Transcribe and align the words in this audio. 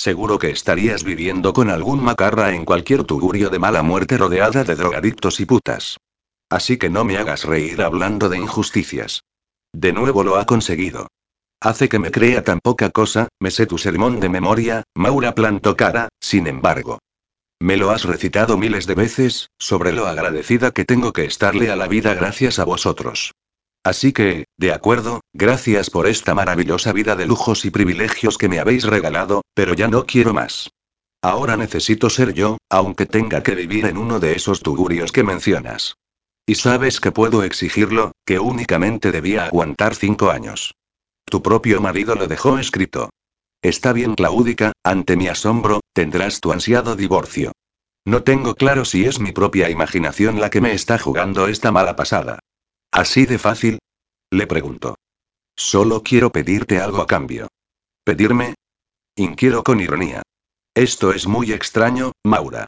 seguro 0.00 0.38
que 0.38 0.50
estarías 0.50 1.04
viviendo 1.04 1.52
con 1.52 1.70
algún 1.70 2.02
macarra 2.02 2.54
en 2.54 2.64
cualquier 2.64 3.04
tugurio 3.04 3.50
de 3.50 3.58
mala 3.58 3.82
muerte 3.82 4.16
rodeada 4.16 4.64
de 4.64 4.74
drogadictos 4.74 5.40
y 5.40 5.46
putas. 5.46 5.98
Así 6.48 6.78
que 6.78 6.90
no 6.90 7.04
me 7.04 7.18
hagas 7.18 7.44
reír 7.44 7.82
hablando 7.82 8.28
de 8.28 8.38
injusticias. 8.38 9.22
De 9.72 9.92
nuevo 9.92 10.24
lo 10.24 10.36
ha 10.36 10.46
conseguido. 10.46 11.08
Hace 11.60 11.88
que 11.88 11.98
me 11.98 12.10
crea 12.10 12.42
tan 12.42 12.60
poca 12.60 12.88
cosa, 12.90 13.28
me 13.38 13.50
sé 13.50 13.66
tu 13.66 13.76
sermón 13.76 14.18
de 14.18 14.30
memoria, 14.30 14.82
Maura 14.96 15.34
plantó 15.34 15.76
cara, 15.76 16.08
sin 16.18 16.46
embargo. 16.46 16.98
Me 17.60 17.76
lo 17.76 17.90
has 17.90 18.04
recitado 18.04 18.56
miles 18.56 18.86
de 18.86 18.94
veces, 18.94 19.50
sobre 19.58 19.92
lo 19.92 20.06
agradecida 20.06 20.70
que 20.70 20.86
tengo 20.86 21.12
que 21.12 21.26
estarle 21.26 21.70
a 21.70 21.76
la 21.76 21.86
vida 21.86 22.14
gracias 22.14 22.58
a 22.58 22.64
vosotros. 22.64 23.32
Así 23.82 24.12
que, 24.12 24.44
de 24.58 24.72
acuerdo, 24.72 25.20
gracias 25.32 25.88
por 25.88 26.06
esta 26.06 26.34
maravillosa 26.34 26.92
vida 26.92 27.16
de 27.16 27.26
lujos 27.26 27.64
y 27.64 27.70
privilegios 27.70 28.36
que 28.36 28.48
me 28.48 28.60
habéis 28.60 28.84
regalado, 28.84 29.42
pero 29.54 29.74
ya 29.74 29.88
no 29.88 30.04
quiero 30.04 30.34
más. 30.34 30.70
Ahora 31.22 31.56
necesito 31.56 32.10
ser 32.10 32.34
yo, 32.34 32.58
aunque 32.70 33.06
tenga 33.06 33.42
que 33.42 33.54
vivir 33.54 33.86
en 33.86 33.96
uno 33.96 34.20
de 34.20 34.32
esos 34.32 34.60
tugurios 34.60 35.12
que 35.12 35.22
mencionas. 35.22 35.96
Y 36.46 36.56
sabes 36.56 37.00
que 37.00 37.12
puedo 37.12 37.42
exigirlo, 37.42 38.12
que 38.26 38.38
únicamente 38.38 39.12
debía 39.12 39.46
aguantar 39.46 39.94
cinco 39.94 40.30
años. 40.30 40.74
Tu 41.24 41.42
propio 41.42 41.80
marido 41.80 42.14
lo 42.14 42.26
dejó 42.26 42.58
escrito. 42.58 43.10
Está 43.62 43.92
bien, 43.92 44.14
Claudica, 44.14 44.72
ante 44.82 45.16
mi 45.16 45.28
asombro, 45.28 45.80
tendrás 45.92 46.40
tu 46.40 46.52
ansiado 46.52 46.96
divorcio. 46.96 47.52
No 48.06 48.22
tengo 48.22 48.54
claro 48.54 48.84
si 48.84 49.04
es 49.04 49.20
mi 49.20 49.32
propia 49.32 49.68
imaginación 49.68 50.40
la 50.40 50.50
que 50.50 50.62
me 50.62 50.72
está 50.72 50.98
jugando 50.98 51.48
esta 51.48 51.70
mala 51.70 51.96
pasada. 51.96 52.40
¿Así 52.92 53.24
de 53.26 53.38
fácil? 53.38 53.78
Le 54.30 54.46
pregunto. 54.46 54.96
Solo 55.56 56.02
quiero 56.02 56.30
pedirte 56.30 56.80
algo 56.80 57.00
a 57.02 57.06
cambio. 57.06 57.48
¿Pedirme? 58.04 58.54
Inquiero 59.16 59.62
con 59.62 59.80
ironía. 59.80 60.22
Esto 60.74 61.12
es 61.12 61.26
muy 61.26 61.52
extraño, 61.52 62.12
Maura. 62.24 62.66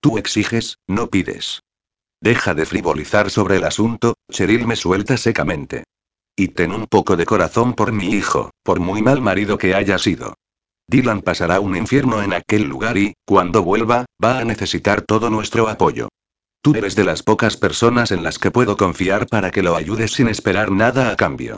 Tú 0.00 0.18
exiges, 0.18 0.78
no 0.88 1.08
pides. 1.08 1.60
Deja 2.20 2.54
de 2.54 2.66
frivolizar 2.66 3.30
sobre 3.30 3.56
el 3.56 3.64
asunto, 3.64 4.14
Cheryl 4.30 4.66
me 4.66 4.76
suelta 4.76 5.16
secamente. 5.16 5.84
Y 6.36 6.48
ten 6.48 6.72
un 6.72 6.86
poco 6.86 7.16
de 7.16 7.26
corazón 7.26 7.74
por 7.74 7.92
mi 7.92 8.08
hijo, 8.10 8.50
por 8.62 8.80
muy 8.80 9.02
mal 9.02 9.20
marido 9.20 9.58
que 9.58 9.74
haya 9.74 9.98
sido. 9.98 10.34
Dylan 10.88 11.22
pasará 11.22 11.60
un 11.60 11.76
infierno 11.76 12.22
en 12.22 12.32
aquel 12.32 12.64
lugar 12.64 12.96
y, 12.96 13.14
cuando 13.24 13.62
vuelva, 13.62 14.06
va 14.22 14.38
a 14.38 14.44
necesitar 14.44 15.02
todo 15.02 15.30
nuestro 15.30 15.68
apoyo. 15.68 16.08
Tú 16.62 16.76
eres 16.76 16.94
de 16.94 17.02
las 17.02 17.24
pocas 17.24 17.56
personas 17.56 18.12
en 18.12 18.22
las 18.22 18.38
que 18.38 18.52
puedo 18.52 18.76
confiar 18.76 19.26
para 19.26 19.50
que 19.50 19.64
lo 19.64 19.74
ayudes 19.74 20.12
sin 20.12 20.28
esperar 20.28 20.70
nada 20.70 21.10
a 21.10 21.16
cambio. 21.16 21.56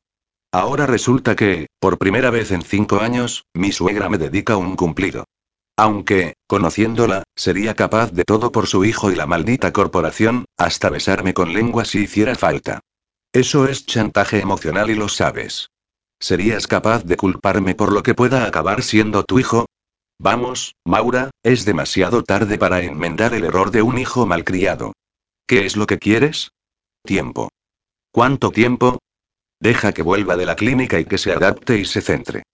Ahora 0.50 0.86
resulta 0.86 1.36
que, 1.36 1.66
por 1.78 1.98
primera 1.98 2.30
vez 2.30 2.52
en 2.52 2.62
cinco 2.62 3.00
años, 3.00 3.44
mi 3.52 3.70
suegra 3.70 4.08
me 4.08 4.16
dedica 4.16 4.56
un 4.56 4.76
cumplido. 4.76 5.24
Aunque, 5.76 6.36
conociéndola, 6.46 7.24
sería 7.36 7.74
capaz 7.74 8.12
de 8.12 8.24
todo 8.24 8.50
por 8.50 8.66
su 8.66 8.86
hijo 8.86 9.10
y 9.10 9.14
la 9.14 9.26
maldita 9.26 9.72
corporación, 9.72 10.46
hasta 10.56 10.88
besarme 10.88 11.34
con 11.34 11.52
lengua 11.52 11.84
si 11.84 12.04
hiciera 12.04 12.34
falta. 12.34 12.80
Eso 13.32 13.66
es 13.66 13.84
chantaje 13.84 14.40
emocional 14.40 14.88
y 14.88 14.94
lo 14.94 15.10
sabes. 15.10 15.68
¿Serías 16.18 16.66
capaz 16.66 17.04
de 17.04 17.16
culparme 17.16 17.74
por 17.74 17.92
lo 17.92 18.02
que 18.02 18.14
pueda 18.14 18.46
acabar 18.46 18.82
siendo 18.82 19.24
tu 19.24 19.38
hijo? 19.38 19.66
Vamos, 20.18 20.74
Maura, 20.84 21.30
es 21.42 21.64
demasiado 21.64 22.22
tarde 22.22 22.58
para 22.58 22.82
enmendar 22.82 23.34
el 23.34 23.44
error 23.44 23.70
de 23.70 23.82
un 23.82 23.98
hijo 23.98 24.26
malcriado. 24.26 24.92
¿Qué 25.46 25.66
es 25.66 25.76
lo 25.76 25.86
que 25.86 25.98
quieres? 25.98 26.50
Tiempo. 27.04 27.50
¿Cuánto 28.12 28.50
tiempo? 28.50 28.98
Deja 29.60 29.92
que 29.92 30.02
vuelva 30.02 30.36
de 30.36 30.46
la 30.46 30.56
clínica 30.56 31.00
y 31.00 31.04
que 31.04 31.18
se 31.18 31.32
adapte 31.32 31.78
y 31.78 31.84
se 31.84 32.00
centre. 32.00 32.44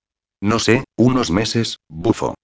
No 0.41 0.59
sé, 0.59 0.85
unos 0.97 1.31
meses, 1.31 1.79
bufo. 1.89 2.35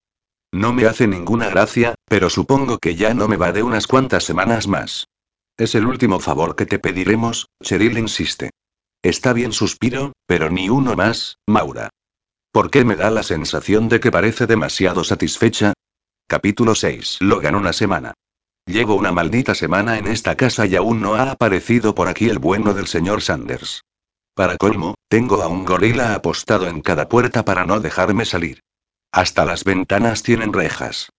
No 0.53 0.73
me 0.73 0.87
hace 0.87 1.07
ninguna 1.07 1.49
gracia, 1.49 1.95
pero 2.07 2.31
supongo 2.31 2.79
que 2.79 2.95
ya 2.95 3.15
no 3.15 3.27
me 3.27 3.37
va 3.37 3.53
de 3.53 3.63
unas 3.63 3.87
cuantas 3.87 4.25
semanas 4.25 4.69
más. 4.69 5.07
Es 5.57 5.75
el 5.75 5.87
último 5.87 6.21
favor 6.21 6.57
que 6.57 6.67
te 6.67 6.79
pediremos, 6.79 7.49
Cheryl 7.63 7.99
insiste. 7.99 8.51
Está 9.03 9.33
bien, 9.33 9.53
suspiro, 9.53 10.13
pero 10.27 10.51
ni 10.51 10.69
uno 10.69 10.95
más, 10.95 11.39
Maura. 11.47 11.91
¿Por 12.57 12.71
qué 12.71 12.87
me 12.87 12.97
da 12.97 13.11
la 13.11 13.23
sensación 13.23 13.91
de 13.91 14.01
que 14.01 14.11
parece 14.11 14.47
demasiado 14.47 15.05
satisfecha? 15.05 15.75
Capítulo 16.27 16.75
6. 16.75 17.19
Logan 17.21 17.55
una 17.55 17.75
semana. 17.75 18.15
Llevo 18.65 18.95
una 18.95 19.13
maldita 19.13 19.55
semana 19.55 19.99
en 19.99 20.07
esta 20.07 20.37
casa 20.37 20.65
y 20.65 20.75
aún 20.75 21.03
no 21.03 21.17
ha 21.17 21.33
aparecido 21.33 21.95
por 21.95 22.09
aquí 22.09 22.31
el 22.31 22.39
bueno 22.39 22.73
del 22.73 22.87
señor 22.87 23.21
Sanders. 23.21 23.83
Para 24.35 24.57
colmo, 24.57 24.95
tengo 25.11 25.43
a 25.43 25.49
un 25.49 25.67
gorila 25.67 26.15
apostado 26.15 26.67
en 26.67 26.81
cada 26.81 27.11
puerta 27.11 27.45
para 27.45 27.67
no 27.67 27.79
dejarme 27.79 28.25
salir. 28.25 28.61
Hasta 29.13 29.45
las 29.45 29.63
ventanas 29.63 30.23
tienen 30.23 30.55
rejas. 30.55 31.11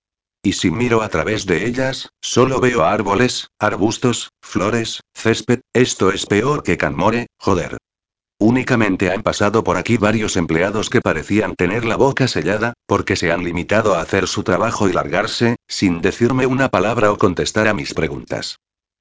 Y 0.42 0.54
si 0.54 0.72
miro 0.72 1.04
a 1.04 1.10
través 1.10 1.46
de 1.46 1.68
ellas, 1.68 2.10
solo 2.20 2.60
veo 2.60 2.84
árboles, 2.84 3.50
arbustos, 3.60 4.32
flores, 4.42 5.02
césped, 5.14 5.60
esto 5.72 6.12
es 6.12 6.26
peor 6.26 6.64
que 6.64 6.78
Canmore, 6.78 7.28
joder. 7.38 7.78
Únicamente 8.40 9.10
han 9.10 9.24
pasado 9.24 9.64
por 9.64 9.78
aquí 9.78 9.98
varios 9.98 10.38
empleados 10.38 10.92
que 10.92 11.02
parecían 11.02 11.56
tener 11.56 11.86
la 11.86 11.96
boca 11.96 12.28
sellada, 12.28 12.74
porque 12.86 13.16
se 13.16 13.32
han 13.32 13.44
limitado 13.44 13.96
a 13.96 14.02
hacer 14.02 14.28
su 14.28 14.44
trabajo 14.44 14.88
y 14.88 14.94
largarse, 14.94 15.56
sin 15.68 16.02
decirme 16.02 16.46
una 16.46 16.70
palabra 16.70 17.12
o 17.12 17.18
contestar 17.18 17.68
a 17.68 17.74
mis 17.74 17.96
preguntas. 17.96 18.60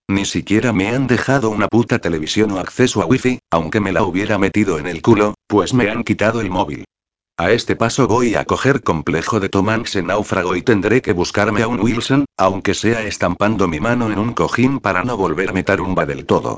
Ni 0.09 0.25
siquiera 0.25 0.73
me 0.73 0.89
han 0.89 1.07
dejado 1.07 1.51
una 1.51 1.69
puta 1.69 1.99
televisión 1.99 2.53
o 2.53 2.61
acceso 2.61 3.03
a 3.03 3.07
wifi, 3.07 3.41
aunque 3.51 3.81
me 3.81 3.93
la 3.93 4.05
hubiera 4.05 4.39
metido 4.39 4.79
en 4.79 4.87
el 4.87 5.03
culo, 5.03 5.35
pues 5.47 5.75
me 5.75 5.91
han 5.91 6.05
quitado 6.05 6.41
el 6.41 6.49
móvil. 6.49 6.85
A 7.37 7.51
este 7.51 7.77
paso 7.77 8.09
voy 8.09 8.37
a 8.37 8.47
coger 8.47 8.83
complejo 8.83 9.41
de 9.41 9.51
Tom 9.51 9.69
en 9.69 10.07
náufrago 10.07 10.57
y 10.57 10.63
tendré 10.63 11.03
que 11.03 11.13
buscarme 11.13 11.63
a 11.63 11.69
un 11.69 11.81
Wilson, 11.81 12.25
aunque 12.39 12.73
sea 12.73 13.03
estampando 13.03 13.69
mi 13.69 13.81
mano 13.81 14.11
en 14.11 14.19
un 14.19 14.33
cojín 14.33 14.81
para 14.81 15.05
no 15.05 15.19
volverme 15.19 15.63
tarumba 15.63 16.07
del 16.07 16.25
todo. 16.25 16.57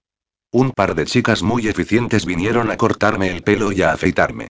Un 0.50 0.70
par 0.70 0.94
de 0.94 1.04
chicas 1.04 1.42
muy 1.42 1.68
eficientes 1.68 2.24
vinieron 2.24 2.70
a 2.70 2.78
cortarme 2.78 3.30
el 3.30 3.42
pelo 3.42 3.70
y 3.70 3.82
a 3.82 3.92
afeitarme. 3.92 4.48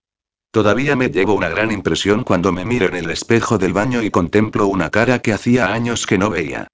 Todavía 0.52 0.94
me 0.94 1.08
llevo 1.08 1.34
una 1.34 1.48
gran 1.48 1.72
impresión 1.72 2.22
cuando 2.22 2.52
me 2.52 2.64
miro 2.64 2.86
en 2.86 2.94
el 2.94 3.10
espejo 3.10 3.58
del 3.58 3.72
baño 3.72 4.02
y 4.02 4.10
contemplo 4.10 4.68
una 4.68 4.90
cara 4.90 5.18
que 5.18 5.32
hacía 5.32 5.72
años 5.72 6.06
que 6.06 6.16
no 6.16 6.30
veía. 6.30 6.68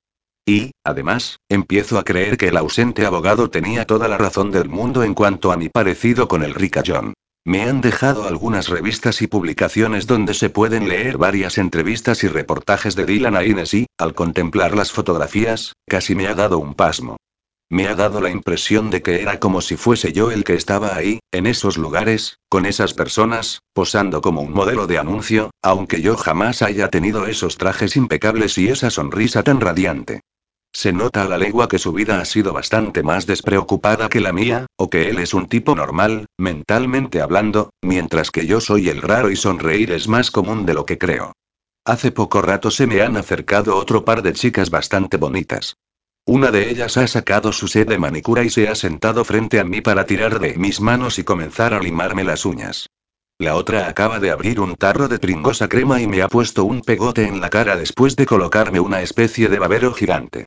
Y, 0.46 0.72
además, 0.84 1.38
empiezo 1.48 1.98
a 1.98 2.04
creer 2.04 2.36
que 2.36 2.48
el 2.48 2.56
ausente 2.58 3.06
abogado 3.06 3.48
tenía 3.48 3.86
toda 3.86 4.08
la 4.08 4.18
razón 4.18 4.50
del 4.50 4.68
mundo 4.68 5.02
en 5.02 5.14
cuanto 5.14 5.52
a 5.52 5.56
mi 5.56 5.70
parecido 5.70 6.28
con 6.28 6.42
el 6.42 6.54
ricachón. 6.54 7.14
Me 7.46 7.62
han 7.62 7.80
dejado 7.80 8.28
algunas 8.28 8.68
revistas 8.68 9.22
y 9.22 9.26
publicaciones 9.26 10.06
donde 10.06 10.34
se 10.34 10.50
pueden 10.50 10.88
leer 10.88 11.16
varias 11.16 11.56
entrevistas 11.56 12.24
y 12.24 12.28
reportajes 12.28 12.94
de 12.94 13.06
Dylan 13.06 13.36
a 13.36 13.44
y, 13.44 13.86
al 13.98 14.14
contemplar 14.14 14.76
las 14.76 14.92
fotografías, 14.92 15.72
casi 15.86 16.14
me 16.14 16.26
ha 16.26 16.34
dado 16.34 16.58
un 16.58 16.74
pasmo. 16.74 17.16
Me 17.74 17.88
ha 17.88 17.96
dado 17.96 18.20
la 18.20 18.30
impresión 18.30 18.88
de 18.90 19.02
que 19.02 19.20
era 19.20 19.40
como 19.40 19.60
si 19.60 19.76
fuese 19.76 20.12
yo 20.12 20.30
el 20.30 20.44
que 20.44 20.54
estaba 20.54 20.94
ahí, 20.94 21.18
en 21.32 21.48
esos 21.48 21.76
lugares, 21.76 22.38
con 22.48 22.66
esas 22.66 22.94
personas, 22.94 23.62
posando 23.72 24.20
como 24.20 24.42
un 24.42 24.52
modelo 24.52 24.86
de 24.86 24.96
anuncio, 24.96 25.50
aunque 25.60 26.00
yo 26.00 26.16
jamás 26.16 26.62
haya 26.62 26.88
tenido 26.88 27.26
esos 27.26 27.58
trajes 27.58 27.96
impecables 27.96 28.58
y 28.58 28.68
esa 28.68 28.90
sonrisa 28.90 29.42
tan 29.42 29.60
radiante. 29.60 30.20
Se 30.72 30.92
nota 30.92 31.24
a 31.24 31.28
la 31.28 31.36
legua 31.36 31.66
que 31.66 31.80
su 31.80 31.92
vida 31.92 32.20
ha 32.20 32.24
sido 32.26 32.52
bastante 32.52 33.02
más 33.02 33.26
despreocupada 33.26 34.08
que 34.08 34.20
la 34.20 34.32
mía, 34.32 34.66
o 34.76 34.88
que 34.88 35.10
él 35.10 35.18
es 35.18 35.34
un 35.34 35.48
tipo 35.48 35.74
normal, 35.74 36.26
mentalmente 36.38 37.20
hablando, 37.20 37.70
mientras 37.82 38.30
que 38.30 38.46
yo 38.46 38.60
soy 38.60 38.88
el 38.88 39.02
raro 39.02 39.32
y 39.32 39.36
sonreír 39.36 39.90
es 39.90 40.06
más 40.06 40.30
común 40.30 40.64
de 40.64 40.74
lo 40.74 40.86
que 40.86 40.96
creo. 40.96 41.32
Hace 41.84 42.12
poco 42.12 42.40
rato 42.40 42.70
se 42.70 42.86
me 42.86 43.02
han 43.02 43.16
acercado 43.16 43.76
otro 43.76 44.04
par 44.04 44.22
de 44.22 44.32
chicas 44.32 44.70
bastante 44.70 45.16
bonitas. 45.16 45.74
Una 46.26 46.50
de 46.50 46.70
ellas 46.70 46.96
ha 46.96 47.06
sacado 47.06 47.52
su 47.52 47.68
sed 47.68 47.86
de 47.86 47.98
manicura 47.98 48.44
y 48.44 48.50
se 48.50 48.68
ha 48.68 48.74
sentado 48.74 49.24
frente 49.24 49.60
a 49.60 49.64
mí 49.64 49.82
para 49.82 50.06
tirar 50.06 50.40
de 50.40 50.56
mis 50.56 50.80
manos 50.80 51.18
y 51.18 51.24
comenzar 51.24 51.74
a 51.74 51.80
limarme 51.80 52.24
las 52.24 52.46
uñas. 52.46 52.88
La 53.38 53.56
otra 53.56 53.88
acaba 53.88 54.20
de 54.20 54.30
abrir 54.30 54.58
un 54.58 54.74
tarro 54.74 55.08
de 55.08 55.18
tringosa 55.18 55.68
crema 55.68 56.00
y 56.00 56.06
me 56.06 56.22
ha 56.22 56.28
puesto 56.28 56.64
un 56.64 56.80
pegote 56.80 57.26
en 57.26 57.42
la 57.42 57.50
cara 57.50 57.76
después 57.76 58.16
de 58.16 58.24
colocarme 58.24 58.80
una 58.80 59.02
especie 59.02 59.48
de 59.48 59.58
babero 59.58 59.92
gigante. 59.92 60.46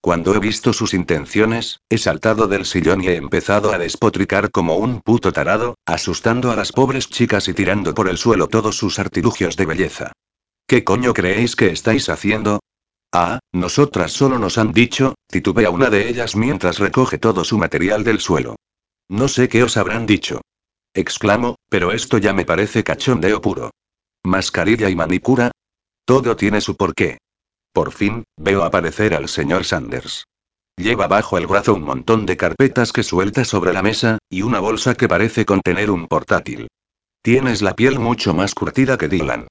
Cuando 0.00 0.34
he 0.34 0.38
visto 0.38 0.72
sus 0.72 0.94
intenciones, 0.94 1.80
he 1.90 1.98
saltado 1.98 2.46
del 2.46 2.64
sillón 2.64 3.04
y 3.04 3.08
he 3.08 3.16
empezado 3.16 3.72
a 3.72 3.78
despotricar 3.78 4.50
como 4.50 4.76
un 4.76 5.02
puto 5.02 5.32
tarado, 5.32 5.74
asustando 5.84 6.50
a 6.50 6.56
las 6.56 6.72
pobres 6.72 7.10
chicas 7.10 7.48
y 7.48 7.52
tirando 7.52 7.92
por 7.92 8.08
el 8.08 8.16
suelo 8.16 8.48
todos 8.48 8.78
sus 8.78 8.98
artilugios 8.98 9.56
de 9.56 9.66
belleza. 9.66 10.12
¿Qué 10.66 10.84
coño 10.84 11.12
creéis 11.12 11.56
que 11.56 11.68
estáis 11.68 12.08
haciendo? 12.08 12.60
Ah, 13.12 13.40
nosotras 13.52 14.12
solo 14.12 14.38
nos 14.38 14.56
han 14.56 14.72
dicho, 14.72 15.14
titubea 15.26 15.70
una 15.70 15.90
de 15.90 16.08
ellas 16.08 16.36
mientras 16.36 16.78
recoge 16.78 17.18
todo 17.18 17.44
su 17.44 17.58
material 17.58 18.04
del 18.04 18.20
suelo. 18.20 18.56
No 19.08 19.26
sé 19.26 19.48
qué 19.48 19.64
os 19.64 19.76
habrán 19.76 20.06
dicho. 20.06 20.40
Exclamo, 20.94 21.56
pero 21.68 21.90
esto 21.92 22.18
ya 22.18 22.32
me 22.32 22.44
parece 22.44 22.84
cachondeo 22.84 23.40
puro. 23.40 23.70
Mascarilla 24.24 24.88
y 24.90 24.94
manicura. 24.94 25.50
Todo 26.04 26.36
tiene 26.36 26.60
su 26.60 26.76
porqué. 26.76 27.18
Por 27.72 27.92
fin, 27.92 28.24
veo 28.36 28.62
aparecer 28.62 29.14
al 29.14 29.28
señor 29.28 29.64
Sanders. 29.64 30.24
Lleva 30.76 31.08
bajo 31.08 31.36
el 31.36 31.46
brazo 31.46 31.74
un 31.74 31.82
montón 31.82 32.26
de 32.26 32.36
carpetas 32.36 32.92
que 32.92 33.02
suelta 33.02 33.44
sobre 33.44 33.72
la 33.72 33.82
mesa, 33.82 34.18
y 34.28 34.42
una 34.42 34.60
bolsa 34.60 34.94
que 34.94 35.08
parece 35.08 35.44
contener 35.44 35.90
un 35.90 36.06
portátil. 36.06 36.68
Tienes 37.22 37.60
la 37.60 37.74
piel 37.74 37.98
mucho 37.98 38.34
más 38.34 38.54
curtida 38.54 38.96
que 38.96 39.08
Dylan. 39.08 39.46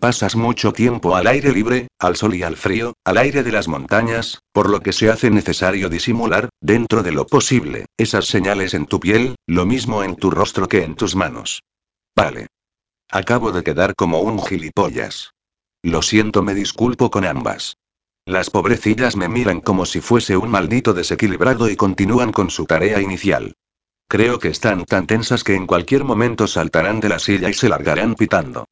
Pasas 0.00 0.36
mucho 0.36 0.72
tiempo 0.72 1.16
al 1.16 1.26
aire 1.26 1.52
libre, 1.52 1.88
al 1.98 2.16
sol 2.16 2.34
y 2.34 2.42
al 2.42 2.56
frío, 2.56 2.94
al 3.04 3.16
aire 3.16 3.42
de 3.42 3.52
las 3.52 3.68
montañas, 3.68 4.40
por 4.52 4.68
lo 4.68 4.80
que 4.80 4.92
se 4.92 5.10
hace 5.10 5.30
necesario 5.30 5.88
disimular, 5.88 6.50
dentro 6.60 7.02
de 7.02 7.12
lo 7.12 7.26
posible, 7.26 7.86
esas 7.96 8.26
señales 8.26 8.74
en 8.74 8.86
tu 8.86 9.00
piel, 9.00 9.36
lo 9.46 9.66
mismo 9.66 10.02
en 10.02 10.16
tu 10.16 10.30
rostro 10.30 10.68
que 10.68 10.82
en 10.82 10.94
tus 10.94 11.16
manos. 11.16 11.62
Vale. 12.16 12.48
Acabo 13.10 13.52
de 13.52 13.62
quedar 13.62 13.94
como 13.94 14.20
un 14.20 14.44
gilipollas. 14.44 15.30
Lo 15.82 16.02
siento, 16.02 16.42
me 16.42 16.54
disculpo 16.54 17.10
con 17.10 17.24
ambas. 17.24 17.76
Las 18.26 18.50
pobrecillas 18.50 19.16
me 19.16 19.28
miran 19.28 19.60
como 19.60 19.86
si 19.86 20.00
fuese 20.00 20.36
un 20.36 20.50
maldito 20.50 20.94
desequilibrado 20.94 21.68
y 21.68 21.76
continúan 21.76 22.32
con 22.32 22.50
su 22.50 22.64
tarea 22.64 23.00
inicial. 23.00 23.54
Creo 24.08 24.38
que 24.38 24.48
están 24.48 24.84
tan 24.84 25.06
tensas 25.06 25.44
que 25.44 25.54
en 25.54 25.66
cualquier 25.66 26.04
momento 26.04 26.46
saltarán 26.46 27.00
de 27.00 27.10
la 27.10 27.18
silla 27.18 27.48
y 27.48 27.54
se 27.54 27.68
largarán 27.68 28.14
pitando. 28.14 28.66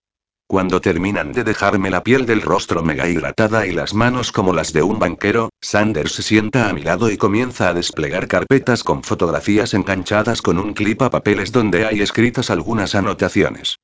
Cuando 0.52 0.82
terminan 0.82 1.32
de 1.32 1.44
dejarme 1.44 1.88
la 1.88 2.04
piel 2.04 2.26
del 2.26 2.42
rostro 2.42 2.82
mega 2.82 3.08
hidratada 3.08 3.66
y 3.66 3.72
las 3.72 3.94
manos 3.94 4.32
como 4.32 4.52
las 4.52 4.74
de 4.74 4.82
un 4.82 4.98
banquero, 4.98 5.48
Sanders 5.62 6.12
se 6.12 6.22
sienta 6.22 6.68
a 6.68 6.74
mi 6.74 6.82
lado 6.82 7.10
y 7.10 7.16
comienza 7.16 7.70
a 7.70 7.72
desplegar 7.72 8.28
carpetas 8.28 8.84
con 8.84 9.02
fotografías 9.02 9.72
enganchadas 9.72 10.42
con 10.42 10.58
un 10.58 10.74
clip 10.74 11.00
a 11.00 11.08
papeles 11.08 11.52
donde 11.52 11.86
hay 11.86 12.02
escritas 12.02 12.50
algunas 12.50 12.94
anotaciones. 12.94 13.78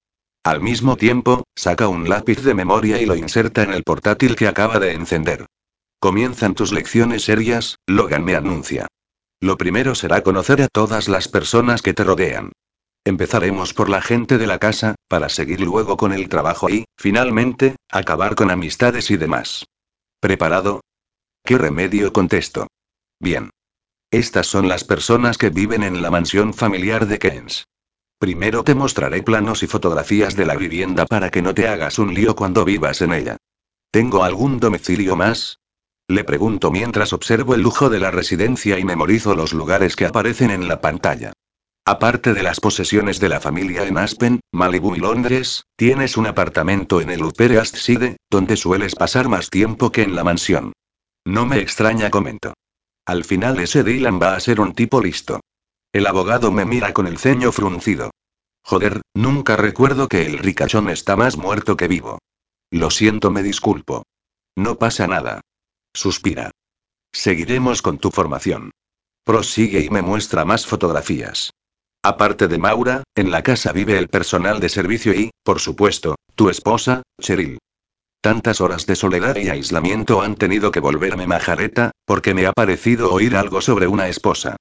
Al 0.45 0.61
mismo 0.61 0.97
tiempo, 0.99 1.45
saca 1.57 1.89
un 1.89 2.07
lápiz 2.07 2.43
de 2.43 2.53
memoria 2.53 3.01
y 3.01 3.07
lo 3.07 3.17
inserta 3.17 3.63
en 3.63 3.73
el 3.73 3.83
portátil 3.83 4.37
que 4.37 4.47
acaba 4.47 4.79
de 4.79 4.93
encender. 4.93 5.47
Comienzan 5.99 6.55
tus 6.55 6.71
lecciones 6.71 7.23
serias, 7.23 7.79
Logan 7.87 8.27
me 8.27 8.37
anuncia. 8.37 8.89
Lo 9.41 9.57
primero 9.57 9.95
será 9.95 10.21
conocer 10.21 10.61
a 10.61 10.69
todas 10.69 11.09
las 11.09 11.29
personas 11.29 11.81
que 11.81 11.95
te 11.95 12.05
rodean. 12.05 12.53
Empezaremos 13.09 13.73
por 13.73 13.89
la 13.89 14.03
gente 14.03 14.37
de 14.37 14.47
la 14.47 14.59
casa, 14.59 14.95
para 15.09 15.31
seguir 15.31 15.63
luego 15.63 15.97
con 15.97 16.13
el 16.13 16.29
trabajo 16.29 16.69
y, 16.69 16.85
finalmente, 16.99 17.77
acabar 17.91 18.35
con 18.35 18.51
amistades 18.51 19.11
y 19.11 19.17
demás. 19.17 19.65
¿Preparado? 20.21 20.83
¿Qué 21.43 21.57
remedio 21.57 22.13
contesto? 22.13 22.67
Bien. 23.19 23.49
Estas 24.11 24.47
son 24.47 24.69
las 24.69 24.85
personas 24.85 25.39
que 25.39 25.49
viven 25.49 25.85
en 25.85 26.03
la 26.03 26.11
mansión 26.11 26.53
familiar 26.53 27.07
de 27.07 27.19
Keynes. 27.19 27.65
Primero 28.19 28.63
te 28.63 28.75
mostraré 28.75 29.23
planos 29.23 29.63
y 29.63 29.69
fotografías 29.69 30.37
de 30.37 30.45
la 30.45 30.57
vivienda 30.57 31.07
para 31.07 31.31
que 31.31 31.41
no 31.41 31.55
te 31.55 31.67
hagas 31.67 31.99
un 31.99 32.13
lío 32.13 32.37
cuando 32.37 32.67
vivas 32.67 33.01
en 33.01 33.15
ella. 33.15 33.39
¿Tengo 33.91 34.23
algún 34.23 34.61
domicilio 34.61 35.17
más? 35.17 35.61
Le 36.09 36.25
pregunto 36.25 36.71
mientras 36.71 37.15
observo 37.15 37.55
el 37.55 37.63
lujo 37.63 37.89
de 37.89 38.01
la 38.01 38.11
residencia 38.11 38.79
y 38.79 38.85
memorizo 38.85 39.35
los 39.35 39.55
lugares 39.55 39.97
que 39.97 40.05
aparecen 40.05 40.51
en 40.51 40.69
la 40.69 40.83
pantalla. 40.83 41.33
Aparte 41.91 42.35
de 42.35 42.43
las 42.43 42.61
posesiones 42.61 43.19
de 43.19 43.31
la 43.31 43.41
familia 43.41 43.87
en 43.87 43.97
Aspen, 43.97 44.41
Malibu 44.53 44.95
y 44.95 44.99
Londres, 44.99 45.65
tienes 45.75 46.19
un 46.19 46.27
apartamento 46.27 47.01
en 47.01 47.09
el 47.09 47.25
Upper 47.25 47.53
East 47.53 47.77
Side, 47.77 48.19
donde 48.29 48.59
sueles 48.59 48.95
pasar 48.95 49.31
más 49.31 49.49
tiempo 49.49 49.91
que 49.91 50.03
en 50.03 50.15
la 50.15 50.23
mansión. 50.23 50.75
No 51.25 51.47
me 51.47 51.61
extraña, 51.61 52.11
comento. 52.11 52.53
Al 53.07 53.25
final 53.25 53.59
ese 53.59 53.85
Dylan 53.85 54.21
va 54.21 54.35
a 54.35 54.41
ser 54.41 54.61
un 54.61 54.75
tipo 54.75 55.01
listo. 55.01 55.41
El 55.91 56.07
abogado 56.07 56.53
me 56.53 56.67
mira 56.67 56.93
con 56.93 57.07
el 57.07 57.17
ceño 57.17 57.53
fruncido. 57.53 58.11
Joder, 58.63 59.01
nunca 59.15 59.57
recuerdo 59.57 60.09
que 60.09 60.27
el 60.27 60.37
ricachón 60.37 60.91
está 60.91 61.17
más 61.17 61.39
muerto 61.39 61.79
que 61.79 61.89
vivo. 61.89 62.19
Lo 62.71 62.91
siento, 62.91 63.31
me 63.31 63.43
disculpo. 63.43 64.03
No 64.57 64.79
pasa 64.79 65.07
nada. 65.07 65.41
Suspira. 65.95 66.51
Seguiremos 67.15 67.81
con 67.81 67.97
tu 67.97 68.11
formación. 68.11 68.73
Prosigue 69.25 69.81
y 69.81 69.89
me 69.89 70.03
muestra 70.03 70.45
más 70.45 70.67
fotografías. 70.67 71.51
Aparte 72.03 72.49
de 72.49 72.59
Maura, 72.59 73.03
en 73.15 73.31
la 73.31 73.43
casa 73.43 73.73
vive 73.73 73.99
el 73.99 74.09
personal 74.09 74.61
de 74.61 74.69
servicio 74.69 75.13
y, 75.13 75.31
por 75.43 75.61
supuesto, 75.61 76.15
tu 76.35 76.49
esposa, 76.49 77.03
Cheryl. 77.21 77.59
Tantas 78.21 78.61
horas 78.61 78.87
de 78.87 78.97
soledad 78.97 79.37
y 79.37 79.49
aislamiento 79.49 80.23
han 80.23 80.37
tenido 80.37 80.71
que 80.71 80.81
volverme 80.81 81.27
majareta, 81.27 81.93
porque 82.05 82.35
me 82.35 82.47
ha 82.47 82.53
parecido 82.53 83.13
oír 83.13 83.37
algo 83.37 83.61
sobre 83.61 83.87
una 83.87 84.09
esposa. 84.09 84.57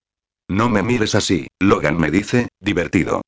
No 0.48 0.70
me 0.70 0.84
mires 0.84 1.16
así, 1.16 1.48
Logan 1.60 1.98
me 1.98 2.12
dice, 2.12 2.48
divertido. 2.60 3.22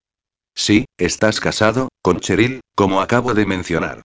Sí, 0.55 0.85
estás 0.97 1.39
casado, 1.39 1.89
con 2.01 2.19
Cheryl, 2.19 2.61
como 2.75 3.01
acabo 3.01 3.33
de 3.33 3.45
mencionar. 3.45 4.01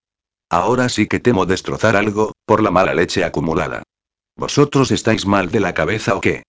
Ahora 0.51 0.89
sí 0.89 1.07
que 1.07 1.21
temo 1.21 1.47
destrozar 1.47 1.97
algo, 1.97 2.33
por 2.47 2.63
la 2.63 2.71
mala 2.71 2.95
leche 2.95 3.25
acumulada. 3.25 3.83
¿Vosotros 4.37 4.91
estáis 4.91 5.27
mal 5.27 5.51
de 5.51 5.61
la 5.61 5.75
cabeza 5.75 6.15
o 6.15 6.21
qué? 6.21 6.43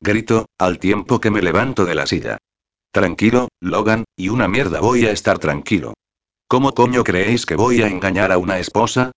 Grito, 0.00 0.46
al 0.58 0.78
tiempo 0.78 1.20
que 1.20 1.30
me 1.30 1.42
levanto 1.42 1.84
de 1.84 1.94
la 1.94 2.06
silla. 2.06 2.38
Tranquilo, 2.96 3.48
Logan, 3.60 4.04
y 4.16 4.30
una 4.30 4.48
mierda 4.48 4.80
voy 4.80 5.04
a 5.04 5.10
estar 5.10 5.38
tranquilo. 5.38 5.92
¿Cómo 6.48 6.72
coño 6.72 7.04
creéis 7.04 7.44
que 7.44 7.54
voy 7.54 7.82
a 7.82 7.88
engañar 7.88 8.32
a 8.32 8.38
una 8.38 8.58
esposa? 8.58 9.12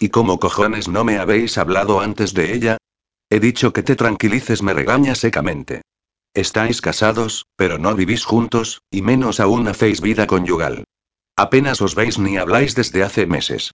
¿Y 0.00 0.08
cómo 0.08 0.40
cojones 0.40 0.88
no 0.88 1.04
me 1.04 1.20
habéis 1.20 1.56
hablado 1.56 2.00
antes 2.00 2.34
de 2.34 2.52
ella? 2.52 2.78
He 3.30 3.38
dicho 3.38 3.72
que 3.72 3.84
te 3.84 3.94
tranquilices, 3.94 4.64
me 4.64 4.74
regaña 4.74 5.14
secamente. 5.14 5.82
Estáis 6.34 6.80
casados, 6.80 7.46
pero 7.54 7.78
no 7.78 7.94
vivís 7.94 8.24
juntos, 8.24 8.82
y 8.90 9.00
menos 9.00 9.38
aún 9.38 9.68
hacéis 9.68 10.00
vida 10.00 10.26
conyugal. 10.26 10.82
Apenas 11.36 11.80
os 11.82 11.94
veis 11.94 12.18
ni 12.18 12.36
habláis 12.36 12.74
desde 12.74 13.04
hace 13.04 13.26
meses. 13.26 13.70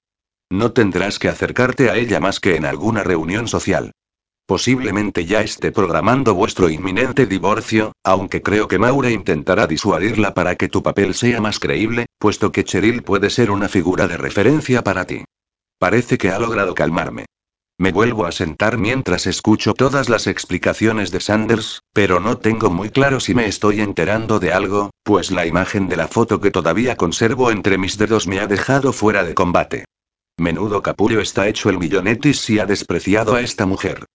No 0.50 0.72
tendrás 0.72 1.18
que 1.18 1.30
acercarte 1.30 1.88
a 1.88 1.96
ella 1.96 2.20
más 2.20 2.40
que 2.40 2.56
en 2.56 2.66
alguna 2.66 3.04
reunión 3.04 3.48
social. 3.48 3.92
Posiblemente 4.46 5.24
ya 5.24 5.40
esté 5.40 5.72
programando 5.72 6.32
vuestro 6.32 6.70
inminente 6.70 7.26
divorcio, 7.26 7.90
aunque 8.04 8.42
creo 8.42 8.68
que 8.68 8.78
Maura 8.78 9.10
intentará 9.10 9.66
disuadirla 9.66 10.34
para 10.34 10.54
que 10.54 10.68
tu 10.68 10.84
papel 10.84 11.14
sea 11.14 11.40
más 11.40 11.58
creíble, 11.58 12.06
puesto 12.18 12.52
que 12.52 12.62
Cheryl 12.62 13.02
puede 13.02 13.28
ser 13.28 13.50
una 13.50 13.68
figura 13.68 14.06
de 14.06 14.16
referencia 14.16 14.84
para 14.84 15.04
ti. 15.04 15.24
Parece 15.80 16.16
que 16.16 16.30
ha 16.30 16.38
logrado 16.38 16.74
calmarme. 16.74 17.26
Me 17.76 17.90
vuelvo 17.90 18.24
a 18.24 18.30
sentar 18.30 18.78
mientras 18.78 19.26
escucho 19.26 19.74
todas 19.74 20.08
las 20.08 20.28
explicaciones 20.28 21.10
de 21.10 21.20
Sanders, 21.20 21.82
pero 21.92 22.20
no 22.20 22.38
tengo 22.38 22.70
muy 22.70 22.90
claro 22.90 23.18
si 23.18 23.34
me 23.34 23.48
estoy 23.48 23.80
enterando 23.80 24.38
de 24.38 24.52
algo, 24.52 24.90
pues 25.02 25.32
la 25.32 25.44
imagen 25.44 25.88
de 25.88 25.96
la 25.96 26.06
foto 26.06 26.40
que 26.40 26.52
todavía 26.52 26.96
conservo 26.96 27.50
entre 27.50 27.78
mis 27.78 27.98
dedos 27.98 28.28
me 28.28 28.38
ha 28.38 28.46
dejado 28.46 28.92
fuera 28.92 29.24
de 29.24 29.34
combate. 29.34 29.84
Menudo 30.38 30.82
capullo 30.82 31.20
está 31.20 31.48
hecho 31.48 31.68
el 31.68 31.78
millonetis 31.78 32.38
si 32.38 32.60
ha 32.60 32.64
despreciado 32.64 33.34
a 33.34 33.40
esta 33.40 33.66
mujer. 33.66 34.06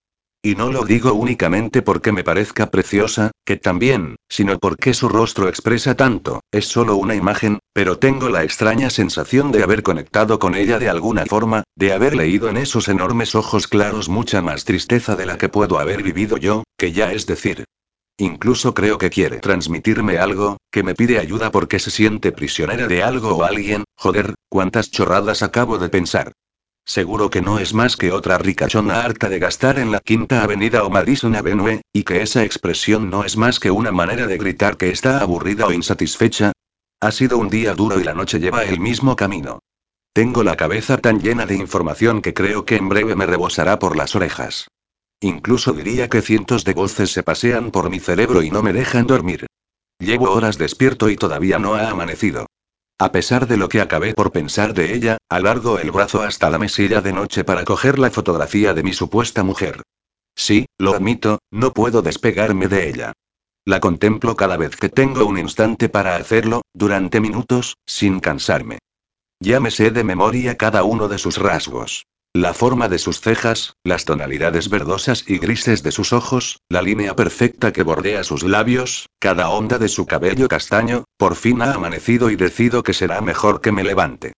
Y 0.44 0.56
no 0.56 0.72
lo 0.72 0.86
digo 0.86 1.14
únicamente 1.14 1.84
porque 1.84 2.12
me 2.12 2.24
parezca 2.24 2.72
preciosa, 2.72 3.30
que 3.46 3.58
también, 3.58 4.16
sino 4.28 4.58
porque 4.58 4.96
su 4.96 5.08
rostro 5.08 5.48
expresa 5.48 5.96
tanto, 5.96 6.42
es 6.52 6.66
solo 6.66 6.96
una 6.96 7.14
imagen, 7.14 7.60
pero 7.74 8.00
tengo 8.00 8.28
la 8.28 8.44
extraña 8.44 8.90
sensación 8.90 9.52
de 9.52 9.62
haber 9.62 9.84
conectado 9.84 10.40
con 10.40 10.56
ella 10.56 10.80
de 10.80 10.90
alguna 10.90 11.28
forma, 11.28 11.64
de 11.76 11.94
haber 11.94 12.16
leído 12.16 12.50
en 12.50 12.58
esos 12.58 12.88
enormes 12.88 13.36
ojos 13.36 13.68
claros 13.68 14.10
mucha 14.10 14.42
más 14.42 14.66
tristeza 14.66 15.16
de 15.16 15.28
la 15.28 15.38
que 15.38 15.50
puedo 15.50 15.78
haber 15.78 16.02
vivido 16.02 16.38
yo, 16.38 16.64
que 16.76 16.92
ya 16.92 17.12
es 17.12 17.28
decir, 17.28 17.66
Incluso 18.22 18.76
creo 18.76 19.00
que 19.00 19.10
quiere 19.10 19.40
transmitirme 19.40 20.20
algo, 20.20 20.58
que 20.72 20.84
me 20.84 20.94
pide 20.94 21.18
ayuda 21.18 21.52
porque 21.52 21.80
se 21.80 21.90
siente 21.90 22.32
prisionera 22.32 22.88
de 22.88 23.02
algo 23.02 23.36
o 23.36 23.44
alguien, 23.44 23.84
joder, 23.96 24.36
cuántas 24.48 24.92
chorradas 24.92 25.42
acabo 25.42 25.80
de 25.80 25.90
pensar. 25.90 26.32
Seguro 26.86 27.30
que 27.30 27.42
no 27.42 27.60
es 27.60 27.74
más 27.74 27.96
que 27.96 28.12
otra 28.12 28.38
ricachona 28.38 29.02
harta 29.02 29.30
de 29.30 29.40
gastar 29.40 29.80
en 29.80 29.92
la 29.92 30.00
Quinta 30.00 30.44
Avenida 30.44 30.84
o 30.84 30.90
Madison 30.90 31.36
Avenue, 31.36 31.82
y 31.94 32.04
que 32.04 32.22
esa 32.22 32.44
expresión 32.44 33.10
no 33.10 33.24
es 33.24 33.38
más 33.38 33.60
que 33.60 33.72
una 33.72 33.92
manera 33.92 34.28
de 34.28 34.38
gritar 34.38 34.78
que 34.78 34.90
está 34.90 35.20
aburrida 35.20 35.68
o 35.68 35.72
insatisfecha. 35.72 36.52
Ha 37.00 37.12
sido 37.12 37.38
un 37.38 37.50
día 37.50 37.74
duro 37.74 38.00
y 38.00 38.04
la 38.04 38.14
noche 38.14 38.40
lleva 38.40 38.64
el 38.64 38.80
mismo 38.80 39.16
camino. 39.16 39.60
Tengo 40.14 40.44
la 40.44 40.58
cabeza 40.58 40.98
tan 40.98 41.22
llena 41.22 41.46
de 41.46 41.56
información 41.56 42.22
que 42.22 42.34
creo 42.34 42.66
que 42.66 42.76
en 42.76 42.90
breve 42.90 43.16
me 43.16 43.26
rebosará 43.26 43.80
por 43.80 43.96
las 43.96 44.16
orejas. 44.16 44.68
Incluso 45.22 45.72
diría 45.72 46.10
que 46.10 46.22
cientos 46.22 46.66
de 46.66 46.74
voces 46.74 47.12
se 47.12 47.24
pasean 47.24 47.72
por 47.72 47.90
mi 47.90 48.00
cerebro 48.00 48.44
y 48.44 48.52
no 48.52 48.62
me 48.62 48.74
dejan 48.74 49.08
dormir. 49.08 49.48
Llevo 50.00 50.32
horas 50.32 50.58
despierto 50.58 51.10
y 51.10 51.16
todavía 51.16 51.60
no 51.60 51.76
ha 51.76 51.90
amanecido. 51.90 52.48
A 53.02 53.12
pesar 53.12 53.48
de 53.48 53.58
lo 53.58 53.68
que 53.68 53.82
acabé 53.82 54.14
por 54.14 54.32
pensar 54.32 54.76
de 54.76 54.94
ella, 54.94 55.18
alargo 55.28 55.80
el 55.80 55.90
brazo 55.90 56.22
hasta 56.22 56.52
la 56.52 56.60
mesilla 56.60 57.02
de 57.02 57.12
noche 57.12 57.44
para 57.44 57.66
coger 57.66 57.98
la 57.98 58.12
fotografía 58.12 58.76
de 58.76 58.84
mi 58.84 58.94
supuesta 58.94 59.42
mujer. 59.42 59.82
Sí, 60.36 60.68
lo 60.78 60.94
admito, 60.94 61.40
no 61.50 61.74
puedo 61.74 62.04
despegarme 62.04 62.68
de 62.68 62.90
ella. 62.90 63.14
La 63.66 63.80
contemplo 63.80 64.36
cada 64.36 64.56
vez 64.56 64.76
que 64.76 64.90
tengo 64.90 65.26
un 65.26 65.40
instante 65.40 65.90
para 65.90 66.16
hacerlo, 66.16 66.62
durante 66.76 67.20
minutos, 67.20 67.76
sin 67.88 68.20
cansarme. 68.20 68.78
Ya 69.40 69.60
me 69.60 69.72
sé 69.72 69.90
de 69.90 70.04
memoria 70.04 70.56
cada 70.56 70.84
uno 70.84 71.08
de 71.08 71.18
sus 71.18 71.38
rasgos. 71.38 72.06
La 72.34 72.54
forma 72.54 72.88
de 72.88 72.98
sus 72.98 73.20
cejas, 73.20 73.76
las 73.84 74.06
tonalidades 74.06 74.70
verdosas 74.70 75.26
y 75.28 75.38
grises 75.38 75.84
de 75.84 75.92
sus 75.92 76.14
ojos, 76.14 76.62
la 76.70 76.82
línea 76.82 77.14
perfecta 77.14 77.74
que 77.74 77.84
bordea 77.84 78.24
sus 78.24 78.44
labios, 78.44 79.10
cada 79.20 79.50
onda 79.50 79.78
de 79.78 79.90
su 79.90 80.06
cabello 80.06 80.48
castaño, 80.48 81.04
por 81.18 81.36
fin 81.36 81.62
ha 81.62 81.74
amanecido 81.74 82.30
y 82.30 82.38
decido 82.38 82.84
que 82.84 82.94
será 82.94 83.20
mejor 83.20 83.60
que 83.60 83.74
me 83.74 83.84
levante. 83.84 84.32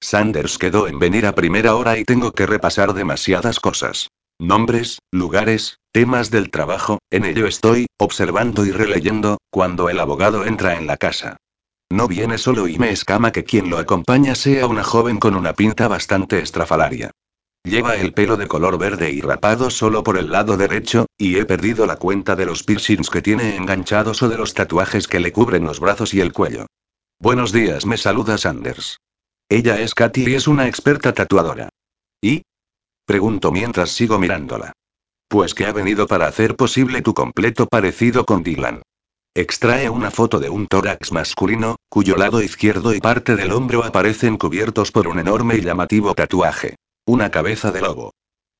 Sanders 0.00 0.58
quedó 0.58 0.88
en 0.88 0.98
venir 0.98 1.24
a 1.24 1.36
primera 1.36 1.76
hora 1.76 1.96
y 1.98 2.04
tengo 2.04 2.32
que 2.32 2.46
repasar 2.46 2.94
demasiadas 2.94 3.60
cosas. 3.60 4.08
Nombres, 4.40 4.98
lugares, 5.12 5.78
temas 5.92 6.32
del 6.32 6.50
trabajo, 6.50 6.98
en 7.10 7.24
ello 7.24 7.46
estoy, 7.46 7.86
observando 7.96 8.66
y 8.66 8.72
releyendo, 8.72 9.38
cuando 9.50 9.88
el 9.88 10.00
abogado 10.00 10.44
entra 10.46 10.74
en 10.74 10.88
la 10.88 10.96
casa. 10.96 11.36
No 11.92 12.08
viene 12.08 12.38
solo 12.38 12.66
y 12.66 12.76
me 12.76 12.90
escama 12.90 13.30
que 13.30 13.44
quien 13.44 13.70
lo 13.70 13.78
acompaña 13.78 14.34
sea 14.34 14.66
una 14.66 14.82
joven 14.82 15.20
con 15.20 15.36
una 15.36 15.52
pinta 15.52 15.86
bastante 15.86 16.40
estrafalaria. 16.40 17.12
Lleva 17.66 17.96
el 17.96 18.12
pelo 18.12 18.36
de 18.36 18.46
color 18.46 18.78
verde 18.78 19.10
y 19.10 19.20
rapado 19.20 19.70
solo 19.70 20.04
por 20.04 20.18
el 20.18 20.30
lado 20.30 20.56
derecho, 20.56 21.06
y 21.18 21.36
he 21.36 21.44
perdido 21.44 21.84
la 21.84 21.96
cuenta 21.96 22.36
de 22.36 22.46
los 22.46 22.62
piercings 22.62 23.10
que 23.10 23.22
tiene 23.22 23.56
enganchados 23.56 24.22
o 24.22 24.28
de 24.28 24.36
los 24.36 24.54
tatuajes 24.54 25.08
que 25.08 25.18
le 25.18 25.32
cubren 25.32 25.64
los 25.64 25.80
brazos 25.80 26.14
y 26.14 26.20
el 26.20 26.32
cuello. 26.32 26.66
Buenos 27.18 27.50
días, 27.50 27.84
me 27.84 27.96
saluda 27.96 28.38
Sanders. 28.38 29.00
Ella 29.48 29.80
es 29.80 29.96
Katy 29.96 30.30
y 30.30 30.34
es 30.34 30.46
una 30.46 30.68
experta 30.68 31.12
tatuadora. 31.12 31.68
¿Y? 32.20 32.42
Pregunto 33.04 33.50
mientras 33.50 33.90
sigo 33.90 34.20
mirándola. 34.20 34.72
Pues 35.26 35.52
que 35.52 35.66
ha 35.66 35.72
venido 35.72 36.06
para 36.06 36.28
hacer 36.28 36.54
posible 36.54 37.02
tu 37.02 37.14
completo 37.14 37.66
parecido 37.66 38.26
con 38.26 38.44
Dylan. 38.44 38.82
Extrae 39.34 39.90
una 39.90 40.12
foto 40.12 40.38
de 40.38 40.50
un 40.50 40.68
tórax 40.68 41.10
masculino, 41.10 41.74
cuyo 41.88 42.14
lado 42.14 42.40
izquierdo 42.42 42.94
y 42.94 43.00
parte 43.00 43.34
del 43.34 43.50
hombro 43.50 43.84
aparecen 43.84 44.36
cubiertos 44.36 44.92
por 44.92 45.08
un 45.08 45.18
enorme 45.18 45.56
y 45.56 45.62
llamativo 45.62 46.14
tatuaje. 46.14 46.76
Una 47.08 47.30
cabeza 47.30 47.70
de 47.70 47.80
lobo. 47.82 48.12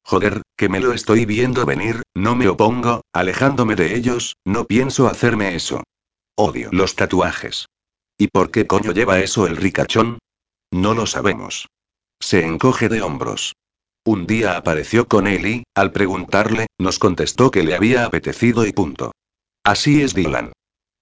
Joder, 0.04 0.42
que 0.56 0.68
me 0.68 0.78
lo 0.78 0.92
estoy 0.92 1.24
viendo 1.24 1.66
venir, 1.66 2.02
no 2.14 2.36
me 2.36 2.46
opongo, 2.46 3.02
alejándome 3.12 3.74
de 3.74 3.96
ellos, 3.96 4.36
no 4.44 4.66
pienso 4.66 5.08
hacerme 5.08 5.56
eso. 5.56 5.82
Odio 6.36 6.68
los 6.70 6.94
tatuajes. 6.94 7.66
¿Y 8.16 8.28
por 8.28 8.52
qué 8.52 8.68
coño 8.68 8.92
lleva 8.92 9.18
eso 9.18 9.48
el 9.48 9.56
ricachón? 9.56 10.20
No 10.70 10.94
lo 10.94 11.06
sabemos. 11.06 11.66
Se 12.20 12.44
encoge 12.46 12.88
de 12.88 13.02
hombros. 13.02 13.56
Un 14.04 14.28
día 14.28 14.56
apareció 14.56 15.08
con 15.08 15.26
él 15.26 15.46
y, 15.46 15.64
al 15.74 15.90
preguntarle, 15.90 16.66
nos 16.78 17.00
contestó 17.00 17.50
que 17.50 17.64
le 17.64 17.74
había 17.74 18.04
apetecido 18.04 18.64
y 18.64 18.72
punto. 18.72 19.10
Así 19.64 20.02
es 20.02 20.14
Dylan. 20.14 20.52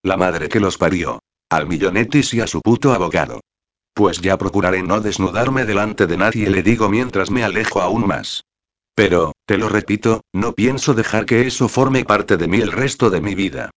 La 0.02 0.16
madre 0.16 0.48
que 0.48 0.60
los 0.60 0.78
parió. 0.78 1.18
Al 1.50 1.68
millonetis 1.68 2.32
y 2.32 2.40
a 2.40 2.46
su 2.46 2.62
puto 2.62 2.94
abogado. 2.94 3.40
Pues 3.94 4.20
ya 4.20 4.36
procuraré 4.36 4.82
no 4.82 5.00
desnudarme 5.00 5.64
delante 5.64 6.08
de 6.08 6.16
nadie, 6.16 6.50
le 6.50 6.64
digo 6.64 6.88
mientras 6.88 7.30
me 7.30 7.44
alejo 7.44 7.80
aún 7.80 8.06
más. 8.06 8.42
Pero, 8.96 9.32
te 9.46 9.56
lo 9.56 9.68
repito, 9.68 10.22
no 10.32 10.52
pienso 10.52 10.94
dejar 10.94 11.26
que 11.26 11.46
eso 11.46 11.68
forme 11.68 12.04
parte 12.04 12.36
de 12.36 12.48
mí 12.48 12.60
el 12.60 12.72
resto 12.72 13.08
de 13.08 13.20
mi 13.20 13.34
vida. 13.34 13.70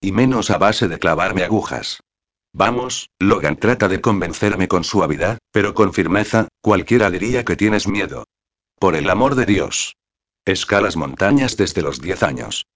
Y 0.00 0.12
menos 0.12 0.50
a 0.50 0.58
base 0.58 0.88
de 0.88 0.98
clavarme 0.98 1.42
agujas. 1.42 2.00
Vamos, 2.52 3.08
Logan 3.18 3.56
trata 3.56 3.88
de 3.88 4.02
convencerme 4.02 4.68
con 4.68 4.84
suavidad, 4.84 5.38
pero 5.52 5.72
con 5.72 5.94
firmeza, 5.94 6.48
cualquiera 6.60 7.10
diría 7.10 7.44
que 7.44 7.56
tienes 7.56 7.88
miedo. 7.88 8.24
Por 8.78 8.94
el 8.94 9.08
amor 9.08 9.36
de 9.36 9.46
Dios. 9.46 9.94
Escalas 10.44 10.96
montañas 10.96 11.56
desde 11.56 11.80
los 11.80 12.00
10 12.00 12.22
años. 12.24 12.66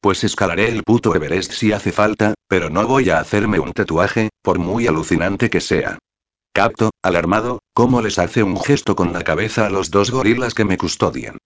Pues 0.00 0.24
escalaré 0.24 0.68
el 0.68 0.84
puto 0.84 1.14
Everest 1.14 1.52
si 1.52 1.72
hace 1.72 1.92
falta, 1.92 2.34
pero 2.48 2.70
no 2.70 2.86
voy 2.86 3.10
a 3.10 3.18
hacerme 3.18 3.58
un 3.58 3.72
tatuaje, 3.72 4.30
por 4.40 4.58
muy 4.58 4.86
alucinante 4.86 5.50
que 5.50 5.60
sea. 5.60 5.98
Capto, 6.56 6.88
alarmado, 7.02 7.60
cómo 7.74 8.00
les 8.00 8.18
hace 8.18 8.42
un 8.42 8.58
gesto 8.58 8.96
con 8.96 9.12
la 9.12 9.20
cabeza 9.24 9.66
a 9.66 9.68
los 9.68 9.90
dos 9.90 10.10
gorilas 10.10 10.54
que 10.54 10.64
me 10.64 10.78
custodian. 10.78 11.36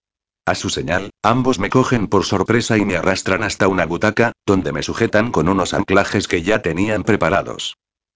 A 0.45 0.55
su 0.55 0.69
señal, 0.69 1.09
ambos 1.21 1.59
me 1.59 1.69
cogen 1.69 2.07
por 2.07 2.23
sorpresa 2.23 2.77
y 2.77 2.85
me 2.85 2.95
arrastran 2.95 3.43
hasta 3.43 3.67
una 3.67 3.85
butaca, 3.85 4.31
donde 4.45 4.71
me 4.71 4.83
sujetan 4.83 5.33
con 5.33 5.49
unos 5.49 5.73
anclajes 5.73 6.29
que 6.29 6.43
ya 6.43 6.61
tenían 6.61 7.03
preparados. 7.03 7.75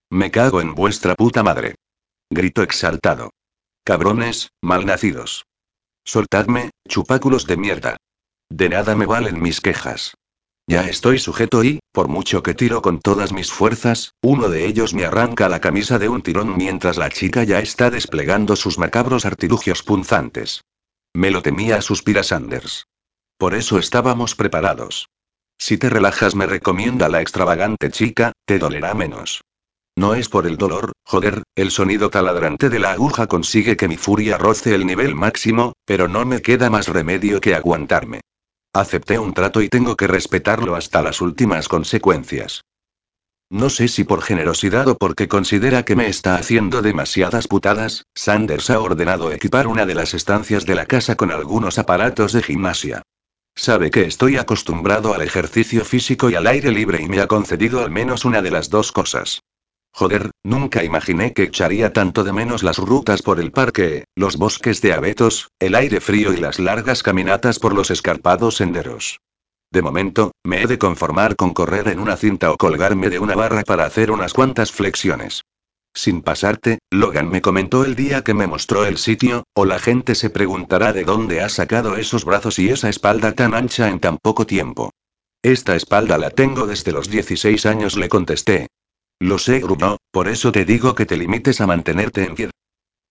Me 0.10 0.32
cago 0.32 0.62
en 0.62 0.74
vuestra 0.74 1.16
puta 1.16 1.44
madre. 1.44 1.76
Grito 2.30 2.64
exaltado. 2.64 3.32
Cabrones, 3.84 4.52
malnacidos. 4.62 5.44
Soltadme, 6.06 6.70
chupáculos 6.88 7.46
de 7.46 7.58
mierda. 7.58 7.98
De 8.48 8.70
nada 8.70 8.96
me 8.96 9.06
valen 9.06 9.42
mis 9.42 9.60
quejas. 9.60 10.14
Ya 10.68 10.88
estoy 10.88 11.20
sujeto 11.20 11.64
y, 11.64 11.80
por 11.92 12.08
mucho 12.08 12.42
que 12.42 12.56
tiro 12.56 12.82
con 12.82 13.00
todas 13.00 13.32
mis 13.32 13.52
fuerzas, 13.52 14.16
uno 14.24 14.50
de 14.50 14.66
ellos 14.66 14.96
me 14.96 15.06
arranca 15.06 15.48
la 15.48 15.62
camisa 15.62 16.00
de 16.00 16.10
un 16.10 16.24
tirón 16.24 16.58
mientras 16.58 16.98
la 16.98 17.10
chica 17.10 17.44
ya 17.44 17.60
está 17.60 17.92
desplegando 17.92 18.56
sus 18.56 18.80
macabros 18.80 19.26
artilugios 19.26 19.84
punzantes. 19.84 20.64
Me 21.14 21.30
lo 21.30 21.44
temía, 21.44 21.82
suspira 21.82 22.24
Sanders. 22.24 22.88
Por 23.38 23.54
eso 23.54 23.78
estábamos 23.78 24.34
preparados. 24.34 25.08
Si 25.60 25.78
te 25.78 25.90
relajas, 25.90 26.34
me 26.34 26.48
recomienda 26.48 27.10
la 27.10 27.22
extravagante 27.22 27.92
chica, 27.92 28.32
te 28.46 28.58
dolerá 28.58 28.96
menos. 28.96 29.42
No 29.96 30.16
es 30.16 30.30
por 30.30 30.48
el 30.48 30.58
dolor, 30.58 30.94
joder, 31.04 31.44
el 31.56 31.70
sonido 31.70 32.10
taladrante 32.10 32.70
de 32.70 32.80
la 32.80 32.92
aguja 32.92 33.28
consigue 33.28 33.78
que 33.78 33.88
mi 33.88 33.98
furia 33.98 34.38
roce 34.38 34.74
el 34.74 34.86
nivel 34.86 35.16
máximo, 35.16 35.74
pero 35.86 36.08
no 36.08 36.26
me 36.26 36.42
queda 36.42 36.70
más 36.70 36.88
remedio 36.88 37.40
que 37.40 37.56
aguantarme. 37.56 38.22
Acepté 38.76 39.18
un 39.18 39.34
trato 39.34 39.62
y 39.62 39.70
tengo 39.70 39.96
que 39.96 40.06
respetarlo 40.06 40.76
hasta 40.76 41.02
las 41.02 41.22
últimas 41.22 41.70
consecuencias. 41.70 42.66
No 43.50 43.70
sé 43.70 43.88
si 43.88 44.04
por 44.04 44.22
generosidad 44.22 44.90
o 44.90 44.98
porque 44.98 45.30
considera 45.30 45.86
que 45.86 45.96
me 45.96 46.10
está 46.10 46.36
haciendo 46.36 46.82
demasiadas 46.82 47.48
putadas, 47.48 48.04
Sanders 48.14 48.70
ha 48.70 48.82
ordenado 48.82 49.32
equipar 49.32 49.68
una 49.68 49.86
de 49.86 49.96
las 49.96 50.14
estancias 50.14 50.66
de 50.66 50.76
la 50.76 50.88
casa 50.88 51.16
con 51.16 51.32
algunos 51.32 51.80
aparatos 51.80 52.34
de 52.34 52.44
gimnasia. 52.44 53.02
Sabe 53.56 53.92
que 53.92 54.04
estoy 54.04 54.36
acostumbrado 54.36 55.14
al 55.14 55.22
ejercicio 55.22 55.86
físico 55.86 56.30
y 56.30 56.36
al 56.36 56.46
aire 56.46 56.70
libre 56.72 57.02
y 57.02 57.08
me 57.08 57.22
ha 57.22 57.28
concedido 57.28 57.80
al 57.80 57.92
menos 57.92 58.26
una 58.26 58.42
de 58.42 58.52
las 58.52 58.70
dos 58.70 58.92
cosas. 58.92 59.40
Joder, 59.98 60.32
nunca 60.44 60.84
imaginé 60.84 61.32
que 61.32 61.44
echaría 61.44 61.94
tanto 61.94 62.26
de 62.26 62.34
menos 62.34 62.64
las 62.64 62.80
rutas 62.80 63.22
por 63.22 63.40
el 63.40 63.54
parque, 63.54 64.04
los 64.14 64.36
bosques 64.36 64.82
de 64.82 64.92
abetos, 64.92 65.52
el 65.58 65.74
aire 65.74 66.02
frío 66.02 66.34
y 66.34 66.38
las 66.38 66.60
largas 66.60 67.02
caminatas 67.02 67.60
por 67.60 67.74
los 67.74 67.90
escarpados 67.92 68.58
senderos. 68.58 69.22
De 69.72 69.82
momento, 69.82 70.34
me 70.44 70.62
he 70.62 70.68
de 70.68 70.78
conformar 70.78 71.38
con 71.38 71.54
correr 71.54 71.88
en 71.88 72.02
una 72.02 72.18
cinta 72.18 72.52
o 72.52 72.58
colgarme 72.58 73.10
de 73.10 73.20
una 73.20 73.36
barra 73.36 73.64
para 73.64 73.86
hacer 73.86 74.12
unas 74.12 74.34
cuantas 74.34 74.74
flexiones. 74.74 75.44
Sin 75.94 76.24
pasarte, 76.24 76.80
Logan 76.92 77.30
me 77.30 77.42
comentó 77.42 77.86
el 77.86 77.96
día 77.96 78.22
que 78.22 78.34
me 78.34 78.48
mostró 78.48 78.86
el 78.86 78.98
sitio, 78.98 79.46
o 79.54 79.64
la 79.64 79.80
gente 79.80 80.16
se 80.16 80.30
preguntará 80.30 80.92
de 80.92 81.06
dónde 81.06 81.40
ha 81.40 81.48
sacado 81.48 81.96
esos 81.96 82.26
brazos 82.26 82.60
y 82.60 82.68
esa 82.68 82.90
espalda 82.90 83.32
tan 83.32 83.54
ancha 83.54 83.88
en 83.88 84.02
tan 84.02 84.18
poco 84.18 84.46
tiempo. 84.46 84.92
Esta 85.42 85.74
espalda 85.78 86.18
la 86.18 86.32
tengo 86.32 86.68
desde 86.68 86.92
los 86.92 87.10
16 87.10 87.66
años, 87.66 87.96
le 87.96 88.10
contesté, 88.10 88.68
lo 89.20 89.38
sé, 89.38 89.60
Bruno, 89.60 89.98
por 90.12 90.28
eso 90.28 90.52
te 90.52 90.66
digo 90.66 90.94
que 90.96 91.06
te 91.06 91.18
limites 91.18 91.62
a 91.62 91.68
mantenerte 91.68 92.24
en 92.24 92.36
pie. 92.36 92.50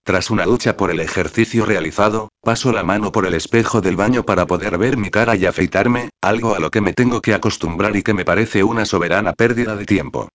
Tras 0.04 0.30
una 0.30 0.44
ducha 0.44 0.76
por 0.76 0.90
el 0.90 1.00
ejercicio 1.00 1.64
realizado, 1.64 2.28
paso 2.42 2.72
la 2.72 2.82
mano 2.82 3.10
por 3.10 3.26
el 3.26 3.32
espejo 3.32 3.80
del 3.80 3.96
baño 3.96 4.24
para 4.24 4.46
poder 4.46 4.76
ver 4.76 4.98
mi 4.98 5.10
cara 5.10 5.34
y 5.34 5.46
afeitarme, 5.46 6.10
algo 6.20 6.54
a 6.54 6.58
lo 6.58 6.70
que 6.70 6.82
me 6.82 6.92
tengo 6.92 7.22
que 7.22 7.32
acostumbrar 7.32 7.96
y 7.96 8.02
que 8.02 8.12
me 8.12 8.26
parece 8.26 8.62
una 8.62 8.84
soberana 8.84 9.32
pérdida 9.32 9.76
de 9.76 9.86
tiempo. 9.86 10.28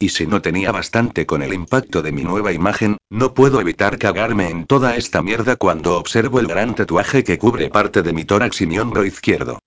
Y 0.00 0.08
si 0.08 0.26
no 0.26 0.42
tenía 0.42 0.72
bastante 0.72 1.24
con 1.24 1.42
el 1.42 1.54
impacto 1.54 2.02
de 2.02 2.10
mi 2.10 2.24
nueva 2.24 2.50
imagen, 2.50 2.96
no 3.08 3.32
puedo 3.32 3.60
evitar 3.60 3.98
cagarme 3.98 4.50
en 4.50 4.66
toda 4.66 4.96
esta 4.96 5.22
mierda 5.22 5.54
cuando 5.54 5.96
observo 5.96 6.40
el 6.40 6.48
gran 6.48 6.74
tatuaje 6.74 7.22
que 7.22 7.38
cubre 7.38 7.70
parte 7.70 8.02
de 8.02 8.12
mi 8.12 8.24
tórax 8.24 8.60
y 8.62 8.66
mi 8.66 8.80
hombro 8.80 9.04
izquierdo. 9.04 9.60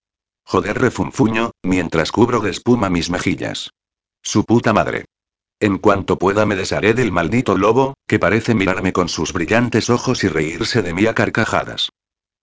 Joder 0.44 0.78
refunfuño, 0.78 1.52
mientras 1.64 2.12
cubro 2.12 2.42
de 2.42 2.52
espuma 2.52 2.90
mis 2.90 3.10
mejillas. 3.10 3.70
Su 4.22 4.44
puta 4.44 4.74
madre. 4.74 5.06
En 5.66 5.80
cuanto 5.80 6.20
pueda 6.20 6.46
me 6.46 6.56
desharé 6.56 6.94
del 6.94 7.12
maldito 7.12 7.58
lobo, 7.58 7.96
que 8.08 8.20
parece 8.20 8.54
mirarme 8.54 8.94
con 8.94 9.10
sus 9.10 9.34
brillantes 9.34 9.90
ojos 9.90 10.24
y 10.24 10.28
reírse 10.28 10.84
de 10.84 10.94
mí 10.94 11.08
a 11.08 11.16
carcajadas. 11.16 11.90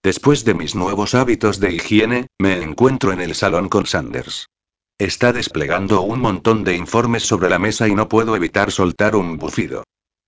Después 0.03 0.43
de 0.43 0.53
mis 0.53 0.75
nuevos 0.75 1.15
hábitos 1.15 1.61
de 1.61 1.71
higiene, 1.71 2.27
me 2.37 2.61
encuentro 2.61 3.13
en 3.13 3.21
el 3.21 3.33
salón 3.33 3.69
con 3.69 3.85
Sanders. 3.85 4.47
Está 4.97 5.31
desplegando 5.31 6.01
un 6.01 6.19
montón 6.19 6.65
de 6.65 6.75
informes 6.75 7.23
sobre 7.23 7.49
la 7.49 7.59
mesa 7.59 7.87
y 7.87 7.95
no 7.95 8.09
puedo 8.09 8.35
evitar 8.35 8.71
soltar 8.71 9.15
un 9.15 9.37
bufido. 9.37 9.85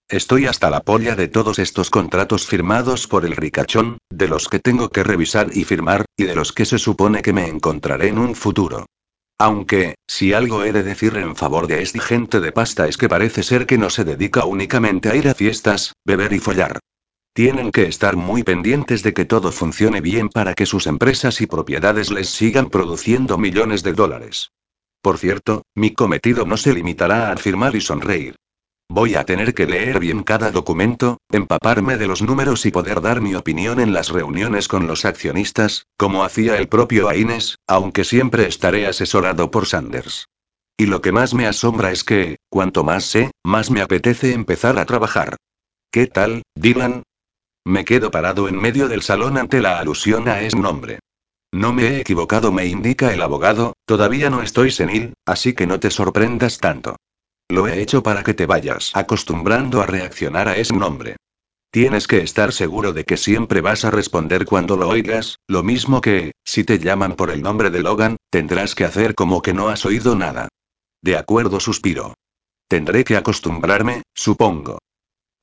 Estoy 0.07 0.45
hasta 0.45 0.69
la 0.69 0.79
polla 0.79 1.17
de 1.17 1.27
todos 1.27 1.59
estos 1.59 1.89
contratos 1.89 2.47
firmados 2.47 3.09
por 3.09 3.25
el 3.25 3.35
ricachón, 3.35 3.97
de 4.09 4.29
los 4.29 4.47
que 4.47 4.59
tengo 4.59 4.87
que 4.87 5.03
revisar 5.03 5.49
y 5.51 5.65
firmar, 5.65 6.05
y 6.15 6.23
de 6.23 6.35
los 6.35 6.53
que 6.53 6.63
se 6.63 6.79
supone 6.79 7.21
que 7.21 7.33
me 7.33 7.49
encontraré 7.49 8.07
en 8.07 8.19
un 8.19 8.35
futuro. 8.35 8.85
Aunque, 9.37 9.95
si 10.07 10.31
algo 10.31 10.63
he 10.63 10.71
de 10.71 10.83
decir 10.83 11.17
en 11.17 11.35
favor 11.35 11.67
de 11.67 11.81
este 11.81 11.99
gente 11.99 12.39
de 12.39 12.53
pasta 12.53 12.87
es 12.87 12.97
que 12.97 13.09
parece 13.09 13.43
ser 13.43 13.65
que 13.65 13.77
no 13.77 13.89
se 13.89 14.05
dedica 14.05 14.45
únicamente 14.45 15.09
a 15.09 15.15
ir 15.15 15.27
a 15.27 15.33
fiestas, 15.33 15.93
beber 16.05 16.31
y 16.31 16.39
follar. 16.39 16.79
Tienen 17.33 17.71
que 17.71 17.83
estar 17.83 18.15
muy 18.15 18.43
pendientes 18.43 19.03
de 19.03 19.13
que 19.13 19.25
todo 19.25 19.51
funcione 19.51 19.99
bien 19.99 20.29
para 20.29 20.53
que 20.53 20.65
sus 20.65 20.87
empresas 20.87 21.41
y 21.41 21.47
propiedades 21.47 22.11
les 22.11 22.29
sigan 22.29 22.69
produciendo 22.69 23.37
millones 23.37 23.83
de 23.83 23.91
dólares. 23.91 24.51
Por 25.01 25.17
cierto, 25.17 25.63
mi 25.75 25.93
cometido 25.93 26.45
no 26.45 26.55
se 26.55 26.73
limitará 26.73 27.33
a 27.33 27.35
firmar 27.35 27.75
y 27.75 27.81
sonreír. 27.81 28.37
Voy 28.89 29.15
a 29.15 29.25
tener 29.25 29.53
que 29.53 29.65
leer 29.65 29.99
bien 29.99 30.23
cada 30.23 30.51
documento, 30.51 31.17
empaparme 31.31 31.97
de 31.97 32.07
los 32.07 32.21
números 32.21 32.65
y 32.65 32.71
poder 32.71 33.01
dar 33.01 33.19
mi 33.19 33.35
opinión 33.35 33.79
en 33.79 33.93
las 33.93 34.09
reuniones 34.09 34.67
con 34.67 34.87
los 34.87 35.05
accionistas, 35.05 35.87
como 35.97 36.23
hacía 36.23 36.57
el 36.57 36.67
propio 36.67 37.09
Aines, 37.09 37.57
aunque 37.67 38.03
siempre 38.03 38.47
estaré 38.47 38.85
asesorado 38.87 39.49
por 39.49 39.65
Sanders. 39.65 40.27
Y 40.77 40.85
lo 40.85 41.01
que 41.01 41.11
más 41.11 41.33
me 41.33 41.47
asombra 41.47 41.91
es 41.91 42.03
que, 42.03 42.37
cuanto 42.49 42.83
más 42.83 43.05
sé, 43.05 43.31
más 43.43 43.71
me 43.71 43.81
apetece 43.81 44.33
empezar 44.33 44.77
a 44.77 44.85
trabajar. 44.85 45.37
¿Qué 45.91 46.05
tal, 46.05 46.43
Dylan? 46.53 47.03
Me 47.65 47.85
quedo 47.85 48.11
parado 48.11 48.47
en 48.47 48.57
medio 48.61 48.87
del 48.87 49.01
salón 49.01 49.37
ante 49.37 49.61
la 49.61 49.79
alusión 49.79 50.27
a 50.27 50.41
ese 50.41 50.59
nombre. 50.59 50.99
No 51.51 51.73
me 51.73 51.87
he 51.87 52.01
equivocado, 52.01 52.51
me 52.51 52.67
indica 52.67 53.13
el 53.13 53.21
abogado, 53.21 53.73
todavía 53.85 54.29
no 54.29 54.41
estoy 54.41 54.69
senil, 54.69 55.13
así 55.25 55.53
que 55.53 55.65
no 55.65 55.79
te 55.79 55.89
sorprendas 55.89 56.59
tanto. 56.59 56.97
Lo 57.49 57.67
he 57.67 57.81
hecho 57.81 58.01
para 58.01 58.23
que 58.23 58.33
te 58.33 58.45
vayas 58.45 58.91
acostumbrando 58.95 59.81
a 59.81 59.85
reaccionar 59.85 60.47
a 60.47 60.57
ese 60.57 60.75
nombre. 60.75 61.17
Tienes 61.71 62.07
que 62.07 62.19
estar 62.19 62.53
seguro 62.53 62.93
de 62.93 63.03
que 63.03 63.17
siempre 63.17 63.61
vas 63.61 63.85
a 63.85 63.91
responder 63.91 64.45
cuando 64.45 64.77
lo 64.77 64.87
oigas, 64.87 65.39
lo 65.47 65.61
mismo 65.61 66.01
que, 66.01 66.31
si 66.43 66.63
te 66.63 66.79
llaman 66.79 67.15
por 67.15 67.29
el 67.29 67.41
nombre 67.41 67.69
de 67.69 67.81
Logan, 67.81 68.15
tendrás 68.29 68.75
que 68.75 68.85
hacer 68.85 69.13
como 69.13 69.41
que 69.41 69.53
no 69.53 69.67
has 69.67 69.85
oído 69.85 70.15
nada. 70.15 70.47
De 71.01 71.17
acuerdo, 71.17 71.59
suspiro. 71.59 72.15
Tendré 72.67 73.03
que 73.03 73.17
acostumbrarme, 73.17 74.03
supongo. 74.15 74.79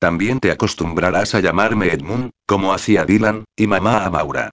También 0.00 0.40
te 0.40 0.50
acostumbrarás 0.50 1.37
a 1.37 1.40
llamarme 1.40 1.92
Edmund, 1.92 2.30
como 2.47 2.73
hacía 2.73 3.04
Dylan, 3.04 3.44
y 3.54 3.68
mamá 3.68 4.04
a 4.04 4.11
Maura. 4.11 4.50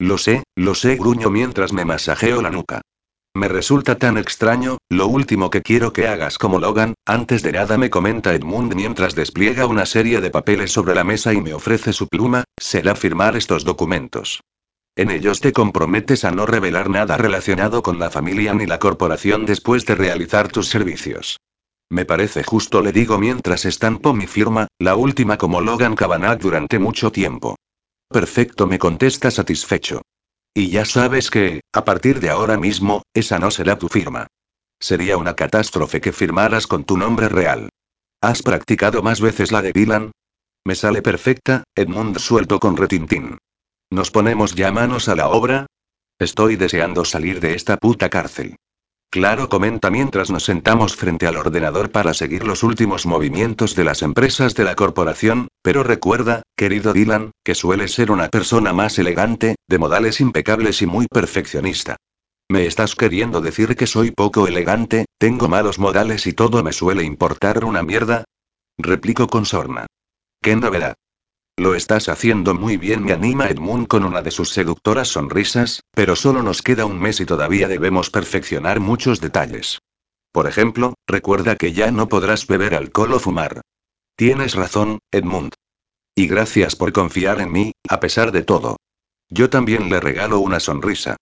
Lo 0.00 0.18
sé, 0.18 0.42
lo 0.56 0.74
sé, 0.74 0.96
gruño 0.96 1.30
mientras 1.30 1.72
me 1.72 1.84
masajeo 1.84 2.42
la 2.42 2.50
nuca. 2.50 2.80
Me 3.34 3.48
resulta 3.48 3.98
tan 3.98 4.18
extraño, 4.18 4.78
lo 4.88 5.06
último 5.06 5.50
que 5.50 5.62
quiero 5.62 5.92
que 5.92 6.08
hagas 6.08 6.38
como 6.38 6.58
Logan, 6.58 6.94
antes 7.06 7.42
de 7.42 7.52
nada 7.52 7.78
me 7.78 7.90
comenta 7.90 8.34
Edmund 8.34 8.74
mientras 8.74 9.14
despliega 9.14 9.66
una 9.66 9.86
serie 9.86 10.20
de 10.20 10.30
papeles 10.30 10.72
sobre 10.72 10.94
la 10.94 11.04
mesa 11.04 11.32
y 11.32 11.40
me 11.40 11.54
ofrece 11.54 11.92
su 11.92 12.08
pluma, 12.08 12.44
será 12.58 12.94
firmar 12.94 13.36
estos 13.36 13.64
documentos. 13.64 14.40
En 14.96 15.12
ellos 15.12 15.40
te 15.40 15.52
comprometes 15.52 16.24
a 16.24 16.32
no 16.32 16.46
revelar 16.46 16.90
nada 16.90 17.16
relacionado 17.16 17.82
con 17.82 18.00
la 18.00 18.10
familia 18.10 18.54
ni 18.54 18.66
la 18.66 18.80
corporación 18.80 19.46
después 19.46 19.86
de 19.86 19.94
realizar 19.94 20.48
tus 20.48 20.66
servicios. 20.68 21.38
Me 21.90 22.04
parece 22.04 22.42
justo, 22.42 22.82
le 22.82 22.90
digo 22.90 23.18
mientras 23.18 23.64
estampo 23.64 24.12
mi 24.12 24.26
firma, 24.26 24.66
la 24.80 24.96
última 24.96 25.38
como 25.38 25.60
Logan 25.60 25.94
Kavanagh 25.94 26.38
durante 26.38 26.80
mucho 26.80 27.12
tiempo. 27.12 27.54
Perfecto, 28.08 28.66
me 28.66 28.78
contesta 28.78 29.30
satisfecho. 29.30 30.02
Y 30.58 30.70
ya 30.70 30.84
sabes 30.84 31.30
que, 31.30 31.60
a 31.72 31.84
partir 31.84 32.18
de 32.18 32.30
ahora 32.30 32.56
mismo, 32.56 33.02
esa 33.14 33.38
no 33.38 33.52
será 33.52 33.78
tu 33.78 33.86
firma. 33.86 34.26
Sería 34.80 35.16
una 35.16 35.36
catástrofe 35.36 36.00
que 36.00 36.10
firmaras 36.10 36.66
con 36.66 36.82
tu 36.82 36.96
nombre 36.96 37.28
real. 37.28 37.68
¿Has 38.20 38.42
practicado 38.42 39.00
más 39.00 39.20
veces 39.20 39.52
la 39.52 39.62
de 39.62 39.72
Dylan? 39.72 40.10
Me 40.66 40.74
sale 40.74 41.00
perfecta, 41.00 41.62
Edmund 41.76 42.18
suelto 42.18 42.58
con 42.58 42.76
retintín. 42.76 43.38
¿Nos 43.88 44.10
ponemos 44.10 44.56
ya 44.56 44.72
manos 44.72 45.08
a 45.08 45.14
la 45.14 45.28
obra? 45.28 45.66
Estoy 46.18 46.56
deseando 46.56 47.04
salir 47.04 47.38
de 47.38 47.54
esta 47.54 47.76
puta 47.76 48.10
cárcel. 48.10 48.56
Claro, 49.10 49.48
comenta 49.48 49.90
mientras 49.90 50.30
nos 50.30 50.44
sentamos 50.44 50.94
frente 50.94 51.26
al 51.26 51.38
ordenador 51.38 51.90
para 51.90 52.12
seguir 52.12 52.46
los 52.46 52.62
últimos 52.62 53.06
movimientos 53.06 53.74
de 53.74 53.84
las 53.84 54.02
empresas 54.02 54.54
de 54.54 54.64
la 54.64 54.74
corporación, 54.74 55.48
pero 55.62 55.82
recuerda, 55.82 56.42
querido 56.56 56.92
Dylan, 56.92 57.30
que 57.42 57.54
suele 57.54 57.88
ser 57.88 58.10
una 58.10 58.28
persona 58.28 58.74
más 58.74 58.98
elegante, 58.98 59.56
de 59.66 59.78
modales 59.78 60.20
impecables 60.20 60.82
y 60.82 60.86
muy 60.86 61.06
perfeccionista. 61.06 61.96
¿Me 62.50 62.66
estás 62.66 62.94
queriendo 62.94 63.40
decir 63.40 63.76
que 63.76 63.86
soy 63.86 64.10
poco 64.10 64.46
elegante, 64.46 65.06
tengo 65.18 65.48
malos 65.48 65.78
modales 65.78 66.26
y 66.26 66.34
todo 66.34 66.62
me 66.62 66.72
suele 66.72 67.02
importar 67.02 67.64
una 67.64 67.82
mierda? 67.82 68.24
Replico 68.76 69.26
con 69.26 69.46
sorna. 69.46 69.86
¿Qué 70.42 70.54
novedad? 70.54 70.94
Lo 71.58 71.74
estás 71.74 72.08
haciendo 72.08 72.54
muy 72.54 72.76
bien, 72.76 73.02
me 73.02 73.12
anima 73.12 73.48
Edmund 73.48 73.88
con 73.88 74.04
una 74.04 74.22
de 74.22 74.30
sus 74.30 74.50
seductoras 74.50 75.08
sonrisas, 75.08 75.82
pero 75.92 76.14
solo 76.14 76.40
nos 76.40 76.62
queda 76.62 76.86
un 76.86 77.00
mes 77.00 77.18
y 77.18 77.26
todavía 77.26 77.66
debemos 77.66 78.10
perfeccionar 78.10 78.78
muchos 78.78 79.20
detalles. 79.20 79.80
Por 80.30 80.46
ejemplo, 80.46 80.94
recuerda 81.08 81.56
que 81.56 81.72
ya 81.72 81.90
no 81.90 82.08
podrás 82.08 82.46
beber 82.46 82.76
alcohol 82.76 83.14
o 83.14 83.18
fumar. 83.18 83.60
Tienes 84.14 84.54
razón, 84.54 85.00
Edmund. 85.10 85.52
Y 86.14 86.28
gracias 86.28 86.76
por 86.76 86.92
confiar 86.92 87.40
en 87.40 87.50
mí, 87.50 87.72
a 87.88 87.98
pesar 87.98 88.30
de 88.30 88.44
todo. 88.44 88.76
Yo 89.28 89.50
también 89.50 89.88
le 89.88 89.98
regalo 89.98 90.38
una 90.38 90.60
sonrisa. 90.60 91.16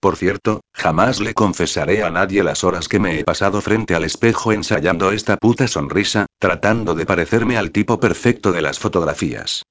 Por 0.00 0.16
cierto, 0.16 0.60
jamás 0.74 1.18
le 1.18 1.32
confesaré 1.32 2.02
a 2.02 2.10
nadie 2.10 2.44
las 2.44 2.62
horas 2.62 2.88
que 2.88 3.00
me 3.00 3.18
he 3.18 3.24
pasado 3.24 3.62
frente 3.62 3.94
al 3.94 4.04
espejo 4.04 4.52
ensayando 4.52 5.12
esta 5.12 5.38
puta 5.38 5.66
sonrisa, 5.66 6.26
tratando 6.38 6.94
de 6.94 7.06
parecerme 7.06 7.56
al 7.56 7.70
tipo 7.70 7.98
perfecto 7.98 8.52
de 8.52 8.60
las 8.60 8.78
fotografías. 8.78 9.62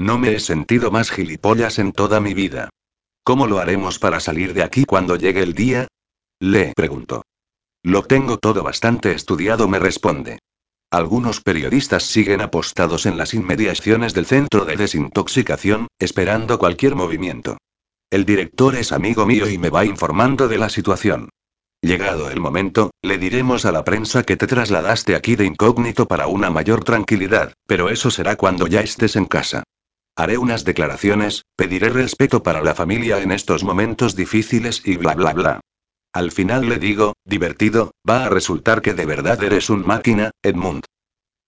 No 0.00 0.18
me 0.18 0.34
he 0.34 0.40
sentido 0.40 0.90
más 0.90 1.10
gilipollas 1.10 1.78
en 1.78 1.92
toda 1.92 2.20
mi 2.20 2.32
vida. 2.32 2.70
¿Cómo 3.22 3.46
lo 3.46 3.58
haremos 3.58 3.98
para 3.98 4.18
salir 4.18 4.54
de 4.54 4.62
aquí 4.62 4.86
cuando 4.86 5.16
llegue 5.16 5.42
el 5.42 5.52
día? 5.52 5.88
Le 6.40 6.72
pregunto. 6.74 7.22
Lo 7.82 8.04
tengo 8.04 8.38
todo 8.38 8.62
bastante 8.62 9.12
estudiado, 9.12 9.68
me 9.68 9.78
responde. 9.78 10.38
Algunos 10.90 11.42
periodistas 11.42 12.04
siguen 12.04 12.40
apostados 12.40 13.04
en 13.04 13.18
las 13.18 13.34
inmediaciones 13.34 14.14
del 14.14 14.24
centro 14.24 14.64
de 14.64 14.76
desintoxicación, 14.76 15.88
esperando 15.98 16.58
cualquier 16.58 16.94
movimiento. 16.94 17.58
El 18.08 18.24
director 18.24 18.76
es 18.76 18.92
amigo 18.92 19.26
mío 19.26 19.50
y 19.50 19.58
me 19.58 19.68
va 19.68 19.84
informando 19.84 20.48
de 20.48 20.56
la 20.56 20.70
situación. 20.70 21.28
Llegado 21.82 22.30
el 22.30 22.40
momento, 22.40 22.90
le 23.02 23.18
diremos 23.18 23.66
a 23.66 23.72
la 23.72 23.84
prensa 23.84 24.22
que 24.22 24.38
te 24.38 24.46
trasladaste 24.46 25.14
aquí 25.14 25.36
de 25.36 25.44
incógnito 25.44 26.06
para 26.06 26.26
una 26.26 26.48
mayor 26.48 26.84
tranquilidad, 26.84 27.52
pero 27.66 27.90
eso 27.90 28.10
será 28.10 28.36
cuando 28.36 28.66
ya 28.66 28.80
estés 28.80 29.14
en 29.16 29.26
casa. 29.26 29.62
Haré 30.20 30.36
unas 30.36 30.66
declaraciones, 30.66 31.46
pediré 31.56 31.88
respeto 31.88 32.42
para 32.42 32.62
la 32.62 32.74
familia 32.74 33.22
en 33.22 33.32
estos 33.32 33.64
momentos 33.64 34.14
difíciles 34.14 34.82
y 34.84 34.98
bla 34.98 35.14
bla 35.14 35.32
bla. 35.32 35.60
Al 36.12 36.30
final 36.30 36.68
le 36.68 36.76
digo, 36.76 37.14
divertido, 37.24 37.92
va 38.06 38.26
a 38.26 38.28
resultar 38.28 38.82
que 38.82 38.92
de 38.92 39.06
verdad 39.06 39.42
eres 39.42 39.70
un 39.70 39.86
máquina, 39.86 40.30
Edmund. 40.42 40.84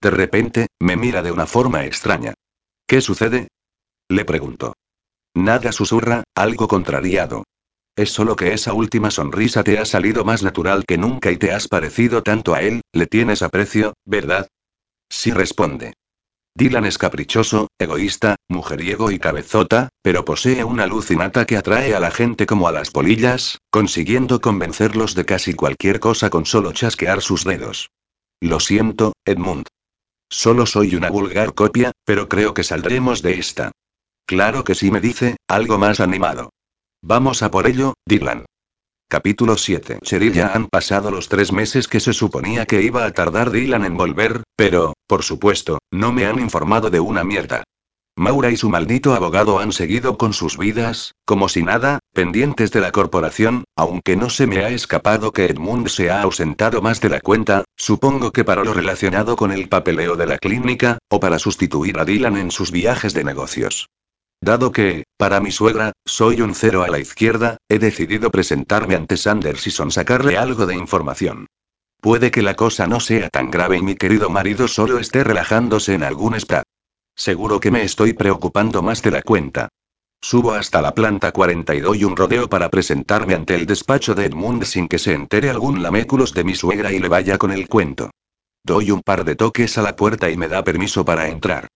De 0.00 0.10
repente, 0.10 0.68
me 0.80 0.96
mira 0.96 1.20
de 1.20 1.32
una 1.32 1.46
forma 1.46 1.84
extraña. 1.84 2.32
¿Qué 2.86 3.02
sucede? 3.02 3.48
Le 4.08 4.24
pregunto. 4.24 4.72
Nada 5.34 5.70
susurra, 5.70 6.24
algo 6.34 6.66
contrariado. 6.66 7.44
Es 7.94 8.10
solo 8.10 8.36
que 8.36 8.54
esa 8.54 8.72
última 8.72 9.10
sonrisa 9.10 9.62
te 9.64 9.78
ha 9.78 9.84
salido 9.84 10.24
más 10.24 10.42
natural 10.42 10.86
que 10.86 10.96
nunca 10.96 11.30
y 11.30 11.36
te 11.36 11.52
has 11.52 11.68
parecido 11.68 12.22
tanto 12.22 12.54
a 12.54 12.62
él, 12.62 12.80
le 12.94 13.06
tienes 13.06 13.42
aprecio, 13.42 13.92
¿verdad? 14.06 14.48
Sí 15.10 15.30
responde. 15.30 15.92
Dylan 16.54 16.84
es 16.84 16.98
caprichoso, 16.98 17.68
egoísta, 17.78 18.36
mujeriego 18.48 19.10
y 19.10 19.18
cabezota, 19.18 19.88
pero 20.02 20.24
posee 20.24 20.64
una 20.64 20.86
luz 20.86 21.10
innata 21.10 21.46
que 21.46 21.56
atrae 21.56 21.94
a 21.94 22.00
la 22.00 22.10
gente 22.10 22.44
como 22.44 22.68
a 22.68 22.72
las 22.72 22.90
polillas, 22.90 23.58
consiguiendo 23.70 24.40
convencerlos 24.40 25.14
de 25.14 25.24
casi 25.24 25.54
cualquier 25.54 25.98
cosa 25.98 26.28
con 26.28 26.44
solo 26.44 26.72
chasquear 26.72 27.22
sus 27.22 27.44
dedos. 27.44 27.90
Lo 28.40 28.60
siento, 28.60 29.14
Edmund. 29.24 29.66
Solo 30.28 30.66
soy 30.66 30.94
una 30.94 31.10
vulgar 31.10 31.54
copia, 31.54 31.92
pero 32.04 32.28
creo 32.28 32.52
que 32.52 32.64
saldremos 32.64 33.22
de 33.22 33.38
esta. 33.38 33.72
Claro 34.26 34.64
que 34.64 34.74
sí 34.74 34.90
me 34.90 35.00
dice, 35.00 35.36
algo 35.48 35.78
más 35.78 36.00
animado. 36.00 36.50
Vamos 37.02 37.42
a 37.42 37.50
por 37.50 37.66
ello, 37.66 37.94
Dylan. 38.06 38.44
Capítulo 39.12 39.58
7. 39.58 39.98
Cheryl 40.02 40.32
ya 40.32 40.54
han 40.54 40.68
pasado 40.68 41.10
los 41.10 41.28
tres 41.28 41.52
meses 41.52 41.86
que 41.86 42.00
se 42.00 42.14
suponía 42.14 42.64
que 42.64 42.80
iba 42.80 43.04
a 43.04 43.10
tardar 43.10 43.50
Dylan 43.50 43.84
en 43.84 43.94
volver, 43.94 44.42
pero, 44.56 44.94
por 45.06 45.22
supuesto, 45.22 45.80
no 45.90 46.14
me 46.14 46.24
han 46.24 46.40
informado 46.40 46.88
de 46.88 46.98
una 46.98 47.22
mierda. 47.22 47.62
Maura 48.16 48.50
y 48.50 48.56
su 48.56 48.70
maldito 48.70 49.12
abogado 49.12 49.58
han 49.58 49.72
seguido 49.72 50.16
con 50.16 50.32
sus 50.32 50.56
vidas, 50.56 51.12
como 51.26 51.50
si 51.50 51.62
nada, 51.62 51.98
pendientes 52.14 52.72
de 52.72 52.80
la 52.80 52.90
corporación, 52.90 53.64
aunque 53.76 54.16
no 54.16 54.30
se 54.30 54.46
me 54.46 54.64
ha 54.64 54.70
escapado 54.70 55.30
que 55.30 55.44
Edmund 55.44 55.88
se 55.88 56.10
ha 56.10 56.22
ausentado 56.22 56.80
más 56.80 57.02
de 57.02 57.10
la 57.10 57.20
cuenta, 57.20 57.64
supongo 57.76 58.32
que 58.32 58.44
para 58.44 58.64
lo 58.64 58.72
relacionado 58.72 59.36
con 59.36 59.52
el 59.52 59.68
papeleo 59.68 60.16
de 60.16 60.26
la 60.26 60.38
clínica, 60.38 60.96
o 61.10 61.20
para 61.20 61.38
sustituir 61.38 61.98
a 61.98 62.06
Dylan 62.06 62.38
en 62.38 62.50
sus 62.50 62.70
viajes 62.70 63.12
de 63.12 63.24
negocios. 63.24 63.90
Dado 64.42 64.72
que, 64.72 65.04
para 65.16 65.40
mi 65.40 65.52
suegra, 65.52 65.92
soy 66.04 66.40
un 66.40 66.56
cero 66.56 66.82
a 66.82 66.88
la 66.88 66.98
izquierda, 66.98 67.58
he 67.68 67.78
decidido 67.78 68.32
presentarme 68.32 68.96
ante 68.96 69.16
Sanders 69.16 69.68
y 69.68 69.70
son 69.70 69.92
sacarle 69.92 70.36
algo 70.36 70.66
de 70.66 70.74
información. 70.74 71.46
Puede 72.00 72.32
que 72.32 72.42
la 72.42 72.56
cosa 72.56 72.88
no 72.88 72.98
sea 72.98 73.28
tan 73.28 73.52
grave 73.52 73.78
y 73.78 73.82
mi 73.82 73.94
querido 73.94 74.30
marido 74.30 74.66
solo 74.66 74.98
esté 74.98 75.22
relajándose 75.22 75.94
en 75.94 76.02
algún 76.02 76.34
spa. 76.34 76.64
Seguro 77.14 77.60
que 77.60 77.70
me 77.70 77.84
estoy 77.84 78.14
preocupando 78.14 78.82
más 78.82 79.00
de 79.00 79.12
la 79.12 79.22
cuenta. 79.22 79.68
Subo 80.20 80.54
hasta 80.54 80.82
la 80.82 80.92
planta 80.92 81.30
40 81.30 81.76
y 81.76 81.80
doy 81.80 82.02
un 82.02 82.16
rodeo 82.16 82.48
para 82.48 82.68
presentarme 82.68 83.34
ante 83.34 83.54
el 83.54 83.64
despacho 83.64 84.16
de 84.16 84.26
Edmund 84.26 84.64
sin 84.64 84.88
que 84.88 84.98
se 84.98 85.12
entere 85.12 85.50
algún 85.50 85.84
laméculos 85.84 86.34
de 86.34 86.42
mi 86.42 86.56
suegra 86.56 86.90
y 86.90 86.98
le 86.98 87.08
vaya 87.08 87.38
con 87.38 87.52
el 87.52 87.68
cuento. 87.68 88.10
Doy 88.64 88.90
un 88.90 89.02
par 89.02 89.24
de 89.24 89.36
toques 89.36 89.78
a 89.78 89.82
la 89.82 89.94
puerta 89.94 90.30
y 90.30 90.36
me 90.36 90.48
da 90.48 90.64
permiso 90.64 91.04
para 91.04 91.28
entrar. 91.28 91.68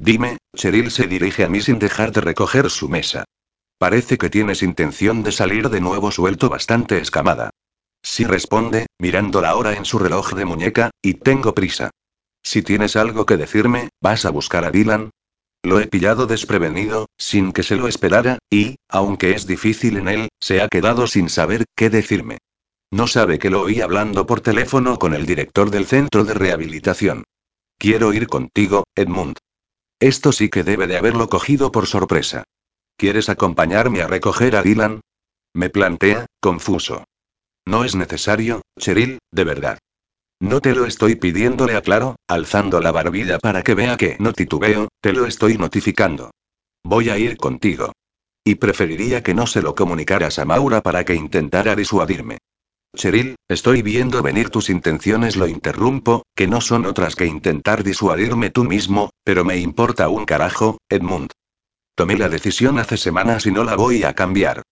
Dime, 0.00 0.38
Cheryl 0.54 0.90
se 0.90 1.08
dirige 1.08 1.44
a 1.44 1.48
mí 1.48 1.60
sin 1.60 1.78
dejar 1.78 2.12
de 2.12 2.20
recoger 2.20 2.70
su 2.70 2.88
mesa. 2.88 3.24
Parece 3.78 4.16
que 4.16 4.30
tienes 4.30 4.62
intención 4.62 5.22
de 5.22 5.32
salir 5.32 5.68
de 5.70 5.80
nuevo 5.80 6.10
suelto 6.10 6.48
bastante 6.48 6.98
escamada. 6.98 7.50
Sí 8.02 8.24
responde, 8.24 8.86
mirando 8.98 9.40
la 9.40 9.56
hora 9.56 9.74
en 9.74 9.84
su 9.84 9.98
reloj 9.98 10.34
de 10.34 10.44
muñeca, 10.44 10.90
y 11.02 11.14
tengo 11.14 11.52
prisa. 11.54 11.90
Si 12.42 12.62
tienes 12.62 12.94
algo 12.94 13.26
que 13.26 13.36
decirme, 13.36 13.88
¿vas 14.00 14.24
a 14.24 14.30
buscar 14.30 14.64
a 14.64 14.70
Dylan? 14.70 15.10
Lo 15.64 15.80
he 15.80 15.88
pillado 15.88 16.26
desprevenido, 16.26 17.06
sin 17.18 17.52
que 17.52 17.64
se 17.64 17.74
lo 17.74 17.88
esperara, 17.88 18.38
y, 18.48 18.76
aunque 18.88 19.32
es 19.32 19.46
difícil 19.46 19.96
en 19.96 20.08
él, 20.08 20.28
se 20.40 20.62
ha 20.62 20.68
quedado 20.68 21.08
sin 21.08 21.28
saber 21.28 21.64
qué 21.76 21.90
decirme. 21.90 22.38
No 22.92 23.08
sabe 23.08 23.38
que 23.40 23.50
lo 23.50 23.62
oí 23.62 23.80
hablando 23.80 24.26
por 24.26 24.40
teléfono 24.40 24.98
con 24.98 25.12
el 25.12 25.26
director 25.26 25.70
del 25.70 25.86
centro 25.86 26.24
de 26.24 26.34
rehabilitación. 26.34 27.24
Quiero 27.78 28.12
ir 28.12 28.28
contigo, 28.28 28.84
Edmund. 28.94 29.37
Esto 30.00 30.32
sí 30.32 30.48
que 30.48 30.62
debe 30.62 30.86
de 30.86 30.96
haberlo 30.96 31.28
cogido 31.28 31.72
por 31.72 31.86
sorpresa. 31.86 32.44
¿Quieres 32.96 33.28
acompañarme 33.28 34.02
a 34.02 34.06
recoger 34.06 34.56
a 34.56 34.62
Dylan? 34.62 35.00
Me 35.54 35.70
plantea, 35.70 36.26
confuso. 36.40 37.04
No 37.66 37.84
es 37.84 37.94
necesario, 37.94 38.62
Cheryl, 38.78 39.18
de 39.32 39.44
verdad. 39.44 39.78
No 40.40 40.60
te 40.60 40.74
lo 40.74 40.86
estoy 40.86 41.16
pidiendo, 41.16 41.66
le 41.66 41.74
aclaro, 41.76 42.16
alzando 42.28 42.80
la 42.80 42.92
barbilla 42.92 43.38
para 43.38 43.62
que 43.62 43.74
vea 43.74 43.96
que 43.96 44.16
no 44.20 44.32
titubeo, 44.32 44.88
te 45.00 45.12
lo 45.12 45.26
estoy 45.26 45.58
notificando. 45.58 46.30
Voy 46.84 47.10
a 47.10 47.18
ir 47.18 47.36
contigo. 47.36 47.92
Y 48.44 48.54
preferiría 48.54 49.22
que 49.22 49.34
no 49.34 49.46
se 49.46 49.62
lo 49.62 49.74
comunicaras 49.74 50.38
a 50.38 50.44
Maura 50.44 50.80
para 50.80 51.04
que 51.04 51.14
intentara 51.14 51.74
disuadirme. 51.74 52.38
Cheryl, 52.96 53.36
estoy 53.48 53.82
viendo 53.82 54.22
venir 54.22 54.50
tus 54.50 54.70
intenciones, 54.70 55.36
lo 55.36 55.46
interrumpo, 55.46 56.22
que 56.34 56.46
no 56.46 56.60
son 56.60 56.86
otras 56.86 57.16
que 57.16 57.26
intentar 57.26 57.84
disuadirme 57.84 58.50
tú 58.50 58.64
mismo, 58.64 59.10
pero 59.24 59.44
me 59.44 59.58
importa 59.58 60.08
un 60.08 60.24
carajo, 60.24 60.78
Edmund. 60.88 61.30
Tomé 61.94 62.16
la 62.16 62.28
decisión 62.28 62.78
hace 62.78 62.96
semanas 62.96 63.46
y 63.46 63.52
no 63.52 63.64
la 63.64 63.76
voy 63.76 64.04
a 64.04 64.14
cambiar. 64.14 64.62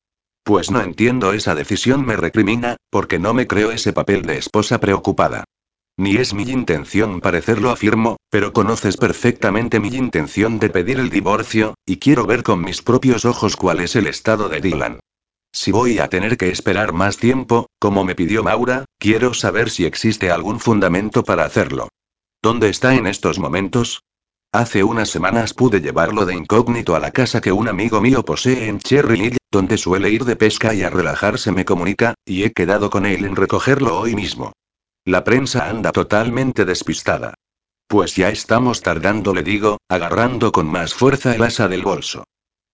Pues 0.43 0.71
no 0.71 0.81
entiendo 0.81 1.33
esa 1.33 1.55
decisión, 1.55 2.07
me 2.07 2.17
recrimina, 2.17 2.77
porque 2.91 3.19
no 3.19 3.35
me 3.35 3.47
creo 3.47 3.71
ese 3.71 3.93
papel 3.93 4.23
de 4.23 4.39
esposa 4.39 4.81
preocupada. 4.81 5.45
Ni 5.99 6.17
es 6.17 6.35
mi 6.35 6.45
intención 6.45 7.21
parecerlo, 7.21 7.71
afirmo, 7.71 8.17
pero 8.31 8.53
conoces 8.53 8.97
perfectamente 8.97 9.81
mi 9.81 9.89
intención 9.89 10.59
de 10.59 10.71
pedir 10.71 10.99
el 11.01 11.11
divorcio, 11.11 11.75
y 11.85 11.97
quiero 11.97 12.27
ver 12.27 12.43
con 12.43 12.61
mis 12.61 12.83
propios 12.83 13.25
ojos 13.25 13.57
cuál 13.57 13.81
es 13.81 13.97
el 13.97 14.07
estado 14.07 14.49
de 14.49 14.61
Dylan. 14.61 15.01
Si 15.57 15.73
voy 15.73 16.01
a 16.01 16.09
tener 16.09 16.37
que 16.37 16.51
esperar 16.51 16.93
más 16.93 17.17
tiempo, 17.17 17.71
como 17.79 18.05
me 18.05 18.15
pidió 18.15 18.43
Maura, 18.43 18.85
quiero 18.99 19.33
saber 19.33 19.71
si 19.71 19.87
existe 19.87 20.31
algún 20.31 20.61
fundamento 20.61 21.25
para 21.25 21.47
hacerlo. 21.47 21.89
¿Dónde 22.43 22.69
está 22.69 22.95
en 22.95 23.07
estos 23.07 23.39
momentos? 23.39 24.03
Hace 24.53 24.85
unas 24.85 25.09
semanas 25.09 25.55
pude 25.55 25.81
llevarlo 25.81 26.27
de 26.27 26.35
incógnito 26.35 26.95
a 26.95 27.01
la 27.01 27.11
casa 27.11 27.41
que 27.41 27.53
un 27.53 27.69
amigo 27.69 28.03
mío 28.03 28.23
posee 28.23 28.69
en 28.69 28.81
Cherry 28.81 29.19
Hill, 29.19 29.39
donde 29.51 29.79
suele 29.79 30.11
ir 30.11 30.27
de 30.27 30.37
pesca 30.37 30.75
y 30.75 30.83
a 30.83 30.91
relajarse 30.91 31.51
me 31.53 31.65
comunica, 31.65 32.13
y 32.27 32.45
he 32.45 32.53
quedado 32.53 32.91
con 32.91 33.07
él 33.07 33.25
en 33.25 33.35
recogerlo 33.35 33.99
hoy 33.99 34.15
mismo. 34.15 34.53
La 35.07 35.25
prensa 35.25 35.71
anda 35.71 35.91
totalmente 35.91 36.67
despistada. 36.67 37.33
Pues 37.87 38.15
ya 38.15 38.29
estamos 38.29 38.83
tardando, 38.83 39.33
le 39.33 39.43
digo, 39.43 39.79
agarrando 39.89 40.53
con 40.53 40.67
más 40.67 40.93
fuerza 40.93 41.35
el 41.35 41.43
asa 41.43 41.67
del 41.67 41.83
bolso. 41.83 42.25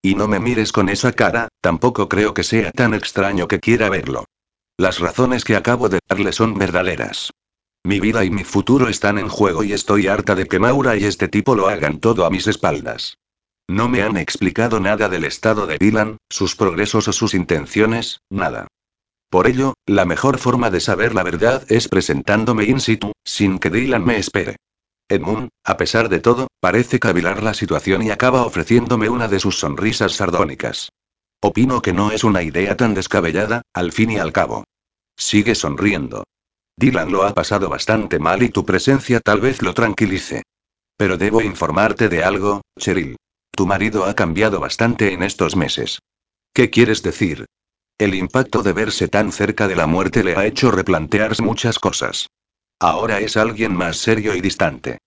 Y 0.02 0.16
no 0.16 0.26
me 0.26 0.40
mires 0.40 0.72
con 0.72 0.88
esa 0.88 1.12
cara, 1.12 1.46
tampoco 1.60 2.08
creo 2.08 2.34
que 2.34 2.42
sea 2.42 2.72
tan 2.72 2.92
extraño 2.92 3.46
que 3.46 3.60
quiera 3.60 3.88
verlo. 3.88 4.24
Las 4.76 4.98
razones 4.98 5.44
que 5.44 5.54
acabo 5.54 5.88
de 5.88 6.00
darle 6.08 6.32
son 6.32 6.58
verdaderas. 6.58 7.30
Mi 7.84 8.00
vida 8.00 8.24
y 8.24 8.30
mi 8.30 8.42
futuro 8.42 8.88
están 8.88 9.18
en 9.18 9.28
juego 9.28 9.62
y 9.62 9.72
estoy 9.72 10.08
harta 10.08 10.34
de 10.34 10.46
que 10.46 10.58
Maura 10.58 10.96
y 10.96 11.04
este 11.04 11.28
tipo 11.28 11.54
lo 11.54 11.68
hagan 11.68 12.00
todo 12.00 12.26
a 12.26 12.30
mis 12.30 12.48
espaldas. 12.48 13.16
No 13.68 13.88
me 13.88 14.02
han 14.02 14.16
explicado 14.16 14.80
nada 14.80 15.08
del 15.08 15.24
estado 15.24 15.66
de 15.66 15.78
Dylan, 15.78 16.16
sus 16.28 16.56
progresos 16.56 17.06
o 17.06 17.12
sus 17.12 17.32
intenciones, 17.34 18.20
nada. 18.28 18.66
Por 19.30 19.46
ello, 19.46 19.74
la 19.86 20.04
mejor 20.04 20.38
forma 20.38 20.70
de 20.70 20.80
saber 20.80 21.14
la 21.14 21.22
verdad 21.22 21.64
es 21.68 21.88
presentándome 21.88 22.64
in 22.64 22.80
situ, 22.80 23.12
sin 23.24 23.58
que 23.58 23.70
Dylan 23.70 24.04
me 24.04 24.18
espere. 24.18 24.56
Edmund, 25.12 25.50
a 25.64 25.76
pesar 25.76 26.08
de 26.08 26.20
todo, 26.20 26.48
parece 26.60 26.98
cavilar 26.98 27.42
la 27.42 27.54
situación 27.54 28.02
y 28.02 28.10
acaba 28.10 28.46
ofreciéndome 28.46 29.08
una 29.08 29.28
de 29.28 29.38
sus 29.38 29.58
sonrisas 29.58 30.12
sardónicas. 30.12 30.88
Opino 31.42 31.82
que 31.82 31.92
no 31.92 32.12
es 32.12 32.24
una 32.24 32.42
idea 32.42 32.76
tan 32.76 32.94
descabellada, 32.94 33.62
al 33.74 33.92
fin 33.92 34.10
y 34.12 34.18
al 34.18 34.32
cabo. 34.32 34.64
Sigue 35.16 35.54
sonriendo. 35.54 36.24
Dylan 36.76 37.12
lo 37.12 37.24
ha 37.24 37.34
pasado 37.34 37.68
bastante 37.68 38.18
mal 38.18 38.42
y 38.42 38.48
tu 38.48 38.64
presencia 38.64 39.20
tal 39.20 39.40
vez 39.40 39.60
lo 39.60 39.74
tranquilice. 39.74 40.42
Pero 40.96 41.18
debo 41.18 41.42
informarte 41.42 42.08
de 42.08 42.24
algo, 42.24 42.62
Cheryl. 42.78 43.16
Tu 43.50 43.66
marido 43.66 44.06
ha 44.06 44.14
cambiado 44.14 44.60
bastante 44.60 45.12
en 45.12 45.22
estos 45.22 45.56
meses. 45.56 45.98
¿Qué 46.54 46.70
quieres 46.70 47.02
decir? 47.02 47.44
El 47.98 48.14
impacto 48.14 48.62
de 48.62 48.72
verse 48.72 49.08
tan 49.08 49.30
cerca 49.30 49.68
de 49.68 49.76
la 49.76 49.86
muerte 49.86 50.24
le 50.24 50.36
ha 50.36 50.46
hecho 50.46 50.70
replantearse 50.70 51.42
muchas 51.42 51.78
cosas. 51.78 52.28
Ahora 52.80 53.20
es 53.20 53.36
alguien 53.36 53.76
más 53.76 53.98
serio 53.98 54.34
y 54.34 54.40
distante. 54.40 54.98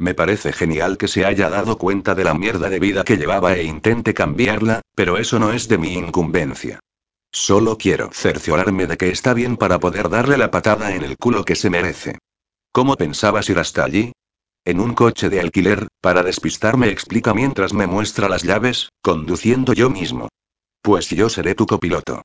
Me 0.00 0.14
parece 0.14 0.54
genial 0.54 0.96
que 0.96 1.08
se 1.08 1.26
haya 1.26 1.50
dado 1.50 1.76
cuenta 1.76 2.14
de 2.14 2.24
la 2.24 2.32
mierda 2.32 2.70
de 2.70 2.80
vida 2.80 3.04
que 3.04 3.18
llevaba 3.18 3.52
e 3.52 3.64
intente 3.64 4.14
cambiarla, 4.14 4.80
pero 4.94 5.18
eso 5.18 5.38
no 5.38 5.52
es 5.52 5.68
de 5.68 5.76
mi 5.76 5.92
incumbencia. 5.92 6.80
Solo 7.30 7.76
quiero 7.76 8.08
cerciorarme 8.10 8.86
de 8.86 8.96
que 8.96 9.10
está 9.10 9.34
bien 9.34 9.58
para 9.58 9.78
poder 9.78 10.08
darle 10.08 10.38
la 10.38 10.50
patada 10.50 10.94
en 10.94 11.04
el 11.04 11.18
culo 11.18 11.44
que 11.44 11.54
se 11.54 11.68
merece. 11.68 12.16
¿Cómo 12.72 12.96
pensabas 12.96 13.50
ir 13.50 13.58
hasta 13.58 13.84
allí? 13.84 14.12
En 14.64 14.80
un 14.80 14.94
coche 14.94 15.28
de 15.28 15.38
alquiler, 15.38 15.88
para 16.00 16.22
despistarme 16.22 16.88
explica 16.88 17.34
mientras 17.34 17.74
me 17.74 17.86
muestra 17.86 18.30
las 18.30 18.42
llaves, 18.42 18.88
conduciendo 19.02 19.74
yo 19.74 19.90
mismo. 19.90 20.30
Pues 20.80 21.10
yo 21.10 21.28
seré 21.28 21.54
tu 21.54 21.66
copiloto. 21.66 22.22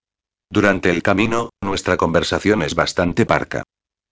Durante 0.50 0.92
el 0.92 1.04
camino, 1.04 1.50
nuestra 1.62 1.98
conversación 1.98 2.62
es 2.62 2.74
bastante 2.74 3.26
parca. 3.26 3.64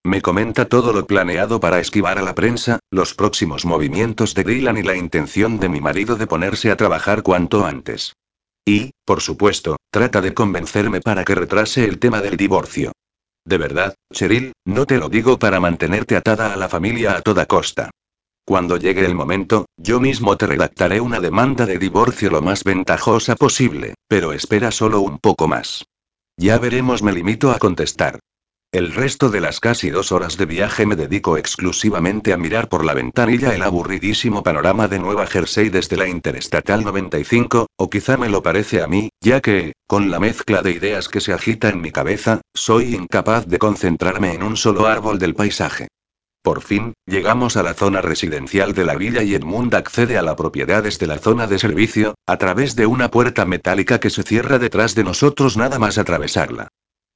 Me 0.06 0.22
comenta 0.22 0.66
todo 0.66 0.92
lo 0.92 1.08
planeado 1.08 1.62
para 1.62 1.80
esquivar 1.80 2.20
a 2.20 2.22
la 2.22 2.36
prensa, 2.36 2.80
los 2.92 3.14
próximos 3.14 3.64
movimientos 3.64 4.34
de 4.34 4.44
Dylan 4.44 4.78
y 4.78 4.84
la 4.84 4.98
intención 4.98 5.60
de 5.60 5.70
mi 5.70 5.80
marido 5.80 6.18
de 6.18 6.28
ponerse 6.28 6.72
a 6.72 6.76
trabajar 6.76 7.24
cuanto 7.24 7.66
antes. 7.66 8.14
Y, 8.66 8.92
por 9.06 9.22
supuesto, 9.22 9.78
trata 9.90 10.20
de 10.20 10.34
convencerme 10.34 11.00
para 11.00 11.24
que 11.24 11.36
retrase 11.36 11.86
el 11.86 12.00
tema 12.00 12.22
del 12.22 12.36
divorcio. 12.36 12.92
De 13.46 13.58
verdad, 13.58 13.96
Cheryl, 14.12 14.52
no 14.66 14.86
te 14.86 14.98
lo 14.98 15.08
digo 15.08 15.40
para 15.40 15.62
mantenerte 15.62 16.18
atada 16.18 16.54
a 16.54 16.58
la 16.58 16.68
familia 16.68 17.16
a 17.16 17.22
toda 17.22 17.46
costa. 17.46 17.90
Cuando 18.46 18.76
llegue 18.76 19.06
el 19.06 19.16
momento, 19.16 19.68
yo 19.78 20.02
mismo 20.02 20.36
te 20.36 20.48
redactaré 20.48 21.00
una 21.00 21.22
demanda 21.22 21.66
de 21.66 21.78
divorcio 21.78 22.30
lo 22.30 22.42
más 22.42 22.66
ventajosa 22.66 23.38
posible, 23.38 23.96
pero 24.10 24.34
espera 24.34 24.72
solo 24.72 25.00
un 25.00 25.18
poco 25.20 25.48
más. 25.48 25.86
Ya 26.36 26.58
veremos, 26.58 27.04
me 27.04 27.14
limito 27.14 27.52
a 27.52 27.60
contestar. 27.60 28.20
El 28.74 28.92
resto 28.92 29.30
de 29.30 29.40
las 29.40 29.60
casi 29.60 29.92
dos 29.92 30.12
horas 30.12 30.36
de 30.36 30.48
viaje 30.48 30.88
me 30.88 30.96
dedico 30.96 31.38
exclusivamente 31.38 32.34
a 32.34 32.38
mirar 32.38 32.70
por 32.70 32.84
la 32.84 32.96
ventanilla 32.96 33.54
el 33.54 33.62
aburridísimo 33.62 34.42
panorama 34.42 34.88
de 34.88 34.98
Nueva 34.98 35.28
Jersey 35.28 35.70
desde 35.70 35.96
la 35.96 36.08
Interestatal 36.08 36.84
95, 36.84 37.68
o 37.78 37.90
quizá 37.92 38.18
me 38.18 38.30
lo 38.30 38.42
parece 38.42 38.82
a 38.82 38.88
mí, 38.88 39.12
ya 39.22 39.42
que, 39.42 39.74
con 39.86 40.10
la 40.10 40.20
mezcla 40.20 40.64
de 40.64 40.72
ideas 40.72 41.08
que 41.08 41.22
se 41.22 41.34
agita 41.34 41.70
en 41.70 41.82
mi 41.82 41.92
cabeza, 41.92 42.42
soy 42.56 42.96
incapaz 42.96 43.46
de 43.46 43.60
concentrarme 43.60 44.34
en 44.34 44.42
un 44.42 44.58
solo 44.58 44.88
árbol 44.88 45.20
del 45.20 45.36
paisaje. 45.36 45.90
Por 46.42 46.64
fin, 46.64 46.94
llegamos 47.06 47.58
a 47.58 47.62
la 47.62 47.76
zona 47.76 48.02
residencial 48.02 48.74
de 48.74 48.86
la 48.86 48.96
villa 48.96 49.22
y 49.22 49.36
Edmund 49.36 49.76
accede 49.76 50.18
a 50.18 50.24
la 50.24 50.36
propiedad 50.36 50.82
desde 50.82 51.06
la 51.06 51.20
zona 51.20 51.46
de 51.46 51.60
servicio, 51.60 52.16
a 52.26 52.38
través 52.38 52.76
de 52.76 52.88
una 52.88 53.12
puerta 53.12 53.46
metálica 53.46 54.00
que 54.00 54.10
se 54.10 54.24
cierra 54.24 54.58
detrás 54.58 54.96
de 54.96 55.04
nosotros 55.04 55.58
nada 55.58 55.78
más 55.78 56.00
atravesarla. 56.00 56.70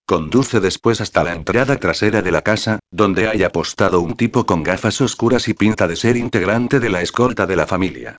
Conduce 0.08 0.62
después 0.62 1.02
hasta 1.02 1.22
la 1.26 1.34
entrada 1.34 1.76
trasera 1.76 2.22
de 2.22 2.32
la 2.32 2.42
casa, 2.42 2.80
donde 2.92 3.28
hay 3.28 3.44
apostado 3.44 4.00
un 4.00 4.16
tipo 4.16 4.46
con 4.46 4.64
gafas 4.64 5.02
oscuras 5.02 5.50
y 5.50 5.54
pinta 5.54 5.86
de 5.86 5.98
ser 5.98 6.16
integrante 6.16 6.80
de 6.80 6.90
la 6.90 7.02
escolta 7.02 7.46
de 7.46 7.58
la 7.58 7.68
familia. 7.68 8.16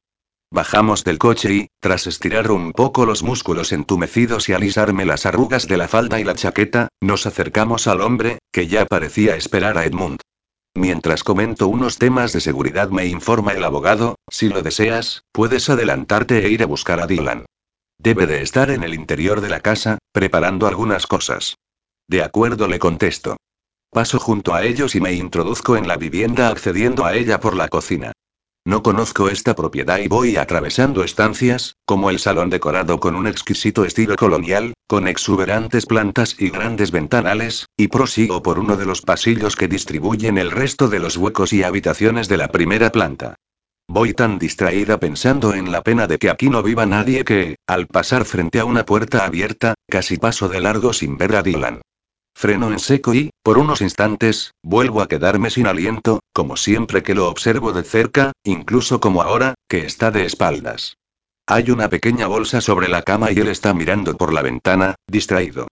Bajamos 0.51 1.03
del 1.03 1.17
coche 1.17 1.55
y, 1.55 1.69
tras 1.81 2.07
estirar 2.07 2.51
un 2.51 2.73
poco 2.73 3.07
los 3.07 3.23
músculos 3.23 3.73
entumecidos 3.73 4.51
y 4.51 4.53
alisarme 4.53 5.07
las 5.07 5.25
arrugas 5.25 5.67
de 5.67 5.79
la 5.79 5.89
falda 5.89 6.21
y 6.21 6.25
la 6.25 6.35
chaqueta, 6.35 6.89
nos 7.01 7.25
acercamos 7.25 7.87
al 7.87 8.03
hombre, 8.03 8.39
que 8.53 8.67
ya 8.67 8.85
parecía 8.85 9.35
esperar 9.37 9.79
a 9.79 9.87
Edmund. 9.87 10.21
Mientras 10.75 11.25
comento 11.25 11.69
unos 11.69 11.97
temas 11.97 12.35
de 12.35 12.43
seguridad 12.43 12.91
me 12.91 13.07
informa 13.07 13.53
el 13.53 13.65
abogado, 13.65 14.17
si 14.31 14.51
lo 14.51 14.61
deseas, 14.61 15.23
puedes 15.33 15.71
adelantarte 15.71 16.45
e 16.45 16.51
ir 16.51 16.63
a 16.63 16.67
buscar 16.67 17.01
a 17.01 17.07
Dylan. 17.07 17.47
Debe 17.99 18.27
de 18.27 18.43
estar 18.43 18.71
en 18.71 18.83
el 18.83 18.93
interior 18.93 19.41
de 19.41 19.49
la 19.49 19.61
casa, 19.61 19.97
preparando 20.13 20.67
algunas 20.67 21.07
cosas. 21.07 21.57
De 22.09 22.23
acuerdo, 22.23 22.69
le 22.69 22.79
contesto. 22.79 23.37
Paso 23.91 24.19
junto 24.19 24.55
a 24.55 24.65
ellos 24.65 24.95
y 24.95 25.01
me 25.01 25.13
introduzco 25.13 25.77
en 25.77 25.87
la 25.87 25.97
vivienda 25.97 26.49
accediendo 26.49 27.05
a 27.05 27.15
ella 27.15 27.39
por 27.39 27.55
la 27.55 27.69
cocina. 27.69 28.13
No 28.65 28.83
conozco 28.83 29.29
esta 29.29 29.55
propiedad 29.55 29.99
y 29.99 30.09
voy 30.09 30.37
atravesando 30.37 31.05
estancias, 31.05 31.77
como 31.87 32.11
el 32.11 32.19
salón 32.19 32.51
decorado 32.51 32.99
con 32.99 33.15
un 33.15 33.27
exquisito 33.27 33.85
estilo 33.85 34.17
colonial, 34.17 34.75
con 34.87 35.07
exuberantes 35.07 35.87
plantas 35.87 36.37
y 36.39 36.51
grandes 36.51 36.91
ventanales, 36.91 37.67
y 37.77 37.89
prosigo 37.89 38.43
por 38.43 38.59
uno 38.59 38.77
de 38.77 38.87
los 38.87 39.03
pasillos 39.03 39.57
que 39.57 39.69
distribuyen 39.69 40.39
el 40.39 40.51
resto 40.51 40.89
de 40.89 40.99
los 40.99 41.17
huecos 41.17 41.53
y 41.53 41.63
habitaciones 41.63 42.29
de 42.29 42.37
la 42.37 42.49
primera 42.49 42.91
planta. 42.91 43.37
Voy 43.87 44.13
tan 44.13 44.39
distraída 44.39 45.01
pensando 45.01 45.55
en 45.55 45.73
la 45.73 45.83
pena 45.83 46.07
de 46.07 46.19
que 46.19 46.29
aquí 46.29 46.51
no 46.51 46.63
viva 46.63 46.85
nadie 46.85 47.25
que, 47.25 47.57
al 47.67 47.87
pasar 47.87 48.27
frente 48.27 48.61
a 48.61 48.67
una 48.67 48.85
puerta 48.85 49.25
abierta, 49.25 49.75
casi 49.89 50.19
paso 50.19 50.49
de 50.51 50.61
largo 50.61 50.93
sin 50.93 51.17
ver 51.17 51.37
a 51.37 51.43
Dylan. 51.43 51.81
Freno 52.39 52.71
en 52.71 52.79
seco 52.79 53.15
y, 53.15 53.31
por 53.43 53.59
unos 53.59 53.81
instantes, 53.81 54.55
vuelvo 54.63 55.03
a 55.03 55.09
quedarme 55.09 55.51
sin 55.51 55.67
aliento, 55.67 56.21
como 56.33 56.57
siempre 56.57 57.03
que 57.03 57.17
lo 57.17 57.29
observo 57.29 57.73
de 57.73 57.83
cerca, 57.83 58.31
incluso 58.45 59.01
como 59.01 59.23
ahora, 59.23 59.55
que 59.69 59.85
está 59.85 60.13
de 60.13 60.25
espaldas. 60.25 60.99
Hay 61.49 61.73
una 61.73 61.89
pequeña 61.89 62.29
bolsa 62.29 62.61
sobre 62.61 62.89
la 62.89 63.03
cama 63.03 63.33
y 63.33 63.41
él 63.41 63.49
está 63.49 63.75
mirando 63.75 64.17
por 64.17 64.33
la 64.33 64.43
ventana, 64.43 64.95
distraído. 65.09 65.67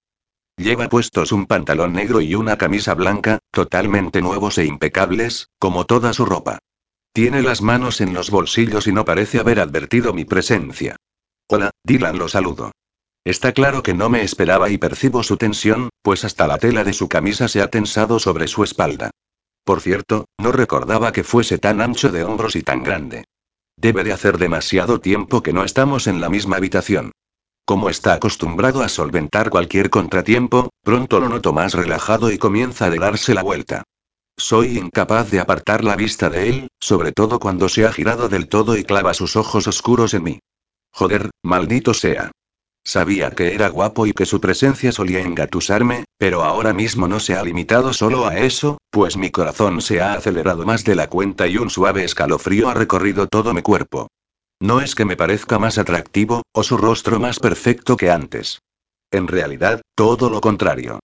Lleva 0.57 0.89
puestos 0.89 1.31
un 1.31 1.47
pantalón 1.47 1.93
negro 1.93 2.21
y 2.21 2.35
una 2.35 2.59
camisa 2.59 2.95
blanca, 2.95 3.39
totalmente 3.53 4.21
nuevos 4.21 4.59
e 4.59 4.65
impecables, 4.65 5.47
como 5.61 5.85
toda 5.85 6.13
su 6.15 6.27
ropa. 6.27 6.59
Tiene 7.13 7.43
las 7.43 7.63
manos 7.63 8.01
en 8.01 8.13
los 8.13 8.29
bolsillos 8.31 8.89
y 8.89 8.93
no 8.93 9.05
parece 9.05 9.39
haber 9.39 9.61
advertido 9.61 10.13
mi 10.13 10.25
presencia. 10.25 10.97
Hola, 11.49 11.71
Dylan 11.85 12.19
lo 12.19 12.27
saludo. 12.27 12.73
Está 13.27 13.51
claro 13.51 13.83
que 13.83 13.93
no 13.93 14.09
me 14.09 14.23
esperaba 14.23 14.71
y 14.71 14.79
percibo 14.79 15.25
su 15.25 15.37
tensión, 15.37 15.89
pues 16.01 16.25
hasta 16.25 16.47
la 16.47 16.59
tela 16.59 16.85
de 16.85 16.93
su 16.93 17.09
camisa 17.09 17.49
se 17.49 17.61
ha 17.61 17.67
tensado 17.67 18.21
sobre 18.21 18.47
su 18.47 18.63
espalda. 18.63 19.11
Por 19.65 19.81
cierto, 19.81 20.27
no 20.39 20.53
recordaba 20.53 21.11
que 21.11 21.25
fuese 21.25 21.59
tan 21.59 21.81
ancho 21.81 22.11
de 22.11 22.23
hombros 22.23 22.55
y 22.55 22.63
tan 22.63 22.85
grande. 22.85 23.25
Debe 23.77 24.05
de 24.05 24.13
hacer 24.13 24.39
demasiado 24.39 25.01
tiempo 25.01 25.43
que 25.43 25.53
no 25.53 25.65
estamos 25.65 26.07
en 26.07 26.21
la 26.21 26.29
misma 26.29 26.59
habitación. 26.59 27.11
Como 27.65 27.91
está 27.91 28.15
acostumbrado 28.15 28.81
a 28.83 28.89
solventar 28.89 29.51
cualquier 29.51 29.91
contratiempo, 29.91 30.71
pronto 30.85 31.19
lo 31.19 31.29
noto 31.29 31.53
más 31.53 31.75
relajado 31.75 32.31
y 32.31 32.39
comienza 32.39 32.85
a 32.85 32.91
darse 32.91 33.35
la 33.35 33.43
vuelta. 33.43 33.83
Soy 34.37 34.79
incapaz 34.79 35.33
de 35.33 35.41
apartar 35.41 35.83
la 35.83 35.97
vista 35.97 36.31
de 36.31 36.49
él, 36.49 36.69
sobre 36.79 37.11
todo 37.11 37.41
cuando 37.41 37.69
se 37.69 37.87
ha 37.87 37.93
girado 37.93 38.29
del 38.29 38.49
todo 38.49 38.77
y 38.77 38.85
clava 38.85 39.15
sus 39.15 39.35
ojos 39.35 39.67
oscuros 39.67 40.15
en 40.15 40.23
mí. 40.23 40.39
Joder, 40.93 41.31
maldito 41.43 41.93
sea. 41.93 42.31
Sabía 42.87 43.33
que 43.33 43.53
era 43.53 43.69
guapo 43.69 44.07
y 44.07 44.13
que 44.13 44.27
su 44.27 44.41
presencia 44.41 44.93
solía 44.93 45.21
engatusarme, 45.21 46.05
pero 46.19 46.45
ahora 46.45 46.73
mismo 46.73 47.09
no 47.09 47.19
se 47.19 47.35
ha 47.35 47.43
limitado 47.43 47.93
solo 47.93 48.29
a 48.29 48.39
eso, 48.39 48.79
pues 48.91 49.17
mi 49.17 49.31
corazón 49.31 49.81
se 49.81 50.01
ha 50.01 50.13
acelerado 50.13 50.65
más 50.65 50.85
de 50.85 50.95
la 50.95 51.09
cuenta 51.09 51.49
y 51.49 51.57
un 51.57 51.69
suave 51.69 52.05
escalofrío 52.05 52.69
ha 52.69 52.75
recorrido 52.75 53.27
todo 53.27 53.53
mi 53.53 53.63
cuerpo. 53.63 54.07
No 54.61 54.81
es 54.81 54.95
que 54.95 55.05
me 55.05 55.17
parezca 55.17 55.59
más 55.59 55.79
atractivo, 55.79 56.43
o 56.53 56.63
su 56.63 56.77
rostro 56.77 57.19
más 57.19 57.41
perfecto 57.41 57.97
que 57.97 58.09
antes. 58.09 58.61
En 59.11 59.27
realidad, 59.27 59.81
todo 59.97 60.31
lo 60.31 60.41
contrario. 60.41 61.01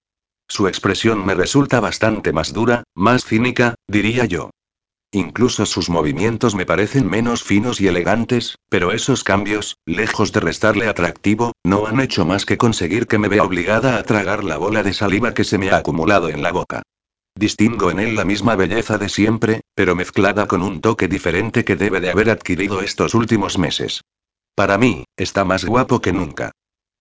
Su 0.47 0.68
expresión 0.68 1.27
me 1.27 1.35
resulta 1.35 1.81
bastante 1.81 2.33
más 2.33 2.53
dura, 2.53 2.85
más 2.95 3.25
cínica, 3.25 3.75
diría 3.88 4.25
yo. 4.27 4.51
Incluso 5.14 5.66
sus 5.66 5.90
movimientos 5.90 6.55
me 6.55 6.64
parecen 6.64 7.07
menos 7.07 7.42
finos 7.42 7.83
y 7.83 7.87
elegantes, 7.87 8.57
pero 8.70 8.92
esos 8.92 9.25
cambios, 9.25 9.77
lejos 9.85 10.33
de 10.33 10.40
restarle 10.40 10.88
atractivo, 10.88 11.53
no 11.62 11.87
han 11.87 12.01
hecho 12.01 12.25
más 12.25 12.46
que 12.46 12.57
conseguir 12.57 13.07
que 13.07 13.18
me 13.18 13.29
vea 13.29 13.44
obligada 13.44 13.98
a 13.98 14.03
tragar 14.05 14.42
la 14.42 14.57
bola 14.57 14.83
de 14.83 14.94
saliva 14.94 15.35
que 15.35 15.44
se 15.44 15.59
me 15.59 15.70
ha 15.70 15.77
acumulado 15.77 16.31
en 16.31 16.42
la 16.42 16.51
boca. 16.51 16.81
Distingo 17.35 17.90
en 17.90 18.01
él 18.01 18.16
la 18.16 18.25
misma 18.25 18.57
belleza 18.57 18.96
de 18.96 19.11
siempre, 19.11 19.61
pero 19.75 19.94
mezclada 19.94 20.46
con 20.46 20.62
un 20.62 20.81
toque 20.81 21.09
diferente 21.09 21.62
que 21.62 21.77
debe 21.77 22.01
de 22.01 22.11
haber 22.11 22.31
adquirido 22.31 22.81
estos 22.81 23.14
últimos 23.14 23.59
meses. 23.59 24.01
Para 24.55 24.79
mí, 24.79 25.05
está 25.18 25.44
más 25.44 25.66
guapo 25.66 26.01
que 26.01 26.14
nunca. 26.14 26.53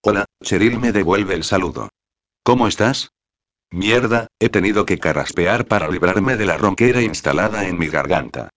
Hola, 0.03 0.25
Cheryl 0.43 0.79
me 0.79 0.91
devuelve 0.91 1.33
el 1.33 1.45
saludo. 1.45 1.89
¿Cómo 2.43 2.67
estás? 2.67 3.11
Mierda, 3.71 4.27
he 4.39 4.49
tenido 4.49 4.85
que 4.85 4.99
carraspear 4.99 5.65
para 5.65 5.87
librarme 5.89 6.35
de 6.35 6.45
la 6.45 6.57
ronquera 6.57 7.01
instalada 7.01 7.67
en 7.67 7.79
mi 7.79 7.87
garganta. 7.87 8.49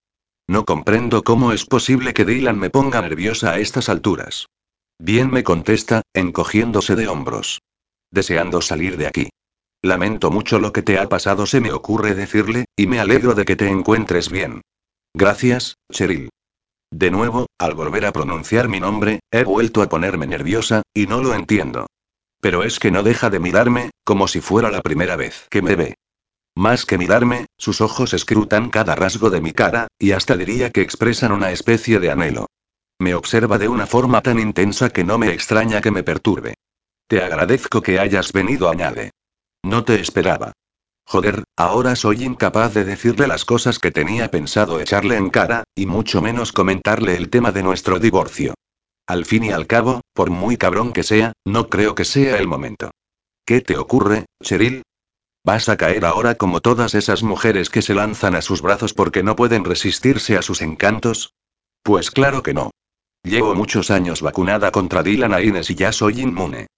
No 0.49 0.65
comprendo 0.65 1.23
cómo 1.23 1.53
es 1.53 1.65
posible 1.65 2.13
que 2.13 2.25
Dylan 2.25 2.59
me 2.59 2.69
ponga 2.69 3.01
nerviosa 3.01 3.53
a 3.53 3.59
estas 3.59 3.89
alturas. 3.89 4.49
Bien 4.99 5.31
me 5.31 5.45
contesta, 5.45 6.03
encogiéndose 6.15 6.97
de 6.97 7.09
hombros. 7.09 7.61
Deseando 8.11 8.61
salir 8.61 8.97
de 8.97 9.07
aquí. 9.07 9.29
Lamento 9.83 10.31
mucho 10.31 10.59
lo 10.59 10.73
que 10.73 10.83
te 10.83 10.99
ha 10.99 11.09
pasado, 11.09 11.47
se 11.47 11.61
me 11.61 11.73
ocurre 11.73 12.15
decirle, 12.15 12.65
y 12.77 12.87
me 12.87 12.99
alegro 12.99 13.35
de 13.35 13.45
que 13.45 13.55
te 13.55 13.69
encuentres 13.69 14.31
bien. 14.31 14.63
Gracias, 15.15 15.77
Cheryl. 15.93 16.31
De 16.91 17.11
nuevo, 17.11 17.47
al 17.59 17.75
volver 17.75 18.07
a 18.07 18.13
pronunciar 18.13 18.69
mi 18.69 18.81
nombre, 18.81 19.21
he 19.31 19.45
vuelto 19.45 19.83
a 19.83 19.89
ponerme 19.89 20.27
nerviosa, 20.27 20.83
y 20.93 21.07
no 21.07 21.23
lo 21.23 21.35
entiendo. 21.35 21.87
Pero 22.45 22.63
es 22.63 22.79
que 22.79 22.91
no 22.91 23.03
deja 23.03 23.31
de 23.31 23.39
mirarme, 23.39 23.89
como 24.05 24.29
si 24.29 24.43
fuera 24.43 24.71
la 24.71 24.83
primera 24.83 25.17
vez 25.17 25.47
que 25.49 25.63
me 25.63 25.77
ve. 25.77 25.95
Más 26.55 26.85
que 26.85 26.99
mirarme, 26.99 27.47
sus 27.57 27.81
ojos 27.81 28.13
escrutan 28.13 28.69
cada 28.69 28.95
rasgo 28.95 29.31
de 29.31 29.41
mi 29.41 29.55
cara, 29.55 29.89
y 29.99 30.13
hasta 30.13 30.37
diría 30.37 30.69
que 30.69 30.83
expresan 30.83 31.33
una 31.33 31.53
especie 31.53 32.01
de 32.01 32.11
anhelo. 32.11 32.49
Me 32.99 33.15
observa 33.15 33.57
de 33.57 33.69
una 33.69 33.87
forma 33.87 34.21
tan 34.21 34.39
intensa 34.39 34.91
que 34.91 35.05
no 35.05 35.17
me 35.17 35.33
extraña 35.33 35.81
que 35.81 35.91
me 35.91 36.03
perturbe. 36.03 36.53
Te 37.09 37.23
agradezco 37.23 37.81
que 37.81 37.99
hayas 37.99 38.31
venido, 38.35 38.69
añade. 38.69 39.13
No 39.65 39.85
te 39.85 39.99
esperaba. 39.99 40.53
Joder, 41.07 41.45
ahora 41.57 41.97
soy 41.97 42.25
incapaz 42.25 42.75
de 42.75 42.85
decirle 42.85 43.27
las 43.27 43.47
cosas 43.47 43.79
que 43.79 43.91
tenía 43.91 44.31
pensado 44.31 44.81
echarle 44.81 45.17
en 45.17 45.31
cara, 45.31 45.65
y 45.75 45.87
mucho 45.87 46.21
menos 46.21 46.53
comentarle 46.53 47.17
el 47.17 47.31
tema 47.31 47.53
de 47.53 47.63
nuestro 47.63 47.99
divorcio. 47.99 48.53
Al 49.07 49.25
fin 49.25 49.45
y 49.45 49.51
al 49.51 49.67
cabo, 49.67 50.03
por 50.15 50.31
muy 50.31 50.57
cabrón 50.57 50.93
que 50.93 51.03
sea, 51.03 51.33
no 51.45 51.69
creo 51.69 51.95
que 51.95 52.05
sea 52.05 52.39
el 52.39 52.49
momento. 52.49 52.91
¿Qué 53.45 53.61
te 53.61 53.77
ocurre, 53.77 54.25
Cheryl? 54.43 54.83
¿Vas 55.45 55.69
a 55.69 55.77
caer 55.77 56.07
ahora 56.07 56.37
como 56.37 56.61
todas 56.61 56.95
esas 56.95 57.23
mujeres 57.23 57.69
que 57.69 57.83
se 57.83 57.95
lanzan 57.95 58.35
a 58.35 58.41
sus 58.41 58.63
brazos 58.63 58.95
porque 58.95 59.23
no 59.23 59.37
pueden 59.37 59.65
resistirse 59.65 60.39
a 60.39 60.43
sus 60.43 60.63
encantos? 60.63 61.35
Pues 61.83 62.11
claro 62.11 62.43
que 62.43 62.55
no. 62.55 62.71
Llevo 63.23 63.55
muchos 63.55 63.91
años 63.91 64.23
vacunada 64.23 64.71
contra 64.71 65.03
Dylan 65.03 65.35
Aines 65.35 65.69
y 65.69 65.75
ya 65.75 65.93
soy 65.93 66.23
inmune. 66.23 66.69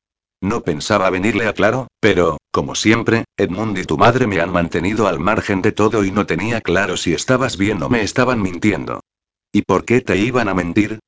No 0.40 0.62
pensaba 0.62 1.08
venirle 1.10 1.46
a 1.46 1.52
claro, 1.52 1.86
pero, 2.00 2.38
como 2.50 2.74
siempre, 2.74 3.24
Edmund 3.36 3.78
y 3.78 3.84
tu 3.84 3.96
madre 3.96 4.26
me 4.26 4.40
han 4.40 4.52
mantenido 4.52 5.06
al 5.06 5.18
margen 5.18 5.62
de 5.62 5.72
todo 5.72 6.04
y 6.04 6.10
no 6.10 6.26
tenía 6.26 6.60
claro 6.60 6.96
si 6.96 7.14
estabas 7.14 7.56
bien 7.56 7.82
o 7.82 7.88
me 7.88 8.02
estaban 8.02 8.42
mintiendo. 8.42 9.00
¿Y 9.52 9.62
por 9.62 9.84
qué 9.84 10.00
te 10.00 10.16
iban 10.16 10.48
a 10.48 10.54
mentir? 10.54 10.98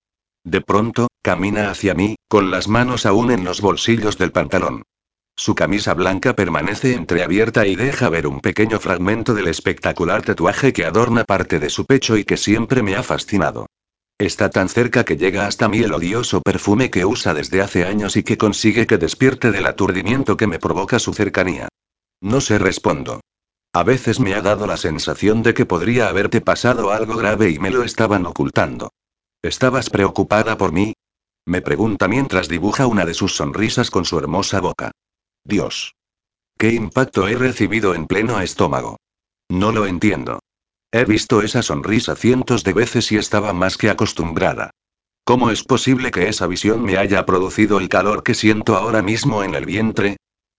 De 0.45 0.61
pronto, 0.61 1.08
camina 1.29 1.71
hacia 1.71 1.93
mí, 1.93 2.17
con 2.27 2.51
las 2.51 2.69
manos 2.69 3.05
aún 3.05 3.31
en 3.31 3.45
los 3.45 3.61
bolsillos 3.61 4.17
del 4.17 4.33
pantalón. 4.33 4.85
Su 5.37 5.55
camisa 5.55 5.93
blanca 5.93 6.35
permanece 6.35 6.95
entreabierta 6.95 7.67
y 7.67 7.77
deja 7.77 8.09
ver 8.09 8.27
un 8.27 8.41
pequeño 8.41 8.81
fragmento 8.81 9.35
del 9.35 9.49
espectacular 9.49 10.23
tatuaje 10.23 10.73
que 10.73 10.87
adorna 10.87 11.25
parte 11.25 11.59
de 11.59 11.69
su 11.69 11.85
pecho 11.85 12.17
y 12.17 12.25
que 12.25 12.39
siempre 12.39 12.83
me 12.83 12.97
ha 12.97 13.03
fascinado. 13.03 13.67
Está 14.17 14.49
tan 14.49 14.71
cerca 14.71 15.05
que 15.05 15.19
llega 15.19 15.47
hasta 15.47 15.69
mí 15.69 15.81
el 15.81 15.93
odioso 15.93 16.41
perfume 16.41 16.89
que 16.91 17.05
usa 17.05 17.35
desde 17.35 17.61
hace 17.61 17.85
años 17.85 18.17
y 18.17 18.23
que 18.23 18.39
consigue 18.39 18.87
que 18.87 18.97
despierte 18.97 19.51
del 19.51 19.67
aturdimiento 19.67 20.39
que 20.39 20.47
me 20.47 20.59
provoca 20.59 20.99
su 20.99 21.13
cercanía. 21.13 21.69
No 22.23 22.41
sé, 22.41 22.59
respondo. 22.59 23.21
A 23.75 23.83
veces 23.83 24.19
me 24.19 24.33
ha 24.33 24.41
dado 24.41 24.67
la 24.67 24.79
sensación 24.79 25.43
de 25.43 25.53
que 25.53 25.67
podría 25.67 26.09
haberte 26.09 26.41
pasado 26.41 26.91
algo 26.91 27.19
grave 27.19 27.51
y 27.51 27.59
me 27.59 27.71
lo 27.71 27.83
estaban 27.85 28.25
ocultando. 28.25 28.89
¿Estabas 29.43 29.91
preocupada 29.91 30.57
por 30.57 30.73
mí? 30.73 30.95
Me 31.49 31.63
pregunta 31.63 32.09
mientras 32.09 32.47
dibuja 32.47 32.87
una 32.87 33.07
de 33.07 33.15
sus 33.15 33.35
sonrisas 33.35 33.91
con 33.91 34.05
su 34.05 34.19
hermosa 34.19 34.61
boca. 34.61 34.91
Dios. 35.45 35.95
¿Qué 36.59 36.75
impacto 36.75 37.27
he 37.27 37.37
recibido 37.37 37.95
en 37.95 38.07
pleno 38.07 38.39
estómago? 38.39 38.99
No 39.49 39.73
lo 39.73 39.87
entiendo. 39.87 40.41
He 40.93 41.07
visto 41.07 41.41
esa 41.41 41.63
sonrisa 41.63 42.17
cientos 42.17 42.65
de 42.65 42.75
veces 42.75 43.11
y 43.13 43.17
estaba 43.17 43.55
más 43.55 43.79
que 43.79 43.89
acostumbrada. 43.89 44.73
¿Cómo 45.25 45.51
es 45.51 45.65
posible 45.65 46.11
que 46.11 46.29
esa 46.29 46.47
visión 46.47 46.83
me 46.83 46.99
haya 46.99 47.25
producido 47.25 47.79
el 47.79 47.89
calor 47.89 48.23
que 48.23 48.35
siento 48.35 48.77
ahora 48.77 49.01
mismo 49.01 49.43
en 49.43 49.55
el 49.55 49.65
vientre? 49.65 50.19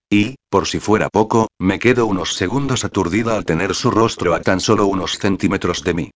Y, 0.09 0.37
por 0.49 0.65
si 0.67 0.79
fuera 0.79 1.09
poco, 1.09 1.49
me 1.59 1.77
quedo 1.77 2.07
unos 2.07 2.33
segundos 2.33 2.83
aturdida 2.83 3.35
al 3.35 3.45
tener 3.45 3.75
su 3.75 3.91
rostro 3.91 4.33
a 4.33 4.41
tan 4.41 4.59
solo 4.59 4.87
unos 4.87 5.19
centímetros 5.19 5.83
de 5.83 5.93
mí. 5.93 6.11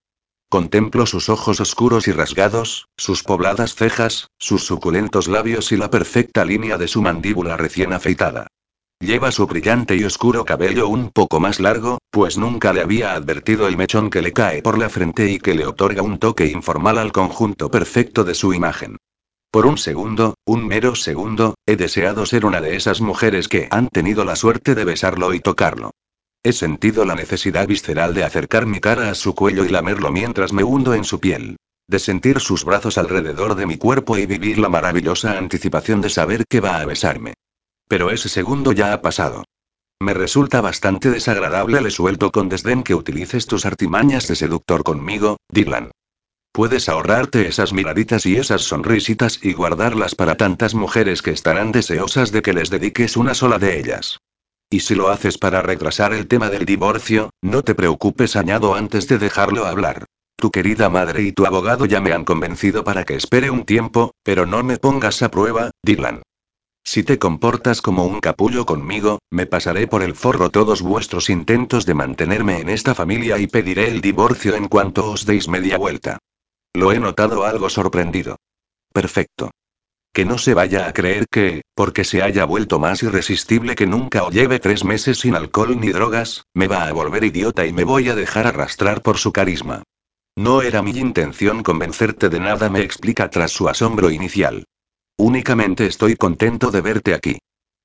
Contemplo 0.53 1.07
sus 1.07 1.29
ojos 1.29 1.59
oscuros 1.61 2.07
y 2.07 2.11
rasgados, 2.11 2.87
sus 2.95 3.23
pobladas 3.23 3.73
cejas, 3.73 4.27
sus 4.37 4.63
suculentos 4.63 5.27
labios 5.27 5.71
y 5.71 5.77
la 5.77 5.89
perfecta 5.89 6.45
línea 6.45 6.77
de 6.77 6.87
su 6.87 7.01
mandíbula 7.01 7.57
recién 7.57 7.91
afeitada. 7.91 8.45
Lleva 8.99 9.31
su 9.31 9.47
brillante 9.47 9.95
y 9.95 10.03
oscuro 10.03 10.45
cabello 10.45 10.89
un 10.89 11.09
poco 11.09 11.39
más 11.39 11.59
largo, 11.59 11.97
pues 12.11 12.37
nunca 12.37 12.71
le 12.71 12.81
había 12.81 13.13
advertido 13.13 13.67
el 13.67 13.77
mechón 13.77 14.11
que 14.11 14.21
le 14.21 14.31
cae 14.31 14.61
por 14.61 14.77
la 14.77 14.89
frente 14.89 15.27
y 15.31 15.39
que 15.39 15.55
le 15.55 15.65
otorga 15.65 16.03
un 16.03 16.19
toque 16.19 16.45
informal 16.45 16.99
al 16.99 17.11
conjunto 17.11 17.71
perfecto 17.71 18.23
de 18.23 18.35
su 18.35 18.53
imagen. 18.53 18.97
Por 19.49 19.65
un 19.65 19.79
segundo, 19.79 20.35
un 20.45 20.67
mero 20.67 20.93
segundo, 20.93 21.55
he 21.65 21.77
deseado 21.77 22.27
ser 22.27 22.45
una 22.45 22.61
de 22.61 22.75
esas 22.75 23.01
mujeres 23.01 23.47
que 23.47 23.69
han 23.71 23.87
tenido 23.89 24.23
la 24.23 24.35
suerte 24.35 24.75
de 24.75 24.85
besarlo 24.85 25.33
y 25.33 25.39
tocarlo. 25.39 25.93
He 26.45 26.51
sentido 26.51 27.05
la 27.05 27.15
necesidad 27.15 27.67
visceral 27.67 28.13
de 28.13 28.25
acercar 28.25 28.65
mi 28.65 28.81
cara 28.81 29.09
a 29.09 29.15
su 29.15 29.33
cuello 29.33 29.63
y 29.63 29.69
lamerlo 29.69 30.11
mientras 30.11 30.51
me 30.51 30.65
hundo 30.65 30.93
en 30.93 31.05
su 31.05 31.21
piel. 31.21 31.55
De 31.87 31.99
sentir 31.99 32.41
sus 32.41 32.65
brazos 32.65 32.97
alrededor 32.97 33.55
de 33.55 33.65
mi 33.65 33.77
cuerpo 33.77 34.17
y 34.17 34.25
vivir 34.25 34.59
la 34.59 34.67
maravillosa 34.67 35.37
anticipación 35.37 36.01
de 36.01 36.09
saber 36.09 36.43
que 36.49 36.59
va 36.59 36.81
a 36.81 36.85
besarme. 36.85 37.33
Pero 37.87 38.11
ese 38.11 38.27
segundo 38.27 38.73
ya 38.73 38.91
ha 38.91 39.01
pasado. 39.01 39.45
Me 40.01 40.13
resulta 40.13 40.59
bastante 40.59 41.09
desagradable, 41.09 41.79
le 41.79 41.91
suelto 41.91 42.29
con 42.29 42.49
desdén 42.49 42.83
que 42.83 42.95
utilices 42.95 43.45
tus 43.45 43.65
artimañas 43.65 44.27
de 44.27 44.35
seductor 44.35 44.83
conmigo, 44.83 45.37
Dylan. 45.49 45.91
Puedes 46.51 46.89
ahorrarte 46.89 47.47
esas 47.47 47.71
miraditas 47.71 48.25
y 48.25 48.35
esas 48.35 48.63
sonrisitas 48.63 49.39
y 49.41 49.53
guardarlas 49.53 50.13
para 50.13 50.35
tantas 50.35 50.75
mujeres 50.75 51.21
que 51.21 51.31
estarán 51.31 51.71
deseosas 51.71 52.33
de 52.33 52.41
que 52.41 52.51
les 52.51 52.69
dediques 52.69 53.15
una 53.15 53.33
sola 53.33 53.59
de 53.59 53.79
ellas. 53.79 54.19
Y 54.73 54.79
si 54.79 54.95
lo 54.95 55.09
haces 55.09 55.37
para 55.37 55.61
retrasar 55.61 56.15
el 56.15 56.27
tema 56.27 56.49
del 56.49 56.65
divorcio, 56.65 57.29
no 57.43 57.61
te 57.61 57.75
preocupes, 57.75 58.35
añado 58.35 58.73
antes 58.73 59.07
de 59.07 59.19
dejarlo 59.19 59.67
hablar. 59.67 60.05
Tu 60.35 60.49
querida 60.49 60.89
madre 60.89 61.21
y 61.21 61.31
tu 61.31 61.45
abogado 61.45 61.85
ya 61.85 62.01
me 62.01 62.11
han 62.11 62.25
convencido 62.25 62.83
para 62.83 63.03
que 63.03 63.13
espere 63.13 63.51
un 63.51 63.65
tiempo, 63.65 64.15
pero 64.23 64.47
no 64.47 64.63
me 64.63 64.77
pongas 64.77 65.21
a 65.21 65.29
prueba, 65.29 65.69
Dylan. 65.83 66.23
Si 66.83 67.03
te 67.03 67.19
comportas 67.19 67.83
como 67.83 68.07
un 68.07 68.19
capullo 68.19 68.65
conmigo, 68.65 69.19
me 69.29 69.45
pasaré 69.45 69.85
por 69.85 70.01
el 70.01 70.15
forro 70.15 70.49
todos 70.49 70.81
vuestros 70.81 71.29
intentos 71.29 71.85
de 71.85 71.93
mantenerme 71.93 72.59
en 72.59 72.69
esta 72.69 72.95
familia 72.95 73.37
y 73.37 73.45
pediré 73.45 73.91
el 73.91 74.01
divorcio 74.01 74.55
en 74.55 74.69
cuanto 74.69 75.11
os 75.11 75.27
deis 75.27 75.47
media 75.47 75.77
vuelta. 75.77 76.17
Lo 76.73 76.91
he 76.91 76.99
notado 76.99 77.43
algo 77.43 77.69
sorprendido. 77.69 78.37
Perfecto. 78.91 79.51
Que 80.13 80.25
no 80.25 80.37
se 80.37 80.53
vaya 80.53 80.87
a 80.87 80.93
creer 80.93 81.25
que, 81.27 81.63
porque 81.73 82.03
se 82.03 82.21
haya 82.21 82.45
vuelto 82.45 82.77
más 82.77 83.01
irresistible 83.01 83.73
que 83.73 83.87
nunca 83.87 84.23
o 84.23 84.29
lleve 84.29 84.59
tres 84.59 84.83
meses 84.83 85.19
sin 85.19 85.33
alcohol 85.33 85.79
ni 85.79 85.89
drogas, 85.89 86.45
me 86.53 86.67
va 86.67 86.87
a 86.87 86.93
volver 86.93 87.23
idiota 87.23 87.65
y 87.65 87.73
me 87.73 87.83
voy 87.83 88.09
a 88.09 88.15
dejar 88.15 88.45
arrastrar 88.45 89.01
por 89.01 89.17
su 89.17 89.33
carisma. 89.33 89.81
No 90.35 90.61
era 90.61 90.83
mi 90.83 90.91
intención 90.91 91.63
convencerte 91.63 92.29
de 92.29 92.39
nada, 92.39 92.69
me 92.69 92.81
explica 92.81 93.31
tras 93.31 93.51
su 93.51 93.67
asombro 93.67 94.11
inicial. 94.11 94.65
Únicamente 95.17 95.87
estoy 95.87 96.15
contento 96.15 96.69
de 96.69 96.81
verte 96.81 97.15
aquí. 97.15 97.39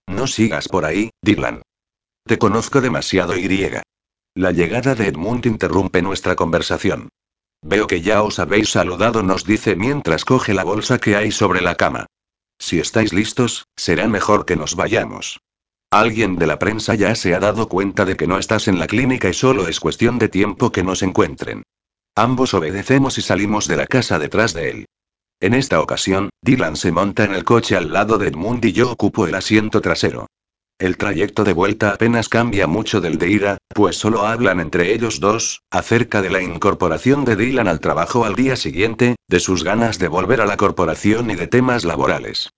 No 0.07 0.27
sigas 0.27 0.69
por 0.69 0.85
ahí, 0.85 1.11
Dylan. 1.23 1.63
Te 2.27 2.37
conozco 2.37 2.83
demasiado 2.83 3.39
y. 3.39 3.49
La 4.35 4.53
llegada 4.53 4.95
de 4.95 5.09
Edmund 5.09 5.47
interrumpe 5.47 6.03
nuestra 6.03 6.37
conversación. 6.37 7.09
Veo 7.63 7.87
que 7.87 8.03
ya 8.03 8.23
os 8.23 8.39
habéis 8.39 8.71
saludado, 8.71 9.23
nos 9.23 9.45
dice 9.45 9.77
mientras 9.77 10.27
coge 10.27 10.53
la 10.53 10.65
bolsa 10.65 10.99
que 10.99 11.17
hay 11.17 11.33
sobre 11.33 11.63
la 11.63 11.75
cama. 11.75 12.07
Si 12.59 12.81
estáis 12.81 13.13
listos, 13.13 13.67
será 13.77 14.09
mejor 14.09 14.45
que 14.45 14.57
nos 14.57 14.75
vayamos. 14.75 15.41
Alguien 15.91 16.37
de 16.37 16.47
la 16.47 16.59
prensa 16.59 16.95
ya 16.95 17.15
se 17.15 17.35
ha 17.35 17.41
dado 17.41 17.69
cuenta 17.69 18.05
de 18.05 18.17
que 18.17 18.27
no 18.27 18.39
estás 18.39 18.69
en 18.69 18.79
la 18.79 18.87
clínica 18.87 19.29
y 19.29 19.35
solo 19.35 19.69
es 19.69 19.81
cuestión 19.81 20.19
de 20.19 20.29
tiempo 20.29 20.71
que 20.71 20.83
nos 20.83 21.03
encuentren. 21.03 21.63
Ambos 22.15 22.53
obedecemos 22.53 23.17
y 23.17 23.23
salimos 23.23 23.69
de 23.69 23.77
la 23.77 23.87
casa 23.87 24.19
detrás 24.19 24.53
de 24.53 24.71
él. 24.71 24.87
En 25.41 25.55
esta 25.55 25.81
ocasión, 25.81 26.31
Dylan 26.43 26.77
se 26.77 26.91
monta 26.91 27.25
en 27.25 27.33
el 27.33 27.45
coche 27.45 27.77
al 27.77 27.93
lado 27.93 28.19
de 28.19 28.29
Edmund 28.29 28.65
y 28.65 28.73
yo 28.73 28.91
ocupo 28.91 29.27
el 29.27 29.37
asiento 29.37 29.81
trasero. 29.81 30.27
El 30.79 30.97
trayecto 30.97 31.43
de 31.43 31.53
vuelta 31.53 31.91
apenas 31.91 32.29
cambia 32.29 32.69
mucho 32.69 33.01
del 33.01 33.19
de 33.19 33.29
ida, 33.31 33.59
pues 33.75 33.97
solo 33.97 34.25
hablan 34.25 34.61
entre 34.61 34.93
ellos 34.95 35.19
dos, 35.19 35.63
acerca 35.73 36.23
de 36.23 36.31
la 36.31 36.41
incorporación 36.41 37.25
de 37.25 37.35
Dylan 37.35 37.67
al 37.67 37.81
trabajo 37.81 38.25
al 38.25 38.37
día 38.37 38.55
siguiente, 38.55 39.17
de 39.27 39.41
sus 39.41 39.65
ganas 39.65 39.99
de 39.99 40.07
volver 40.07 40.41
a 40.41 40.47
la 40.47 40.57
corporación 40.57 41.33
y 41.33 41.35
de 41.35 41.49
temas 41.49 41.85
laborales. 41.85 42.51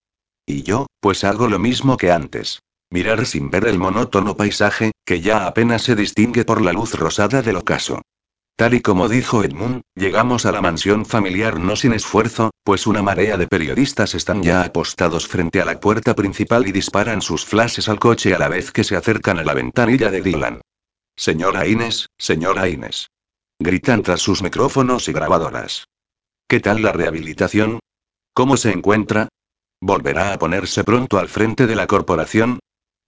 Y 0.45 0.65
yo, 0.65 0.87
pues 1.01 1.25
hago 1.25 1.49
lo 1.49 1.59
mismo 1.59 1.97
que 1.97 2.11
antes. 2.11 2.61
Mirar 2.91 3.25
sin 3.25 3.51
ver 3.51 3.67
el 3.67 3.79
monótono 3.79 4.37
paisaje, 4.37 4.91
que 5.07 5.23
ya 5.23 5.47
apenas 5.47 5.83
se 5.83 5.97
distingue 5.97 6.45
por 6.45 6.61
la 6.61 6.75
luz 6.75 6.93
rosada 6.93 7.41
del 7.41 7.57
ocaso. 7.57 8.03
Tal 8.57 8.75
y 8.75 8.81
como 8.81 9.09
dijo 9.09 9.43
Edmund, 9.43 9.83
llegamos 9.95 10.45
a 10.45 10.53
la 10.53 10.61
mansión 10.61 11.07
familiar 11.07 11.59
no 11.59 11.77
sin 11.77 11.95
esfuerzo, 11.95 12.51
pues 12.63 12.87
una 12.87 13.03
marea 13.03 13.37
de 13.39 13.47
periodistas 13.47 14.15
están 14.15 14.43
ya 14.43 14.63
apostados 14.63 15.27
frente 15.27 15.61
a 15.61 15.65
la 15.65 15.81
puerta 15.81 16.15
principal 16.15 16.69
y 16.69 16.73
disparan 16.73 17.23
sus 17.23 17.45
flashes 17.47 17.89
al 17.89 17.99
coche 17.99 18.35
a 18.35 18.39
la 18.39 18.49
vez 18.49 18.71
que 18.71 18.85
se 18.85 18.97
acercan 18.97 19.39
a 19.39 19.45
la 19.45 19.55
ventanilla 19.55 20.11
de 20.11 20.21
Dylan. 20.21 20.61
Señora 21.17 21.67
Inés, 21.67 22.09
señora 22.19 22.69
Inés. 22.69 23.09
Gritan 23.59 24.03
tras 24.03 24.21
sus 24.21 24.43
micrófonos 24.43 25.09
y 25.09 25.13
grabadoras. 25.13 25.87
¿Qué 26.49 26.61
tal 26.61 26.83
la 26.83 26.93
rehabilitación? 26.93 27.81
¿Cómo 28.35 28.57
se 28.57 28.73
encuentra? 28.73 29.29
¿Volverá 29.81 30.33
a 30.33 30.39
ponerse 30.39 30.85
pronto 30.85 31.19
al 31.19 31.29
frente 31.29 31.67
de 31.67 31.77
la 31.77 31.87
corporación? 31.87 32.59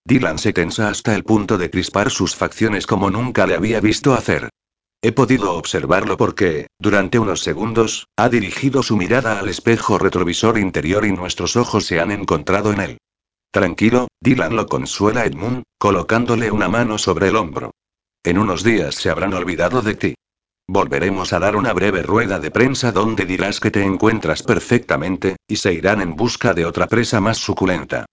Dylan 0.05 0.39
se 0.39 0.53
tensa 0.53 0.89
hasta 0.89 1.15
el 1.15 1.25
punto 1.25 1.59
de 1.59 1.71
crispar 1.71 2.11
sus 2.11 2.35
facciones 2.35 2.87
como 2.87 3.11
nunca 3.11 3.47
le 3.47 3.55
había 3.55 3.81
visto 3.81 4.15
hacer. 4.15 4.49
He 5.05 5.11
podido 5.11 5.55
observarlo 5.55 6.17
porque, 6.17 6.69
durante 6.79 7.19
unos 7.19 7.41
segundos, 7.41 8.07
ha 8.17 8.29
dirigido 8.29 8.85
su 8.85 8.97
mirada 8.97 9.41
al 9.41 9.49
espejo 9.49 9.99
retrovisor 9.99 10.59
interior 10.59 11.05
y 11.05 11.11
nuestros 11.11 11.57
ojos 11.57 11.87
se 11.87 11.99
han 11.99 12.13
encontrado 12.13 12.73
en 12.73 12.81
él. 12.81 12.99
Tranquilo, 13.51 14.07
Dylan 14.21 14.55
lo 14.55 14.67
consuela 14.67 15.27
Edmund, 15.27 15.65
colocándole 15.77 16.53
una 16.53 16.69
mano 16.69 16.99
sobre 16.99 17.29
el 17.29 17.37
hombro. 17.37 17.73
En 18.23 18.39
unos 18.39 18.63
días 18.63 18.95
se 18.95 19.11
habrán 19.11 19.35
olvidado 19.35 19.83
de 19.83 19.97
ti. 19.97 20.15
Volveremos 20.69 21.33
a 21.33 21.41
dar 21.41 21.57
una 21.57 21.73
breve 21.73 22.05
rueda 22.05 22.39
de 22.39 22.53
prensa 22.53 22.93
donde 22.93 23.27
dirás 23.27 23.59
que 23.59 23.73
te 23.73 23.83
encuentras 23.83 24.45
perfectamente, 24.45 25.35
y 25.49 25.57
se 25.57 25.75
irán 25.75 26.01
en 26.01 26.15
busca 26.15 26.55
de 26.55 26.65
otra 26.65 26.87
presa 26.87 27.21
más 27.21 27.39
suculenta. 27.39 28.07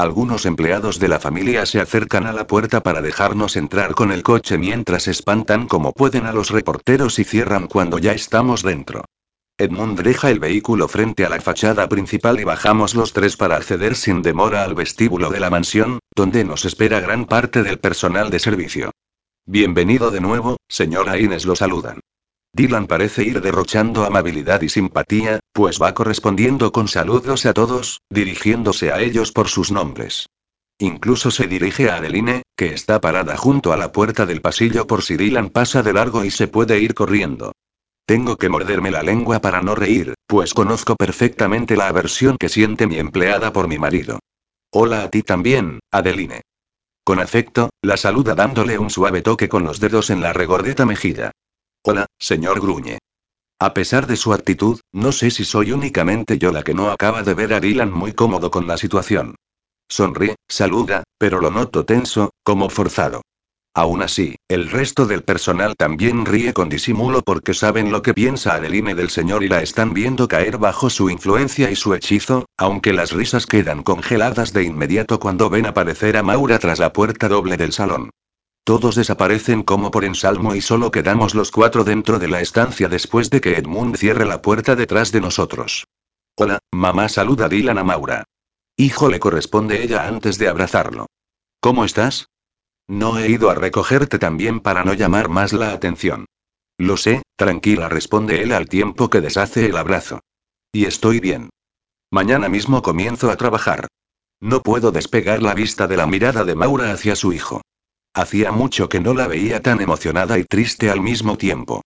Algunos 0.00 0.46
empleados 0.46 0.98
de 0.98 1.08
la 1.08 1.20
familia 1.20 1.66
se 1.66 1.78
acercan 1.78 2.26
a 2.26 2.32
la 2.32 2.46
puerta 2.46 2.82
para 2.82 3.02
dejarnos 3.02 3.54
entrar 3.54 3.94
con 3.94 4.12
el 4.12 4.22
coche 4.22 4.56
mientras 4.56 5.06
espantan 5.08 5.68
como 5.68 5.92
pueden 5.92 6.24
a 6.24 6.32
los 6.32 6.48
reporteros 6.48 7.18
y 7.18 7.24
cierran 7.24 7.66
cuando 7.66 7.98
ya 7.98 8.12
estamos 8.12 8.62
dentro. 8.62 9.04
Edmund 9.58 10.00
deja 10.00 10.30
el 10.30 10.38
vehículo 10.38 10.88
frente 10.88 11.26
a 11.26 11.28
la 11.28 11.38
fachada 11.42 11.86
principal 11.86 12.40
y 12.40 12.44
bajamos 12.44 12.94
los 12.94 13.12
tres 13.12 13.36
para 13.36 13.56
acceder 13.56 13.94
sin 13.94 14.22
demora 14.22 14.64
al 14.64 14.74
vestíbulo 14.74 15.28
de 15.28 15.40
la 15.40 15.50
mansión, 15.50 15.98
donde 16.16 16.44
nos 16.44 16.64
espera 16.64 17.00
gran 17.00 17.26
parte 17.26 17.62
del 17.62 17.78
personal 17.78 18.30
de 18.30 18.38
servicio. 18.38 18.92
Bienvenido 19.44 20.10
de 20.10 20.22
nuevo, 20.22 20.56
señora 20.66 21.18
Inés 21.18 21.44
lo 21.44 21.56
saludan. 21.56 21.99
Dylan 22.52 22.86
parece 22.88 23.22
ir 23.22 23.40
derrochando 23.40 24.04
amabilidad 24.04 24.62
y 24.62 24.68
simpatía, 24.68 25.40
pues 25.52 25.80
va 25.80 25.94
correspondiendo 25.94 26.72
con 26.72 26.88
saludos 26.88 27.46
a 27.46 27.54
todos, 27.54 28.00
dirigiéndose 28.10 28.92
a 28.92 29.00
ellos 29.00 29.32
por 29.32 29.48
sus 29.48 29.70
nombres. 29.70 30.26
Incluso 30.78 31.30
se 31.30 31.46
dirige 31.46 31.90
a 31.90 31.96
Adeline, 31.96 32.42
que 32.56 32.74
está 32.74 33.00
parada 33.00 33.36
junto 33.36 33.72
a 33.72 33.76
la 33.76 33.92
puerta 33.92 34.26
del 34.26 34.40
pasillo 34.40 34.86
por 34.86 35.02
si 35.02 35.16
Dylan 35.16 35.50
pasa 35.50 35.82
de 35.82 35.92
largo 35.92 36.24
y 36.24 36.30
se 36.30 36.48
puede 36.48 36.80
ir 36.80 36.94
corriendo. 36.94 37.52
Tengo 38.06 38.36
que 38.36 38.48
morderme 38.48 38.90
la 38.90 39.02
lengua 39.02 39.40
para 39.40 39.62
no 39.62 39.74
reír, 39.74 40.14
pues 40.26 40.52
conozco 40.52 40.96
perfectamente 40.96 41.76
la 41.76 41.86
aversión 41.86 42.36
que 42.38 42.48
siente 42.48 42.86
mi 42.86 42.98
empleada 42.98 43.52
por 43.52 43.68
mi 43.68 43.78
marido. 43.78 44.18
Hola 44.72 45.04
a 45.04 45.10
ti 45.10 45.22
también, 45.22 45.80
Adeline. 45.92 46.40
Con 47.04 47.20
afecto, 47.20 47.70
la 47.82 47.96
saluda 47.96 48.34
dándole 48.34 48.78
un 48.78 48.90
suave 48.90 49.22
toque 49.22 49.48
con 49.48 49.64
los 49.64 49.80
dedos 49.80 50.10
en 50.10 50.22
la 50.22 50.32
regordeta 50.32 50.86
mejilla. 50.86 51.30
Hola, 51.82 52.04
señor 52.18 52.60
Gruñe. 52.60 52.98
A 53.58 53.72
pesar 53.72 54.06
de 54.06 54.16
su 54.16 54.34
actitud, 54.34 54.80
no 54.92 55.12
sé 55.12 55.30
si 55.30 55.46
soy 55.46 55.72
únicamente 55.72 56.36
yo 56.36 56.52
la 56.52 56.62
que 56.62 56.74
no 56.74 56.90
acaba 56.90 57.22
de 57.22 57.32
ver 57.32 57.54
a 57.54 57.60
Dylan 57.60 57.90
muy 57.90 58.12
cómodo 58.12 58.50
con 58.50 58.66
la 58.66 58.76
situación. 58.76 59.36
Sonríe, 59.88 60.36
saluda, 60.46 61.04
pero 61.16 61.40
lo 61.40 61.50
noto 61.50 61.86
tenso, 61.86 62.32
como 62.42 62.68
forzado. 62.68 63.22
Aún 63.74 64.02
así, 64.02 64.36
el 64.46 64.70
resto 64.70 65.06
del 65.06 65.22
personal 65.22 65.74
también 65.74 66.26
ríe 66.26 66.52
con 66.52 66.68
disimulo 66.68 67.22
porque 67.22 67.54
saben 67.54 67.90
lo 67.90 68.02
que 68.02 68.12
piensa 68.12 68.56
Adeline 68.56 68.94
del 68.94 69.08
señor 69.08 69.42
y 69.42 69.48
la 69.48 69.62
están 69.62 69.94
viendo 69.94 70.28
caer 70.28 70.58
bajo 70.58 70.90
su 70.90 71.08
influencia 71.08 71.70
y 71.70 71.76
su 71.76 71.94
hechizo, 71.94 72.44
aunque 72.58 72.92
las 72.92 73.12
risas 73.12 73.46
quedan 73.46 73.82
congeladas 73.82 74.52
de 74.52 74.64
inmediato 74.64 75.18
cuando 75.18 75.48
ven 75.48 75.64
aparecer 75.64 76.18
a 76.18 76.22
Maura 76.22 76.58
tras 76.58 76.78
la 76.78 76.92
puerta 76.92 77.28
doble 77.28 77.56
del 77.56 77.72
salón. 77.72 78.10
Todos 78.70 78.94
desaparecen 78.94 79.64
como 79.64 79.90
por 79.90 80.04
ensalmo 80.04 80.54
y 80.54 80.60
solo 80.60 80.92
quedamos 80.92 81.34
los 81.34 81.50
cuatro 81.50 81.82
dentro 81.82 82.20
de 82.20 82.28
la 82.28 82.40
estancia 82.40 82.88
después 82.88 83.28
de 83.28 83.40
que 83.40 83.56
Edmund 83.56 83.96
cierre 83.96 84.24
la 84.24 84.42
puerta 84.42 84.76
detrás 84.76 85.10
de 85.10 85.20
nosotros. 85.20 85.88
Hola, 86.36 86.60
mamá 86.70 87.08
saluda 87.08 87.48
Dylan 87.48 87.78
a 87.78 87.82
Maura. 87.82 88.22
Hijo 88.76 89.08
le 89.08 89.18
corresponde 89.18 89.82
ella 89.82 90.06
antes 90.06 90.38
de 90.38 90.46
abrazarlo. 90.46 91.06
¿Cómo 91.58 91.84
estás? 91.84 92.28
No 92.86 93.18
he 93.18 93.28
ido 93.28 93.50
a 93.50 93.56
recogerte 93.56 94.20
también 94.20 94.60
para 94.60 94.84
no 94.84 94.94
llamar 94.94 95.30
más 95.30 95.52
la 95.52 95.72
atención. 95.72 96.26
Lo 96.78 96.96
sé, 96.96 97.22
tranquila, 97.34 97.88
responde 97.88 98.40
él 98.40 98.52
al 98.52 98.68
tiempo 98.68 99.10
que 99.10 99.20
deshace 99.20 99.66
el 99.66 99.76
abrazo. 99.76 100.20
Y 100.70 100.84
estoy 100.84 101.18
bien. 101.18 101.50
Mañana 102.12 102.48
mismo 102.48 102.82
comienzo 102.82 103.32
a 103.32 103.36
trabajar. 103.36 103.88
No 104.38 104.62
puedo 104.62 104.92
despegar 104.92 105.42
la 105.42 105.54
vista 105.54 105.88
de 105.88 105.96
la 105.96 106.06
mirada 106.06 106.44
de 106.44 106.54
Maura 106.54 106.92
hacia 106.92 107.16
su 107.16 107.32
hijo. 107.32 107.62
Hacía 108.14 108.50
mucho 108.50 108.88
que 108.88 109.00
no 109.00 109.14
la 109.14 109.28
veía 109.28 109.62
tan 109.62 109.80
emocionada 109.80 110.38
y 110.38 110.44
triste 110.44 110.90
al 110.90 111.00
mismo 111.00 111.38
tiempo. 111.38 111.82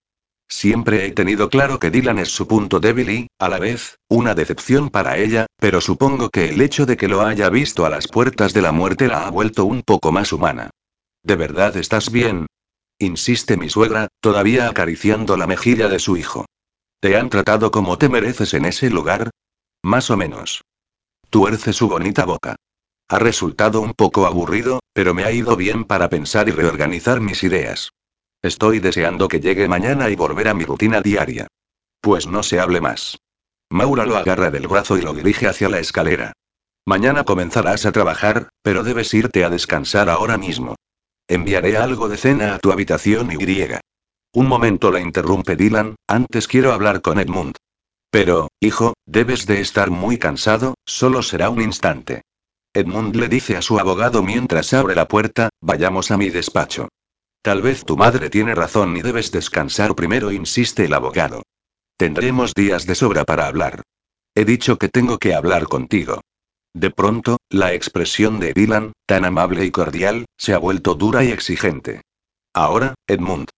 Siempre 0.48 1.06
he 1.06 1.12
tenido 1.12 1.48
claro 1.48 1.78
que 1.78 1.90
Dylan 1.90 2.18
es 2.18 2.28
su 2.28 2.46
punto 2.46 2.80
débil 2.80 3.10
y, 3.10 3.26
a 3.38 3.48
la 3.48 3.58
vez, 3.58 3.98
una 4.08 4.34
decepción 4.34 4.90
para 4.90 5.18
ella, 5.18 5.46
pero 5.58 5.80
supongo 5.80 6.30
que 6.30 6.50
el 6.50 6.60
hecho 6.60 6.86
de 6.86 6.96
que 6.96 7.08
lo 7.08 7.22
haya 7.22 7.48
visto 7.50 7.84
a 7.84 7.90
las 7.90 8.08
puertas 8.08 8.52
de 8.52 8.62
la 8.62 8.72
muerte 8.72 9.08
la 9.08 9.26
ha 9.26 9.30
vuelto 9.30 9.64
un 9.64 9.82
poco 9.82 10.12
más 10.12 10.32
humana. 10.32 10.70
¿De 11.22 11.36
verdad 11.36 11.76
estás 11.76 12.10
bien? 12.10 12.46
Insiste 12.98 13.56
mi 13.56 13.68
suegra, 13.68 14.08
todavía 14.20 14.68
acariciando 14.68 15.36
la 15.36 15.46
mejilla 15.46 15.88
de 15.88 15.98
su 15.98 16.16
hijo. 16.16 16.46
¿Te 17.00 17.16
han 17.16 17.28
tratado 17.28 17.70
como 17.70 17.98
te 17.98 18.08
mereces 18.08 18.54
en 18.54 18.64
ese 18.64 18.88
lugar? 18.90 19.30
Más 19.82 20.10
o 20.10 20.16
menos. 20.16 20.62
Tuerce 21.28 21.72
su 21.72 21.88
bonita 21.88 22.24
boca. 22.24 22.56
Ha 23.08 23.18
resultado 23.18 23.80
un 23.80 23.92
poco 23.92 24.26
aburrido, 24.26 24.80
pero 24.94 25.12
me 25.12 25.24
ha 25.24 25.32
ido 25.32 25.56
bien 25.56 25.84
para 25.84 26.08
pensar 26.08 26.48
y 26.48 26.52
reorganizar 26.52 27.20
mis 27.20 27.42
ideas. 27.42 27.92
Estoy 28.40 28.78
deseando 28.78 29.28
que 29.28 29.40
llegue 29.40 29.68
mañana 29.68 30.08
y 30.08 30.16
volver 30.16 30.48
a 30.48 30.54
mi 30.54 30.64
rutina 30.64 31.02
diaria. 31.02 31.48
Pues 32.00 32.26
no 32.26 32.42
se 32.42 32.60
hable 32.60 32.80
más. 32.80 33.18
Maura 33.70 34.06
lo 34.06 34.16
agarra 34.16 34.50
del 34.50 34.68
brazo 34.68 34.96
y 34.96 35.02
lo 35.02 35.12
dirige 35.12 35.48
hacia 35.48 35.68
la 35.68 35.80
escalera. 35.80 36.32
Mañana 36.86 37.24
comenzarás 37.24 37.86
a 37.86 37.92
trabajar, 37.92 38.50
pero 38.62 38.84
debes 38.84 39.12
irte 39.12 39.44
a 39.44 39.50
descansar 39.50 40.08
ahora 40.08 40.38
mismo. 40.38 40.76
Enviaré 41.26 41.76
algo 41.76 42.08
de 42.08 42.18
cena 42.18 42.54
a 42.54 42.58
tu 42.58 42.70
habitación 42.70 43.32
y 43.32 43.36
griega. 43.36 43.80
Un 44.32 44.46
momento 44.46 44.90
la 44.90 45.00
interrumpe 45.00 45.56
Dylan, 45.56 45.96
antes 46.06 46.46
quiero 46.46 46.72
hablar 46.72 47.00
con 47.00 47.18
Edmund. 47.18 47.56
Pero, 48.10 48.48
hijo, 48.60 48.94
debes 49.06 49.46
de 49.46 49.60
estar 49.60 49.90
muy 49.90 50.18
cansado, 50.18 50.74
solo 50.84 51.22
será 51.22 51.50
un 51.50 51.62
instante. 51.62 52.22
Edmund 52.76 53.14
le 53.14 53.28
dice 53.28 53.56
a 53.56 53.62
su 53.62 53.78
abogado 53.78 54.24
mientras 54.24 54.74
abre 54.74 54.96
la 54.96 55.06
puerta, 55.06 55.48
vayamos 55.60 56.10
a 56.10 56.16
mi 56.16 56.30
despacho. 56.30 56.88
Tal 57.40 57.62
vez 57.62 57.84
tu 57.84 57.96
madre 57.96 58.30
tiene 58.30 58.52
razón 58.52 58.96
y 58.96 59.02
debes 59.02 59.30
descansar 59.30 59.94
primero, 59.94 60.32
insiste 60.32 60.86
el 60.86 60.94
abogado. 60.94 61.44
Tendremos 61.96 62.52
días 62.52 62.84
de 62.86 62.96
sobra 62.96 63.24
para 63.24 63.46
hablar. 63.46 63.82
He 64.34 64.44
dicho 64.44 64.76
que 64.76 64.88
tengo 64.88 65.18
que 65.18 65.34
hablar 65.34 65.68
contigo. 65.68 66.20
De 66.74 66.90
pronto, 66.90 67.36
la 67.48 67.72
expresión 67.74 68.40
de 68.40 68.52
Dylan, 68.52 68.92
tan 69.06 69.24
amable 69.24 69.64
y 69.64 69.70
cordial, 69.70 70.24
se 70.36 70.52
ha 70.52 70.58
vuelto 70.58 70.96
dura 70.96 71.22
y 71.22 71.30
exigente. 71.30 72.00
Ahora, 72.52 72.96
Edmund. 73.06 73.50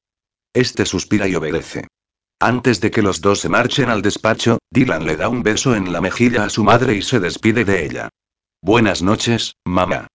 Este 0.53 0.85
suspira 0.85 1.27
y 1.27 1.35
obedece. 1.35 1.89
Antes 2.39 2.83
de 2.83 2.91
que 2.91 3.01
los 3.01 3.23
dos 3.23 3.41
se 3.41 3.49
marchen 3.49 3.89
al 3.89 4.03
despacho, 4.03 4.59
Dylan 4.71 5.07
le 5.07 5.17
da 5.17 5.31
un 5.31 5.43
beso 5.43 5.75
en 5.75 5.91
la 5.91 6.03
mejilla 6.03 6.45
a 6.45 6.51
su 6.51 6.62
madre 6.64 6.95
y 6.95 7.01
se 7.01 7.19
despide 7.19 7.64
de 7.64 7.87
ella. 7.87 8.11
Buenas 8.62 9.02
noches, 9.02 9.54
mamá. 9.64 10.09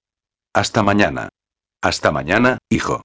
Hasta 0.53 0.83
mañana. 0.83 1.29
Hasta 1.81 2.11
mañana, 2.11 2.57
hijo. 2.69 3.01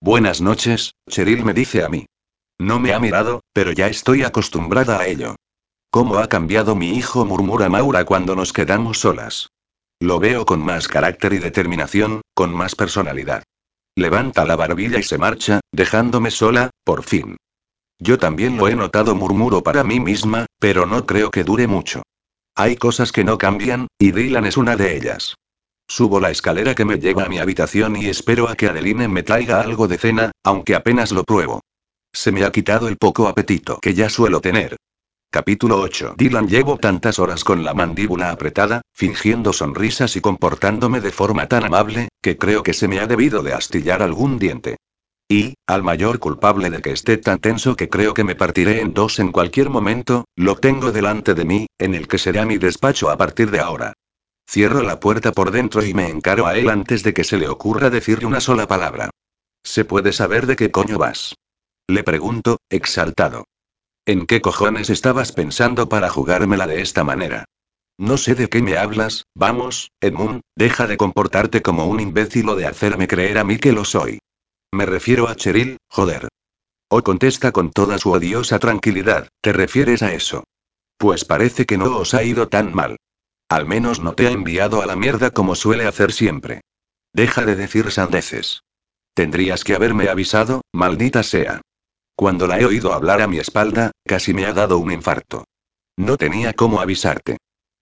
Buenas 0.00 0.40
noches, 0.40 0.92
Cheryl 1.08 1.44
me 1.44 1.52
dice 1.52 1.84
a 1.84 1.88
mí. 1.88 2.06
No 2.58 2.80
me 2.80 2.92
ha 2.92 2.98
mirado, 2.98 3.42
pero 3.52 3.72
ya 3.72 3.88
estoy 3.88 4.22
acostumbrada 4.22 5.00
a 5.00 5.06
ello. 5.06 5.36
¿Cómo 5.90 6.18
ha 6.18 6.28
cambiado 6.28 6.74
mi 6.74 6.96
hijo? 6.96 7.24
murmura 7.24 7.68
Maura 7.68 8.04
cuando 8.04 8.36
nos 8.36 8.52
quedamos 8.52 9.00
solas. 9.00 9.48
Lo 10.00 10.20
veo 10.20 10.46
con 10.46 10.60
más 10.60 10.86
carácter 10.86 11.32
y 11.32 11.38
determinación, 11.38 12.22
con 12.34 12.54
más 12.54 12.74
personalidad. 12.74 13.42
Levanta 13.96 14.44
la 14.44 14.54
barbilla 14.54 14.98
y 14.98 15.02
se 15.02 15.18
marcha, 15.18 15.60
dejándome 15.72 16.30
sola, 16.30 16.70
por 16.84 17.02
fin. 17.02 17.36
Yo 17.98 18.16
también 18.18 18.56
lo 18.56 18.68
he 18.68 18.76
notado, 18.76 19.16
murmuro 19.16 19.62
para 19.62 19.82
mí 19.82 19.98
misma, 19.98 20.46
pero 20.60 20.86
no 20.86 21.04
creo 21.04 21.32
que 21.32 21.42
dure 21.42 21.66
mucho. 21.66 22.02
Hay 22.58 22.74
cosas 22.74 23.12
que 23.12 23.22
no 23.22 23.38
cambian, 23.38 23.86
y 24.00 24.10
Dylan 24.10 24.44
es 24.44 24.56
una 24.56 24.74
de 24.74 24.96
ellas. 24.96 25.36
Subo 25.86 26.18
la 26.18 26.32
escalera 26.32 26.74
que 26.74 26.84
me 26.84 26.98
lleva 26.98 27.22
a 27.22 27.28
mi 27.28 27.38
habitación 27.38 27.94
y 27.94 28.06
espero 28.06 28.48
a 28.48 28.56
que 28.56 28.66
Adeline 28.66 29.06
me 29.06 29.22
traiga 29.22 29.60
algo 29.60 29.86
de 29.86 29.96
cena, 29.96 30.32
aunque 30.42 30.74
apenas 30.74 31.12
lo 31.12 31.22
pruebo. 31.22 31.60
Se 32.12 32.32
me 32.32 32.42
ha 32.42 32.50
quitado 32.50 32.88
el 32.88 32.96
poco 32.96 33.28
apetito 33.28 33.78
que 33.78 33.94
ya 33.94 34.10
suelo 34.10 34.40
tener. 34.40 34.76
Capítulo 35.30 35.78
8. 35.78 36.16
Dylan 36.18 36.48
llevo 36.48 36.78
tantas 36.78 37.20
horas 37.20 37.44
con 37.44 37.62
la 37.62 37.74
mandíbula 37.74 38.32
apretada, 38.32 38.82
fingiendo 38.92 39.52
sonrisas 39.52 40.16
y 40.16 40.20
comportándome 40.20 41.00
de 41.00 41.12
forma 41.12 41.46
tan 41.46 41.62
amable, 41.64 42.08
que 42.20 42.38
creo 42.38 42.64
que 42.64 42.74
se 42.74 42.88
me 42.88 42.98
ha 42.98 43.06
debido 43.06 43.44
de 43.44 43.52
astillar 43.52 44.02
algún 44.02 44.40
diente. 44.40 44.78
Y, 45.30 45.54
al 45.66 45.82
mayor 45.82 46.20
culpable 46.20 46.70
de 46.70 46.80
que 46.80 46.90
esté 46.90 47.18
tan 47.18 47.38
tenso 47.38 47.76
que 47.76 47.90
creo 47.90 48.14
que 48.14 48.24
me 48.24 48.34
partiré 48.34 48.80
en 48.80 48.94
dos 48.94 49.18
en 49.18 49.30
cualquier 49.30 49.68
momento, 49.68 50.24
lo 50.36 50.56
tengo 50.56 50.90
delante 50.90 51.34
de 51.34 51.44
mí, 51.44 51.66
en 51.78 51.94
el 51.94 52.08
que 52.08 52.16
será 52.16 52.46
mi 52.46 52.56
despacho 52.56 53.10
a 53.10 53.18
partir 53.18 53.50
de 53.50 53.60
ahora. 53.60 53.92
Cierro 54.50 54.82
la 54.82 55.00
puerta 55.00 55.32
por 55.32 55.50
dentro 55.50 55.84
y 55.84 55.92
me 55.92 56.08
encaro 56.08 56.46
a 56.46 56.56
él 56.56 56.70
antes 56.70 57.02
de 57.02 57.12
que 57.12 57.24
se 57.24 57.36
le 57.36 57.48
ocurra 57.48 57.90
decirle 57.90 58.24
una 58.24 58.40
sola 58.40 58.66
palabra. 58.66 59.10
¿Se 59.62 59.84
puede 59.84 60.14
saber 60.14 60.46
de 60.46 60.56
qué 60.56 60.70
coño 60.70 60.96
vas? 60.96 61.34
Le 61.86 62.02
pregunto, 62.02 62.56
exaltado. 62.70 63.44
¿En 64.06 64.24
qué 64.24 64.40
cojones 64.40 64.88
estabas 64.88 65.32
pensando 65.32 65.90
para 65.90 66.08
jugármela 66.08 66.66
de 66.66 66.80
esta 66.80 67.04
manera? 67.04 67.44
No 67.98 68.16
sé 68.16 68.34
de 68.34 68.48
qué 68.48 68.62
me 68.62 68.78
hablas, 68.78 69.24
vamos, 69.34 69.90
Edmund, 70.00 70.40
deja 70.56 70.86
de 70.86 70.96
comportarte 70.96 71.60
como 71.60 71.84
un 71.84 72.00
imbécil 72.00 72.48
o 72.48 72.56
de 72.56 72.64
hacerme 72.64 73.08
creer 73.08 73.36
a 73.36 73.44
mí 73.44 73.58
que 73.58 73.72
lo 73.72 73.84
soy. 73.84 74.20
Me 74.72 74.86
refiero 74.86 75.28
a 75.28 75.34
Cheryl, 75.34 75.78
joder. 75.88 76.28
O 76.90 77.02
contesta 77.02 77.52
con 77.52 77.70
toda 77.70 77.98
su 77.98 78.10
odiosa 78.10 78.58
tranquilidad, 78.58 79.28
¿te 79.40 79.52
refieres 79.52 80.02
a 80.02 80.12
eso? 80.12 80.44
Pues 80.96 81.24
parece 81.24 81.66
que 81.66 81.78
no 81.78 81.96
os 81.96 82.14
ha 82.14 82.22
ido 82.22 82.48
tan 82.48 82.74
mal. 82.74 82.96
Al 83.48 83.66
menos 83.66 84.00
no 84.00 84.14
te 84.14 84.26
ha 84.26 84.30
enviado 84.30 84.82
a 84.82 84.86
la 84.86 84.96
mierda 84.96 85.30
como 85.30 85.54
suele 85.54 85.86
hacer 85.86 86.12
siempre. 86.12 86.60
Deja 87.12 87.44
de 87.46 87.56
decir 87.56 87.90
sandeces. 87.90 88.62
Tendrías 89.14 89.64
que 89.64 89.74
haberme 89.74 90.08
avisado, 90.08 90.62
maldita 90.72 91.22
sea. 91.22 91.62
Cuando 92.14 92.46
la 92.46 92.58
he 92.58 92.66
oído 92.66 92.92
hablar 92.92 93.22
a 93.22 93.28
mi 93.28 93.38
espalda, 93.38 93.92
casi 94.04 94.34
me 94.34 94.44
ha 94.44 94.52
dado 94.52 94.78
un 94.78 94.92
infarto. 94.92 95.44
No 95.96 96.16
tenía 96.16 96.52
cómo 96.52 96.80
avisarte. 96.80 97.38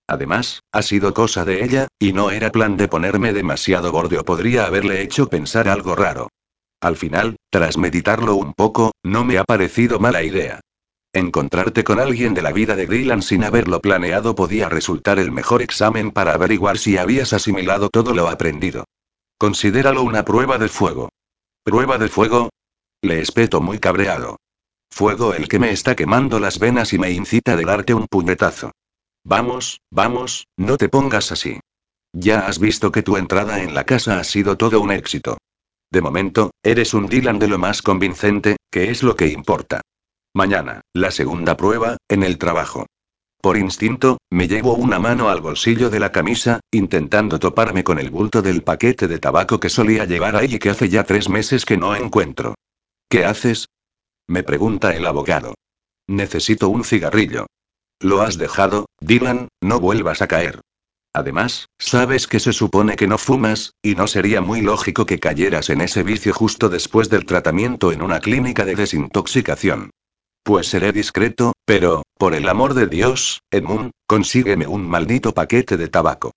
Además, 0.07 0.61
ha 0.73 0.83
sido 0.83 1.15
cosa 1.15 1.45
de 1.45 1.65
ella, 1.65 1.89
y 1.99 2.13
no 2.13 2.31
era 2.31 2.53
plan 2.53 2.77
de 2.77 2.87
ponerme 2.87 3.33
demasiado 3.33 3.91
borde 3.91 4.19
o 4.19 4.25
podría 4.25 4.67
haberle 4.67 5.03
hecho 5.03 5.29
pensar 5.29 5.69
algo 5.69 5.97
raro. 5.97 6.29
Al 6.81 6.97
final, 6.97 7.37
tras 7.51 7.79
meditarlo 7.79 8.37
un 8.37 8.53
poco, 8.53 8.93
no 9.03 9.25
me 9.25 9.39
ha 9.39 9.45
parecido 9.45 9.99
mala 9.99 10.23
idea. 10.23 10.61
Encontrarte 11.13 11.83
con 11.83 11.99
alguien 11.99 12.35
de 12.35 12.43
la 12.43 12.53
vida 12.53 12.77
de 12.77 12.87
Dylan 12.87 13.23
sin 13.23 13.43
haberlo 13.45 13.81
planeado 13.81 14.35
podía 14.35 14.69
resultar 14.69 15.19
el 15.19 15.33
mejor 15.33 15.63
examen 15.63 16.11
para 16.11 16.35
averiguar 16.35 16.77
si 16.77 16.99
habías 16.99 17.33
asimilado 17.33 17.89
todo 17.89 18.13
lo 18.13 18.29
aprendido. 18.29 18.85
Considéralo 19.39 20.03
una 20.03 20.25
prueba 20.25 20.59
de 20.59 20.69
fuego. 20.69 21.09
¿Prueba 21.65 21.97
de 21.97 22.09
fuego? 22.09 22.51
Le 23.03 23.21
espeto 23.21 23.61
muy 23.61 23.79
cabreado. 23.79 24.37
Fuego 24.91 25.35
el 25.35 25.49
que 25.49 25.59
me 25.59 25.71
está 25.71 25.97
quemando 25.97 26.39
las 26.39 26.59
venas 26.59 26.93
y 26.93 26.99
me 26.99 27.11
incita 27.11 27.53
a 27.53 27.57
darte 27.57 27.95
un 27.95 28.07
puñetazo. 28.07 28.73
Vamos, 29.25 29.81
vamos, 29.91 30.47
no 30.57 30.77
te 30.77 30.89
pongas 30.89 31.33
así. 31.33 31.61
Ya 32.13 32.47
has 32.47 32.59
visto 32.59 32.93
que 32.93 33.03
tu 33.03 33.17
entrada 33.17 33.63
en 33.63 33.75
la 33.75 33.85
casa 33.85 34.19
ha 34.19 34.25
sido 34.25 34.57
todo 34.57 34.81
un 34.81 34.93
éxito. 34.93 35.39
De 35.91 36.01
momento, 36.01 36.51
eres 36.63 36.95
un 36.95 37.07
Dylan 37.07 37.39
de 37.39 37.49
lo 37.49 37.59
más 37.59 37.83
convincente, 37.83 38.57
que 38.71 38.91
es 38.91 39.03
lo 39.03 39.17
que 39.17 39.29
importa. 39.29 39.81
Mañana, 40.35 40.83
la 40.93 41.11
segunda 41.11 41.57
prueba, 41.57 41.97
en 42.09 42.23
el 42.23 42.39
trabajo. 42.39 42.87
Por 43.41 43.57
instinto, 43.57 44.19
me 44.31 44.49
llevo 44.49 44.75
una 44.75 44.99
mano 44.99 45.29
al 45.29 45.41
bolsillo 45.41 45.89
de 45.89 46.01
la 46.01 46.11
camisa, 46.11 46.61
intentando 46.73 47.39
toparme 47.39 47.85
con 47.85 47.99
el 47.99 48.11
bulto 48.11 48.43
del 48.43 48.63
paquete 48.63 49.07
de 49.09 49.19
tabaco 49.19 49.61
que 49.61 49.69
solía 49.69 50.05
llevar 50.05 50.37
ahí 50.37 50.55
y 50.55 50.59
que 50.59 50.71
hace 50.71 50.89
ya 50.89 51.05
tres 51.05 51.29
meses 51.29 51.65
que 51.65 51.77
no 51.77 51.95
encuentro. 51.95 52.55
¿Qué 53.09 53.25
haces? 53.25 53.69
Me 54.27 54.43
pregunta 54.43 54.97
el 54.97 55.07
abogado. 55.07 55.55
Necesito 56.09 56.69
un 56.69 56.85
cigarrillo. 56.85 57.47
Lo 58.01 58.21
has 58.23 58.37
dejado, 58.37 58.87
Dylan, 59.01 59.49
no 59.63 59.81
vuelvas 59.81 60.23
a 60.23 60.27
caer. 60.27 60.61
Además, 61.17 61.71
sabes 61.79 62.27
que 62.27 62.41
se 62.41 62.53
supone 62.53 62.95
que 62.95 63.07
no 63.07 63.17
fumas, 63.17 63.73
y 63.81 63.95
no 63.95 64.07
sería 64.07 64.43
muy 64.43 64.61
lógico 64.61 65.07
que 65.07 65.19
cayeras 65.19 65.71
en 65.71 65.81
ese 65.81 66.03
vicio 66.03 66.35
justo 66.35 66.69
después 66.69 67.09
del 67.09 67.25
tratamiento 67.25 67.91
en 67.91 68.03
una 68.03 68.21
clínica 68.21 68.67
de 68.67 68.75
desintoxicación. 68.75 69.93
Pues 70.43 70.67
seré 70.67 70.93
discreto, 70.93 71.55
pero, 71.65 72.03
por 72.19 72.35
el 72.35 72.47
amor 72.51 72.75
de 72.75 72.87
Dios, 72.87 73.41
Edmund, 73.51 73.93
consígueme 74.07 74.67
un 74.67 74.87
maldito 74.87 75.33
paquete 75.33 75.79
de 75.79 75.89
tabaco. 75.89 76.33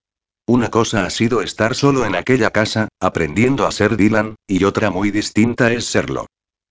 Una 0.47 0.69
cosa 0.69 1.03
ha 1.03 1.09
sido 1.09 1.41
estar 1.41 1.75
solo 1.75 2.05
en 2.05 2.15
aquella 2.15 2.51
casa, 2.51 2.87
aprendiendo 3.01 3.67
a 3.67 3.73
ser 3.73 3.97
Dylan, 3.97 4.35
y 4.47 4.63
otra 4.63 4.91
muy 4.91 5.11
distinta 5.11 5.73
es 5.73 5.87
serlo. 5.87 6.25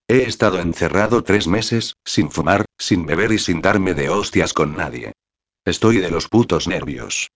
He 0.08 0.22
estado 0.22 0.60
encerrado 0.60 1.24
tres 1.24 1.46
meses, 1.46 1.92
sin 2.06 2.30
fumar, 2.30 2.64
sin 2.78 3.04
beber 3.04 3.32
y 3.32 3.38
sin 3.38 3.60
darme 3.60 3.92
de 3.92 4.08
hostias 4.08 4.54
con 4.54 4.78
nadie. 4.78 5.12
Estoy 5.66 5.98
de 5.98 6.10
los 6.10 6.28
putos 6.28 6.68
nervios. 6.68 7.28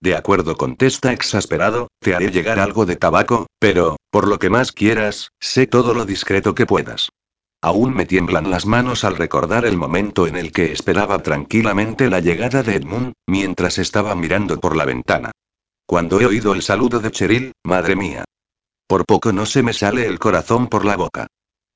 De 0.00 0.14
acuerdo, 0.14 0.56
contesta 0.56 1.12
exasperado, 1.12 1.88
te 2.00 2.14
haré 2.14 2.30
llegar 2.30 2.60
algo 2.60 2.86
de 2.86 2.96
tabaco, 2.96 3.46
pero, 3.58 3.96
por 4.10 4.28
lo 4.28 4.38
que 4.38 4.50
más 4.50 4.72
quieras, 4.72 5.30
sé 5.40 5.66
todo 5.66 5.94
lo 5.94 6.04
discreto 6.04 6.54
que 6.54 6.66
puedas. 6.66 7.08
Aún 7.60 7.92
me 7.92 8.06
tiemblan 8.06 8.50
las 8.50 8.66
manos 8.66 9.02
al 9.02 9.16
recordar 9.16 9.64
el 9.64 9.76
momento 9.76 10.28
en 10.28 10.36
el 10.36 10.52
que 10.52 10.70
esperaba 10.70 11.18
tranquilamente 11.24 12.08
la 12.08 12.20
llegada 12.20 12.62
de 12.62 12.76
Edmund, 12.76 13.14
mientras 13.26 13.78
estaba 13.78 14.14
mirando 14.14 14.60
por 14.60 14.76
la 14.76 14.84
ventana. 14.84 15.32
Cuando 15.84 16.20
he 16.20 16.26
oído 16.26 16.54
el 16.54 16.62
saludo 16.62 17.00
de 17.00 17.10
Cheryl, 17.10 17.52
madre 17.64 17.96
mía. 17.96 18.24
Por 18.86 19.04
poco 19.04 19.32
no 19.32 19.46
se 19.46 19.64
me 19.64 19.72
sale 19.72 20.06
el 20.06 20.20
corazón 20.20 20.68
por 20.68 20.84
la 20.84 20.96
boca. 20.96 21.26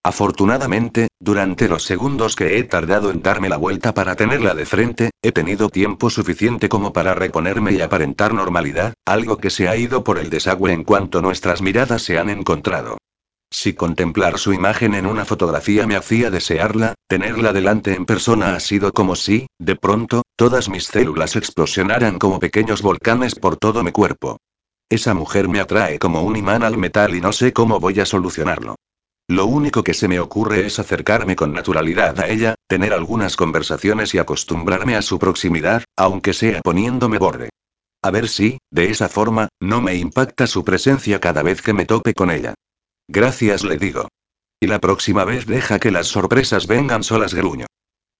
Afortunadamente, 0.04 1.08
durante 1.20 1.68
los 1.68 1.84
segundos 1.84 2.34
que 2.34 2.58
he 2.58 2.64
tardado 2.64 3.12
en 3.12 3.22
darme 3.22 3.48
la 3.48 3.56
vuelta 3.56 3.94
para 3.94 4.16
tenerla 4.16 4.52
de 4.52 4.66
frente, 4.66 5.10
he 5.22 5.30
tenido 5.30 5.68
tiempo 5.68 6.10
suficiente 6.10 6.68
como 6.68 6.92
para 6.92 7.14
reponerme 7.14 7.72
y 7.72 7.80
aparentar 7.80 8.34
normalidad, 8.34 8.94
algo 9.06 9.36
que 9.36 9.50
se 9.50 9.68
ha 9.68 9.76
ido 9.76 10.02
por 10.02 10.18
el 10.18 10.28
desagüe 10.28 10.72
en 10.72 10.82
cuanto 10.82 11.22
nuestras 11.22 11.62
miradas 11.62 12.02
se 12.02 12.18
han 12.18 12.30
encontrado. 12.30 12.98
Si 13.48 13.74
contemplar 13.74 14.38
su 14.38 14.52
imagen 14.52 14.94
en 14.94 15.06
una 15.06 15.24
fotografía 15.24 15.86
me 15.86 15.94
hacía 15.94 16.30
desearla, 16.30 16.94
tenerla 17.06 17.52
delante 17.52 17.94
en 17.94 18.04
persona 18.04 18.56
ha 18.56 18.60
sido 18.60 18.92
como 18.92 19.14
si, 19.14 19.46
de 19.60 19.76
pronto, 19.76 20.22
todas 20.34 20.68
mis 20.68 20.86
células 20.86 21.36
explosionaran 21.36 22.18
como 22.18 22.40
pequeños 22.40 22.82
volcanes 22.82 23.36
por 23.36 23.56
todo 23.56 23.84
mi 23.84 23.92
cuerpo. 23.92 24.38
Esa 24.88 25.14
mujer 25.14 25.48
me 25.48 25.60
atrae 25.60 26.00
como 26.00 26.22
un 26.22 26.34
imán 26.34 26.64
al 26.64 26.76
metal 26.76 27.14
y 27.14 27.20
no 27.20 27.32
sé 27.32 27.52
cómo 27.52 27.78
voy 27.78 28.00
a 28.00 28.06
solucionarlo. 28.06 28.74
Lo 29.28 29.46
único 29.46 29.82
que 29.82 29.94
se 29.94 30.08
me 30.08 30.20
ocurre 30.20 30.66
es 30.66 30.78
acercarme 30.78 31.36
con 31.36 31.52
naturalidad 31.52 32.20
a 32.20 32.28
ella, 32.28 32.54
tener 32.66 32.92
algunas 32.92 33.36
conversaciones 33.36 34.14
y 34.14 34.18
acostumbrarme 34.18 34.96
a 34.96 35.02
su 35.02 35.18
proximidad, 35.18 35.84
aunque 35.96 36.32
sea 36.32 36.60
poniéndome 36.60 37.18
borde. 37.18 37.50
A 38.02 38.10
ver 38.10 38.28
si, 38.28 38.58
de 38.70 38.90
esa 38.90 39.08
forma, 39.08 39.48
no 39.60 39.80
me 39.80 39.94
impacta 39.94 40.46
su 40.46 40.64
presencia 40.64 41.20
cada 41.20 41.42
vez 41.42 41.62
que 41.62 41.72
me 41.72 41.86
tope 41.86 42.14
con 42.14 42.30
ella. 42.30 42.54
Gracias, 43.08 43.62
le 43.62 43.78
digo. 43.78 44.08
Y 44.60 44.66
la 44.66 44.80
próxima 44.80 45.24
vez 45.24 45.46
deja 45.46 45.78
que 45.78 45.90
las 45.90 46.08
sorpresas 46.08 46.66
vengan 46.66 47.04
solas, 47.04 47.34
gruño. 47.34 47.66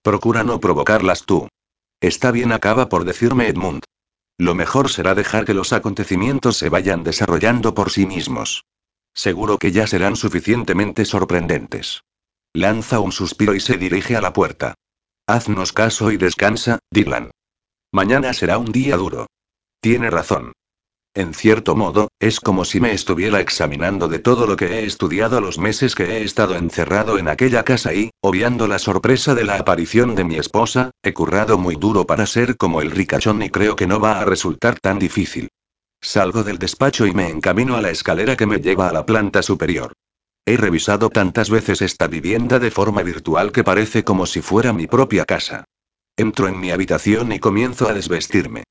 Procura 0.03 0.45
no 0.45 0.61
provocarlas 0.61 1.25
tú. 1.25 1.49
Está 2.01 2.31
bien, 2.31 2.53
acaba 2.53 2.89
por 2.89 3.05
decirme 3.05 3.49
Edmund. 3.49 3.83
Lo 4.39 4.55
mejor 4.55 4.91
será 4.91 5.15
dejar 5.15 5.45
que 5.45 5.55
los 5.55 5.73
acontecimientos 5.73 6.57
se 6.57 6.69
vayan 6.69 7.05
desarrollando 7.05 7.75
por 7.75 7.91
sí 7.91 8.07
mismos. 8.07 8.65
Seguro 9.15 9.59
que 9.59 9.73
ya 9.73 9.87
serán 9.87 10.17
suficientemente 10.17 11.05
sorprendentes. 11.05 12.03
Lanza 12.55 13.01
un 13.01 13.13
suspiro 13.13 13.55
y 13.55 13.61
se 13.61 13.77
dirige 13.77 14.17
a 14.17 14.21
la 14.21 14.33
puerta. 14.33 14.75
Haznos 15.27 15.73
caso 15.73 16.11
y 16.11 16.17
descansa, 16.17 16.79
Dylan. 16.91 17.31
Mañana 17.93 18.33
será 18.33 18.59
un 18.59 18.73
día 18.73 18.97
duro. 18.97 19.27
Tiene 19.81 20.11
razón. 20.11 20.53
En 21.15 21.35
cierto 21.35 21.77
modo, 21.77 22.09
es 22.19 22.41
como 22.41 22.65
si 22.65 22.81
me 22.81 22.93
estuviera 22.93 23.41
examinando 23.41 24.09
de 24.09 24.19
todo 24.19 24.47
lo 24.47 24.57
que 24.57 24.67
he 24.67 24.85
estudiado 24.87 25.43
los 25.43 25.59
meses 25.59 25.95
que 25.95 26.05
he 26.05 26.23
estado 26.25 26.57
encerrado 26.57 27.19
en 27.19 27.29
aquella 27.29 27.65
casa 27.65 27.93
y, 27.93 28.11
obviando 28.23 28.67
la 28.67 28.79
sorpresa 28.79 29.35
de 29.35 29.45
la 29.45 29.57
aparición 29.57 30.15
de 30.15 30.25
mi 30.25 30.37
esposa, 30.37 30.91
he 31.03 31.13
currado 31.13 31.59
muy 31.59 31.77
duro 31.77 32.07
para 32.07 32.25
ser 32.25 32.57
como 32.57 32.81
el 32.81 32.91
ricachón 32.91 33.43
y 33.43 33.51
creo 33.51 33.77
que 33.77 33.87
no 33.87 34.01
va 34.01 34.21
a 34.21 34.25
resultar 34.25 34.81
tan 34.81 34.99
difícil. 34.99 35.51
Salgo 36.05 36.43
del 36.43 36.59
despacho 36.59 37.07
y 37.07 37.13
me 37.13 37.29
encamino 37.29 37.77
a 37.77 37.81
la 37.81 37.91
escalera 37.91 38.37
que 38.37 38.45
me 38.47 38.59
lleva 38.59 38.89
a 38.89 38.93
la 38.93 39.07
planta 39.07 39.41
superior. 39.41 39.93
He 40.45 40.57
revisado 40.57 41.11
tantas 41.11 41.49
veces 41.49 41.81
esta 41.81 42.09
vivienda 42.09 42.59
de 42.59 42.73
forma 42.73 43.05
virtual 43.05 43.53
que 43.53 43.63
parece 43.63 44.03
como 44.03 44.27
si 44.27 44.43
fuera 44.43 44.73
mi 44.73 44.89
propia 44.89 45.25
casa. 45.25 45.65
Entro 46.17 46.49
en 46.49 46.59
mi 46.59 46.73
habitación 46.73 47.31
y 47.31 47.39
comienzo 47.39 47.89
a 47.89 47.95
desvestirme. 47.95 48.65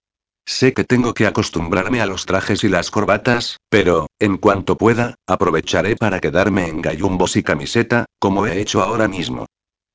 Sé 0.46 0.74
que 0.74 0.84
tengo 0.84 1.14
que 1.14 1.26
acostumbrarme 1.26 2.02
a 2.02 2.06
los 2.06 2.26
trajes 2.26 2.66
y 2.66 2.68
las 2.68 2.92
corbatas, 2.92 3.58
pero, 3.70 4.08
en 4.20 4.38
cuanto 4.38 4.78
pueda, 4.78 5.16
aprovecharé 5.26 5.96
para 5.96 6.20
quedarme 6.20 6.68
en 6.68 6.82
gallumbos 6.82 7.38
y 7.38 7.44
camiseta, 7.44 8.06
como 8.20 8.46
he 8.46 8.60
hecho 8.60 8.82
ahora 8.82 9.08
mismo. 9.08 9.46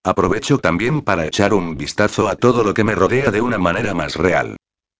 Aprovecho 0.02 0.58
también 0.58 1.02
para 1.02 1.26
echar 1.26 1.52
un 1.52 1.76
vistazo 1.76 2.28
a 2.28 2.36
todo 2.36 2.64
lo 2.64 2.72
que 2.72 2.84
me 2.84 2.94
rodea 2.94 3.30
de 3.30 3.42
una 3.42 3.58
manera 3.58 3.92
más 3.92 4.16
real. 4.16 4.56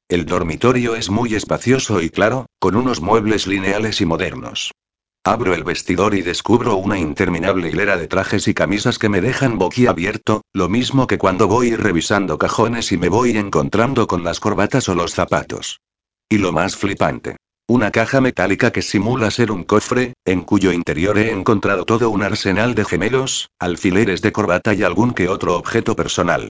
El 0.08 0.24
dormitorio 0.24 0.94
es 0.94 1.10
muy 1.10 1.34
espacioso 1.34 2.00
y 2.00 2.10
claro, 2.10 2.46
con 2.60 2.76
unos 2.76 3.00
muebles 3.00 3.48
lineales 3.48 4.00
y 4.00 4.06
modernos. 4.06 4.70
Abro 5.24 5.52
el 5.52 5.64
vestidor 5.64 6.14
y 6.14 6.22
descubro 6.22 6.76
una 6.76 6.96
interminable 6.96 7.70
hilera 7.70 7.96
de 7.96 8.06
trajes 8.06 8.46
y 8.46 8.54
camisas 8.54 9.00
que 9.00 9.08
me 9.08 9.20
dejan 9.20 9.58
boquiabierto, 9.58 10.42
lo 10.52 10.68
mismo 10.68 11.08
que 11.08 11.18
cuando 11.18 11.48
voy 11.48 11.74
revisando 11.74 12.38
cajones 12.38 12.92
y 12.92 12.98
me 12.98 13.08
voy 13.08 13.36
encontrando 13.36 14.06
con 14.06 14.22
las 14.22 14.38
corbatas 14.38 14.88
o 14.88 14.94
los 14.94 15.12
zapatos. 15.12 15.80
Y 16.28 16.38
lo 16.38 16.52
más 16.52 16.76
flipante. 16.76 17.36
Una 17.66 17.90
caja 17.90 18.20
metálica 18.20 18.70
que 18.70 18.82
simula 18.82 19.32
ser 19.32 19.50
un 19.50 19.64
cofre, 19.64 20.12
en 20.24 20.42
cuyo 20.42 20.70
interior 20.70 21.18
he 21.18 21.32
encontrado 21.32 21.84
todo 21.84 22.10
un 22.10 22.22
arsenal 22.22 22.76
de 22.76 22.84
gemelos, 22.84 23.48
alfileres 23.58 24.22
de 24.22 24.30
corbata 24.30 24.72
y 24.72 24.84
algún 24.84 25.14
que 25.14 25.28
otro 25.28 25.56
objeto 25.56 25.96
personal. 25.96 26.48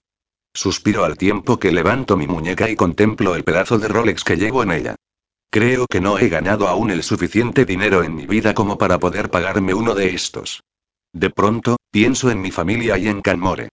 Suspiro 0.57 1.05
al 1.05 1.19
tiempo 1.19 1.59
que 1.59 1.71
levanto 1.71 2.17
mi 2.17 2.27
muñeca 2.27 2.71
y 2.71 2.77
contemplo 2.77 3.35
el 3.35 3.45
pedazo 3.45 3.79
de 3.79 3.89
Rolex 3.89 4.25
que 4.25 4.39
llevo 4.39 4.63
en 4.63 4.71
ella. 4.71 4.95
Creo 5.51 5.87
que 5.87 6.01
no 6.01 6.19
he 6.19 6.31
ganado 6.31 6.67
aún 6.67 6.91
el 6.91 7.03
suficiente 7.03 7.67
dinero 7.67 8.03
en 8.03 8.15
mi 8.15 8.27
vida 8.27 8.55
como 8.55 8.79
para 8.79 8.99
poder 8.99 9.31
pagarme 9.31 9.75
uno 9.75 9.95
de 9.95 10.15
estos. 10.15 10.63
De 11.13 11.29
pronto, 11.29 11.77
pienso 11.91 12.31
en 12.31 12.41
mi 12.41 12.51
familia 12.51 12.97
y 12.97 13.07
en 13.07 13.21
Canmore. 13.21 13.69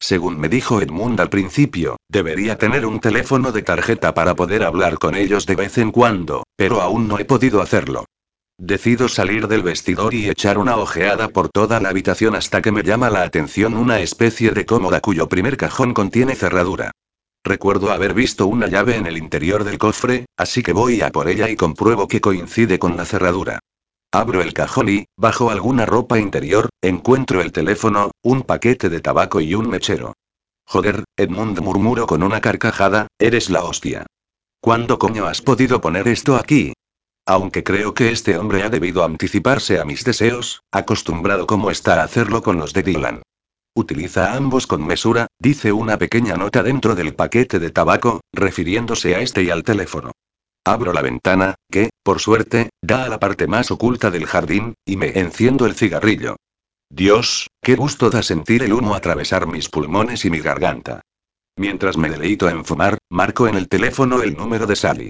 Según 0.00 0.40
me 0.40 0.48
dijo 0.48 0.80
Edmund 0.82 1.20
al 1.20 1.30
principio, 1.30 1.98
debería 2.08 2.58
tener 2.58 2.84
un 2.84 2.98
teléfono 2.98 3.52
de 3.52 3.62
tarjeta 3.62 4.12
para 4.12 4.34
poder 4.34 4.64
hablar 4.64 4.98
con 4.98 5.14
ellos 5.14 5.46
de 5.46 5.54
vez 5.54 5.78
en 5.78 5.92
cuando, 5.92 6.42
pero 6.56 6.80
aún 6.80 7.06
no 7.06 7.20
he 7.20 7.24
podido 7.24 7.62
hacerlo. 7.62 8.06
Decido 8.58 9.08
salir 9.08 9.48
del 9.48 9.64
vestidor 9.64 10.14
y 10.14 10.30
echar 10.30 10.58
una 10.58 10.76
ojeada 10.76 11.28
por 11.28 11.48
toda 11.48 11.80
la 11.80 11.88
habitación 11.88 12.36
hasta 12.36 12.62
que 12.62 12.70
me 12.70 12.84
llama 12.84 13.10
la 13.10 13.22
atención 13.22 13.74
una 13.74 13.98
especie 13.98 14.52
de 14.52 14.64
cómoda 14.64 15.00
cuyo 15.00 15.28
primer 15.28 15.56
cajón 15.56 15.92
contiene 15.92 16.36
cerradura. 16.36 16.92
Recuerdo 17.42 17.90
haber 17.90 18.14
visto 18.14 18.46
una 18.46 18.68
llave 18.68 18.94
en 18.94 19.06
el 19.06 19.18
interior 19.18 19.64
del 19.64 19.78
cofre, 19.78 20.26
así 20.36 20.62
que 20.62 20.72
voy 20.72 21.02
a 21.02 21.10
por 21.10 21.28
ella 21.28 21.50
y 21.50 21.56
compruebo 21.56 22.06
que 22.06 22.20
coincide 22.20 22.78
con 22.78 22.96
la 22.96 23.04
cerradura. 23.04 23.58
Abro 24.12 24.40
el 24.40 24.54
cajón 24.54 24.88
y, 24.88 25.06
bajo 25.16 25.50
alguna 25.50 25.84
ropa 25.84 26.20
interior, 26.20 26.68
encuentro 26.80 27.40
el 27.40 27.50
teléfono, 27.50 28.12
un 28.22 28.42
paquete 28.42 28.88
de 28.88 29.00
tabaco 29.00 29.40
y 29.40 29.54
un 29.54 29.68
mechero. 29.68 30.14
Joder, 30.64 31.02
Edmund 31.16 31.58
murmuró 31.60 32.06
con 32.06 32.22
una 32.22 32.40
carcajada, 32.40 33.08
eres 33.18 33.50
la 33.50 33.64
hostia. 33.64 34.06
¿Cuándo 34.60 35.00
coño 35.00 35.26
has 35.26 35.42
podido 35.42 35.80
poner 35.80 36.06
esto 36.06 36.36
aquí? 36.36 36.73
Aunque 37.26 37.64
creo 37.64 37.94
que 37.94 38.10
este 38.10 38.36
hombre 38.36 38.62
ha 38.62 38.68
debido 38.68 39.02
anticiparse 39.02 39.80
a 39.80 39.84
mis 39.84 40.04
deseos, 40.04 40.62
acostumbrado 40.70 41.46
como 41.46 41.70
está 41.70 42.00
a 42.00 42.04
hacerlo 42.04 42.42
con 42.42 42.58
los 42.58 42.74
de 42.74 42.82
Dylan. 42.82 43.22
Utiliza 43.74 44.34
ambos 44.34 44.66
con 44.66 44.86
mesura, 44.86 45.26
dice 45.38 45.72
una 45.72 45.98
pequeña 45.98 46.36
nota 46.36 46.62
dentro 46.62 46.94
del 46.94 47.14
paquete 47.14 47.58
de 47.58 47.70
tabaco, 47.70 48.20
refiriéndose 48.32 49.16
a 49.16 49.20
este 49.20 49.42
y 49.42 49.50
al 49.50 49.64
teléfono. 49.64 50.12
Abro 50.66 50.92
la 50.92 51.02
ventana, 51.02 51.56
que, 51.70 51.90
por 52.02 52.20
suerte, 52.20 52.70
da 52.82 53.04
a 53.04 53.08
la 53.08 53.18
parte 53.18 53.46
más 53.46 53.70
oculta 53.70 54.10
del 54.10 54.26
jardín, 54.26 54.74
y 54.84 54.96
me 54.96 55.18
enciendo 55.18 55.66
el 55.66 55.74
cigarrillo. 55.74 56.36
Dios, 56.90 57.48
qué 57.62 57.74
gusto 57.74 58.10
da 58.10 58.22
sentir 58.22 58.62
el 58.62 58.72
humo 58.72 58.94
atravesar 58.94 59.46
mis 59.46 59.68
pulmones 59.68 60.24
y 60.24 60.30
mi 60.30 60.40
garganta. 60.40 61.00
Mientras 61.56 61.96
me 61.96 62.08
deleito 62.08 62.48
en 62.48 62.64
fumar, 62.64 62.98
marco 63.10 63.48
en 63.48 63.56
el 63.56 63.68
teléfono 63.68 64.22
el 64.22 64.36
número 64.36 64.66
de 64.66 64.76
Sally. 64.76 65.08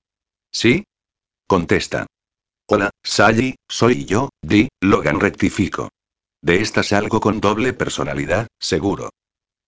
¿Sí? 0.50 0.84
Contesta. 1.46 2.06
Hola, 2.66 2.88
Sally, 3.02 3.56
soy 3.68 4.06
yo, 4.06 4.30
Di, 4.40 4.68
Logan 4.80 5.20
rectifico. 5.20 5.90
De 6.42 6.62
esta 6.62 6.82
salgo 6.82 7.20
con 7.20 7.40
doble 7.40 7.74
personalidad, 7.74 8.46
seguro. 8.58 9.10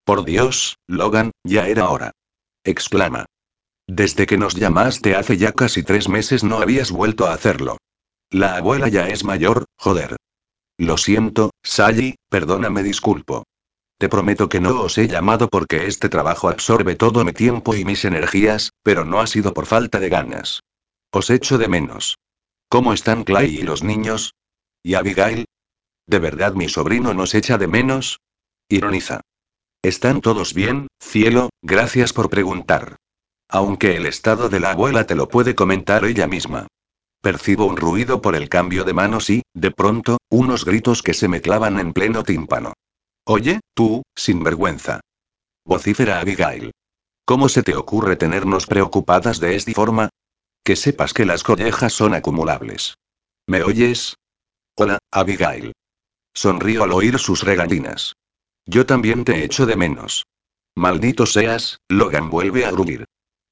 Por 0.04 0.24
Dios, 0.24 0.76
Logan, 0.86 1.32
ya 1.44 1.68
era 1.68 1.90
hora. 1.90 2.12
Exclama. 2.64 3.26
Desde 3.86 4.26
que 4.26 4.38
nos 4.38 4.54
llamaste 4.54 5.16
hace 5.16 5.36
ya 5.36 5.52
casi 5.52 5.82
tres 5.82 6.08
meses 6.08 6.44
no 6.44 6.58
habías 6.58 6.90
vuelto 6.90 7.26
a 7.26 7.34
hacerlo. 7.34 7.76
La 8.30 8.56
abuela 8.56 8.88
ya 8.88 9.08
es 9.08 9.24
mayor, 9.24 9.66
joder. 9.76 10.16
Lo 10.78 10.96
siento, 10.96 11.50
Sally, 11.62 12.16
perdóname, 12.30 12.82
disculpo. 12.82 13.44
Te 13.98 14.08
prometo 14.08 14.48
que 14.48 14.60
no 14.60 14.80
os 14.80 14.96
he 14.96 15.08
llamado 15.08 15.48
porque 15.48 15.86
este 15.86 16.08
trabajo 16.08 16.48
absorbe 16.48 16.96
todo 16.96 17.22
mi 17.24 17.34
tiempo 17.34 17.74
y 17.74 17.84
mis 17.84 18.06
energías, 18.06 18.70
pero 18.82 19.04
no 19.04 19.20
ha 19.20 19.26
sido 19.26 19.52
por 19.52 19.66
falta 19.66 20.00
de 20.00 20.08
ganas. 20.08 20.60
Os 21.10 21.30
echo 21.30 21.58
de 21.58 21.68
menos. 21.68 22.18
¿Cómo 22.68 22.92
están 22.92 23.24
Clay 23.24 23.56
y 23.56 23.62
los 23.62 23.82
niños? 23.82 24.34
¿Y 24.82 24.94
Abigail? 24.94 25.46
¿De 26.06 26.18
verdad 26.18 26.54
mi 26.54 26.68
sobrino 26.68 27.14
nos 27.14 27.34
echa 27.34 27.58
de 27.58 27.66
menos? 27.66 28.20
Ironiza. 28.68 29.20
¿Están 29.82 30.20
todos 30.20 30.52
bien, 30.52 30.88
cielo? 31.00 31.50
Gracias 31.62 32.12
por 32.12 32.28
preguntar. 32.28 32.96
Aunque 33.48 33.96
el 33.96 34.06
estado 34.06 34.48
de 34.48 34.60
la 34.60 34.72
abuela 34.72 35.06
te 35.06 35.14
lo 35.14 35.28
puede 35.28 35.54
comentar 35.54 36.04
ella 36.04 36.26
misma. 36.26 36.66
Percibo 37.20 37.66
un 37.66 37.76
ruido 37.76 38.20
por 38.20 38.36
el 38.36 38.48
cambio 38.48 38.84
de 38.84 38.92
manos 38.92 39.30
y, 39.30 39.42
de 39.54 39.70
pronto, 39.70 40.18
unos 40.28 40.64
gritos 40.64 41.02
que 41.02 41.14
se 41.14 41.28
me 41.28 41.40
clavan 41.40 41.78
en 41.78 41.92
pleno 41.92 42.24
tímpano. 42.24 42.72
Oye, 43.24 43.60
tú, 43.74 44.02
sinvergüenza. 44.14 45.00
Vocífera 45.64 46.20
Abigail. 46.20 46.72
¿Cómo 47.24 47.48
se 47.48 47.62
te 47.62 47.74
ocurre 47.74 48.16
tenernos 48.16 48.66
preocupadas 48.66 49.40
de 49.40 49.56
esta 49.56 49.72
forma? 49.72 50.10
Que 50.66 50.74
sepas 50.74 51.14
que 51.14 51.24
las 51.24 51.44
collejas 51.44 51.92
son 51.92 52.12
acumulables. 52.12 52.98
¿Me 53.46 53.62
oyes? 53.62 54.16
Hola, 54.74 54.98
Abigail. 55.12 55.72
Sonrío 56.34 56.82
al 56.82 56.90
oír 56.90 57.20
sus 57.20 57.44
regalinas. 57.44 58.14
Yo 58.66 58.84
también 58.84 59.24
te 59.24 59.44
echo 59.44 59.64
de 59.64 59.76
menos. 59.76 60.26
Maldito 60.74 61.24
seas, 61.24 61.78
Logan 61.88 62.30
vuelve 62.30 62.66
a 62.66 62.72
gruñir. 62.72 63.04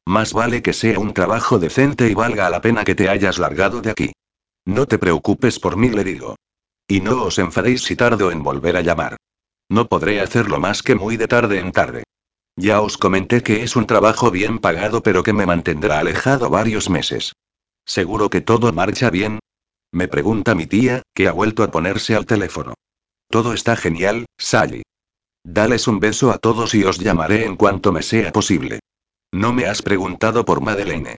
Más 0.04 0.32
vale 0.32 0.60
que 0.60 0.72
sea 0.72 0.98
un 0.98 1.14
trabajo 1.14 1.60
decente 1.60 2.10
y 2.10 2.14
valga 2.14 2.50
la 2.50 2.60
pena 2.60 2.82
que 2.82 2.96
te 2.96 3.08
hayas 3.08 3.38
largado 3.38 3.80
de 3.80 3.92
aquí. 3.92 4.12
No 4.64 4.86
te 4.86 4.98
preocupes 4.98 5.60
por 5.60 5.76
mí, 5.76 5.90
le 5.90 6.02
digo. 6.02 6.34
Y 6.88 7.00
no 7.00 7.22
os 7.22 7.38
enfadéis 7.38 7.84
si 7.84 7.94
tardo 7.94 8.32
en 8.32 8.42
volver 8.42 8.76
a 8.76 8.80
llamar. 8.80 9.18
No 9.68 9.86
podré 9.86 10.20
hacerlo 10.20 10.58
más 10.58 10.82
que 10.82 10.96
muy 10.96 11.16
de 11.16 11.28
tarde 11.28 11.60
en 11.60 11.70
tarde. 11.70 12.02
Ya 12.56 12.80
os 12.80 12.96
comenté 12.96 13.42
que 13.42 13.62
es 13.62 13.74
un 13.76 13.86
trabajo 13.86 14.30
bien 14.30 14.58
pagado 14.58 15.02
pero 15.02 15.22
que 15.22 15.32
me 15.32 15.46
mantendrá 15.46 15.98
alejado 15.98 16.50
varios 16.50 16.88
meses. 16.88 17.32
¿Seguro 17.84 18.30
que 18.30 18.40
todo 18.40 18.72
marcha 18.72 19.10
bien? 19.10 19.40
Me 19.92 20.08
pregunta 20.08 20.54
mi 20.54 20.66
tía, 20.66 21.02
que 21.14 21.28
ha 21.28 21.32
vuelto 21.32 21.62
a 21.62 21.70
ponerse 21.70 22.14
al 22.14 22.26
teléfono. 22.26 22.74
Todo 23.28 23.52
está 23.52 23.76
genial, 23.76 24.26
Sally. 24.38 24.82
Dales 25.44 25.88
un 25.88 26.00
beso 26.00 26.30
a 26.30 26.38
todos 26.38 26.74
y 26.74 26.84
os 26.84 26.98
llamaré 26.98 27.44
en 27.44 27.56
cuanto 27.56 27.92
me 27.92 28.02
sea 28.02 28.32
posible. 28.32 28.80
No 29.32 29.52
me 29.52 29.66
has 29.66 29.82
preguntado 29.82 30.44
por 30.44 30.60
Madeleine. 30.60 31.16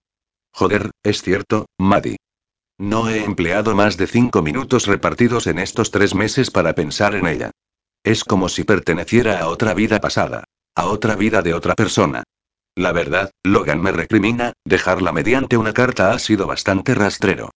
Joder, 0.51 0.91
es 1.03 1.21
cierto, 1.21 1.67
Maddie. 1.77 2.17
No 2.79 3.09
he 3.09 3.23
empleado 3.23 3.75
más 3.75 3.97
de 3.97 4.07
cinco 4.07 4.41
minutos 4.41 4.87
repartidos 4.87 5.47
en 5.47 5.59
estos 5.59 5.91
tres 5.91 6.13
meses 6.13 6.51
para 6.51 6.73
pensar 6.73 7.15
en 7.15 7.27
ella. 7.27 7.51
Es 8.03 8.23
como 8.23 8.49
si 8.49 8.63
perteneciera 8.63 9.39
a 9.39 9.47
otra 9.47 9.73
vida 9.73 9.99
pasada. 9.99 10.43
A 10.77 10.85
otra 10.85 11.15
vida 11.15 11.41
de 11.41 11.55
otra 11.55 11.73
persona. 11.73 12.21
La 12.75 12.91
verdad, 12.91 13.31
Logan 13.43 13.81
me 13.81 13.91
recrimina, 13.91 14.53
dejarla 14.63 15.11
mediante 15.11 15.57
una 15.57 15.73
carta 15.73 16.11
ha 16.11 16.19
sido 16.19 16.45
bastante 16.45 16.93
rastrero. 16.93 17.49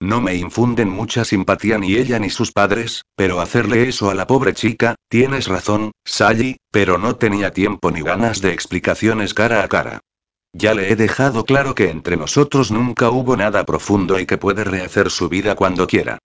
No 0.00 0.20
me 0.20 0.34
infunden 0.34 0.88
mucha 0.88 1.24
simpatía 1.24 1.78
ni 1.78 1.94
ella 1.94 2.18
ni 2.18 2.30
sus 2.30 2.50
padres, 2.50 3.02
pero 3.14 3.40
hacerle 3.40 3.88
eso 3.88 4.10
a 4.10 4.14
la 4.16 4.26
pobre 4.26 4.54
chica, 4.54 4.96
tienes 5.08 5.46
razón, 5.46 5.92
Sally, 6.04 6.56
pero 6.72 6.98
no 6.98 7.14
tenía 7.14 7.52
tiempo 7.52 7.92
ni 7.92 8.02
ganas 8.02 8.40
de 8.40 8.52
explicaciones 8.52 9.34
cara 9.34 9.62
a 9.62 9.68
cara. 9.68 10.00
Ya 10.52 10.74
le 10.74 10.90
he 10.90 10.96
dejado 10.96 11.44
claro 11.44 11.76
que 11.76 11.90
entre 11.90 12.16
nosotros 12.16 12.72
nunca 12.72 13.08
hubo 13.10 13.36
nada 13.36 13.62
profundo 13.62 14.18
y 14.18 14.26
que 14.26 14.36
puede 14.36 14.64
rehacer 14.64 15.12
su 15.12 15.28
vida 15.28 15.54
cuando 15.54 15.86
quiera. 15.86 16.18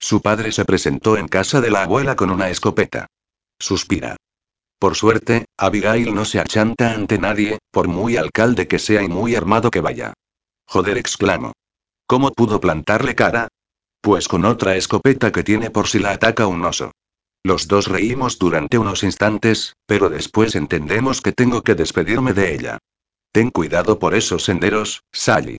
Su 0.00 0.20
padre 0.20 0.50
se 0.50 0.64
presentó 0.64 1.16
en 1.16 1.28
casa 1.28 1.60
de 1.60 1.70
la 1.70 1.84
abuela 1.84 2.16
con 2.16 2.30
una 2.30 2.50
escopeta. 2.50 3.06
Suspira. 3.60 4.16
Por 4.82 4.96
suerte, 4.96 5.44
Abigail 5.56 6.12
no 6.12 6.24
se 6.24 6.40
achanta 6.40 6.92
ante 6.92 7.16
nadie, 7.16 7.60
por 7.70 7.86
muy 7.86 8.16
alcalde 8.16 8.66
que 8.66 8.80
sea 8.80 9.00
y 9.04 9.08
muy 9.08 9.36
armado 9.36 9.70
que 9.70 9.80
vaya. 9.80 10.12
Joder, 10.66 10.98
exclamo. 10.98 11.52
¿Cómo 12.08 12.32
pudo 12.32 12.60
plantarle 12.60 13.14
cara? 13.14 13.46
Pues 14.00 14.26
con 14.26 14.44
otra 14.44 14.74
escopeta 14.74 15.30
que 15.30 15.44
tiene 15.44 15.70
por 15.70 15.86
si 15.86 16.00
la 16.00 16.10
ataca 16.10 16.48
un 16.48 16.64
oso. 16.64 16.90
Los 17.44 17.68
dos 17.68 17.86
reímos 17.86 18.40
durante 18.40 18.76
unos 18.76 19.04
instantes, 19.04 19.74
pero 19.86 20.08
después 20.08 20.56
entendemos 20.56 21.20
que 21.20 21.30
tengo 21.30 21.62
que 21.62 21.76
despedirme 21.76 22.32
de 22.32 22.52
ella. 22.52 22.78
Ten 23.30 23.50
cuidado 23.50 24.00
por 24.00 24.16
esos 24.16 24.42
senderos, 24.42 25.04
Sally. 25.12 25.58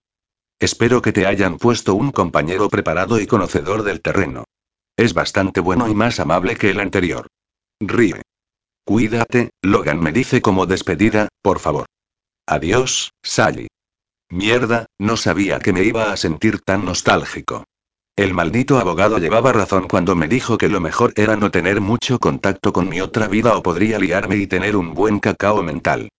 Espero 0.59 1.01
que 1.01 1.13
te 1.13 1.27
hayan 1.27 1.59
puesto 1.59 1.95
un 1.95 2.11
compañero 2.11 2.67
preparado 2.67 3.21
y 3.21 3.25
conocedor 3.25 3.83
del 3.83 4.01
terreno. 4.01 4.43
Es 4.97 5.13
bastante 5.13 5.61
bueno 5.61 5.87
y 5.87 5.95
más 5.95 6.19
amable 6.19 6.57
que 6.57 6.71
el 6.71 6.81
anterior. 6.81 7.27
Ríe. 7.79 8.21
Cuídate, 8.85 9.51
Logan 9.61 10.01
me 10.01 10.11
dice 10.11 10.41
como 10.41 10.65
despedida, 10.65 11.29
por 11.41 11.59
favor. 11.59 11.85
Adiós, 12.45 13.11
Sally. 13.23 13.67
Mierda, 14.29 14.87
no 14.99 15.15
sabía 15.15 15.59
que 15.59 15.71
me 15.71 15.83
iba 15.83 16.11
a 16.11 16.17
sentir 16.17 16.59
tan 16.59 16.83
nostálgico. 16.83 17.63
El 18.17 18.33
maldito 18.33 18.79
abogado 18.79 19.19
llevaba 19.19 19.53
razón 19.53 19.87
cuando 19.87 20.15
me 20.15 20.27
dijo 20.27 20.57
que 20.57 20.67
lo 20.67 20.81
mejor 20.81 21.13
era 21.15 21.37
no 21.37 21.49
tener 21.49 21.79
mucho 21.79 22.19
contacto 22.19 22.73
con 22.73 22.89
mi 22.89 22.99
otra 22.99 23.27
vida 23.27 23.55
o 23.55 23.63
podría 23.63 23.99
liarme 23.99 24.35
y 24.35 24.47
tener 24.47 24.75
un 24.75 24.93
buen 24.93 25.19
cacao 25.19 25.63
mental. 25.63 26.09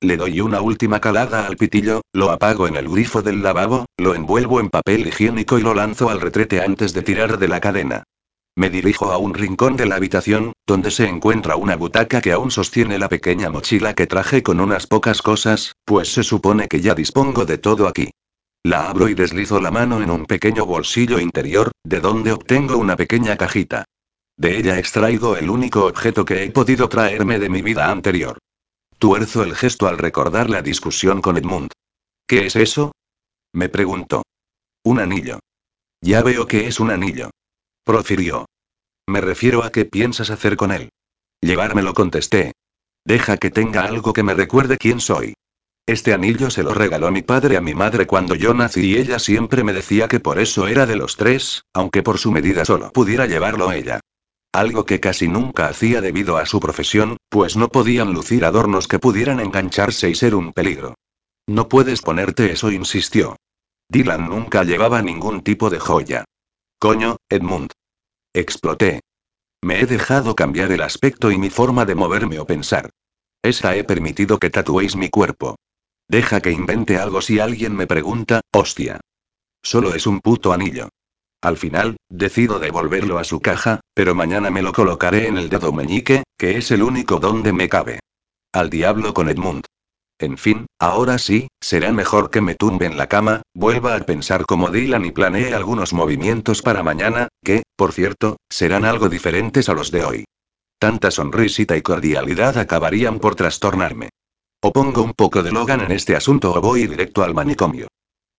Le 0.00 0.16
doy 0.16 0.40
una 0.40 0.60
última 0.60 1.00
calada 1.00 1.46
al 1.46 1.56
pitillo, 1.56 2.02
lo 2.12 2.30
apago 2.30 2.68
en 2.68 2.76
el 2.76 2.88
grifo 2.88 3.22
del 3.22 3.42
lavabo, 3.42 3.86
lo 3.98 4.14
envuelvo 4.14 4.60
en 4.60 4.70
papel 4.70 5.08
higiénico 5.08 5.58
y 5.58 5.62
lo 5.62 5.74
lanzo 5.74 6.08
al 6.08 6.20
retrete 6.20 6.60
antes 6.60 6.94
de 6.94 7.02
tirar 7.02 7.38
de 7.38 7.48
la 7.48 7.60
cadena. 7.60 8.04
Me 8.54 8.68
dirijo 8.68 9.10
a 9.10 9.16
un 9.16 9.32
rincón 9.32 9.76
de 9.76 9.86
la 9.86 9.96
habitación, 9.96 10.52
donde 10.66 10.90
se 10.90 11.08
encuentra 11.08 11.56
una 11.56 11.74
butaca 11.74 12.20
que 12.20 12.32
aún 12.32 12.50
sostiene 12.50 12.98
la 12.98 13.08
pequeña 13.08 13.48
mochila 13.48 13.94
que 13.94 14.06
traje 14.06 14.42
con 14.42 14.60
unas 14.60 14.86
pocas 14.86 15.22
cosas, 15.22 15.74
pues 15.86 16.12
se 16.12 16.22
supone 16.22 16.68
que 16.68 16.82
ya 16.82 16.94
dispongo 16.94 17.46
de 17.46 17.56
todo 17.56 17.88
aquí. 17.88 18.10
La 18.62 18.90
abro 18.90 19.08
y 19.08 19.14
deslizo 19.14 19.58
la 19.58 19.70
mano 19.70 20.02
en 20.02 20.10
un 20.10 20.26
pequeño 20.26 20.66
bolsillo 20.66 21.18
interior, 21.18 21.72
de 21.82 22.00
donde 22.00 22.32
obtengo 22.32 22.76
una 22.76 22.94
pequeña 22.94 23.36
cajita. 23.36 23.86
De 24.36 24.58
ella 24.58 24.78
extraigo 24.78 25.36
el 25.36 25.48
único 25.48 25.86
objeto 25.86 26.24
que 26.24 26.44
he 26.44 26.50
podido 26.50 26.88
traerme 26.88 27.38
de 27.38 27.48
mi 27.48 27.62
vida 27.62 27.90
anterior. 27.90 28.38
Tuerzo 28.98 29.42
el 29.42 29.56
gesto 29.56 29.88
al 29.88 29.98
recordar 29.98 30.50
la 30.50 30.62
discusión 30.62 31.22
con 31.22 31.38
Edmund. 31.38 31.72
¿Qué 32.26 32.46
es 32.46 32.56
eso? 32.56 32.92
Me 33.52 33.68
preguntó. 33.68 34.22
Un 34.84 35.00
anillo. 35.00 35.40
Ya 36.02 36.22
veo 36.22 36.46
que 36.46 36.66
es 36.66 36.80
un 36.80 36.90
anillo. 36.90 37.30
Profirió. 37.84 38.46
Me 39.08 39.20
refiero 39.20 39.64
a 39.64 39.72
qué 39.72 39.84
piensas 39.84 40.30
hacer 40.30 40.56
con 40.56 40.70
él. 40.70 40.90
Llevármelo 41.40 41.94
contesté. 41.94 42.52
Deja 43.04 43.36
que 43.36 43.50
tenga 43.50 43.82
algo 43.82 44.12
que 44.12 44.22
me 44.22 44.34
recuerde 44.34 44.78
quién 44.78 45.00
soy. 45.00 45.34
Este 45.84 46.12
anillo 46.14 46.48
se 46.50 46.62
lo 46.62 46.74
regaló 46.74 47.10
mi 47.10 47.22
padre 47.22 47.56
a 47.56 47.60
mi 47.60 47.74
madre 47.74 48.06
cuando 48.06 48.36
yo 48.36 48.54
nací 48.54 48.92
y 48.92 48.98
ella 48.98 49.18
siempre 49.18 49.64
me 49.64 49.72
decía 49.72 50.06
que 50.06 50.20
por 50.20 50.38
eso 50.38 50.68
era 50.68 50.86
de 50.86 50.94
los 50.94 51.16
tres, 51.16 51.64
aunque 51.72 52.04
por 52.04 52.18
su 52.18 52.30
medida 52.30 52.64
solo 52.64 52.92
pudiera 52.92 53.26
llevarlo 53.26 53.72
ella. 53.72 53.98
Algo 54.52 54.86
que 54.86 55.00
casi 55.00 55.26
nunca 55.26 55.66
hacía 55.66 56.00
debido 56.00 56.36
a 56.36 56.46
su 56.46 56.60
profesión, 56.60 57.16
pues 57.28 57.56
no 57.56 57.68
podían 57.68 58.12
lucir 58.12 58.44
adornos 58.44 58.86
que 58.86 59.00
pudieran 59.00 59.40
engancharse 59.40 60.08
y 60.08 60.14
ser 60.14 60.36
un 60.36 60.52
peligro. 60.52 60.94
No 61.48 61.68
puedes 61.68 62.00
ponerte 62.00 62.52
eso, 62.52 62.70
insistió. 62.70 63.34
Dylan 63.88 64.28
nunca 64.28 64.62
llevaba 64.62 65.02
ningún 65.02 65.42
tipo 65.42 65.68
de 65.68 65.80
joya. 65.80 66.24
Coño, 66.82 67.18
Edmund. 67.30 67.70
Exploté. 68.34 69.02
Me 69.62 69.80
he 69.80 69.86
dejado 69.86 70.34
cambiar 70.34 70.72
el 70.72 70.82
aspecto 70.82 71.30
y 71.30 71.38
mi 71.38 71.48
forma 71.48 71.84
de 71.84 71.94
moverme 71.94 72.40
o 72.40 72.44
pensar. 72.44 72.90
Esa 73.40 73.76
he 73.76 73.84
permitido 73.84 74.40
que 74.40 74.50
tatuéis 74.50 74.96
mi 74.96 75.08
cuerpo. 75.08 75.54
Deja 76.08 76.40
que 76.40 76.50
invente 76.50 76.98
algo 76.98 77.22
si 77.22 77.38
alguien 77.38 77.76
me 77.76 77.86
pregunta, 77.86 78.40
hostia. 78.52 78.98
Solo 79.62 79.94
es 79.94 80.08
un 80.08 80.18
puto 80.18 80.52
anillo. 80.52 80.88
Al 81.40 81.56
final, 81.56 81.98
decido 82.08 82.58
devolverlo 82.58 83.18
a 83.18 83.22
su 83.22 83.38
caja, 83.38 83.78
pero 83.94 84.16
mañana 84.16 84.50
me 84.50 84.62
lo 84.62 84.72
colocaré 84.72 85.28
en 85.28 85.38
el 85.38 85.48
dedo 85.48 85.72
meñique, 85.72 86.24
que 86.36 86.58
es 86.58 86.72
el 86.72 86.82
único 86.82 87.20
donde 87.20 87.52
me 87.52 87.68
cabe. 87.68 88.00
Al 88.52 88.70
diablo 88.70 89.14
con 89.14 89.28
Edmund. 89.28 89.66
En 90.22 90.38
fin, 90.38 90.66
ahora 90.78 91.18
sí, 91.18 91.48
será 91.60 91.90
mejor 91.90 92.30
que 92.30 92.40
me 92.40 92.54
tumbe 92.54 92.86
en 92.86 92.96
la 92.96 93.08
cama, 93.08 93.42
vuelva 93.54 93.96
a 93.96 94.00
pensar 94.06 94.46
como 94.46 94.70
Dylan 94.70 95.04
y 95.04 95.10
planee 95.10 95.52
algunos 95.52 95.92
movimientos 95.92 96.62
para 96.62 96.84
mañana, 96.84 97.26
que, 97.42 97.64
por 97.74 97.92
cierto, 97.92 98.36
serán 98.48 98.84
algo 98.84 99.08
diferentes 99.08 99.68
a 99.68 99.74
los 99.74 99.90
de 99.90 100.04
hoy. 100.04 100.24
Tanta 100.78 101.10
sonrisita 101.10 101.76
y 101.76 101.82
cordialidad 101.82 102.56
acabarían 102.56 103.18
por 103.18 103.34
trastornarme. 103.34 104.10
O 104.62 104.72
pongo 104.72 105.02
un 105.02 105.12
poco 105.12 105.42
de 105.42 105.50
Logan 105.50 105.80
en 105.80 105.90
este 105.90 106.14
asunto 106.14 106.54
o 106.54 106.60
voy 106.60 106.86
directo 106.86 107.24
al 107.24 107.34
manicomio. 107.34 107.88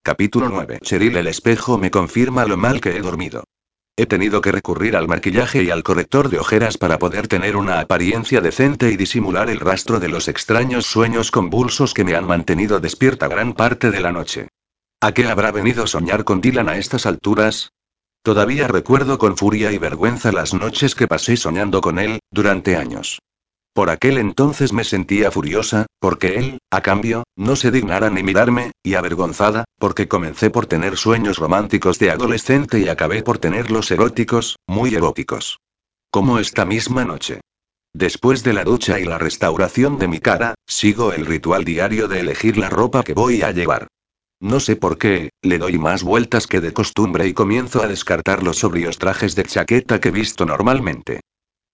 Capítulo 0.01 0.47
9. 0.47 0.79
Cheryl 0.81 1.17
el 1.17 1.27
espejo 1.27 1.77
me 1.77 1.91
confirma 1.91 2.45
lo 2.45 2.55
mal 2.55 2.79
que 2.79 2.95
he 2.95 3.01
dormido. 3.01 3.43
He 3.95 4.07
tenido 4.07 4.41
que 4.41 4.51
recurrir 4.51 4.95
al 4.95 5.07
maquillaje 5.07 5.61
y 5.61 5.69
al 5.69 5.83
corrector 5.83 6.29
de 6.29 6.39
ojeras 6.39 6.79
para 6.79 6.97
poder 6.97 7.27
tener 7.27 7.55
una 7.55 7.79
apariencia 7.79 8.41
decente 8.41 8.89
y 8.89 8.97
disimular 8.97 9.51
el 9.51 9.59
rastro 9.59 9.99
de 9.99 10.09
los 10.09 10.27
extraños 10.27 10.87
sueños 10.87 11.29
convulsos 11.29 11.93
que 11.93 12.03
me 12.03 12.15
han 12.15 12.25
mantenido 12.25 12.79
despierta 12.79 13.27
gran 13.27 13.53
parte 13.53 13.91
de 13.91 14.01
la 14.01 14.11
noche. 14.11 14.47
¿A 14.99 15.11
qué 15.11 15.27
habrá 15.27 15.51
venido 15.51 15.85
soñar 15.85 16.23
con 16.23 16.41
Dylan 16.41 16.69
a 16.69 16.77
estas 16.77 17.05
alturas? 17.05 17.71
Todavía 18.23 18.67
recuerdo 18.67 19.19
con 19.19 19.37
furia 19.37 19.71
y 19.71 19.77
vergüenza 19.77 20.31
las 20.31 20.55
noches 20.55 20.95
que 20.95 21.07
pasé 21.07 21.37
soñando 21.37 21.81
con 21.81 21.99
él, 21.99 22.19
durante 22.31 22.75
años. 22.75 23.19
Por 23.74 23.89
aquel 23.89 24.19
entonces 24.19 24.71
me 24.71 24.84
sentía 24.84 25.32
furiosa, 25.32 25.88
porque 25.99 26.36
él, 26.38 26.59
a 26.69 26.82
cambio, 26.82 27.24
no 27.36 27.55
se 27.55 27.71
dignara 27.71 28.11
ni 28.11 28.21
mirarme, 28.21 28.71
y 28.84 28.93
avergonzada, 28.93 29.65
porque 29.80 30.07
comencé 30.07 30.51
por 30.51 30.67
tener 30.67 30.95
sueños 30.95 31.38
románticos 31.38 31.97
de 31.97 32.11
adolescente 32.11 32.80
y 32.80 32.88
acabé 32.88 33.24
por 33.24 33.39
tenerlos 33.39 33.89
eróticos, 33.89 34.57
muy 34.67 34.93
eróticos. 34.93 35.57
Como 36.11 36.38
esta 36.38 36.65
misma 36.65 37.03
noche. 37.03 37.41
Después 37.95 38.43
de 38.43 38.53
la 38.53 38.63
ducha 38.63 38.99
y 38.99 39.05
la 39.05 39.17
restauración 39.17 39.97
de 39.97 40.07
mi 40.07 40.19
cara, 40.19 40.53
sigo 40.67 41.11
el 41.11 41.26
ritual 41.26 41.63
diario 41.63 42.07
de 42.07 42.19
elegir 42.19 42.57
la 42.57 42.69
ropa 42.69 43.03
que 43.03 43.13
voy 43.13 43.41
a 43.41 43.51
llevar. 43.51 43.88
No 44.39 44.59
sé 44.59 44.76
por 44.76 44.99
qué, 44.99 45.30
le 45.41 45.57
doy 45.57 45.80
más 45.80 46.03
vueltas 46.03 46.45
que 46.45 46.61
de 46.61 46.74
costumbre 46.74 47.28
y 47.28 47.34
comienzo 47.34 47.82
a 47.82 47.88
descartar 47.88 48.43
los 48.43 48.59
sobrios 48.59 48.99
trajes 48.99 49.36
de 49.36 49.45
chaqueta 49.45 49.99
que 49.99 50.11
visto 50.11 50.45
normalmente. 50.45 51.21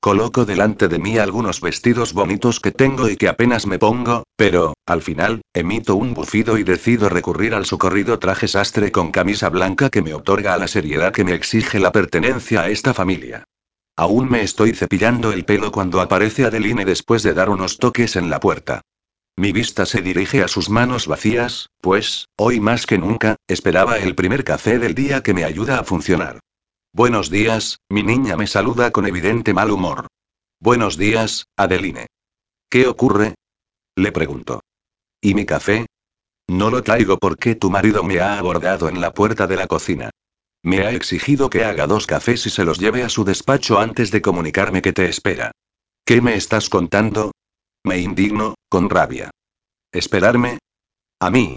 Coloco 0.02 0.46
delante 0.46 0.88
de 0.88 0.98
mí 0.98 1.18
algunos 1.18 1.60
vestidos 1.60 2.14
bonitos 2.14 2.62
que 2.62 2.72
tengo 2.72 3.10
y 3.10 3.18
que 3.18 3.28
apenas 3.28 3.68
me 3.68 3.78
pongo, 3.78 4.24
pero, 4.38 4.74
al 4.86 5.02
final, 5.02 5.42
emito 5.54 5.98
un 5.98 6.14
bufido 6.14 6.58
y 6.58 6.64
decido 6.64 7.10
recurrir 7.10 7.54
al 7.54 7.66
socorrido 7.66 8.18
traje 8.18 8.48
sastre 8.48 8.94
con 8.94 9.12
camisa 9.12 9.50
blanca 9.50 9.90
que 9.90 10.02
me 10.02 10.14
otorga 10.14 10.56
la 10.56 10.70
seriedad 10.70 11.12
que 11.12 11.26
me 11.26 11.34
exige 11.34 11.80
la 11.80 11.92
pertenencia 11.92 12.62
a 12.62 12.70
esta 12.70 12.94
familia. 12.94 13.44
Aún 13.98 14.30
me 14.30 14.42
estoy 14.42 14.72
cepillando 14.72 15.34
el 15.34 15.44
pelo 15.44 15.70
cuando 15.74 16.00
aparece 16.00 16.46
Adeline 16.46 16.86
después 16.86 17.22
de 17.22 17.34
dar 17.34 17.50
unos 17.50 17.78
toques 17.78 18.16
en 18.16 18.30
la 18.30 18.40
puerta. 18.40 18.80
Mi 19.36 19.52
vista 19.52 19.86
se 19.86 20.02
dirige 20.02 20.44
a 20.44 20.48
sus 20.48 20.70
manos 20.70 21.08
vacías, 21.08 21.68
pues, 21.82 22.30
hoy 22.38 22.62
más 22.62 22.86
que 22.86 22.98
nunca, 22.98 23.36
esperaba 23.50 23.98
el 23.98 24.16
primer 24.16 24.46
café 24.46 24.80
del 24.80 24.96
día 24.96 25.24
que 25.24 25.34
me 25.34 25.44
ayuda 25.44 25.78
a 25.78 25.84
funcionar. 25.84 26.40
Buenos 26.92 27.30
días, 27.30 27.78
mi 27.88 28.02
niña 28.02 28.36
me 28.36 28.48
saluda 28.48 28.90
con 28.90 29.06
evidente 29.06 29.54
mal 29.54 29.70
humor. 29.70 30.08
Buenos 30.60 30.98
días, 30.98 31.46
Adeline. 31.56 32.08
¿Qué 32.68 32.88
ocurre? 32.88 33.36
Le 33.96 34.12
pregunto. 34.12 34.62
¿Y 35.22 35.36
mi 35.36 35.46
café? 35.46 35.86
No 36.48 36.72
lo 36.72 36.82
traigo 36.82 37.20
porque 37.20 37.54
tu 37.54 37.70
marido 37.70 38.04
me 38.04 38.20
ha 38.20 38.40
abordado 38.40 38.90
en 38.90 39.02
la 39.02 39.14
puerta 39.14 39.46
de 39.46 39.56
la 39.56 39.68
cocina. 39.68 40.10
Me 40.64 40.80
ha 40.80 40.92
exigido 40.92 41.48
que 41.52 41.64
haga 41.64 41.86
dos 41.86 42.08
cafés 42.08 42.48
y 42.48 42.50
se 42.50 42.66
los 42.66 42.80
lleve 42.80 43.04
a 43.04 43.10
su 43.10 43.24
despacho 43.24 43.78
antes 43.78 44.10
de 44.10 44.24
comunicarme 44.24 44.82
que 44.82 44.92
te 44.92 45.08
espera. 45.08 45.52
¿Qué 46.04 46.22
me 46.22 46.36
estás 46.36 46.70
contando? 46.70 47.34
Me 47.84 48.00
indigno, 48.00 48.56
con 48.68 48.90
rabia. 48.90 49.30
¿Esperarme? 49.92 50.58
A 51.20 51.30
mí, 51.30 51.56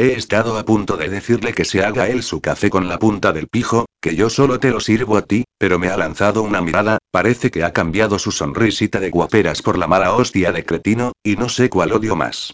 He 0.00 0.12
estado 0.12 0.56
a 0.56 0.64
punto 0.64 0.96
de 0.96 1.08
decirle 1.08 1.52
que 1.52 1.64
se 1.64 1.82
haga 1.82 2.06
él 2.06 2.22
su 2.22 2.40
café 2.40 2.70
con 2.70 2.88
la 2.88 3.00
punta 3.00 3.32
del 3.32 3.48
pijo, 3.48 3.86
que 4.00 4.14
yo 4.14 4.30
solo 4.30 4.60
te 4.60 4.70
lo 4.70 4.78
sirvo 4.78 5.16
a 5.16 5.22
ti, 5.22 5.42
pero 5.58 5.80
me 5.80 5.88
ha 5.88 5.96
lanzado 5.96 6.42
una 6.42 6.60
mirada, 6.60 6.98
parece 7.10 7.50
que 7.50 7.64
ha 7.64 7.72
cambiado 7.72 8.20
su 8.20 8.30
sonrisita 8.30 9.00
de 9.00 9.10
guaperas 9.10 9.60
por 9.60 9.76
la 9.76 9.88
mala 9.88 10.14
hostia 10.14 10.52
de 10.52 10.64
cretino, 10.64 11.14
y 11.24 11.34
no 11.34 11.48
sé 11.48 11.68
cuál 11.68 11.90
odio 11.92 12.14
más. 12.14 12.52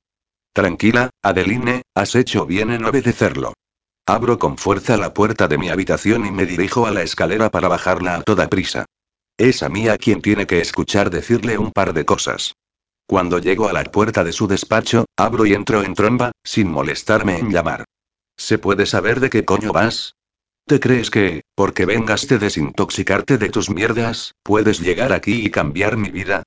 Tranquila, 0.55 1.11
Adeline, 1.23 1.83
has 1.95 2.15
hecho 2.15 2.47
bien 2.47 2.71
en 2.71 2.87
obedecerlo. 2.87 3.53
Abro 4.07 4.39
con 4.39 4.57
fuerza 4.57 4.97
la 4.97 5.13
puerta 5.13 5.47
de 5.47 5.59
mi 5.59 5.69
habitación 5.69 6.25
y 6.25 6.31
me 6.31 6.47
dirijo 6.47 6.87
a 6.87 6.93
la 6.93 7.03
escalera 7.03 7.51
para 7.51 7.69
bajarla 7.69 8.15
a 8.15 8.23
toda 8.23 8.49
prisa. 8.49 8.87
Es 9.37 9.63
a 9.63 9.69
mí 9.69 9.89
a 9.89 9.99
quien 9.99 10.23
tiene 10.23 10.47
que 10.47 10.63
escuchar 10.63 11.11
decirle 11.11 11.59
un 11.59 11.73
par 11.73 11.93
de 11.93 12.07
cosas. 12.07 12.55
Cuando 13.07 13.39
llego 13.39 13.69
a 13.69 13.73
la 13.73 13.85
puerta 13.85 14.25
de 14.25 14.33
su 14.33 14.47
despacho, 14.47 15.05
abro 15.17 15.45
y 15.45 15.53
entro 15.53 15.83
en 15.83 15.95
tromba, 15.95 16.33
sin 16.43 16.71
molestarme 16.71 17.39
en 17.39 17.51
llamar. 17.51 17.85
¿Se 18.37 18.59
puede 18.59 18.87
saber 18.87 19.21
de 19.21 19.31
qué 19.31 19.45
coño 19.45 19.73
vas? 19.73 20.15
¿Te 20.67 20.81
crees 20.81 21.11
que, 21.11 21.43
porque 21.55 21.85
vengas 21.85 22.27
de 22.27 22.39
desintoxicarte 22.39 23.37
de 23.37 23.51
tus 23.51 23.69
mierdas, 23.69 24.33
puedes 24.43 24.81
llegar 24.81 25.13
aquí 25.13 25.45
y 25.45 25.51
cambiar 25.51 25.99
mi 25.99 26.11
vida? 26.11 26.43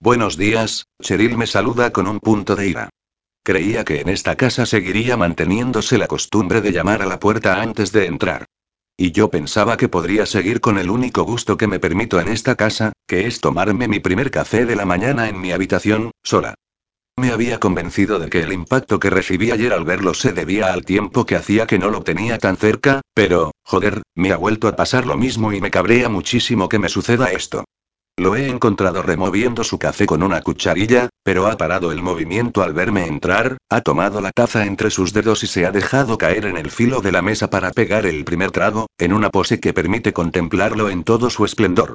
Buenos 0.00 0.38
días, 0.38 0.86
Cheryl 1.02 1.36
me 1.36 1.46
saluda 1.46 1.90
con 1.90 2.06
un 2.06 2.20
punto 2.20 2.56
de 2.56 2.68
ira. 2.68 2.90
Creía 3.42 3.84
que 3.84 4.00
en 4.00 4.08
esta 4.08 4.36
casa 4.36 4.64
seguiría 4.64 5.18
manteniéndose 5.18 5.98
la 5.98 6.06
costumbre 6.06 6.62
de 6.62 6.72
llamar 6.72 7.02
a 7.02 7.06
la 7.06 7.20
puerta 7.20 7.60
antes 7.60 7.92
de 7.92 8.06
entrar. 8.06 8.46
Y 9.00 9.12
yo 9.12 9.30
pensaba 9.30 9.76
que 9.76 9.88
podría 9.88 10.26
seguir 10.26 10.60
con 10.60 10.76
el 10.76 10.90
único 10.90 11.22
gusto 11.22 11.56
que 11.56 11.68
me 11.68 11.78
permito 11.78 12.18
en 12.18 12.26
esta 12.26 12.56
casa, 12.56 12.92
que 13.06 13.28
es 13.28 13.40
tomarme 13.40 13.86
mi 13.86 14.00
primer 14.00 14.32
café 14.32 14.66
de 14.66 14.74
la 14.74 14.84
mañana 14.84 15.28
en 15.28 15.40
mi 15.40 15.52
habitación, 15.52 16.10
sola. 16.24 16.54
Me 17.16 17.30
había 17.30 17.60
convencido 17.60 18.18
de 18.18 18.28
que 18.28 18.40
el 18.42 18.52
impacto 18.52 18.98
que 18.98 19.08
recibí 19.08 19.52
ayer 19.52 19.72
al 19.72 19.84
verlo 19.84 20.14
se 20.14 20.32
debía 20.32 20.72
al 20.72 20.84
tiempo 20.84 21.26
que 21.26 21.36
hacía 21.36 21.68
que 21.68 21.78
no 21.78 21.90
lo 21.90 22.02
tenía 22.02 22.38
tan 22.38 22.56
cerca, 22.56 23.00
pero, 23.14 23.52
joder, 23.62 24.02
me 24.16 24.32
ha 24.32 24.36
vuelto 24.36 24.66
a 24.66 24.74
pasar 24.74 25.06
lo 25.06 25.16
mismo 25.16 25.52
y 25.52 25.60
me 25.60 25.70
cabrea 25.70 26.08
muchísimo 26.08 26.68
que 26.68 26.80
me 26.80 26.88
suceda 26.88 27.30
esto. 27.30 27.64
Lo 28.18 28.34
he 28.34 28.48
encontrado 28.48 29.00
removiendo 29.00 29.62
su 29.62 29.78
café 29.78 30.04
con 30.04 30.24
una 30.24 30.42
cucharilla, 30.42 31.08
pero 31.22 31.46
ha 31.46 31.56
parado 31.56 31.92
el 31.92 32.02
movimiento 32.02 32.64
al 32.64 32.72
verme 32.72 33.06
entrar, 33.06 33.58
ha 33.70 33.80
tomado 33.80 34.20
la 34.20 34.32
taza 34.32 34.66
entre 34.66 34.90
sus 34.90 35.12
dedos 35.12 35.44
y 35.44 35.46
se 35.46 35.64
ha 35.64 35.70
dejado 35.70 36.18
caer 36.18 36.46
en 36.46 36.56
el 36.56 36.72
filo 36.72 37.00
de 37.00 37.12
la 37.12 37.22
mesa 37.22 37.48
para 37.48 37.70
pegar 37.70 38.06
el 38.06 38.24
primer 38.24 38.50
trago, 38.50 38.88
en 38.98 39.12
una 39.12 39.30
pose 39.30 39.60
que 39.60 39.72
permite 39.72 40.12
contemplarlo 40.12 40.90
en 40.90 41.04
todo 41.04 41.30
su 41.30 41.44
esplendor. 41.44 41.94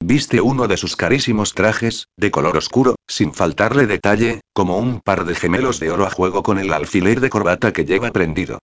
Viste 0.00 0.40
uno 0.40 0.66
de 0.66 0.76
sus 0.76 0.96
carísimos 0.96 1.54
trajes, 1.54 2.08
de 2.16 2.32
color 2.32 2.56
oscuro, 2.56 2.96
sin 3.06 3.32
faltarle 3.32 3.86
detalle, 3.86 4.40
como 4.52 4.76
un 4.76 5.00
par 5.00 5.24
de 5.24 5.36
gemelos 5.36 5.78
de 5.78 5.92
oro 5.92 6.04
a 6.04 6.10
juego 6.10 6.42
con 6.42 6.58
el 6.58 6.72
alfiler 6.72 7.20
de 7.20 7.30
corbata 7.30 7.72
que 7.72 7.84
lleva 7.84 8.10
prendido. 8.10 8.58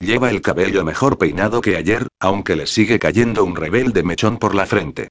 Lleva 0.00 0.30
el 0.30 0.40
cabello 0.40 0.84
mejor 0.84 1.18
peinado 1.18 1.60
que 1.60 1.76
ayer, 1.76 2.08
aunque 2.18 2.56
le 2.56 2.66
sigue 2.66 2.98
cayendo 2.98 3.44
un 3.44 3.54
rebelde 3.54 4.02
mechón 4.02 4.38
por 4.38 4.56
la 4.56 4.66
frente. 4.66 5.06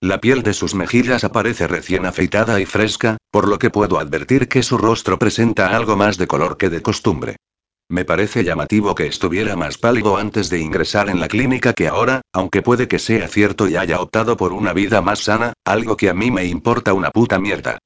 La 0.00 0.20
piel 0.20 0.44
de 0.44 0.54
sus 0.54 0.76
mejillas 0.76 1.24
aparece 1.24 1.66
recién 1.66 2.06
afeitada 2.06 2.60
y 2.60 2.66
fresca, 2.66 3.16
por 3.32 3.48
lo 3.48 3.58
que 3.58 3.70
puedo 3.70 3.98
advertir 3.98 4.46
que 4.46 4.62
su 4.62 4.78
rostro 4.78 5.18
presenta 5.18 5.76
algo 5.76 5.96
más 5.96 6.18
de 6.18 6.28
color 6.28 6.56
que 6.56 6.70
de 6.70 6.82
costumbre. 6.82 7.36
Me 7.88 8.04
parece 8.04 8.44
llamativo 8.44 8.94
que 8.94 9.08
estuviera 9.08 9.56
más 9.56 9.76
pálido 9.76 10.16
antes 10.16 10.50
de 10.50 10.60
ingresar 10.60 11.10
en 11.10 11.18
la 11.18 11.26
clínica 11.26 11.72
que 11.72 11.88
ahora, 11.88 12.20
aunque 12.32 12.62
puede 12.62 12.86
que 12.86 13.00
sea 13.00 13.26
cierto 13.26 13.66
y 13.66 13.74
haya 13.74 14.00
optado 14.00 14.36
por 14.36 14.52
una 14.52 14.72
vida 14.72 15.00
más 15.00 15.20
sana, 15.20 15.54
algo 15.64 15.96
que 15.96 16.10
a 16.10 16.14
mí 16.14 16.30
me 16.30 16.44
importa 16.44 16.92
una 16.92 17.10
puta 17.10 17.40
mierda. 17.40 17.78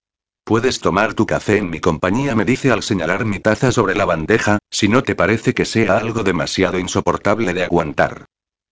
Puedes 0.44 0.80
tomar 0.80 1.14
tu 1.14 1.24
café 1.24 1.56
en 1.56 1.70
mi 1.70 1.80
compañía, 1.80 2.34
me 2.34 2.44
dice 2.44 2.70
al 2.72 2.82
señalar 2.82 3.24
mi 3.24 3.38
taza 3.38 3.72
sobre 3.72 3.94
la 3.94 4.04
bandeja, 4.04 4.58
si 4.70 4.86
no 4.88 5.02
te 5.02 5.14
parece 5.14 5.54
que 5.54 5.64
sea 5.64 5.96
algo 5.96 6.24
demasiado 6.24 6.78
insoportable 6.78 7.54
de 7.54 7.64
aguantar. 7.64 8.26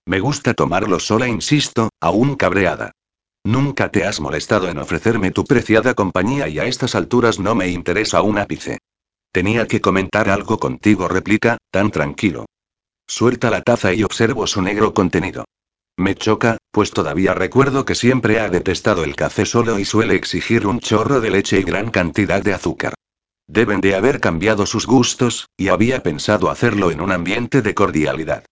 Me 0.05 0.20
gusta 0.20 0.53
tomarlo 0.53 1.01
sola, 1.01 1.26
insisto, 1.26 1.88
aún 2.03 2.34
cabreada. 2.34 2.93
Nunca 3.45 3.91
te 3.91 4.05
has 4.05 4.20
molestado 4.20 4.68
en 4.68 4.78
ofrecerme 4.78 5.30
tu 5.30 5.45
preciada 5.45 5.95
compañía 5.95 6.49
y 6.49 6.59
a 6.59 6.66
estas 6.66 6.95
alturas 6.95 7.38
no 7.38 7.55
me 7.55 7.68
interesa 7.68 8.20
un 8.22 8.38
ápice. 8.38 8.78
Tenía 9.32 9.66
que 9.66 9.80
comentar 9.80 10.28
algo 10.28 10.59
contigo, 10.59 11.09
replica, 11.09 11.59
tan 11.70 11.91
tranquilo. 11.91 12.47
Suelta 13.07 13.51
la 13.51 13.62
taza 13.62 13.95
y 13.95 14.03
observo 14.03 14.47
su 14.47 14.61
negro 14.61 14.93
contenido. 14.93 15.45
Me 15.97 16.14
choca, 16.14 16.59
pues 16.70 16.91
todavía 16.91 17.34
recuerdo 17.34 17.84
que 17.84 17.95
siempre 17.95 18.41
ha 18.41 18.49
detestado 18.49 19.05
el 19.05 19.16
café 19.16 19.47
solo 19.47 19.78
y 19.78 19.84
suele 19.84 20.14
exigir 20.14 20.66
un 20.66 20.80
chorro 20.80 21.20
de 21.20 21.30
leche 21.30 21.61
y 21.61 21.62
gran 21.62 21.91
cantidad 21.91 22.43
de 22.43 22.55
azúcar. 22.55 22.95
Deben 23.47 23.80
de 23.80 23.95
haber 23.97 24.20
cambiado 24.20 24.64
sus 24.66 24.86
gustos, 24.86 25.49
y 25.57 25.68
había 25.68 26.03
pensado 26.03 26.51
hacerlo 26.51 26.91
en 26.91 27.01
un 27.01 27.11
ambiente 27.11 27.62
de 27.62 27.74
cordialidad. 27.74 28.45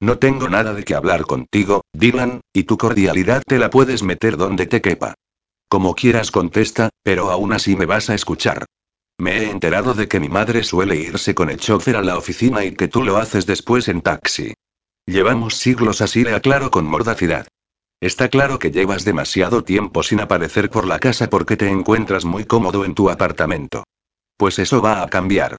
No 0.00 0.18
tengo 0.18 0.48
nada 0.48 0.72
de 0.72 0.82
qué 0.82 0.94
hablar 0.94 1.22
contigo, 1.22 1.82
Dylan, 1.92 2.40
y 2.54 2.62
tu 2.62 2.78
cordialidad 2.78 3.42
te 3.46 3.58
la 3.58 3.68
puedes 3.68 4.02
meter 4.02 4.38
donde 4.38 4.66
te 4.66 4.80
quepa. 4.80 5.14
Como 5.68 5.94
quieras 5.94 6.30
contesta, 6.30 6.88
pero 7.02 7.30
aún 7.30 7.52
así 7.52 7.76
me 7.76 7.84
vas 7.84 8.08
a 8.08 8.14
escuchar. 8.14 8.64
Me 9.18 9.36
he 9.36 9.50
enterado 9.50 9.92
de 9.92 10.08
que 10.08 10.18
mi 10.18 10.30
madre 10.30 10.64
suele 10.64 10.96
irse 10.96 11.34
con 11.34 11.50
el 11.50 11.58
chofer 11.58 11.96
a 11.96 12.02
la 12.02 12.16
oficina 12.16 12.64
y 12.64 12.72
que 12.72 12.88
tú 12.88 13.04
lo 13.04 13.18
haces 13.18 13.44
después 13.44 13.88
en 13.88 14.00
taxi. 14.00 14.54
Llevamos 15.04 15.58
siglos 15.58 16.00
así, 16.00 16.24
le 16.24 16.34
aclaro 16.34 16.70
con 16.70 16.86
mordacidad. 16.86 17.46
Está 18.00 18.30
claro 18.30 18.58
que 18.58 18.70
llevas 18.70 19.04
demasiado 19.04 19.62
tiempo 19.62 20.02
sin 20.02 20.20
aparecer 20.20 20.70
por 20.70 20.86
la 20.86 20.98
casa 20.98 21.28
porque 21.28 21.58
te 21.58 21.68
encuentras 21.68 22.24
muy 22.24 22.46
cómodo 22.46 22.86
en 22.86 22.94
tu 22.94 23.10
apartamento. 23.10 23.84
Pues 24.38 24.58
eso 24.58 24.80
va 24.80 25.02
a 25.02 25.08
cambiar. 25.08 25.58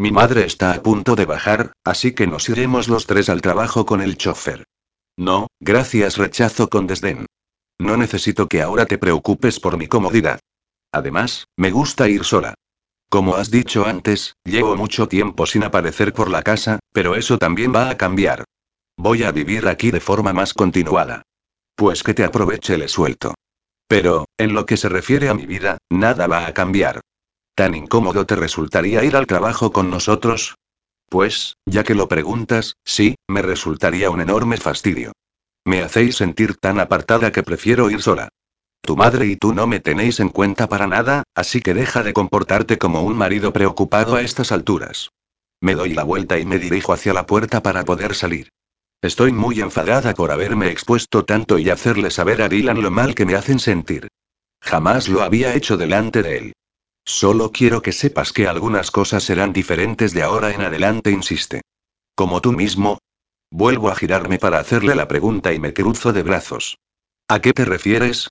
Mi 0.00 0.12
madre 0.12 0.46
está 0.46 0.74
a 0.74 0.82
punto 0.82 1.16
de 1.16 1.24
bajar, 1.24 1.72
así 1.84 2.12
que 2.12 2.28
nos 2.28 2.48
iremos 2.48 2.86
los 2.86 3.06
tres 3.06 3.28
al 3.28 3.42
trabajo 3.42 3.84
con 3.84 4.00
el 4.00 4.16
chofer. 4.16 4.64
No, 5.16 5.48
gracias, 5.58 6.16
rechazo 6.18 6.68
con 6.68 6.86
desdén. 6.86 7.26
No 7.80 7.96
necesito 7.96 8.46
que 8.46 8.62
ahora 8.62 8.86
te 8.86 8.96
preocupes 8.96 9.58
por 9.58 9.76
mi 9.76 9.88
comodidad. 9.88 10.38
Además, 10.92 11.48
me 11.56 11.72
gusta 11.72 12.08
ir 12.08 12.22
sola. 12.22 12.54
Como 13.10 13.34
has 13.34 13.50
dicho 13.50 13.86
antes, 13.86 14.34
llevo 14.44 14.76
mucho 14.76 15.08
tiempo 15.08 15.46
sin 15.46 15.64
aparecer 15.64 16.12
por 16.12 16.30
la 16.30 16.42
casa, 16.42 16.78
pero 16.92 17.16
eso 17.16 17.36
también 17.36 17.74
va 17.74 17.90
a 17.90 17.96
cambiar. 17.96 18.44
Voy 18.96 19.24
a 19.24 19.32
vivir 19.32 19.66
aquí 19.66 19.90
de 19.90 20.00
forma 20.00 20.32
más 20.32 20.54
continuada. 20.54 21.22
Pues 21.74 22.04
que 22.04 22.14
te 22.14 22.22
aproveche 22.22 22.78
le 22.78 22.86
suelto. 22.86 23.34
Pero, 23.88 24.26
en 24.36 24.54
lo 24.54 24.64
que 24.64 24.76
se 24.76 24.88
refiere 24.88 25.28
a 25.28 25.34
mi 25.34 25.46
vida, 25.46 25.78
nada 25.90 26.28
va 26.28 26.46
a 26.46 26.54
cambiar. 26.54 27.00
¿Tan 27.58 27.74
incómodo 27.74 28.24
te 28.24 28.36
resultaría 28.36 29.02
ir 29.02 29.16
al 29.16 29.26
trabajo 29.26 29.72
con 29.72 29.90
nosotros? 29.90 30.54
Pues, 31.08 31.56
ya 31.66 31.82
que 31.82 31.96
lo 31.96 32.06
preguntas, 32.06 32.76
sí, 32.84 33.16
me 33.26 33.42
resultaría 33.42 34.10
un 34.10 34.20
enorme 34.20 34.58
fastidio. 34.58 35.10
Me 35.64 35.82
hacéis 35.82 36.14
sentir 36.14 36.54
tan 36.54 36.78
apartada 36.78 37.32
que 37.32 37.42
prefiero 37.42 37.90
ir 37.90 38.00
sola. 38.00 38.28
Tu 38.80 38.94
madre 38.94 39.26
y 39.26 39.34
tú 39.34 39.54
no 39.54 39.66
me 39.66 39.80
tenéis 39.80 40.20
en 40.20 40.28
cuenta 40.28 40.68
para 40.68 40.86
nada, 40.86 41.24
así 41.34 41.60
que 41.60 41.74
deja 41.74 42.04
de 42.04 42.12
comportarte 42.12 42.78
como 42.78 43.02
un 43.02 43.16
marido 43.16 43.52
preocupado 43.52 44.14
a 44.14 44.22
estas 44.22 44.52
alturas. 44.52 45.10
Me 45.60 45.74
doy 45.74 45.94
la 45.94 46.04
vuelta 46.04 46.38
y 46.38 46.46
me 46.46 46.60
dirijo 46.60 46.92
hacia 46.92 47.12
la 47.12 47.26
puerta 47.26 47.60
para 47.60 47.84
poder 47.84 48.14
salir. 48.14 48.50
Estoy 49.02 49.32
muy 49.32 49.58
enfadada 49.60 50.14
por 50.14 50.30
haberme 50.30 50.70
expuesto 50.70 51.24
tanto 51.24 51.58
y 51.58 51.70
hacerle 51.70 52.12
saber 52.12 52.40
a 52.40 52.48
Dylan 52.48 52.80
lo 52.80 52.92
mal 52.92 53.16
que 53.16 53.26
me 53.26 53.34
hacen 53.34 53.58
sentir. 53.58 54.06
Jamás 54.62 55.08
lo 55.08 55.22
había 55.22 55.56
hecho 55.56 55.76
delante 55.76 56.22
de 56.22 56.38
él. 56.38 56.52
Solo 57.08 57.52
quiero 57.52 57.80
que 57.80 57.92
sepas 57.92 58.34
que 58.34 58.46
algunas 58.46 58.90
cosas 58.90 59.24
serán 59.24 59.54
diferentes 59.54 60.12
de 60.12 60.22
ahora 60.22 60.52
en 60.52 60.60
adelante, 60.60 61.10
insiste. 61.10 61.62
Como 62.14 62.42
tú 62.42 62.52
mismo. 62.52 62.98
Vuelvo 63.50 63.88
a 63.88 63.94
girarme 63.94 64.38
para 64.38 64.58
hacerle 64.58 64.94
la 64.94 65.08
pregunta 65.08 65.54
y 65.54 65.58
me 65.58 65.72
cruzo 65.72 66.12
de 66.12 66.22
brazos. 66.22 66.76
¿A 67.26 67.40
qué 67.40 67.54
te 67.54 67.64
refieres? 67.64 68.28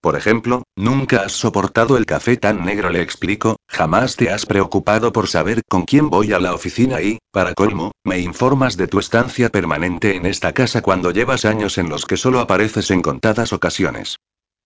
Por 0.00 0.16
ejemplo, 0.16 0.64
nunca 0.74 1.22
has 1.22 1.32
soportado 1.32 1.96
el 1.96 2.04
café 2.04 2.36
tan 2.36 2.64
negro, 2.64 2.90
le 2.90 3.00
explico, 3.00 3.58
jamás 3.68 4.16
te 4.16 4.28
has 4.30 4.44
preocupado 4.44 5.12
por 5.12 5.28
saber 5.28 5.62
con 5.68 5.84
quién 5.84 6.10
voy 6.10 6.32
a 6.32 6.40
la 6.40 6.52
oficina 6.52 7.00
y, 7.02 7.18
para 7.30 7.54
colmo, 7.54 7.92
me 8.02 8.18
informas 8.18 8.76
de 8.76 8.88
tu 8.88 8.98
estancia 8.98 9.50
permanente 9.50 10.16
en 10.16 10.26
esta 10.26 10.52
casa 10.52 10.82
cuando 10.82 11.12
llevas 11.12 11.44
años 11.44 11.78
en 11.78 11.88
los 11.88 12.06
que 12.06 12.16
solo 12.16 12.40
apareces 12.40 12.90
en 12.90 13.02
contadas 13.02 13.52
ocasiones. 13.52 14.16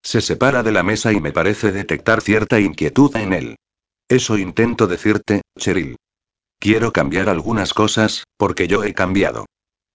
Se 0.02 0.20
separa 0.20 0.62
de 0.62 0.72
la 0.72 0.82
mesa 0.82 1.12
y 1.12 1.20
me 1.20 1.32
parece 1.32 1.72
detectar 1.72 2.20
cierta 2.20 2.58
inquietud 2.60 3.14
en 3.16 3.32
él. 3.32 3.56
Eso 4.08 4.38
intento 4.38 4.86
decirte, 4.86 5.42
Cheryl. 5.58 5.96
Quiero 6.58 6.92
cambiar 6.92 7.28
algunas 7.28 7.72
cosas, 7.72 8.24
porque 8.36 8.66
yo 8.66 8.84
he 8.84 8.92
cambiado. 8.92 9.46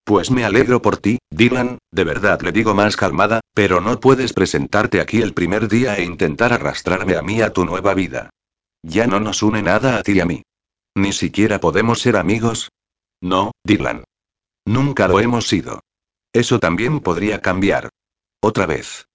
Pues 0.04 0.30
me 0.30 0.46
alegro 0.46 0.82
por 0.82 0.98
ti, 0.98 1.18
Dylan, 1.32 1.80
de 1.92 2.04
verdad 2.04 2.42
le 2.42 2.52
digo 2.52 2.76
más 2.76 2.96
calmada, 2.96 3.42
pero 3.54 3.82
no 3.82 4.00
puedes 4.00 4.34
presentarte 4.34 5.02
aquí 5.02 5.22
el 5.22 5.34
primer 5.34 5.68
día 5.68 5.98
e 5.98 6.04
intentar 6.04 6.54
arrastrarme 6.54 7.16
a 7.16 7.24
mí 7.24 7.42
a 7.42 7.52
tu 7.52 7.66
nueva 7.66 7.96
vida. 7.96 8.30
Ya 8.84 9.08
no 9.08 9.20
nos 9.20 9.42
une 9.42 9.64
nada 9.64 9.98
a 9.98 10.04
ti 10.04 10.14
y 10.14 10.20
a 10.20 10.26
mí. 10.26 10.44
Ni 10.96 11.12
siquiera 11.12 11.60
podemos 11.60 12.00
ser 12.02 12.18
amigos. 12.18 12.70
No, 13.20 13.52
Dylan. 13.64 14.04
Nunca 14.66 15.08
lo 15.08 15.20
hemos 15.20 15.48
sido. 15.48 15.82
Eso 16.32 16.60
también 16.60 17.00
podría 17.00 17.42
cambiar. 17.42 17.90
Otra 18.42 18.68
vez. 18.68 19.08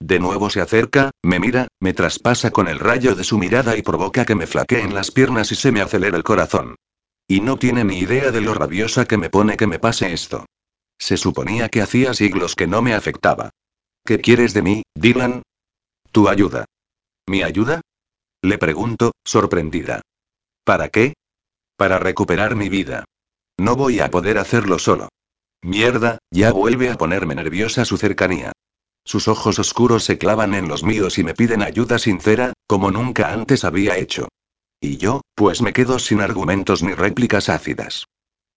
De 0.00 0.18
nuevo 0.20 0.48
se 0.48 0.60
acerca, 0.60 1.10
me 1.22 1.40
mira, 1.40 1.66
me 1.80 1.92
traspasa 1.92 2.50
con 2.50 2.68
el 2.68 2.78
rayo 2.78 3.14
de 3.14 3.24
su 3.24 3.36
mirada 3.36 3.76
y 3.76 3.82
provoca 3.82 4.24
que 4.24 4.34
me 4.34 4.46
flaqueen 4.46 4.94
las 4.94 5.10
piernas 5.10 5.50
y 5.50 5.56
se 5.56 5.72
me 5.72 5.80
acelera 5.80 6.16
el 6.16 6.22
corazón. 6.22 6.76
Y 7.26 7.40
no 7.40 7.58
tiene 7.58 7.84
ni 7.84 7.98
idea 7.98 8.30
de 8.30 8.40
lo 8.40 8.54
rabiosa 8.54 9.06
que 9.06 9.18
me 9.18 9.28
pone 9.28 9.56
que 9.56 9.66
me 9.66 9.78
pase 9.78 10.12
esto. 10.12 10.46
Se 10.98 11.16
suponía 11.16 11.68
que 11.68 11.82
hacía 11.82 12.14
siglos 12.14 12.54
que 12.54 12.66
no 12.66 12.80
me 12.80 12.94
afectaba. 12.94 13.50
¿Qué 14.04 14.20
quieres 14.20 14.54
de 14.54 14.62
mí, 14.62 14.82
Dylan? 14.94 15.42
Tu 16.12 16.28
ayuda. 16.28 16.64
¿Mi 17.26 17.42
ayuda? 17.42 17.80
Le 18.42 18.56
pregunto, 18.56 19.12
sorprendida. 19.24 20.00
¿Para 20.64 20.88
qué? 20.88 21.14
Para 21.76 21.98
recuperar 21.98 22.56
mi 22.56 22.68
vida. 22.68 23.04
No 23.58 23.76
voy 23.76 24.00
a 24.00 24.10
poder 24.10 24.38
hacerlo 24.38 24.78
solo. 24.78 25.08
Mierda, 25.62 26.18
ya 26.30 26.52
vuelve 26.52 26.90
a 26.90 26.96
ponerme 26.96 27.34
nerviosa 27.34 27.84
su 27.84 27.96
cercanía. 27.98 28.52
Sus 29.08 29.26
ojos 29.26 29.58
oscuros 29.58 30.04
se 30.04 30.18
clavan 30.18 30.52
en 30.52 30.68
los 30.68 30.84
míos 30.84 31.16
y 31.16 31.24
me 31.24 31.32
piden 31.32 31.62
ayuda 31.62 31.98
sincera, 31.98 32.52
como 32.66 32.90
nunca 32.90 33.32
antes 33.32 33.64
había 33.64 33.96
hecho. 33.96 34.28
Y 34.82 34.98
yo, 34.98 35.22
pues 35.34 35.62
me 35.62 35.72
quedo 35.72 35.98
sin 35.98 36.20
argumentos 36.20 36.82
ni 36.82 36.92
réplicas 36.92 37.48
ácidas. 37.48 38.04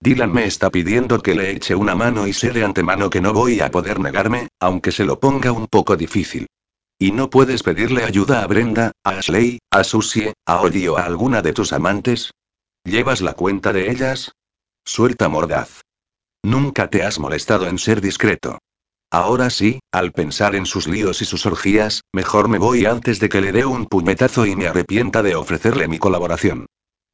Dylan 0.01 0.33
me 0.33 0.43
está 0.43 0.69
pidiendo 0.69 1.21
que 1.21 1.35
le 1.35 1.51
eche 1.51 1.73
una 1.73 1.95
mano 1.95 2.27
y 2.27 2.33
sé 2.33 2.51
de 2.51 2.65
antemano 2.65 3.09
que 3.09 3.21
no 3.21 3.31
voy 3.31 3.61
a 3.61 3.71
poder 3.71 4.01
negarme, 4.01 4.49
aunque 4.59 4.91
se 4.91 5.05
lo 5.05 5.21
ponga 5.21 5.53
un 5.53 5.67
poco 5.67 5.95
difícil. 5.95 6.47
¿Y 6.99 7.13
no 7.13 7.29
puedes 7.29 7.63
pedirle 7.63 8.03
ayuda 8.03 8.43
a 8.43 8.47
Brenda, 8.47 8.91
a 9.05 9.19
Ashley, 9.19 9.59
a 9.71 9.85
Susie, 9.85 10.33
a 10.45 10.59
Ollie 10.59 10.89
o 10.89 10.97
a 10.97 11.05
alguna 11.05 11.41
de 11.41 11.53
tus 11.53 11.71
amantes? 11.71 12.31
¿Llevas 12.83 13.21
la 13.21 13.35
cuenta 13.35 13.71
de 13.71 13.89
ellas? 13.89 14.33
Suelta 14.83 15.29
mordaz. 15.29 15.79
Nunca 16.43 16.89
te 16.89 17.03
has 17.03 17.19
molestado 17.19 17.69
en 17.69 17.77
ser 17.77 18.01
discreto. 18.01 18.59
Ahora 19.13 19.49
sí, 19.49 19.81
al 19.91 20.13
pensar 20.13 20.55
en 20.55 20.65
sus 20.65 20.87
líos 20.87 21.21
y 21.21 21.25
sus 21.25 21.45
orgías, 21.45 22.01
mejor 22.13 22.47
me 22.47 22.57
voy 22.57 22.85
antes 22.85 23.19
de 23.19 23.27
que 23.27 23.41
le 23.41 23.51
dé 23.51 23.65
un 23.65 23.85
puñetazo 23.85 24.45
y 24.45 24.55
me 24.55 24.67
arrepienta 24.67 25.21
de 25.21 25.35
ofrecerle 25.35 25.89
mi 25.89 25.99
colaboración. 25.99 26.65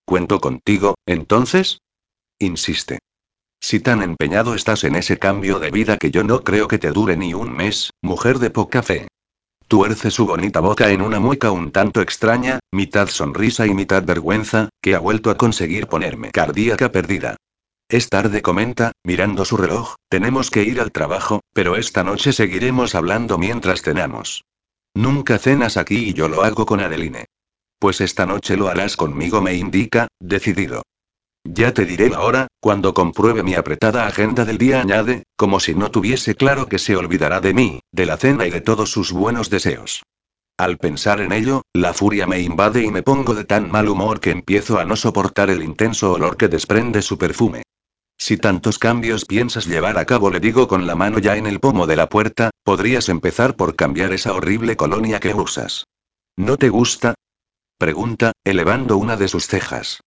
¿Cuento 0.06 0.40
contigo, 0.40 0.94
entonces? 1.08 1.80
Insiste. 2.38 3.00
Si 3.60 3.80
tan 3.80 4.04
empeñado 4.04 4.54
estás 4.54 4.84
en 4.84 4.96
ese 4.96 5.18
cambio 5.18 5.58
de 5.58 5.72
vida 5.72 5.98
que 5.98 6.12
yo 6.12 6.24
no 6.24 6.44
creo 6.44 6.68
que 6.68 6.78
te 6.78 6.92
dure 6.92 7.18
ni 7.18 7.34
un 7.34 7.52
mes, 7.52 7.90
mujer 8.04 8.38
de 8.38 8.52
poca 8.52 8.84
fe. 8.84 9.08
Tuerce 9.68 10.12
su 10.12 10.28
bonita 10.28 10.60
boca 10.60 10.92
en 10.92 11.02
una 11.02 11.20
mueca 11.20 11.50
un 11.50 11.72
tanto 11.72 12.02
extraña, 12.02 12.60
mitad 12.72 13.08
sonrisa 13.08 13.66
y 13.66 13.74
mitad 13.74 14.04
vergüenza, 14.04 14.70
que 14.84 14.94
ha 14.94 15.00
vuelto 15.00 15.32
a 15.32 15.36
conseguir 15.36 15.88
ponerme 15.88 16.30
cardíaca 16.30 16.92
perdida. 16.92 17.38
Es 17.90 18.10
tarde, 18.10 18.42
comenta, 18.42 18.92
mirando 19.06 19.46
su 19.46 19.56
reloj, 19.56 19.96
tenemos 20.10 20.52
que 20.52 20.64
ir 20.64 20.82
al 20.82 20.92
trabajo, 20.92 21.40
pero 21.54 21.78
esta 21.78 22.04
noche 22.04 22.34
seguiremos 22.34 22.96
hablando 22.96 23.38
mientras 23.38 23.82
cenamos. 23.82 24.44
Nunca 24.94 25.38
cenas 25.38 25.78
aquí 25.78 26.10
y 26.10 26.14
yo 26.14 26.28
lo 26.28 26.44
hago 26.44 26.66
con 26.66 26.82
Adeline. 26.82 27.28
Pues 27.80 28.02
esta 28.02 28.26
noche 28.26 28.58
lo 28.58 28.68
harás 28.68 28.98
conmigo, 28.98 29.42
me 29.42 29.54
indica, 29.54 30.10
decidido. 30.20 30.82
Ya 31.46 31.74
te 31.74 31.86
diré 31.86 32.10
la 32.10 32.20
hora, 32.20 32.48
cuando 32.60 32.94
compruebe 32.94 33.42
mi 33.42 33.54
apretada 33.54 34.06
agenda 34.06 34.44
del 34.44 34.58
día, 34.58 34.82
añade, 34.82 35.24
como 35.38 35.62
si 35.62 35.74
no 35.74 35.90
tuviese 35.90 36.36
claro 36.36 36.68
que 36.68 36.80
se 36.80 36.98
olvidará 36.98 37.40
de 37.40 37.54
mí, 37.54 37.80
de 37.94 38.06
la 38.06 38.18
cena 38.18 38.46
y 38.48 38.50
de 38.50 38.60
todos 38.60 38.92
sus 38.92 39.14
buenos 39.14 39.50
deseos. 39.50 40.04
Al 40.58 40.78
pensar 40.78 41.22
en 41.22 41.32
ello, 41.32 41.62
la 41.74 41.94
furia 41.94 42.28
me 42.28 42.42
invade 42.42 42.84
y 42.84 42.92
me 42.92 43.02
pongo 43.02 43.34
de 43.34 43.46
tan 43.46 43.72
mal 43.72 43.88
humor 43.88 44.20
que 44.20 44.32
empiezo 44.32 44.78
a 44.78 44.84
no 44.84 44.98
soportar 44.98 45.50
el 45.50 45.64
intenso 45.64 46.12
olor 46.12 46.36
que 46.36 46.50
desprende 46.50 47.02
su 47.02 47.18
perfume. 47.18 47.64
Si 48.18 48.38
tantos 48.38 48.80
cambios 48.80 49.26
piensas 49.26 49.68
llevar 49.68 49.98
a 49.98 50.06
cabo, 50.06 50.32
le 50.32 50.40
digo 50.40 50.68
con 50.68 50.88
la 50.88 50.96
mano 50.96 51.20
ya 51.20 51.38
en 51.38 51.46
el 51.46 51.60
pomo 51.60 51.86
de 51.86 51.96
la 51.96 52.10
puerta, 52.10 52.50
podrías 52.64 53.10
empezar 53.10 53.56
por 53.56 53.76
cambiar 53.76 54.12
esa 54.12 54.34
horrible 54.34 54.76
colonia 54.76 55.20
que 55.20 55.34
usas. 55.34 55.86
¿No 56.36 56.58
te 56.58 56.70
gusta? 56.70 57.14
Pregunta, 57.78 58.32
elevando 58.44 58.98
una 58.98 59.18
de 59.18 59.28
sus 59.28 59.46
cejas. 59.46 60.02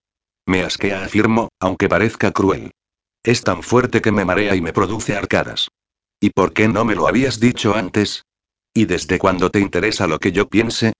Me 0.45 0.63
asquea, 0.63 1.05
afirmo, 1.05 1.51
aunque 1.61 1.89
parezca 1.89 2.33
cruel. 2.33 2.73
Es 3.23 3.43
tan 3.43 3.63
fuerte 3.63 4.01
que 4.01 4.11
me 4.11 4.25
marea 4.25 4.57
y 4.57 4.61
me 4.61 4.73
produce 4.73 5.15
arcadas. 5.15 5.69
¿Y 6.21 6.31
por 6.31 6.53
qué 6.53 6.69
no 6.69 6.85
me 6.85 6.97
lo 6.97 7.07
habías 7.07 7.39
dicho 7.39 7.77
antes? 7.77 8.25
¿Y 8.75 8.87
desde 8.87 9.19
cuándo 9.19 9.51
te 9.51 9.61
interesa 9.61 10.07
lo 10.07 10.19
que 10.19 10.33
yo 10.33 10.49
piense? 10.49 10.93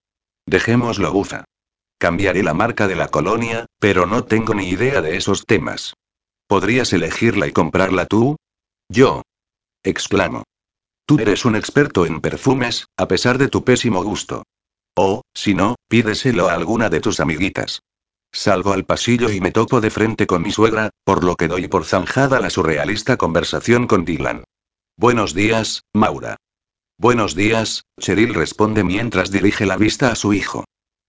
Dejémoslo 0.45 1.11
buza. 1.11 1.43
Cambiaré 1.97 2.41
la 2.41 2.53
marca 2.53 2.87
de 2.87 2.95
la 2.95 3.09
colonia, 3.09 3.65
pero 3.79 4.05
no 4.05 4.23
tengo 4.23 4.53
ni 4.53 4.69
idea 4.69 5.01
de 5.01 5.17
esos 5.17 5.45
temas. 5.45 5.93
¿Podrías 6.51 6.91
elegirla 6.91 7.47
y 7.47 7.53
comprarla 7.53 8.05
tú? 8.05 8.35
Yo. 8.89 9.21
Exclamo. 9.85 10.43
Tú 11.05 11.17
eres 11.17 11.45
un 11.45 11.55
experto 11.55 12.05
en 12.05 12.19
perfumes, 12.19 12.87
a 12.97 13.07
pesar 13.07 13.37
de 13.37 13.47
tu 13.47 13.63
pésimo 13.63 14.03
gusto. 14.03 14.43
O, 14.93 15.21
si 15.33 15.53
no, 15.53 15.75
pídeselo 15.87 16.49
a 16.49 16.53
alguna 16.53 16.89
de 16.89 16.99
tus 16.99 17.21
amiguitas. 17.21 17.83
Salgo 18.33 18.73
al 18.73 18.83
pasillo 18.83 19.31
y 19.31 19.39
me 19.39 19.53
topo 19.53 19.79
de 19.79 19.91
frente 19.91 20.27
con 20.27 20.41
mi 20.41 20.51
suegra, 20.51 20.89
por 21.05 21.23
lo 21.23 21.37
que 21.37 21.47
doy 21.47 21.69
por 21.69 21.85
zanjada 21.85 22.41
la 22.41 22.49
surrealista 22.49 23.15
conversación 23.15 23.87
con 23.87 24.03
Dylan. 24.03 24.43
Buenos 24.97 25.33
días, 25.33 25.83
Maura. 25.93 26.35
Buenos 26.97 27.33
días, 27.33 27.85
Cheryl 27.97 28.33
responde 28.33 28.83
mientras 28.83 29.31
dirige 29.31 29.65
la 29.65 29.77
vista 29.77 30.11
a 30.11 30.15
su 30.15 30.33
hijo. 30.33 30.65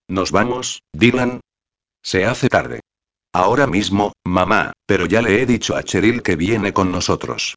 ¿Nos 0.07 0.30
vamos, 0.30 0.84
Dylan? 0.93 1.40
Se 2.01 2.26
hace 2.26 2.49
tarde. 2.49 2.78
Ahora 3.35 3.66
mismo, 3.66 4.12
mamá, 4.24 4.74
pero 4.87 5.07
ya 5.07 5.22
le 5.22 5.41
he 5.41 5.47
dicho 5.47 5.74
a 5.74 5.83
Cheryl 5.83 6.22
que 6.22 6.37
viene 6.37 6.74
con 6.74 6.93
nosotros. 6.93 7.57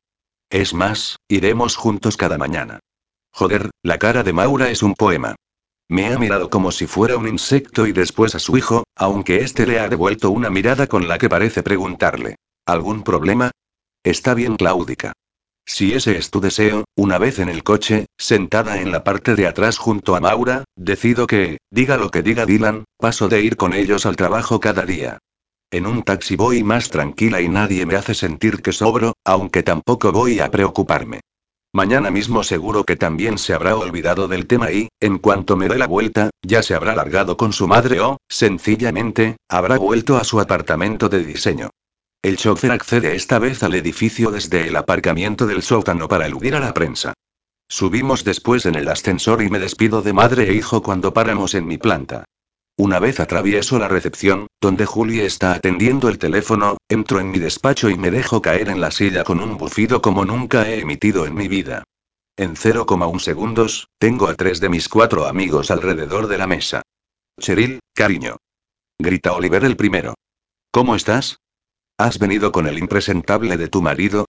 Es 0.49 0.73
más, 0.73 1.17
iremos 1.27 1.75
juntos 1.75 2.15
cada 2.15 2.37
mañana. 2.37 2.79
Joder, 3.33 3.71
la 3.83 3.99
cara 3.99 4.23
de 4.23 4.31
Maura 4.31 4.69
es 4.69 4.83
un 4.83 4.93
poema. 4.93 5.35
Me 5.89 6.07
ha 6.07 6.17
mirado 6.17 6.49
como 6.49 6.71
si 6.71 6.87
fuera 6.87 7.17
un 7.17 7.27
insecto 7.27 7.85
y 7.85 7.91
después 7.91 8.35
a 8.35 8.39
su 8.39 8.55
hijo, 8.57 8.85
aunque 8.95 9.41
éste 9.41 9.67
le 9.67 9.79
ha 9.79 9.89
devuelto 9.89 10.31
una 10.31 10.49
mirada 10.49 10.87
con 10.87 11.09
la 11.09 11.17
que 11.17 11.27
parece 11.27 11.61
preguntarle. 11.61 12.37
¿Algún 12.65 13.03
problema? 13.03 13.51
Está 14.01 14.33
bien, 14.33 14.55
Claudica. 14.55 15.11
Si 15.65 15.93
ese 15.93 16.17
es 16.17 16.29
tu 16.31 16.39
deseo, 16.39 16.85
una 16.95 17.17
vez 17.17 17.39
en 17.39 17.49
el 17.49 17.63
coche, 17.63 18.05
sentada 18.17 18.79
en 18.79 18.93
la 18.93 19.03
parte 19.03 19.35
de 19.35 19.47
atrás 19.47 19.77
junto 19.77 20.15
a 20.15 20.21
Maura, 20.21 20.63
decido 20.77 21.27
que, 21.27 21.57
diga 21.69 21.97
lo 21.97 22.11
que 22.11 22.21
diga 22.21 22.45
Dylan, 22.45 22.85
paso 22.97 23.27
de 23.27 23.41
ir 23.41 23.57
con 23.57 23.73
ellos 23.73 24.05
al 24.05 24.15
trabajo 24.15 24.59
cada 24.61 24.85
día. 24.85 25.17
En 25.71 25.87
un 25.87 26.03
taxi 26.03 26.35
voy 26.35 26.63
más 26.63 26.89
tranquila 26.89 27.41
y 27.41 27.49
nadie 27.49 27.85
me 27.85 27.95
hace 27.95 28.13
sentir 28.13 28.61
que 28.61 28.71
sobro, 28.71 29.13
aunque 29.25 29.63
tampoco 29.63 30.11
voy 30.11 30.39
a 30.39 30.51
preocuparme. 30.51 31.21
Mañana 31.73 32.09
mismo 32.09 32.43
seguro 32.43 32.85
que 32.85 32.95
también 32.95 33.37
se 33.37 33.53
habrá 33.53 33.75
olvidado 33.75 34.29
del 34.29 34.47
tema 34.47 34.71
y, 34.71 34.87
en 35.01 35.17
cuanto 35.17 35.57
me 35.57 35.67
dé 35.67 35.77
la 35.77 35.87
vuelta, 35.87 36.29
ya 36.41 36.63
se 36.63 36.73
habrá 36.73 36.95
largado 36.95 37.35
con 37.35 37.51
su 37.51 37.67
madre 37.67 37.99
o, 37.99 38.17
sencillamente, 38.29 39.35
habrá 39.49 39.77
vuelto 39.77 40.15
a 40.15 40.23
su 40.23 40.39
apartamento 40.39 41.09
de 41.09 41.25
diseño. 41.25 41.71
El 42.21 42.37
chofer 42.37 42.71
accede 42.71 43.13
esta 43.13 43.39
vez 43.39 43.61
al 43.61 43.75
edificio 43.75 44.31
desde 44.31 44.69
el 44.69 44.75
aparcamiento 44.77 45.45
del 45.45 45.61
sótano 45.63 46.07
para 46.07 46.27
eludir 46.27 46.55
a 46.55 46.61
la 46.61 46.73
prensa. 46.73 47.13
Subimos 47.67 48.23
después 48.23 48.65
en 48.65 48.75
el 48.75 48.87
ascensor 48.87 49.41
y 49.41 49.49
me 49.49 49.59
despido 49.59 50.01
de 50.01 50.13
madre 50.13 50.49
e 50.49 50.53
hijo 50.53 50.81
cuando 50.81 51.13
paramos 51.13 51.55
en 51.55 51.67
mi 51.67 51.77
planta. 51.77 52.23
Una 52.77 52.99
vez 52.99 53.21
atravieso 53.21 53.79
la 53.79 53.87
recepción, 53.87 54.47
donde 54.59 54.85
Julie 54.85 55.25
está 55.25 55.53
atendiendo 55.53 56.09
el 56.09 56.17
teléfono, 56.17 56.77
entro 56.89 57.21
en 57.21 57.31
mi 57.31 57.39
despacho 57.39 57.89
y 57.89 57.97
me 57.97 58.11
dejo 58.11 58.41
caer 58.41 58.67
en 58.67 58.81
la 58.81 58.91
silla 58.91 59.23
con 59.23 59.39
un 59.39 59.55
bufido 59.55 60.01
como 60.01 60.25
nunca 60.25 60.69
he 60.69 60.81
emitido 60.81 61.25
en 61.25 61.35
mi 61.35 61.47
vida. 61.47 61.85
En 62.35 62.55
0,1 62.55 63.19
segundos, 63.19 63.87
tengo 63.97 64.27
a 64.27 64.35
tres 64.35 64.59
de 64.59 64.67
mis 64.67 64.89
cuatro 64.89 65.25
amigos 65.25 65.71
alrededor 65.71 66.27
de 66.27 66.37
la 66.37 66.47
mesa. 66.47 66.81
Cheryl, 67.39 67.79
cariño. 67.93 68.35
Grita 68.99 69.31
Oliver 69.31 69.63
el 69.63 69.77
primero. 69.77 70.15
¿Cómo 70.71 70.97
estás? 70.97 71.37
¿Has 71.97 72.19
venido 72.19 72.51
con 72.51 72.67
el 72.67 72.77
impresentable 72.77 73.55
de 73.55 73.69
tu 73.69 73.81
marido? 73.81 74.25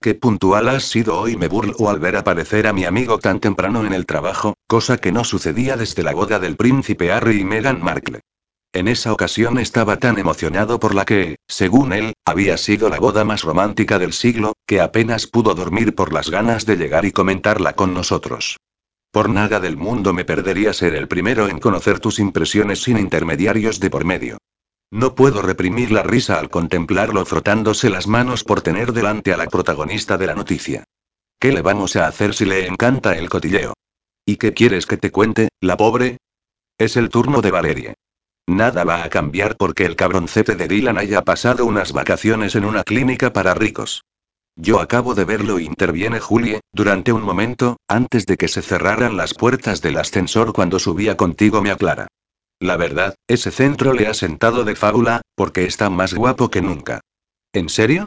Qué 0.00 0.14
puntual 0.14 0.68
has 0.68 0.84
sido 0.84 1.18
hoy, 1.18 1.36
me 1.36 1.48
burlo 1.48 1.88
al 1.88 1.98
ver 1.98 2.16
aparecer 2.16 2.66
a 2.66 2.72
mi 2.72 2.84
amigo 2.84 3.18
tan 3.18 3.40
temprano 3.40 3.84
en 3.84 3.92
el 3.92 4.06
trabajo, 4.06 4.54
cosa 4.66 4.98
que 4.98 5.10
no 5.10 5.24
sucedía 5.24 5.76
desde 5.76 6.02
la 6.02 6.12
boda 6.12 6.38
del 6.38 6.56
príncipe 6.56 7.10
Harry 7.10 7.40
y 7.40 7.44
Meghan 7.44 7.82
Markle. 7.82 8.20
En 8.72 8.88
esa 8.88 9.12
ocasión 9.12 9.58
estaba 9.58 9.96
tan 9.96 10.18
emocionado 10.18 10.78
por 10.78 10.94
la 10.94 11.06
que, 11.06 11.36
según 11.48 11.94
él, 11.94 12.12
había 12.26 12.58
sido 12.58 12.90
la 12.90 12.98
boda 12.98 13.24
más 13.24 13.42
romántica 13.42 13.98
del 13.98 14.12
siglo, 14.12 14.52
que 14.66 14.82
apenas 14.82 15.26
pudo 15.26 15.54
dormir 15.54 15.94
por 15.94 16.12
las 16.12 16.30
ganas 16.30 16.66
de 16.66 16.76
llegar 16.76 17.06
y 17.06 17.12
comentarla 17.12 17.72
con 17.72 17.94
nosotros. 17.94 18.58
Por 19.10 19.30
nada 19.30 19.60
del 19.60 19.78
mundo 19.78 20.12
me 20.12 20.26
perdería 20.26 20.74
ser 20.74 20.94
el 20.94 21.08
primero 21.08 21.48
en 21.48 21.58
conocer 21.58 22.00
tus 22.00 22.18
impresiones 22.18 22.82
sin 22.82 22.98
intermediarios 22.98 23.80
de 23.80 23.88
por 23.88 24.04
medio. 24.04 24.36
No 24.90 25.14
puedo 25.14 25.42
reprimir 25.42 25.90
la 25.90 26.02
risa 26.02 26.38
al 26.38 26.48
contemplarlo 26.48 27.24
frotándose 27.24 27.90
las 27.90 28.06
manos 28.06 28.44
por 28.44 28.62
tener 28.62 28.92
delante 28.92 29.32
a 29.32 29.36
la 29.36 29.46
protagonista 29.46 30.16
de 30.16 30.26
la 30.26 30.34
noticia. 30.34 30.84
¿Qué 31.40 31.52
le 31.52 31.62
vamos 31.62 31.96
a 31.96 32.06
hacer 32.06 32.34
si 32.34 32.44
le 32.44 32.66
encanta 32.66 33.16
el 33.16 33.28
cotilleo? 33.28 33.74
¿Y 34.24 34.36
qué 34.36 34.54
quieres 34.54 34.86
que 34.86 34.96
te 34.96 35.10
cuente, 35.10 35.48
la 35.60 35.76
pobre? 35.76 36.18
Es 36.78 36.96
el 36.96 37.08
turno 37.08 37.42
de 37.42 37.50
Valerie. 37.50 37.94
Nada 38.46 38.84
va 38.84 39.02
a 39.02 39.10
cambiar 39.10 39.56
porque 39.56 39.84
el 39.84 39.96
cabroncete 39.96 40.54
de 40.54 40.68
Dylan 40.68 40.98
haya 40.98 41.22
pasado 41.22 41.66
unas 41.66 41.92
vacaciones 41.92 42.54
en 42.54 42.64
una 42.64 42.84
clínica 42.84 43.32
para 43.32 43.54
ricos. 43.54 44.04
Yo 44.54 44.80
acabo 44.80 45.14
de 45.14 45.24
verlo, 45.24 45.58
interviene 45.58 46.20
Julie, 46.20 46.60
durante 46.72 47.12
un 47.12 47.22
momento, 47.22 47.76
antes 47.88 48.24
de 48.24 48.36
que 48.36 48.48
se 48.48 48.62
cerraran 48.62 49.16
las 49.16 49.34
puertas 49.34 49.82
del 49.82 49.98
ascensor 49.98 50.52
cuando 50.52 50.78
subía 50.78 51.16
contigo, 51.16 51.60
me 51.60 51.70
aclara. 51.70 52.06
La 52.60 52.76
verdad, 52.76 53.14
ese 53.28 53.50
centro 53.50 53.92
le 53.92 54.06
ha 54.06 54.14
sentado 54.14 54.64
de 54.64 54.74
fábula, 54.74 55.20
porque 55.34 55.64
está 55.64 55.90
más 55.90 56.14
guapo 56.14 56.50
que 56.50 56.62
nunca. 56.62 57.00
¿En 57.52 57.68
serio? 57.68 58.06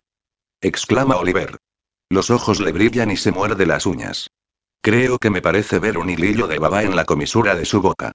exclama 0.61 1.17
Oliver. 1.17 1.57
Los 2.09 2.31
ojos 2.31 2.59
le 2.59 2.71
brillan 2.71 3.11
y 3.11 3.17
se 3.17 3.31
muerde 3.31 3.65
las 3.67 3.85
uñas. 3.85 4.29
Creo 4.81 5.19
que 5.19 5.29
me 5.29 5.41
parece 5.41 5.77
ver 5.77 5.97
un 5.97 6.09
hilillo 6.09 6.47
de 6.47 6.57
baba 6.57 6.83
en 6.83 6.95
la 6.95 7.05
comisura 7.05 7.55
de 7.55 7.65
su 7.65 7.81
boca. 7.81 8.13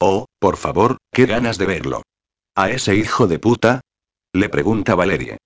Oh, 0.00 0.26
por 0.38 0.56
favor, 0.56 0.96
qué 1.12 1.26
ganas 1.26 1.58
de 1.58 1.66
verlo. 1.66 2.02
¿A 2.54 2.70
ese 2.70 2.94
hijo 2.94 3.26
de 3.26 3.38
puta? 3.38 3.80
Le 4.32 4.48
pregunta 4.48 4.94
Valerie. 4.94 5.38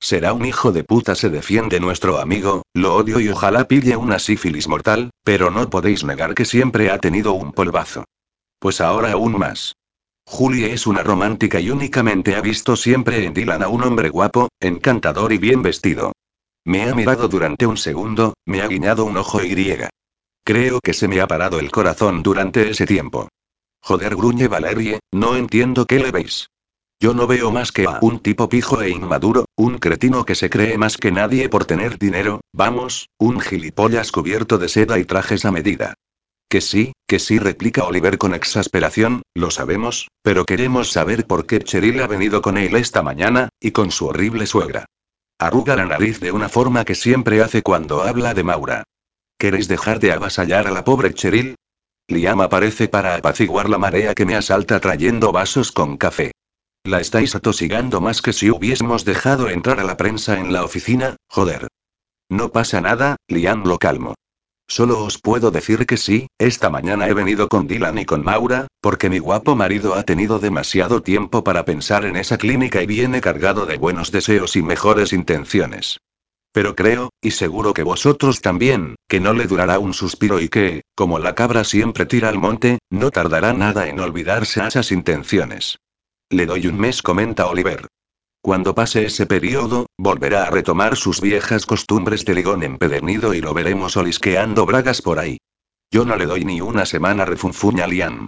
Será 0.00 0.32
un 0.32 0.44
hijo 0.44 0.72
de 0.72 0.84
puta, 0.84 1.14
se 1.14 1.30
defiende 1.30 1.78
nuestro 1.80 2.18
amigo, 2.18 2.62
lo 2.74 2.94
odio 2.94 3.20
y 3.20 3.28
ojalá 3.28 3.68
pille 3.68 3.96
una 3.96 4.18
sífilis 4.18 4.68
mortal, 4.68 5.10
pero 5.22 5.50
no 5.50 5.70
podéis 5.70 6.04
negar 6.04 6.34
que 6.34 6.44
siempre 6.44 6.90
ha 6.90 6.98
tenido 6.98 7.32
un 7.32 7.52
polvazo. 7.52 8.04
Pues 8.58 8.80
ahora 8.80 9.12
aún 9.12 9.38
más. 9.38 9.74
Julie 10.26 10.72
es 10.72 10.86
una 10.86 11.02
romántica 11.02 11.60
y 11.60 11.70
únicamente 11.70 12.34
ha 12.34 12.40
visto 12.40 12.74
siempre 12.74 13.24
en 13.24 13.34
Dylan 13.34 13.62
a 13.62 13.68
un 13.68 13.84
hombre 13.84 14.08
guapo, 14.08 14.48
encantador 14.58 15.32
y 15.32 15.38
bien 15.38 15.62
vestido. 15.62 16.12
Me 16.64 16.88
ha 16.88 16.94
mirado 16.94 17.28
durante 17.28 17.66
un 17.66 17.76
segundo, 17.76 18.34
me 18.44 18.60
ha 18.60 18.66
guiñado 18.66 19.04
un 19.04 19.16
ojo 19.16 19.42
y 19.42 19.50
griega. 19.50 19.90
Creo 20.44 20.80
que 20.80 20.92
se 20.92 21.08
me 21.08 21.20
ha 21.20 21.26
parado 21.26 21.60
el 21.60 21.70
corazón 21.70 22.22
durante 22.22 22.68
ese 22.68 22.84
tiempo. 22.84 23.28
Joder, 23.80 24.16
gruñe 24.16 24.48
Valerie, 24.48 25.00
no 25.12 25.36
entiendo 25.36 25.86
qué 25.86 25.98
le 25.98 26.10
veis. 26.10 26.48
Yo 26.98 27.12
no 27.12 27.26
veo 27.26 27.50
más 27.50 27.70
que 27.70 27.84
a 27.84 27.98
un 28.00 28.18
tipo 28.18 28.48
pijo 28.48 28.80
e 28.80 28.90
inmaduro, 28.90 29.44
un 29.56 29.78
cretino 29.78 30.24
que 30.24 30.34
se 30.34 30.48
cree 30.50 30.78
más 30.78 30.96
que 30.96 31.12
nadie 31.12 31.48
por 31.48 31.64
tener 31.64 31.98
dinero, 31.98 32.40
vamos, 32.52 33.08
un 33.18 33.40
gilipollas 33.40 34.10
cubierto 34.10 34.58
de 34.58 34.68
seda 34.68 34.98
y 34.98 35.04
trajes 35.04 35.44
a 35.44 35.52
medida. 35.52 35.94
Que 36.54 36.60
sí, 36.60 36.92
que 37.08 37.18
sí, 37.18 37.40
replica 37.40 37.82
Oliver 37.82 38.16
con 38.16 38.32
exasperación, 38.32 39.22
lo 39.34 39.50
sabemos, 39.50 40.06
pero 40.22 40.44
queremos 40.44 40.92
saber 40.92 41.26
por 41.26 41.46
qué 41.46 41.58
Cheryl 41.58 42.00
ha 42.00 42.06
venido 42.06 42.42
con 42.42 42.56
él 42.58 42.76
esta 42.76 43.02
mañana, 43.02 43.48
y 43.58 43.72
con 43.72 43.90
su 43.90 44.06
horrible 44.06 44.46
suegra. 44.46 44.84
Arruga 45.36 45.74
la 45.74 45.84
nariz 45.84 46.20
de 46.20 46.30
una 46.30 46.48
forma 46.48 46.84
que 46.84 46.94
siempre 46.94 47.42
hace 47.42 47.62
cuando 47.62 48.02
habla 48.02 48.34
de 48.34 48.44
Maura. 48.44 48.84
¿Queréis 49.36 49.66
dejar 49.66 49.98
de 49.98 50.12
avasallar 50.12 50.68
a 50.68 50.70
la 50.70 50.84
pobre 50.84 51.12
Cheryl? 51.12 51.56
Liam 52.06 52.40
aparece 52.40 52.86
para 52.86 53.16
apaciguar 53.16 53.68
la 53.68 53.78
marea 53.78 54.14
que 54.14 54.24
me 54.24 54.36
asalta 54.36 54.78
trayendo 54.78 55.32
vasos 55.32 55.72
con 55.72 55.96
café. 55.96 56.30
La 56.84 57.00
estáis 57.00 57.34
atosigando 57.34 58.00
más 58.00 58.22
que 58.22 58.32
si 58.32 58.48
hubiésemos 58.48 59.04
dejado 59.04 59.48
entrar 59.48 59.80
a 59.80 59.84
la 59.84 59.96
prensa 59.96 60.38
en 60.38 60.52
la 60.52 60.62
oficina, 60.62 61.16
joder. 61.28 61.66
No 62.30 62.52
pasa 62.52 62.80
nada, 62.80 63.16
Liam 63.26 63.64
lo 63.64 63.76
calmo. 63.80 64.14
Solo 64.66 65.04
os 65.04 65.18
puedo 65.18 65.50
decir 65.50 65.86
que 65.86 65.96
sí, 65.96 66.28
esta 66.38 66.70
mañana 66.70 67.08
he 67.08 67.14
venido 67.14 67.48
con 67.48 67.66
Dylan 67.66 67.98
y 67.98 68.06
con 68.06 68.24
Maura, 68.24 68.66
porque 68.80 69.10
mi 69.10 69.18
guapo 69.18 69.54
marido 69.54 69.94
ha 69.94 70.04
tenido 70.04 70.38
demasiado 70.38 71.02
tiempo 71.02 71.44
para 71.44 71.64
pensar 71.64 72.04
en 72.06 72.16
esa 72.16 72.38
clínica 72.38 72.82
y 72.82 72.86
viene 72.86 73.20
cargado 73.20 73.66
de 73.66 73.76
buenos 73.76 74.10
deseos 74.10 74.56
y 74.56 74.62
mejores 74.62 75.12
intenciones. 75.12 76.00
Pero 76.52 76.76
creo, 76.76 77.10
y 77.20 77.32
seguro 77.32 77.74
que 77.74 77.82
vosotros 77.82 78.40
también, 78.40 78.94
que 79.08 79.20
no 79.20 79.32
le 79.32 79.46
durará 79.46 79.80
un 79.80 79.92
suspiro 79.92 80.40
y 80.40 80.48
que, 80.48 80.82
como 80.94 81.18
la 81.18 81.34
cabra 81.34 81.64
siempre 81.64 82.06
tira 82.06 82.28
al 82.28 82.38
monte, 82.38 82.78
no 82.90 83.10
tardará 83.10 83.52
nada 83.52 83.88
en 83.88 83.98
olvidarse 83.98 84.60
a 84.60 84.68
esas 84.68 84.92
intenciones. 84.92 85.78
Le 86.30 86.46
doy 86.46 86.68
un 86.68 86.78
mes, 86.78 87.02
comenta 87.02 87.46
Oliver. 87.46 87.88
Cuando 88.44 88.74
pase 88.74 89.06
ese 89.06 89.24
periodo, 89.24 89.86
volverá 89.96 90.42
a 90.42 90.50
retomar 90.50 90.96
sus 90.96 91.22
viejas 91.22 91.64
costumbres 91.64 92.26
de 92.26 92.34
ligón 92.34 92.62
empedernido 92.62 93.32
y 93.32 93.40
lo 93.40 93.54
veremos 93.54 93.96
olisqueando 93.96 94.66
bragas 94.66 95.00
por 95.00 95.18
ahí. 95.18 95.38
Yo 95.90 96.04
no 96.04 96.14
le 96.16 96.26
doy 96.26 96.44
ni 96.44 96.60
una 96.60 96.84
semana, 96.84 97.24
refunfuña 97.24 97.86
Liam. 97.86 98.26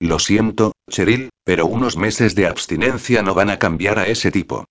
Lo 0.00 0.18
siento, 0.18 0.72
Cheryl, 0.90 1.30
pero 1.44 1.64
unos 1.64 1.96
meses 1.96 2.34
de 2.34 2.46
abstinencia 2.46 3.22
no 3.22 3.32
van 3.32 3.48
a 3.48 3.58
cambiar 3.58 3.98
a 3.98 4.06
ese 4.06 4.30
tipo. 4.30 4.66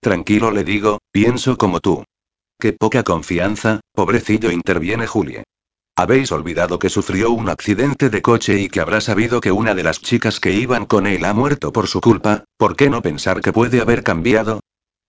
Tranquilo 0.00 0.52
le 0.52 0.62
digo, 0.62 1.00
pienso 1.10 1.58
como 1.58 1.80
tú. 1.80 2.04
Qué 2.60 2.72
poca 2.72 3.02
confianza, 3.02 3.80
pobrecillo 3.92 4.52
interviene 4.52 5.08
Julie. 5.08 5.42
Habéis 5.98 6.30
olvidado 6.30 6.78
que 6.78 6.90
sufrió 6.90 7.30
un 7.30 7.48
accidente 7.48 8.10
de 8.10 8.20
coche 8.20 8.60
y 8.60 8.68
que 8.68 8.80
habrá 8.80 9.00
sabido 9.00 9.40
que 9.40 9.50
una 9.50 9.74
de 9.74 9.82
las 9.82 10.02
chicas 10.02 10.40
que 10.40 10.52
iban 10.52 10.84
con 10.84 11.06
él 11.06 11.24
ha 11.24 11.32
muerto 11.32 11.72
por 11.72 11.88
su 11.88 12.02
culpa, 12.02 12.44
¿por 12.58 12.76
qué 12.76 12.90
no 12.90 13.00
pensar 13.00 13.40
que 13.40 13.50
puede 13.50 13.80
haber 13.80 14.02
cambiado? 14.02 14.60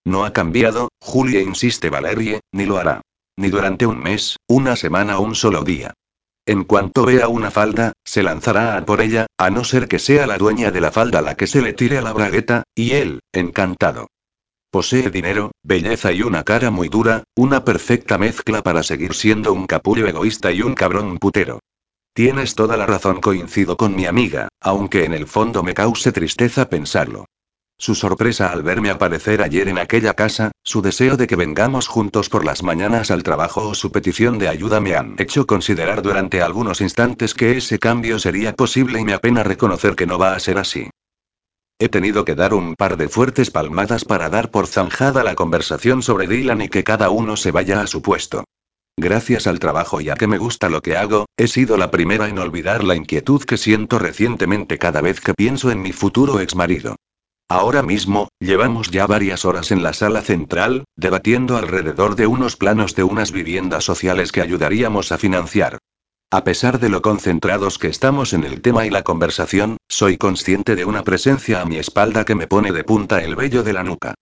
No 0.06 0.24
ha 0.24 0.32
cambiado, 0.32 0.88
Julie 0.98 1.42
insiste 1.42 1.90
Valerie, 1.90 2.40
ni 2.52 2.64
lo 2.64 2.78
hará. 2.78 3.02
Ni 3.36 3.50
durante 3.50 3.84
un 3.84 3.98
mes, 3.98 4.38
una 4.48 4.76
semana 4.76 5.18
o 5.18 5.22
un 5.22 5.34
solo 5.34 5.62
día. 5.62 5.92
En 6.46 6.64
cuanto 6.64 7.04
vea 7.04 7.28
una 7.28 7.50
falda, 7.50 7.92
se 8.02 8.22
lanzará 8.22 8.78
a 8.78 8.86
por 8.86 9.02
ella, 9.02 9.26
a 9.36 9.50
no 9.50 9.64
ser 9.64 9.88
que 9.88 9.98
sea 9.98 10.26
la 10.26 10.38
dueña 10.38 10.70
de 10.70 10.80
la 10.80 10.90
falda 10.90 11.20
la 11.20 11.34
que 11.34 11.46
se 11.46 11.60
le 11.60 11.74
tire 11.74 11.98
a 11.98 12.02
la 12.02 12.14
bragueta, 12.14 12.62
y 12.74 12.92
él, 12.92 13.20
encantado. 13.34 14.06
Posee 14.70 15.08
dinero, 15.08 15.52
belleza 15.62 16.12
y 16.12 16.20
una 16.20 16.42
cara 16.42 16.70
muy 16.70 16.90
dura, 16.90 17.24
una 17.34 17.64
perfecta 17.64 18.18
mezcla 18.18 18.62
para 18.62 18.82
seguir 18.82 19.14
siendo 19.14 19.54
un 19.54 19.66
capullo 19.66 20.06
egoísta 20.06 20.52
y 20.52 20.60
un 20.60 20.74
cabrón 20.74 21.16
putero. 21.16 21.60
Tienes 22.12 22.54
toda 22.54 22.76
la 22.76 22.84
razón, 22.84 23.22
coincido 23.22 23.78
con 23.78 23.96
mi 23.96 24.04
amiga, 24.04 24.48
aunque 24.60 25.04
en 25.04 25.14
el 25.14 25.26
fondo 25.26 25.62
me 25.62 25.72
cause 25.72 26.12
tristeza 26.12 26.68
pensarlo. 26.68 27.24
Su 27.78 27.94
sorpresa 27.94 28.52
al 28.52 28.62
verme 28.62 28.90
aparecer 28.90 29.40
ayer 29.40 29.68
en 29.68 29.78
aquella 29.78 30.12
casa, 30.12 30.50
su 30.62 30.82
deseo 30.82 31.16
de 31.16 31.26
que 31.26 31.36
vengamos 31.36 31.88
juntos 31.88 32.28
por 32.28 32.44
las 32.44 32.62
mañanas 32.62 33.10
al 33.10 33.22
trabajo 33.22 33.68
o 33.68 33.74
su 33.74 33.90
petición 33.90 34.38
de 34.38 34.48
ayuda 34.48 34.80
me 34.80 34.96
han 34.96 35.14
hecho 35.16 35.46
considerar 35.46 36.02
durante 36.02 36.42
algunos 36.42 36.82
instantes 36.82 37.32
que 37.32 37.56
ese 37.56 37.78
cambio 37.78 38.18
sería 38.18 38.52
posible 38.54 39.00
y 39.00 39.04
me 39.04 39.14
apena 39.14 39.44
reconocer 39.44 39.96
que 39.96 40.06
no 40.06 40.18
va 40.18 40.34
a 40.34 40.40
ser 40.40 40.58
así. 40.58 40.90
He 41.80 41.88
tenido 41.88 42.24
que 42.24 42.34
dar 42.34 42.54
un 42.54 42.74
par 42.74 42.96
de 42.96 43.08
fuertes 43.08 43.52
palmadas 43.52 44.04
para 44.04 44.28
dar 44.28 44.50
por 44.50 44.66
zanjada 44.66 45.22
la 45.22 45.36
conversación 45.36 46.02
sobre 46.02 46.26
Dylan 46.26 46.60
y 46.60 46.68
que 46.68 46.82
cada 46.82 47.08
uno 47.10 47.36
se 47.36 47.52
vaya 47.52 47.80
a 47.80 47.86
su 47.86 48.02
puesto. 48.02 48.42
Gracias 48.96 49.46
al 49.46 49.60
trabajo 49.60 50.00
y 50.00 50.10
a 50.10 50.16
que 50.16 50.26
me 50.26 50.38
gusta 50.38 50.68
lo 50.68 50.80
que 50.82 50.96
hago, 50.96 51.26
he 51.36 51.46
sido 51.46 51.76
la 51.76 51.92
primera 51.92 52.28
en 52.28 52.40
olvidar 52.40 52.82
la 52.82 52.96
inquietud 52.96 53.44
que 53.44 53.56
siento 53.56 54.00
recientemente 54.00 54.76
cada 54.76 55.00
vez 55.00 55.20
que 55.20 55.34
pienso 55.34 55.70
en 55.70 55.80
mi 55.80 55.92
futuro 55.92 56.40
exmarido. 56.40 56.96
Ahora 57.48 57.84
mismo, 57.84 58.26
llevamos 58.40 58.90
ya 58.90 59.06
varias 59.06 59.44
horas 59.44 59.70
en 59.70 59.84
la 59.84 59.92
sala 59.92 60.22
central, 60.22 60.82
debatiendo 60.96 61.56
alrededor 61.56 62.16
de 62.16 62.26
unos 62.26 62.56
planos 62.56 62.96
de 62.96 63.04
unas 63.04 63.30
viviendas 63.30 63.84
sociales 63.84 64.32
que 64.32 64.40
ayudaríamos 64.40 65.12
a 65.12 65.18
financiar. 65.18 65.78
A 66.30 66.44
pesar 66.44 66.78
de 66.78 66.90
lo 66.90 67.00
concentrados 67.00 67.78
que 67.78 67.88
estamos 67.88 68.34
en 68.34 68.44
el 68.44 68.60
tema 68.60 68.84
y 68.84 68.90
la 68.90 69.02
conversación, 69.02 69.78
soy 69.88 70.18
consciente 70.18 70.76
de 70.76 70.84
una 70.84 71.02
presencia 71.02 71.62
a 71.62 71.64
mi 71.64 71.78
espalda 71.78 72.26
que 72.26 72.34
me 72.34 72.46
pone 72.46 72.70
de 72.70 72.84
punta 72.84 73.22
el 73.22 73.34
vello 73.34 73.62
de 73.62 73.72
la 73.72 73.82
nuca. 73.82 74.12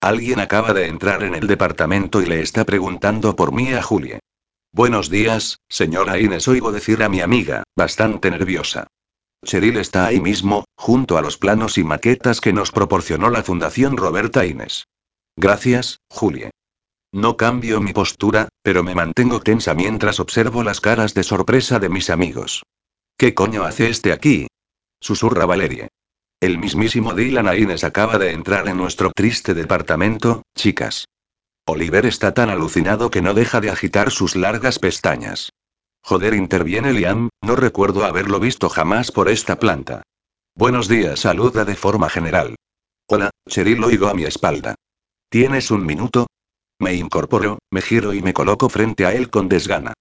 Alguien 0.00 0.40
acaba 0.40 0.74
de 0.74 0.88
entrar 0.88 1.22
en 1.22 1.36
el 1.36 1.46
departamento 1.46 2.20
y 2.20 2.26
le 2.26 2.40
está 2.40 2.64
preguntando 2.64 3.36
por 3.36 3.52
mí 3.52 3.72
a 3.74 3.80
Julie. 3.80 4.18
Buenos 4.72 5.08
días, 5.08 5.58
señora 5.68 6.18
Inés, 6.18 6.48
oigo 6.48 6.72
decir 6.72 7.00
a 7.04 7.08
mi 7.08 7.20
amiga, 7.20 7.62
bastante 7.76 8.32
nerviosa. 8.32 8.88
Cheryl 9.44 9.76
está 9.76 10.06
ahí 10.06 10.20
mismo, 10.20 10.64
junto 10.76 11.16
a 11.16 11.22
los 11.22 11.38
planos 11.38 11.78
y 11.78 11.84
maquetas 11.84 12.40
que 12.40 12.52
nos 12.52 12.72
proporcionó 12.72 13.30
la 13.30 13.44
Fundación 13.44 13.96
Roberta 13.96 14.44
Inés. 14.44 14.86
Gracias, 15.36 15.98
Julie. 16.10 16.50
No 17.14 17.36
cambio 17.36 17.82
mi 17.82 17.92
postura, 17.92 18.48
pero 18.62 18.82
me 18.82 18.94
mantengo 18.94 19.40
tensa 19.40 19.74
mientras 19.74 20.18
observo 20.18 20.62
las 20.62 20.80
caras 20.80 21.12
de 21.12 21.22
sorpresa 21.22 21.78
de 21.78 21.90
mis 21.90 22.08
amigos. 22.08 22.62
¿Qué 23.18 23.34
coño 23.34 23.64
hace 23.64 23.90
este 23.90 24.12
aquí? 24.12 24.46
Susurra 24.98 25.44
Valerie. 25.44 25.88
El 26.40 26.56
mismísimo 26.56 27.12
Dylan 27.12 27.48
Aines 27.48 27.84
acaba 27.84 28.18
de 28.18 28.32
entrar 28.32 28.66
en 28.66 28.78
nuestro 28.78 29.12
triste 29.14 29.52
departamento, 29.52 30.42
chicas. 30.56 31.04
Oliver 31.66 32.06
está 32.06 32.32
tan 32.32 32.48
alucinado 32.48 33.10
que 33.10 33.20
no 33.20 33.34
deja 33.34 33.60
de 33.60 33.70
agitar 33.70 34.10
sus 34.10 34.34
largas 34.34 34.78
pestañas. 34.78 35.50
Joder, 36.02 36.32
interviene 36.32 36.94
Liam, 36.94 37.28
no 37.42 37.56
recuerdo 37.56 38.04
haberlo 38.06 38.40
visto 38.40 38.70
jamás 38.70 39.12
por 39.12 39.28
esta 39.28 39.58
planta. 39.58 40.02
Buenos 40.56 40.88
días, 40.88 41.20
saluda 41.20 41.66
de 41.66 41.76
forma 41.76 42.08
general. 42.08 42.56
Hola, 43.06 43.30
Cheryl 43.46 43.84
oigo 43.84 44.08
a 44.08 44.14
mi 44.14 44.24
espalda. 44.24 44.74
¿Tienes 45.28 45.70
un 45.70 45.86
minuto? 45.86 46.26
Me 46.82 46.94
incorporo, 46.94 47.58
me 47.70 47.80
giro 47.80 48.12
y 48.12 48.22
me 48.22 48.34
coloco 48.34 48.68
frente 48.68 49.06
a 49.06 49.12
él 49.12 49.30
con 49.30 49.48
desgana. 49.48 49.92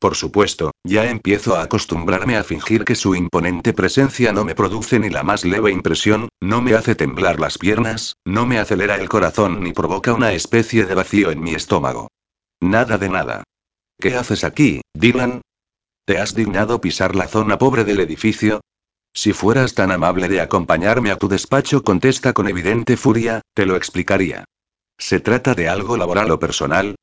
Por 0.00 0.16
supuesto, 0.16 0.72
ya 0.82 1.08
empiezo 1.08 1.54
a 1.54 1.62
acostumbrarme 1.62 2.36
a 2.36 2.42
fingir 2.42 2.84
que 2.84 2.96
su 2.96 3.14
imponente 3.14 3.72
presencia 3.72 4.32
no 4.32 4.44
me 4.44 4.56
produce 4.56 4.98
ni 4.98 5.10
la 5.10 5.22
más 5.22 5.44
leve 5.44 5.70
impresión, 5.70 6.30
no 6.40 6.60
me 6.60 6.74
hace 6.74 6.96
temblar 6.96 7.38
las 7.38 7.56
piernas, 7.56 8.16
no 8.24 8.46
me 8.46 8.58
acelera 8.58 8.96
el 8.96 9.08
corazón 9.08 9.62
ni 9.62 9.72
provoca 9.72 10.12
una 10.12 10.32
especie 10.32 10.86
de 10.86 10.94
vacío 10.96 11.30
en 11.30 11.40
mi 11.40 11.54
estómago. 11.54 12.08
Nada 12.60 12.98
de 12.98 13.10
nada. 13.10 13.44
¿Qué 14.00 14.16
haces 14.16 14.42
aquí, 14.42 14.80
Dylan? 14.92 15.40
¿Te 16.04 16.18
has 16.18 16.34
dignado 16.34 16.80
pisar 16.80 17.14
la 17.14 17.28
zona 17.28 17.58
pobre 17.58 17.84
del 17.84 18.00
edificio? 18.00 18.60
Si 19.14 19.32
fueras 19.32 19.74
tan 19.74 19.92
amable 19.92 20.26
de 20.28 20.40
acompañarme 20.40 21.12
a 21.12 21.16
tu 21.16 21.28
despacho, 21.28 21.84
contesta 21.84 22.32
con 22.32 22.48
evidente 22.48 22.96
furia, 22.96 23.40
te 23.54 23.66
lo 23.66 23.76
explicaría. 23.76 24.44
¿Se 24.98 25.20
trata 25.20 25.54
de 25.54 25.68
algo 25.68 25.96
laboral 25.96 26.30
o 26.30 26.38
personal? 26.38 26.96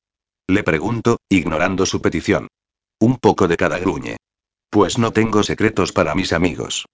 Le 0.48 0.64
pregunto, 0.64 1.18
ignorando 1.30 1.86
su 1.86 2.02
petición. 2.02 2.48
Un 3.00 3.18
poco 3.18 3.48
de 3.48 3.58
cada 3.58 3.80
gruñe. 3.80 4.18
Pues 4.70 4.98
no 4.98 5.12
tengo 5.12 5.44
secretos 5.44 5.92
para 5.92 6.16
mis 6.16 6.34
amigos. 6.34 6.86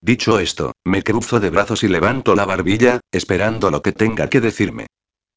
Dicho 0.00 0.38
esto, 0.38 0.72
me 0.84 1.02
cruzo 1.02 1.40
de 1.40 1.50
brazos 1.50 1.82
y 1.82 1.88
levanto 1.88 2.34
la 2.34 2.44
barbilla, 2.44 3.00
esperando 3.10 3.70
lo 3.70 3.82
que 3.82 3.92
tenga 3.92 4.28
que 4.28 4.40
decirme. 4.40 4.86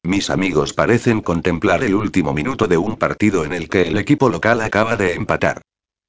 Mis 0.04 0.30
amigos 0.30 0.74
parecen 0.74 1.22
contemplar 1.22 1.82
el 1.82 1.94
último 1.94 2.32
minuto 2.32 2.66
de 2.66 2.76
un 2.76 2.96
partido 2.96 3.44
en 3.44 3.52
el 3.52 3.68
que 3.68 3.82
el 3.82 3.98
equipo 3.98 4.28
local 4.28 4.60
acaba 4.60 4.96
de 4.96 5.14
empatar. 5.14 5.62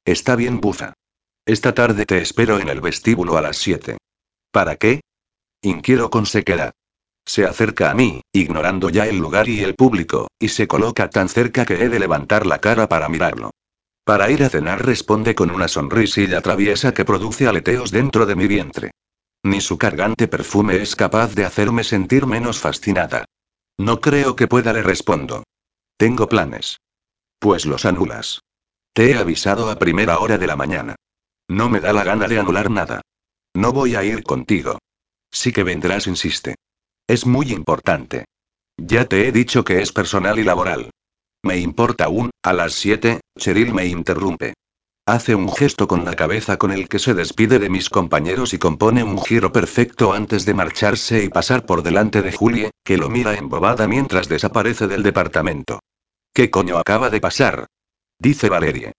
Está 0.06 0.36
bien, 0.36 0.60
buza. 0.62 0.94
Esta 1.46 1.74
tarde 1.74 2.06
te 2.06 2.22
espero 2.22 2.60
en 2.60 2.70
el 2.70 2.82
vestíbulo 2.82 3.38
a 3.38 3.42
las 3.42 3.58
7. 3.58 3.98
¿Para 4.52 4.76
qué? 4.76 5.02
Inquiero 5.62 6.10
con 6.10 6.26
sequedad. 6.26 6.74
Se 7.30 7.46
acerca 7.46 7.92
a 7.92 7.94
mí, 7.94 8.22
ignorando 8.34 8.90
ya 8.90 9.06
el 9.06 9.20
lugar 9.20 9.50
y 9.50 9.60
el 9.60 9.76
público, 9.76 10.30
y 10.40 10.48
se 10.48 10.68
coloca 10.68 11.12
tan 11.12 11.30
cerca 11.30 11.64
que 11.64 11.76
he 11.76 11.88
de 11.88 12.00
levantar 12.00 12.48
la 12.48 12.58
cara 12.58 12.90
para 12.90 13.08
mirarlo. 13.08 13.52
Para 14.04 14.32
ir 14.32 14.44
a 14.44 14.50
cenar 14.50 14.84
responde 14.84 15.36
con 15.36 15.52
una 15.52 15.68
sonrisilla 15.68 16.42
traviesa 16.42 16.92
que 16.92 17.06
produce 17.06 17.48
aleteos 17.48 17.92
dentro 17.92 18.26
de 18.26 18.36
mi 18.36 18.48
vientre. 18.48 18.90
Ni 19.44 19.62
su 19.62 19.78
cargante 19.78 20.28
perfume 20.28 20.78
es 20.78 20.96
capaz 20.96 21.36
de 21.36 21.46
hacerme 21.46 21.84
sentir 21.84 22.26
menos 22.26 22.58
fascinada. 22.58 23.26
No 23.78 24.02
creo 24.02 24.36
que 24.36 24.48
pueda, 24.48 24.74
le 24.74 24.82
respondo. 24.82 25.44
Tengo 25.98 26.28
planes. 26.28 26.80
Pues 27.38 27.68
los 27.68 27.86
anulas. 27.86 28.42
Te 28.92 29.12
he 29.12 29.16
avisado 29.16 29.70
a 29.70 29.78
primera 29.78 30.18
hora 30.18 30.40
de 30.40 30.48
la 30.48 30.56
mañana. 30.56 30.96
No 31.48 31.70
me 31.70 31.80
da 31.80 31.94
la 31.94 32.04
gana 32.04 32.28
de 32.28 32.40
anular 32.40 32.72
nada. 32.72 33.02
No 33.54 33.72
voy 33.72 33.94
a 33.94 34.04
ir 34.04 34.24
contigo. 34.24 34.80
Sí 35.32 35.52
que 35.52 35.62
vendrás, 35.62 36.08
insiste. 36.08 36.56
Es 37.10 37.26
muy 37.26 37.52
importante. 37.52 38.26
Ya 38.78 39.06
te 39.06 39.28
he 39.28 39.32
dicho 39.32 39.64
que 39.64 39.82
es 39.82 39.92
personal 39.92 40.38
y 40.38 40.44
laboral. 40.44 40.92
Me 41.44 41.58
importa 41.58 42.06
aún, 42.06 42.30
a 42.44 42.54
las 42.54 42.74
7, 42.74 43.22
Cheryl 43.36 43.74
me 43.74 43.88
interrumpe. 43.88 44.54
Hace 45.08 45.34
un 45.34 45.52
gesto 45.52 45.88
con 45.88 46.06
la 46.06 46.16
cabeza 46.16 46.58
con 46.58 46.72
el 46.72 46.88
que 46.88 47.00
se 47.00 47.16
despide 47.16 47.58
de 47.58 47.72
mis 47.72 47.90
compañeros 47.90 48.54
y 48.54 48.60
compone 48.60 49.04
un 49.04 49.20
giro 49.20 49.52
perfecto 49.52 50.14
antes 50.14 50.46
de 50.46 50.54
marcharse 50.54 51.24
y 51.24 51.30
pasar 51.30 51.66
por 51.66 51.82
delante 51.82 52.22
de 52.22 52.32
Julie, 52.32 52.70
que 52.84 52.98
lo 52.98 53.10
mira 53.10 53.34
embobada 53.34 53.88
mientras 53.88 54.30
desaparece 54.30 54.86
del 54.86 55.02
departamento. 55.02 55.80
¿Qué 56.32 56.52
coño 56.52 56.78
acaba 56.78 57.10
de 57.10 57.20
pasar? 57.20 57.66
Dice 58.20 58.50
Valerie. 58.50 58.92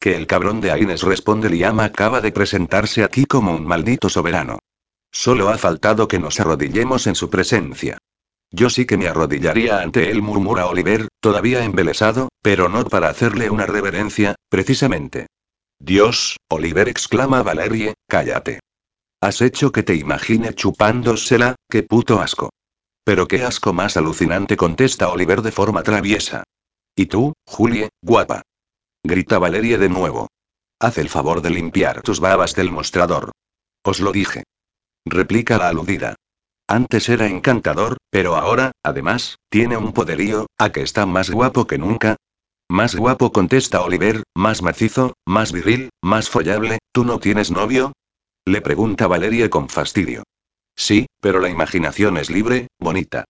Que 0.00 0.16
el 0.16 0.26
cabrón 0.26 0.60
de 0.60 0.72
Aines 0.72 1.02
responde 1.02 1.48
Liam 1.48 1.78
acaba 1.78 2.20
de 2.20 2.32
presentarse 2.32 3.04
aquí 3.04 3.24
como 3.24 3.54
un 3.54 3.64
maldito 3.64 4.08
soberano. 4.08 4.58
Solo 5.12 5.50
ha 5.50 5.58
faltado 5.58 6.08
que 6.08 6.18
nos 6.18 6.40
arrodillemos 6.40 7.06
en 7.06 7.14
su 7.14 7.28
presencia. 7.30 7.98
Yo 8.50 8.70
sí 8.70 8.86
que 8.86 8.96
me 8.96 9.08
arrodillaría 9.08 9.80
ante 9.80 10.10
él, 10.10 10.22
murmura 10.22 10.66
Oliver, 10.66 11.08
todavía 11.20 11.64
embelesado, 11.64 12.28
pero 12.42 12.68
no 12.68 12.84
para 12.84 13.08
hacerle 13.08 13.50
una 13.50 13.66
reverencia, 13.66 14.34
precisamente. 14.48 15.26
Dios, 15.78 16.36
Oliver 16.48 16.88
exclama 16.88 17.42
Valerie, 17.42 17.94
cállate. 18.08 18.60
Has 19.20 19.40
hecho 19.40 19.70
que 19.70 19.82
te 19.82 19.94
imagine 19.94 20.54
chupándosela, 20.54 21.56
qué 21.70 21.82
puto 21.82 22.20
asco. 22.20 22.50
Pero 23.04 23.28
qué 23.28 23.42
asco 23.42 23.72
más 23.72 23.96
alucinante, 23.96 24.56
contesta 24.56 25.08
Oliver 25.08 25.42
de 25.42 25.52
forma 25.52 25.82
traviesa. 25.82 26.44
¿Y 26.94 27.06
tú, 27.06 27.32
Julie, 27.46 27.88
guapa? 28.02 28.42
Grita 29.02 29.38
Valerie 29.38 29.78
de 29.78 29.88
nuevo. 29.88 30.28
Haz 30.78 30.98
el 30.98 31.08
favor 31.08 31.42
de 31.42 31.50
limpiar 31.50 32.02
tus 32.02 32.20
babas 32.20 32.54
del 32.54 32.70
mostrador. 32.70 33.32
Os 33.82 34.00
lo 34.00 34.12
dije. 34.12 34.44
Replica 35.04 35.58
la 35.58 35.68
aludida. 35.68 36.14
Antes 36.68 37.08
era 37.08 37.26
encantador, 37.26 37.98
pero 38.10 38.36
ahora, 38.36 38.72
además, 38.82 39.36
tiene 39.50 39.76
un 39.76 39.92
poderío, 39.92 40.46
a 40.58 40.70
que 40.70 40.82
está 40.82 41.06
más 41.06 41.30
guapo 41.30 41.66
que 41.66 41.78
nunca, 41.78 42.16
más 42.72 42.96
guapo 42.96 43.32
contesta 43.32 43.82
Oliver, 43.82 44.22
más 44.34 44.62
macizo, 44.62 45.12
más 45.26 45.52
viril, 45.52 45.90
más 46.00 46.30
follable, 46.30 46.78
¿tú 46.90 47.04
no 47.04 47.18
tienes 47.20 47.50
novio? 47.50 47.92
Le 48.46 48.62
pregunta 48.62 49.06
Valeria 49.06 49.50
con 49.50 49.68
fastidio. 49.68 50.22
Sí, 50.74 51.04
pero 51.20 51.38
la 51.40 51.50
imaginación 51.50 52.16
es 52.16 52.30
libre, 52.30 52.68
bonita. 52.80 53.26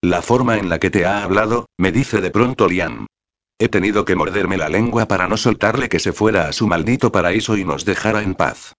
La 0.00 0.22
forma 0.22 0.56
en 0.56 0.70
la 0.70 0.78
que 0.78 0.88
te 0.88 1.04
ha 1.04 1.22
hablado, 1.22 1.66
me 1.76 1.92
dice 1.92 2.22
de 2.22 2.30
pronto 2.30 2.66
Liam. 2.66 3.06
He 3.58 3.68
tenido 3.68 4.06
que 4.06 4.16
morderme 4.16 4.56
la 4.56 4.70
lengua 4.70 5.06
para 5.06 5.28
no 5.28 5.36
soltarle 5.36 5.90
que 5.90 5.98
se 5.98 6.14
fuera 6.14 6.48
a 6.48 6.54
su 6.54 6.66
maldito 6.66 7.12
paraíso 7.12 7.58
y 7.58 7.66
nos 7.66 7.84
dejara 7.84 8.22
en 8.22 8.34
paz. 8.34 8.72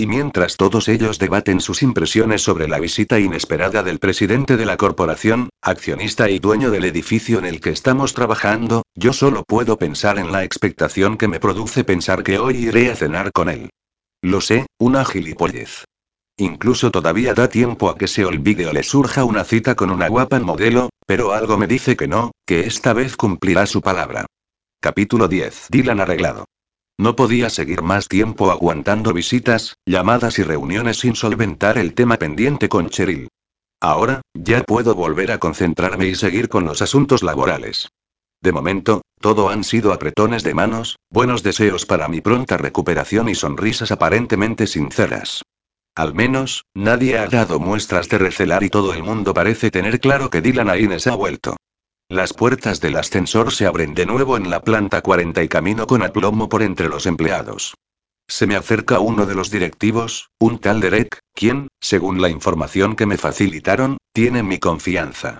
Y 0.00 0.06
mientras 0.06 0.56
todos 0.56 0.88
ellos 0.88 1.18
debaten 1.18 1.60
sus 1.60 1.82
impresiones 1.82 2.40
sobre 2.40 2.66
la 2.66 2.80
visita 2.80 3.20
inesperada 3.20 3.82
del 3.82 3.98
presidente 3.98 4.56
de 4.56 4.64
la 4.64 4.78
corporación, 4.78 5.50
accionista 5.60 6.30
y 6.30 6.38
dueño 6.38 6.70
del 6.70 6.86
edificio 6.86 7.38
en 7.38 7.44
el 7.44 7.60
que 7.60 7.68
estamos 7.68 8.14
trabajando, 8.14 8.82
yo 8.94 9.12
solo 9.12 9.44
puedo 9.44 9.76
pensar 9.76 10.18
en 10.18 10.32
la 10.32 10.42
expectación 10.42 11.18
que 11.18 11.28
me 11.28 11.38
produce 11.38 11.84
pensar 11.84 12.22
que 12.22 12.38
hoy 12.38 12.56
iré 12.56 12.90
a 12.90 12.96
cenar 12.96 13.30
con 13.30 13.50
él. 13.50 13.68
Lo 14.22 14.40
sé, 14.40 14.64
una 14.78 15.04
gilipollez. 15.04 15.84
Incluso 16.38 16.90
todavía 16.90 17.34
da 17.34 17.50
tiempo 17.50 17.90
a 17.90 17.98
que 17.98 18.08
se 18.08 18.24
olvide 18.24 18.68
o 18.68 18.72
le 18.72 18.82
surja 18.82 19.24
una 19.24 19.44
cita 19.44 19.74
con 19.74 19.90
una 19.90 20.08
guapa 20.08 20.40
modelo, 20.40 20.88
pero 21.06 21.34
algo 21.34 21.58
me 21.58 21.66
dice 21.66 21.94
que 21.94 22.08
no, 22.08 22.30
que 22.46 22.60
esta 22.60 22.94
vez 22.94 23.18
cumplirá 23.18 23.66
su 23.66 23.82
palabra. 23.82 24.24
Capítulo 24.80 25.28
10. 25.28 25.66
Dylan 25.68 26.00
arreglado. 26.00 26.46
No 27.00 27.16
podía 27.16 27.48
seguir 27.48 27.80
más 27.80 28.08
tiempo 28.08 28.50
aguantando 28.50 29.14
visitas, 29.14 29.78
llamadas 29.86 30.38
y 30.38 30.42
reuniones 30.42 30.98
sin 30.98 31.16
solventar 31.16 31.78
el 31.78 31.94
tema 31.94 32.18
pendiente 32.18 32.68
con 32.68 32.90
Cheryl. 32.90 33.28
Ahora, 33.80 34.20
ya 34.34 34.62
puedo 34.64 34.94
volver 34.94 35.32
a 35.32 35.38
concentrarme 35.38 36.08
y 36.08 36.14
seguir 36.14 36.50
con 36.50 36.66
los 36.66 36.82
asuntos 36.82 37.22
laborales. 37.22 37.88
De 38.42 38.52
momento, 38.52 39.00
todo 39.18 39.48
han 39.48 39.64
sido 39.64 39.94
apretones 39.94 40.42
de 40.42 40.52
manos, 40.52 40.96
buenos 41.08 41.42
deseos 41.42 41.86
para 41.86 42.06
mi 42.06 42.20
pronta 42.20 42.58
recuperación 42.58 43.30
y 43.30 43.34
sonrisas 43.34 43.92
aparentemente 43.92 44.66
sinceras. 44.66 45.42
Al 45.94 46.12
menos, 46.12 46.66
nadie 46.74 47.16
ha 47.16 47.28
dado 47.28 47.60
muestras 47.60 48.10
de 48.10 48.18
recelar 48.18 48.62
y 48.62 48.68
todo 48.68 48.92
el 48.92 49.02
mundo 49.02 49.32
parece 49.32 49.70
tener 49.70 50.00
claro 50.00 50.28
que 50.28 50.42
Dylan 50.42 50.68
Aines 50.68 51.06
ha 51.06 51.14
vuelto. 51.14 51.56
Las 52.10 52.32
puertas 52.32 52.80
del 52.80 52.96
ascensor 52.96 53.52
se 53.52 53.66
abren 53.66 53.94
de 53.94 54.04
nuevo 54.04 54.36
en 54.36 54.50
la 54.50 54.62
planta 54.62 55.00
40 55.00 55.44
y 55.44 55.48
camino 55.48 55.86
con 55.86 56.02
aplomo 56.02 56.48
por 56.48 56.60
entre 56.62 56.88
los 56.88 57.06
empleados. 57.06 57.76
Se 58.28 58.48
me 58.48 58.56
acerca 58.56 58.98
uno 58.98 59.26
de 59.26 59.36
los 59.36 59.52
directivos, 59.52 60.28
un 60.40 60.58
tal 60.58 60.80
Derek, 60.80 61.20
quien, 61.36 61.68
según 61.80 62.20
la 62.20 62.28
información 62.28 62.96
que 62.96 63.06
me 63.06 63.16
facilitaron, 63.16 63.96
tiene 64.12 64.42
mi 64.42 64.58
confianza. 64.58 65.38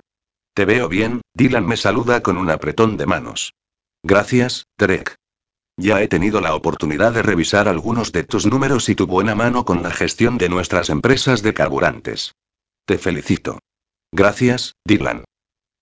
Te 0.54 0.64
veo 0.64 0.88
bien, 0.88 1.22
Dylan 1.34 1.66
me 1.66 1.76
saluda 1.76 2.22
con 2.22 2.36
un 2.36 2.50
apretón 2.50 2.96
de 2.96 3.06
manos. 3.06 3.52
Gracias, 4.04 4.66
Derek. 4.78 5.16
Ya 5.76 6.00
he 6.00 6.06
tenido 6.06 6.40
la 6.40 6.54
oportunidad 6.54 7.12
de 7.12 7.22
revisar 7.22 7.66
algunos 7.66 8.12
de 8.12 8.22
tus 8.22 8.46
números 8.46 8.88
y 8.88 8.94
tu 8.94 9.08
buena 9.08 9.34
mano 9.34 9.64
con 9.64 9.82
la 9.82 9.90
gestión 9.90 10.38
de 10.38 10.48
nuestras 10.48 10.88
empresas 10.88 11.42
de 11.42 11.52
carburantes. 11.52 12.36
Te 12.84 12.96
felicito. 12.96 13.58
Gracias, 14.12 14.74
Dylan. 14.84 15.24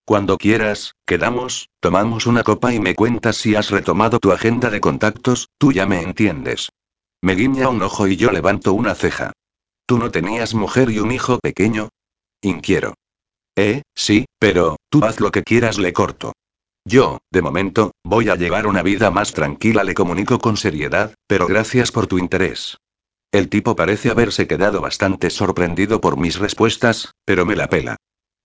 Cuando 0.08 0.38
quieras, 0.38 0.94
quedamos, 1.04 1.68
tomamos 1.80 2.26
una 2.26 2.42
copa 2.42 2.72
y 2.72 2.80
me 2.80 2.94
cuentas 2.94 3.36
si 3.36 3.56
has 3.56 3.68
retomado 3.68 4.18
tu 4.18 4.32
agenda 4.32 4.70
de 4.70 4.80
contactos, 4.80 5.50
tú 5.58 5.70
ya 5.70 5.84
me 5.84 6.00
entiendes. 6.00 6.70
Me 7.20 7.34
guiña 7.34 7.68
un 7.68 7.82
ojo 7.82 8.08
y 8.08 8.16
yo 8.16 8.32
levanto 8.32 8.72
una 8.72 8.94
ceja. 8.94 9.34
¿Tú 9.84 9.98
no 9.98 10.10
tenías 10.10 10.54
mujer 10.54 10.88
y 10.88 10.98
un 11.00 11.12
hijo 11.12 11.38
pequeño? 11.40 11.90
Inquiero. 12.40 12.94
Eh, 13.54 13.82
sí, 13.94 14.24
pero, 14.38 14.78
tú 14.88 15.04
haz 15.04 15.20
lo 15.20 15.30
que 15.30 15.42
quieras, 15.42 15.76
le 15.76 15.92
corto. 15.92 16.32
Yo, 16.86 17.18
de 17.30 17.42
momento, 17.42 17.90
voy 18.02 18.30
a 18.30 18.36
llevar 18.36 18.66
una 18.66 18.82
vida 18.82 19.10
más 19.10 19.34
tranquila, 19.34 19.84
le 19.84 19.92
comunico 19.92 20.38
con 20.38 20.56
seriedad, 20.56 21.12
pero 21.26 21.46
gracias 21.46 21.92
por 21.92 22.06
tu 22.06 22.16
interés. 22.16 22.78
El 23.30 23.50
tipo 23.50 23.76
parece 23.76 24.08
haberse 24.08 24.46
quedado 24.46 24.80
bastante 24.80 25.28
sorprendido 25.28 26.00
por 26.00 26.16
mis 26.16 26.38
respuestas, 26.38 27.12
pero 27.26 27.44
me 27.44 27.56
la 27.56 27.68
pela. 27.68 27.98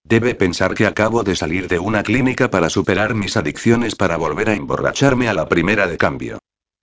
Debe 0.04 0.36
pensar 0.36 0.74
que 0.76 0.86
acabo 0.86 1.24
de 1.24 1.36
salir 1.36 1.68
de 1.68 1.80
una 1.80 2.04
clínica 2.04 2.50
para 2.50 2.70
superar 2.70 3.16
mis 3.16 3.38
adicciones 3.38 3.96
para 3.96 4.18
volver 4.18 4.50
a 4.50 4.54
emborracharme 4.54 5.30
a 5.30 5.34
la 5.34 5.48
primera 5.48 5.88
de 5.88 5.98
cambio. 5.98 6.40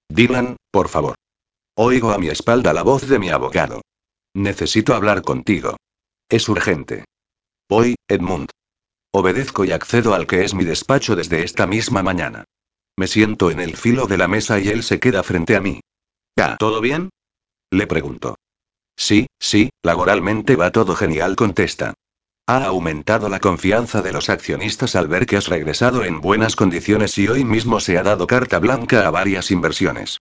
Dylan, 0.08 0.56
por 0.70 0.88
favor. 0.88 1.14
Oigo 1.76 2.12
a 2.12 2.18
mi 2.18 2.28
espalda 2.28 2.72
la 2.72 2.82
voz 2.82 3.08
de 3.08 3.18
mi 3.18 3.28
abogado. 3.30 3.82
Necesito 4.34 4.94
hablar 4.94 5.22
contigo. 5.22 5.76
Es 6.28 6.48
urgente. 6.48 7.04
Voy, 7.68 7.94
Edmund. 8.08 8.48
Obedezco 9.12 9.64
y 9.64 9.72
accedo 9.72 10.14
al 10.14 10.26
que 10.26 10.44
es 10.44 10.54
mi 10.54 10.64
despacho 10.64 11.16
desde 11.16 11.42
esta 11.42 11.66
misma 11.66 12.02
mañana. 12.02 12.44
Me 12.96 13.06
siento 13.06 13.50
en 13.50 13.60
el 13.60 13.76
filo 13.76 14.06
de 14.06 14.18
la 14.18 14.28
mesa 14.28 14.60
y 14.60 14.68
él 14.68 14.82
se 14.82 14.98
queda 14.98 15.22
frente 15.22 15.56
a 15.56 15.60
mí. 15.60 15.80
¿Ya 16.36 16.56
todo 16.56 16.80
bien? 16.80 17.10
Le 17.70 17.86
pregunto. 17.86 18.36
Sí, 18.96 19.26
sí, 19.38 19.70
laboralmente 19.82 20.56
va 20.56 20.70
todo 20.70 20.94
genial, 20.94 21.36
contesta. 21.36 21.94
Ha 22.50 22.64
aumentado 22.64 23.28
la 23.28 23.38
confianza 23.38 24.02
de 24.02 24.12
los 24.12 24.28
accionistas 24.28 24.96
al 24.96 25.06
ver 25.06 25.24
que 25.24 25.36
has 25.36 25.46
regresado 25.46 26.02
en 26.02 26.20
buenas 26.20 26.56
condiciones 26.56 27.16
y 27.16 27.28
hoy 27.28 27.44
mismo 27.44 27.78
se 27.78 27.96
ha 27.96 28.02
dado 28.02 28.26
carta 28.26 28.58
blanca 28.58 29.06
a 29.06 29.10
varias 29.12 29.52
inversiones. 29.52 30.18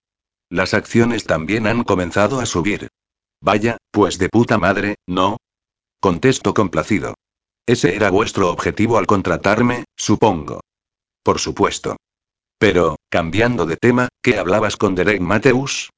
Las 0.48 0.72
acciones 0.72 1.24
también 1.24 1.66
han 1.66 1.82
comenzado 1.82 2.38
a 2.38 2.46
subir. 2.46 2.86
Vaya, 3.40 3.78
pues 3.90 4.16
de 4.18 4.28
puta 4.28 4.58
madre, 4.58 4.94
¿no? 5.08 5.38
Contesto 5.98 6.54
complacido. 6.54 7.14
Ese 7.66 7.96
era 7.96 8.10
vuestro 8.10 8.48
objetivo 8.52 8.96
al 8.98 9.08
contratarme, 9.08 9.82
supongo. 9.96 10.60
Por 11.24 11.40
supuesto. 11.40 11.96
Pero, 12.60 12.94
cambiando 13.08 13.66
de 13.66 13.76
tema, 13.76 14.08
¿qué 14.22 14.38
hablabas 14.38 14.76
con 14.76 14.94
Derek 14.94 15.20
Mateus? 15.20 15.90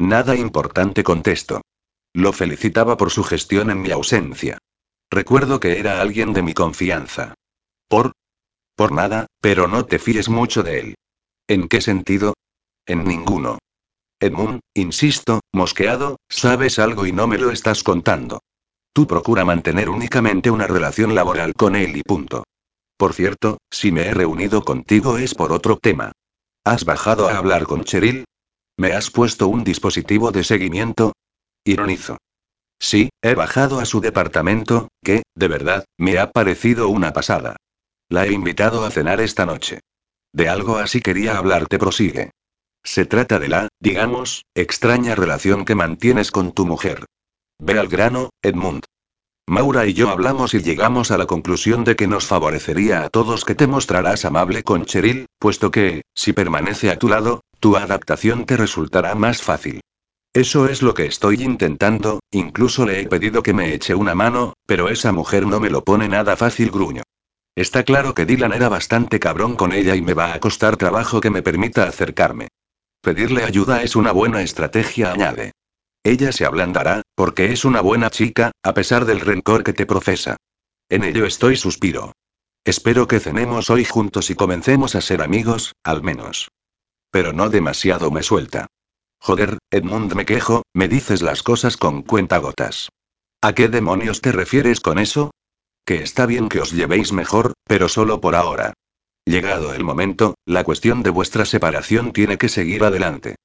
Nada 0.00 0.34
importante 0.34 1.04
contesto. 1.04 1.60
Lo 2.12 2.32
felicitaba 2.32 2.96
por 2.96 3.12
su 3.12 3.22
gestión 3.22 3.70
en 3.70 3.82
mi 3.82 3.92
ausencia. 3.92 4.58
Recuerdo 5.10 5.60
que 5.60 5.78
era 5.78 6.00
alguien 6.00 6.32
de 6.32 6.42
mi 6.42 6.54
confianza. 6.54 7.34
¿Por? 7.88 8.12
Por 8.74 8.92
nada, 8.92 9.26
pero 9.40 9.68
no 9.68 9.86
te 9.86 9.98
fíes 9.98 10.28
mucho 10.28 10.62
de 10.62 10.80
él. 10.80 10.94
¿En 11.48 11.68
qué 11.68 11.80
sentido? 11.80 12.34
En 12.86 13.04
ninguno. 13.04 13.58
Edmund, 14.20 14.60
insisto, 14.74 15.40
mosqueado, 15.52 16.16
sabes 16.28 16.78
algo 16.78 17.06
y 17.06 17.12
no 17.12 17.26
me 17.26 17.38
lo 17.38 17.50
estás 17.50 17.82
contando. 17.82 18.40
Tú 18.92 19.06
procura 19.06 19.44
mantener 19.44 19.90
únicamente 19.90 20.50
una 20.50 20.66
relación 20.66 21.14
laboral 21.14 21.54
con 21.54 21.76
él 21.76 21.96
y 21.96 22.02
punto. 22.02 22.44
Por 22.96 23.12
cierto, 23.12 23.58
si 23.70 23.92
me 23.92 24.06
he 24.06 24.14
reunido 24.14 24.64
contigo 24.64 25.18
es 25.18 25.34
por 25.34 25.52
otro 25.52 25.76
tema. 25.76 26.12
¿Has 26.64 26.84
bajado 26.84 27.28
a 27.28 27.36
hablar 27.36 27.64
con 27.64 27.84
Cheryl? 27.84 28.24
¿Me 28.78 28.92
has 28.92 29.10
puesto 29.10 29.48
un 29.48 29.64
dispositivo 29.64 30.32
de 30.32 30.44
seguimiento? 30.44 31.12
Ironizo. 31.64 32.16
Sí, 32.78 33.10
he 33.22 33.34
bajado 33.34 33.80
a 33.80 33.84
su 33.84 34.00
departamento, 34.00 34.88
que, 35.02 35.22
de 35.34 35.48
verdad, 35.48 35.84
me 35.98 36.18
ha 36.18 36.30
parecido 36.30 36.88
una 36.88 37.12
pasada. 37.12 37.56
La 38.08 38.26
he 38.26 38.32
invitado 38.32 38.84
a 38.84 38.90
cenar 38.90 39.20
esta 39.20 39.46
noche. 39.46 39.80
De 40.32 40.48
algo 40.48 40.76
así 40.76 41.00
quería 41.00 41.38
hablarte, 41.38 41.78
prosigue. 41.78 42.30
Se 42.84 43.04
trata 43.04 43.38
de 43.38 43.48
la, 43.48 43.68
digamos, 43.80 44.44
extraña 44.54 45.14
relación 45.14 45.64
que 45.64 45.74
mantienes 45.74 46.30
con 46.30 46.52
tu 46.52 46.66
mujer. 46.66 47.04
Ve 47.58 47.78
al 47.78 47.88
grano, 47.88 48.30
Edmund. 48.42 48.84
Maura 49.48 49.86
y 49.86 49.94
yo 49.94 50.10
hablamos 50.10 50.54
y 50.54 50.62
llegamos 50.62 51.10
a 51.10 51.18
la 51.18 51.26
conclusión 51.26 51.84
de 51.84 51.96
que 51.96 52.06
nos 52.06 52.26
favorecería 52.26 53.04
a 53.04 53.10
todos 53.10 53.44
que 53.44 53.54
te 53.54 53.66
mostrarás 53.66 54.24
amable 54.24 54.62
con 54.62 54.84
Cheryl, 54.84 55.26
puesto 55.38 55.70
que, 55.70 56.02
si 56.14 56.32
permanece 56.32 56.90
a 56.90 56.98
tu 56.98 57.08
lado, 57.08 57.42
tu 57.60 57.76
adaptación 57.76 58.44
te 58.44 58.56
resultará 58.56 59.14
más 59.14 59.42
fácil. 59.42 59.80
Eso 60.36 60.68
es 60.68 60.82
lo 60.82 60.92
que 60.92 61.06
estoy 61.06 61.42
intentando, 61.42 62.20
incluso 62.30 62.84
le 62.84 63.00
he 63.00 63.06
pedido 63.08 63.42
que 63.42 63.54
me 63.54 63.72
eche 63.72 63.94
una 63.94 64.14
mano, 64.14 64.52
pero 64.66 64.90
esa 64.90 65.10
mujer 65.10 65.46
no 65.46 65.60
me 65.60 65.70
lo 65.70 65.82
pone 65.82 66.10
nada 66.10 66.36
fácil, 66.36 66.70
gruño. 66.70 67.04
Está 67.54 67.84
claro 67.84 68.14
que 68.14 68.26
Dylan 68.26 68.52
era 68.52 68.68
bastante 68.68 69.18
cabrón 69.18 69.56
con 69.56 69.72
ella 69.72 69.96
y 69.96 70.02
me 70.02 70.12
va 70.12 70.34
a 70.34 70.38
costar 70.38 70.76
trabajo 70.76 71.22
que 71.22 71.30
me 71.30 71.40
permita 71.40 71.84
acercarme. 71.84 72.48
Pedirle 73.00 73.44
ayuda 73.44 73.82
es 73.82 73.96
una 73.96 74.12
buena 74.12 74.42
estrategia, 74.42 75.12
añade. 75.12 75.52
Ella 76.04 76.32
se 76.32 76.44
ablandará, 76.44 77.00
porque 77.14 77.52
es 77.52 77.64
una 77.64 77.80
buena 77.80 78.10
chica, 78.10 78.52
a 78.62 78.74
pesar 78.74 79.06
del 79.06 79.20
rencor 79.20 79.64
que 79.64 79.72
te 79.72 79.86
profesa. 79.86 80.36
En 80.90 81.02
ello 81.02 81.24
estoy 81.24 81.56
suspiro. 81.56 82.12
Espero 82.62 83.08
que 83.08 83.20
cenemos 83.20 83.70
hoy 83.70 83.86
juntos 83.86 84.28
y 84.28 84.34
comencemos 84.34 84.96
a 84.96 85.00
ser 85.00 85.22
amigos, 85.22 85.72
al 85.82 86.02
menos. 86.02 86.50
Pero 87.10 87.32
no 87.32 87.48
demasiado 87.48 88.10
me 88.10 88.22
suelta. 88.22 88.66
Joder, 89.20 89.58
Edmund 89.70 90.14
me 90.14 90.24
quejo, 90.24 90.62
me 90.72 90.88
dices 90.88 91.22
las 91.22 91.42
cosas 91.42 91.76
con 91.76 92.02
cuentagotas. 92.02 92.90
¿A 93.40 93.54
qué 93.54 93.68
demonios 93.68 94.20
te 94.20 94.32
refieres 94.32 94.80
con 94.80 94.98
eso? 94.98 95.30
Que 95.84 96.02
está 96.02 96.26
bien 96.26 96.48
que 96.48 96.60
os 96.60 96.72
llevéis 96.72 97.12
mejor, 97.12 97.52
pero 97.64 97.88
solo 97.88 98.20
por 98.20 98.34
ahora. 98.34 98.72
Llegado 99.24 99.74
el 99.74 99.84
momento, 99.84 100.34
la 100.44 100.64
cuestión 100.64 101.02
de 101.02 101.10
vuestra 101.10 101.44
separación 101.44 102.12
tiene 102.12 102.38
que 102.38 102.48
seguir 102.48 102.84
adelante. 102.84 103.36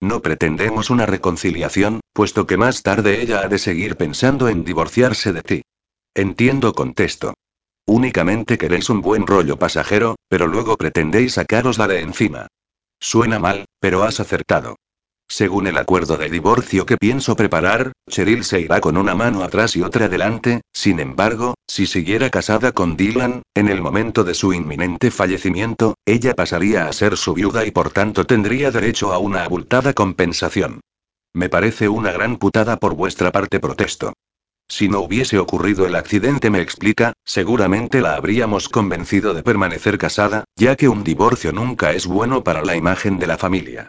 No 0.00 0.22
pretendemos 0.22 0.90
una 0.90 1.06
reconciliación, 1.06 2.00
puesto 2.12 2.46
que 2.46 2.56
más 2.56 2.82
tarde 2.82 3.20
ella 3.20 3.40
ha 3.40 3.48
de 3.48 3.58
seguir 3.58 3.96
pensando 3.96 4.48
en 4.48 4.64
divorciarse 4.64 5.32
de 5.32 5.42
ti. 5.42 5.62
Entiendo, 6.14 6.72
contesto. 6.72 7.34
Únicamente 7.86 8.58
queréis 8.58 8.90
un 8.90 9.00
buen 9.00 9.26
rollo 9.26 9.58
pasajero, 9.58 10.16
pero 10.28 10.46
luego 10.46 10.76
pretendéis 10.76 11.34
sacárosla 11.34 11.88
de 11.88 12.00
encima. 12.00 12.46
Suena 13.00 13.38
mal, 13.38 13.64
pero 13.80 14.04
has 14.04 14.20
acertado. 14.20 14.76
Según 15.30 15.66
el 15.66 15.76
acuerdo 15.76 16.16
de 16.16 16.30
divorcio 16.30 16.86
que 16.86 16.96
pienso 16.96 17.36
preparar, 17.36 17.92
Cheryl 18.08 18.44
se 18.44 18.60
irá 18.60 18.80
con 18.80 18.96
una 18.96 19.14
mano 19.14 19.44
atrás 19.44 19.76
y 19.76 19.82
otra 19.82 20.06
adelante, 20.06 20.62
sin 20.72 21.00
embargo, 21.00 21.54
si 21.66 21.86
siguiera 21.86 22.30
casada 22.30 22.72
con 22.72 22.96
Dylan, 22.96 23.42
en 23.54 23.68
el 23.68 23.82
momento 23.82 24.24
de 24.24 24.32
su 24.32 24.54
inminente 24.54 25.10
fallecimiento, 25.10 25.96
ella 26.06 26.34
pasaría 26.34 26.88
a 26.88 26.92
ser 26.94 27.18
su 27.18 27.34
viuda 27.34 27.66
y 27.66 27.72
por 27.72 27.90
tanto 27.90 28.24
tendría 28.24 28.70
derecho 28.70 29.12
a 29.12 29.18
una 29.18 29.44
abultada 29.44 29.92
compensación. 29.92 30.80
Me 31.34 31.50
parece 31.50 31.90
una 31.90 32.10
gran 32.10 32.38
putada 32.38 32.78
por 32.78 32.94
vuestra 32.94 33.30
parte, 33.30 33.60
protesto. 33.60 34.14
Si 34.66 34.88
no 34.88 35.00
hubiese 35.00 35.38
ocurrido 35.38 35.86
el 35.86 35.94
accidente, 35.94 36.48
me 36.48 36.62
explica, 36.62 37.12
seguramente 37.24 38.00
la 38.00 38.14
habríamos 38.14 38.70
convencido 38.70 39.34
de 39.34 39.42
permanecer 39.42 39.98
casada, 39.98 40.44
ya 40.56 40.74
que 40.74 40.88
un 40.88 41.04
divorcio 41.04 41.52
nunca 41.52 41.92
es 41.92 42.06
bueno 42.06 42.42
para 42.42 42.64
la 42.64 42.76
imagen 42.76 43.18
de 43.18 43.26
la 43.26 43.36
familia. 43.36 43.88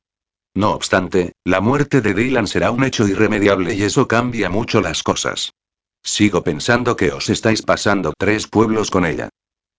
No 0.55 0.71
obstante, 0.71 1.33
la 1.43 1.61
muerte 1.61 2.01
de 2.01 2.13
Dylan 2.13 2.47
será 2.47 2.71
un 2.71 2.83
hecho 2.83 3.07
irremediable 3.07 3.75
y 3.75 3.83
eso 3.83 4.07
cambia 4.07 4.49
mucho 4.49 4.81
las 4.81 5.03
cosas. 5.03 5.53
Sigo 6.03 6.43
pensando 6.43 6.95
que 6.95 7.11
os 7.11 7.29
estáis 7.29 7.61
pasando 7.61 8.13
tres 8.17 8.47
pueblos 8.47 8.89
con 8.89 9.05
ella. 9.05 9.29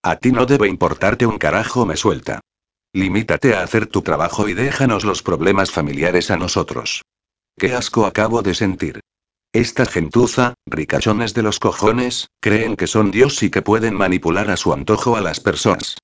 A 0.03 0.17
ti 0.17 0.33
no 0.33 0.47
debe 0.47 0.69
importarte 0.69 1.27
un 1.27 1.39
carajo, 1.39 1.87
me 1.87 1.97
suelta. 1.97 2.41
Limítate 2.93 3.55
a 3.55 3.63
hacer 3.63 3.87
tu 3.87 4.03
trabajo 4.03 4.49
y 4.49 4.55
déjanos 4.55 5.05
los 5.05 5.23
problemas 5.23 5.71
familiares 5.71 6.31
a 6.31 6.37
nosotros. 6.37 7.03
Qué 7.57 7.75
asco 7.75 8.07
acabo 8.07 8.43
de 8.43 8.55
sentir. 8.55 9.01
Esta 9.53 9.85
gentuza, 9.85 10.55
ricachones 10.67 11.35
de 11.35 11.43
los 11.43 11.59
cojones, 11.59 12.29
creen 12.41 12.77
que 12.77 12.87
son 12.87 13.11
Dios 13.11 13.43
y 13.43 13.51
que 13.51 13.63
pueden 13.63 13.95
manipular 13.95 14.51
a 14.51 14.57
su 14.57 14.73
antojo 14.73 15.17
a 15.17 15.21
las 15.21 15.41
personas. 15.41 15.99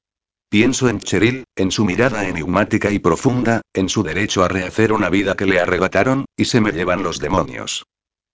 Pienso 0.48 0.88
en 0.88 1.00
Cheryl, 1.00 1.44
en 1.56 1.70
su 1.72 1.84
mirada 1.84 2.28
enigmática 2.28 2.90
y 2.90 3.00
profunda, 3.00 3.62
en 3.74 3.88
su 3.88 4.04
derecho 4.04 4.44
a 4.44 4.48
rehacer 4.48 4.92
una 4.92 5.10
vida 5.10 5.34
que 5.34 5.44
le 5.44 5.60
arrebataron, 5.60 6.24
y 6.36 6.44
se 6.44 6.60
me 6.60 6.70
llevan 6.70 7.02
los 7.02 7.18
demonios. 7.18 7.84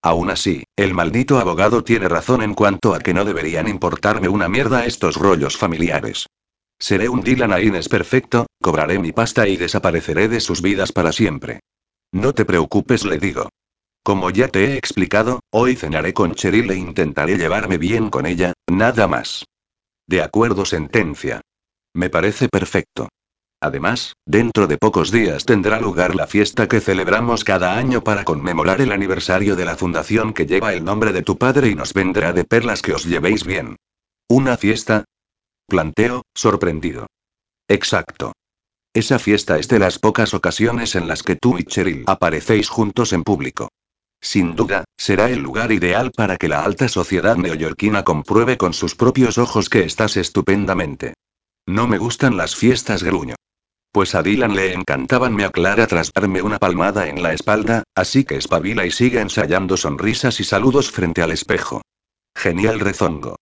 Aún 0.03 0.31
así, 0.31 0.65
el 0.77 0.95
maldito 0.95 1.39
abogado 1.39 1.85
tiene 1.85 2.09
razón 2.09 2.43
en 2.43 2.55
cuanto 2.55 2.95
a 2.95 2.99
que 2.99 3.15
no 3.15 3.25
deberían 3.25 3.69
importarme 3.69 4.29
una 4.29 4.49
mierda 4.49 4.85
estos 4.85 5.17
rollos 5.17 5.57
familiares. 5.57 6.27
Seré 6.79 7.09
un 7.09 7.23
Dylan 7.23 7.53
Aines 7.53 7.89
perfecto, 7.89 8.47
cobraré 8.61 8.99
mi 8.99 9.13
pasta 9.13 9.47
y 9.47 9.57
desapareceré 9.57 10.29
de 10.29 10.41
sus 10.41 10.61
vidas 10.61 10.93
para 10.93 11.13
siempre. 11.13 11.61
No 12.13 12.35
te 12.35 12.45
preocupes, 12.45 13.05
le 13.05 13.19
digo. 13.19 13.49
Como 14.03 14.31
ya 14.31 14.49
te 14.49 14.65
he 14.65 14.77
explicado, 14.77 15.41
hoy 15.51 15.77
cenaré 15.77 16.13
con 16.13 16.35
Cheryl 16.35 16.71
e 16.73 16.77
intentaré 16.77 17.39
llevarme 17.39 17.79
bien 17.79 18.11
con 18.11 18.27
ella, 18.27 18.53
nada 18.69 19.07
más. 19.07 19.45
De 20.09 20.21
acuerdo, 20.21 20.65
sentencia. 20.65 21.41
Me 21.95 22.11
parece 22.11 22.49
perfecto. 22.49 23.09
Además, 23.61 24.15
dentro 24.27 24.67
de 24.67 24.77
pocos 24.77 25.13
días 25.13 25.45
tendrá 25.45 25.81
lugar 25.81 26.17
la 26.17 26.27
fiesta 26.27 26.67
que 26.67 26.81
celebramos 26.81 27.45
cada 27.45 27.79
año 27.79 28.03
para 28.03 28.25
conmemorar 28.25 28.81
el 28.81 28.91
aniversario 28.91 29.55
de 29.55 29.65
la 29.65 29.77
fundación 29.77 30.33
que 30.33 30.47
lleva 30.47 30.73
el 30.75 30.85
nombre 30.85 31.13
de 31.13 31.23
tu 31.23 31.39
padre 31.39 31.69
y 31.69 31.77
nos 31.77 31.93
vendrá 31.93 32.33
de 32.33 32.45
perlas 32.45 32.83
que 32.83 32.93
os 32.93 33.05
llevéis 33.05 33.45
bien. 33.45 33.77
¿Una 34.29 34.57
fiesta? 34.57 35.05
Planteo, 35.69 36.23
sorprendido. 36.35 37.07
Exacto. 37.69 38.33
Esa 38.95 39.19
fiesta 39.19 39.59
es 39.59 39.69
de 39.69 39.79
las 39.79 39.99
pocas 39.99 40.35
ocasiones 40.35 40.97
en 40.97 41.07
las 41.07 41.23
que 41.23 41.37
tú 41.37 41.57
y 41.57 41.65
Cheryl 41.65 42.03
aparecéis 42.07 42.69
juntos 42.69 43.13
en 43.13 43.23
público. 43.23 43.69
Sin 44.21 44.57
duda, 44.57 44.85
será 44.97 45.31
el 45.31 45.41
lugar 45.41 45.73
ideal 45.73 46.11
para 46.11 46.37
que 46.37 46.49
la 46.49 46.65
alta 46.65 46.89
sociedad 46.89 47.37
neoyorquina 47.37 48.05
compruebe 48.05 48.57
con 48.57 48.73
sus 48.73 48.95
propios 48.95 49.39
ojos 49.39 49.69
que 49.69 49.85
estás 49.85 50.17
estupendamente. 50.17 51.15
No 51.67 51.87
me 51.87 51.99
gustan 51.99 52.37
las 52.37 52.57
fiestas, 52.57 53.05
gruño. 53.05 53.37
Pues 53.93 54.15
a 54.15 54.23
Dylan 54.23 54.57
le 54.57 54.73
encantaban, 54.73 55.35
me 55.35 55.45
aclara 55.45 55.87
tras 55.87 56.11
darme 56.13 56.43
una 56.43 56.59
palmada 56.59 57.09
en 57.09 57.23
la 57.23 57.35
espalda, 57.35 57.85
así 57.95 58.25
que 58.25 58.37
espabila 58.37 58.85
y 58.85 58.91
sigue 58.91 59.21
ensayando 59.21 59.77
sonrisas 59.77 60.41
y 60.41 60.45
saludos 60.45 60.91
frente 60.91 61.23
al 61.23 61.31
espejo. 61.31 61.83
Genial 62.35 62.81
rezongo. 62.81 63.37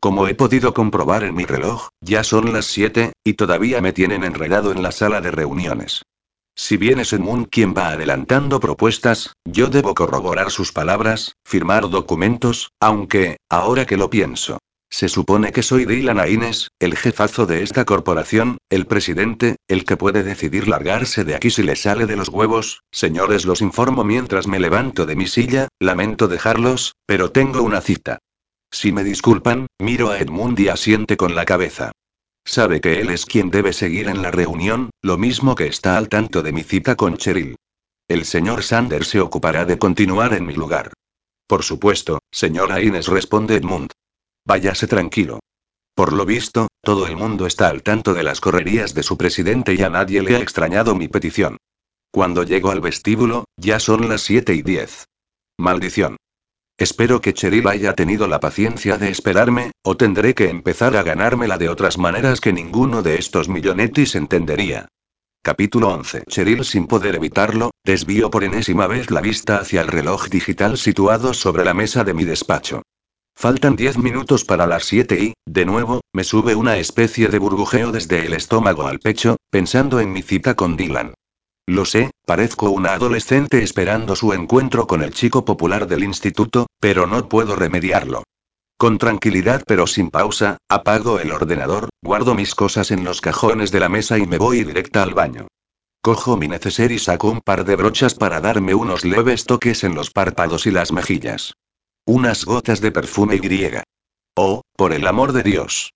Como 0.00 0.28
he 0.28 0.34
podido 0.34 0.72
comprobar 0.72 1.24
en 1.24 1.34
mi 1.34 1.44
reloj, 1.44 1.88
ya 2.00 2.22
son 2.22 2.52
las 2.52 2.66
7, 2.66 3.12
y 3.24 3.34
todavía 3.34 3.80
me 3.80 3.92
tienen 3.92 4.24
enredado 4.24 4.70
en 4.70 4.82
la 4.82 4.92
sala 4.92 5.20
de 5.20 5.32
reuniones. 5.32 6.02
Si 6.54 6.76
bien 6.76 7.00
es 7.00 7.12
Edmund 7.12 7.48
quien 7.50 7.74
va 7.74 7.88
adelantando 7.88 8.60
propuestas, 8.60 9.34
yo 9.44 9.66
debo 9.66 9.94
corroborar 9.94 10.50
sus 10.50 10.72
palabras, 10.72 11.34
firmar 11.44 11.90
documentos, 11.90 12.70
aunque, 12.80 13.36
ahora 13.50 13.84
que 13.84 13.96
lo 13.98 14.08
pienso, 14.08 14.58
se 14.90 15.08
supone 15.08 15.52
que 15.52 15.62
soy 15.62 15.84
Dylan 15.84 16.20
Aines, 16.20 16.70
el 16.78 16.96
jefazo 16.96 17.46
de 17.46 17.62
esta 17.62 17.84
corporación, 17.84 18.58
el 18.70 18.86
presidente, 18.86 19.56
el 19.68 19.84
que 19.84 19.96
puede 19.96 20.22
decidir 20.22 20.68
largarse 20.68 21.24
de 21.24 21.34
aquí 21.34 21.50
si 21.50 21.62
le 21.62 21.76
sale 21.76 22.06
de 22.06 22.16
los 22.16 22.28
huevos. 22.28 22.80
Señores, 22.92 23.44
los 23.44 23.60
informo 23.60 24.04
mientras 24.04 24.46
me 24.46 24.60
levanto 24.60 25.04
de 25.06 25.16
mi 25.16 25.26
silla, 25.26 25.68
lamento 25.80 26.28
dejarlos, 26.28 26.94
pero 27.06 27.30
tengo 27.30 27.62
una 27.62 27.80
cita. 27.80 28.18
Si 28.70 28.92
me 28.92 29.04
disculpan, 29.04 29.66
miro 29.78 30.10
a 30.10 30.18
Edmund 30.18 30.58
y 30.60 30.68
asiente 30.68 31.16
con 31.16 31.34
la 31.34 31.44
cabeza. 31.44 31.92
Sabe 32.44 32.80
que 32.80 33.00
él 33.00 33.10
es 33.10 33.26
quien 33.26 33.50
debe 33.50 33.72
seguir 33.72 34.08
en 34.08 34.22
la 34.22 34.30
reunión, 34.30 34.90
lo 35.02 35.18
mismo 35.18 35.56
que 35.56 35.66
está 35.66 35.98
al 35.98 36.08
tanto 36.08 36.42
de 36.42 36.52
mi 36.52 36.62
cita 36.62 36.94
con 36.94 37.16
Cheryl. 37.16 37.56
El 38.08 38.24
señor 38.24 38.62
Sanders 38.62 39.08
se 39.08 39.20
ocupará 39.20 39.64
de 39.64 39.78
continuar 39.78 40.32
en 40.32 40.46
mi 40.46 40.54
lugar. 40.54 40.92
Por 41.48 41.64
supuesto, 41.64 42.20
señora 42.30 42.80
Inés, 42.80 43.08
responde 43.08 43.56
Edmund. 43.56 43.90
Váyase 44.46 44.86
tranquilo. 44.86 45.40
Por 45.96 46.12
lo 46.12 46.24
visto, 46.24 46.68
todo 46.82 47.06
el 47.06 47.16
mundo 47.16 47.46
está 47.46 47.68
al 47.68 47.82
tanto 47.82 48.14
de 48.14 48.22
las 48.22 48.40
correrías 48.40 48.94
de 48.94 49.02
su 49.02 49.16
presidente 49.16 49.74
y 49.74 49.82
a 49.82 49.90
nadie 49.90 50.22
le 50.22 50.36
ha 50.36 50.40
extrañado 50.40 50.94
mi 50.94 51.08
petición. 51.08 51.56
Cuando 52.12 52.44
llego 52.44 52.70
al 52.70 52.80
vestíbulo, 52.80 53.44
ya 53.56 53.80
son 53.80 54.08
las 54.08 54.22
7 54.22 54.54
y 54.54 54.62
10. 54.62 55.06
Maldición. 55.58 56.16
Espero 56.78 57.20
que 57.20 57.34
Cheryl 57.34 57.66
haya 57.66 57.94
tenido 57.94 58.28
la 58.28 58.38
paciencia 58.38 58.98
de 58.98 59.08
esperarme, 59.08 59.72
o 59.82 59.96
tendré 59.96 60.34
que 60.34 60.48
empezar 60.48 60.96
a 60.96 61.02
ganármela 61.02 61.58
de 61.58 61.68
otras 61.68 61.98
maneras 61.98 62.40
que 62.40 62.52
ninguno 62.52 63.02
de 63.02 63.16
estos 63.16 63.48
millonetis 63.48 64.14
entendería. 64.14 64.86
Capítulo 65.42 65.88
11. 65.88 66.24
Cheryl 66.28 66.64
sin 66.64 66.86
poder 66.86 67.16
evitarlo, 67.16 67.70
desvío 67.84 68.30
por 68.30 68.44
enésima 68.44 68.86
vez 68.86 69.10
la 69.10 69.22
vista 69.22 69.56
hacia 69.56 69.80
el 69.80 69.88
reloj 69.88 70.28
digital 70.28 70.76
situado 70.76 71.34
sobre 71.34 71.64
la 71.64 71.74
mesa 71.74 72.04
de 72.04 72.14
mi 72.14 72.24
despacho. 72.24 72.82
Faltan 73.38 73.76
diez 73.76 73.98
minutos 73.98 74.46
para 74.46 74.66
las 74.66 74.86
siete 74.86 75.22
y, 75.22 75.34
de 75.44 75.66
nuevo, 75.66 76.00
me 76.14 76.24
sube 76.24 76.54
una 76.54 76.78
especie 76.78 77.28
de 77.28 77.38
burbujeo 77.38 77.92
desde 77.92 78.24
el 78.24 78.32
estómago 78.32 78.86
al 78.86 78.98
pecho, 78.98 79.36
pensando 79.50 80.00
en 80.00 80.10
mi 80.10 80.22
cita 80.22 80.54
con 80.54 80.78
Dylan. 80.78 81.12
Lo 81.66 81.84
sé, 81.84 82.12
parezco 82.24 82.70
una 82.70 82.94
adolescente 82.94 83.62
esperando 83.62 84.16
su 84.16 84.32
encuentro 84.32 84.86
con 84.86 85.02
el 85.02 85.12
chico 85.12 85.44
popular 85.44 85.86
del 85.86 86.02
instituto, 86.02 86.66
pero 86.80 87.06
no 87.06 87.28
puedo 87.28 87.56
remediarlo. 87.56 88.22
Con 88.78 88.96
tranquilidad 88.96 89.62
pero 89.66 89.86
sin 89.86 90.08
pausa, 90.10 90.56
apago 90.70 91.20
el 91.20 91.30
ordenador, 91.30 91.90
guardo 92.02 92.34
mis 92.34 92.54
cosas 92.54 92.90
en 92.90 93.04
los 93.04 93.20
cajones 93.20 93.70
de 93.70 93.80
la 93.80 93.90
mesa 93.90 94.16
y 94.16 94.26
me 94.26 94.38
voy 94.38 94.64
directa 94.64 95.02
al 95.02 95.12
baño. 95.12 95.46
Cojo 96.00 96.38
mi 96.38 96.48
neceser 96.48 96.90
y 96.90 96.98
saco 96.98 97.28
un 97.28 97.42
par 97.42 97.66
de 97.66 97.76
brochas 97.76 98.14
para 98.14 98.40
darme 98.40 98.74
unos 98.74 99.04
leves 99.04 99.44
toques 99.44 99.84
en 99.84 99.94
los 99.94 100.10
párpados 100.10 100.66
y 100.66 100.70
las 100.70 100.90
mejillas. 100.90 101.52
Unas 102.08 102.44
gotas 102.44 102.80
de 102.80 102.92
perfume 102.92 103.38
griega. 103.38 103.82
Oh, 104.36 104.62
por 104.76 104.92
el 104.92 105.08
amor 105.08 105.32
de 105.32 105.42
Dios. 105.42 105.92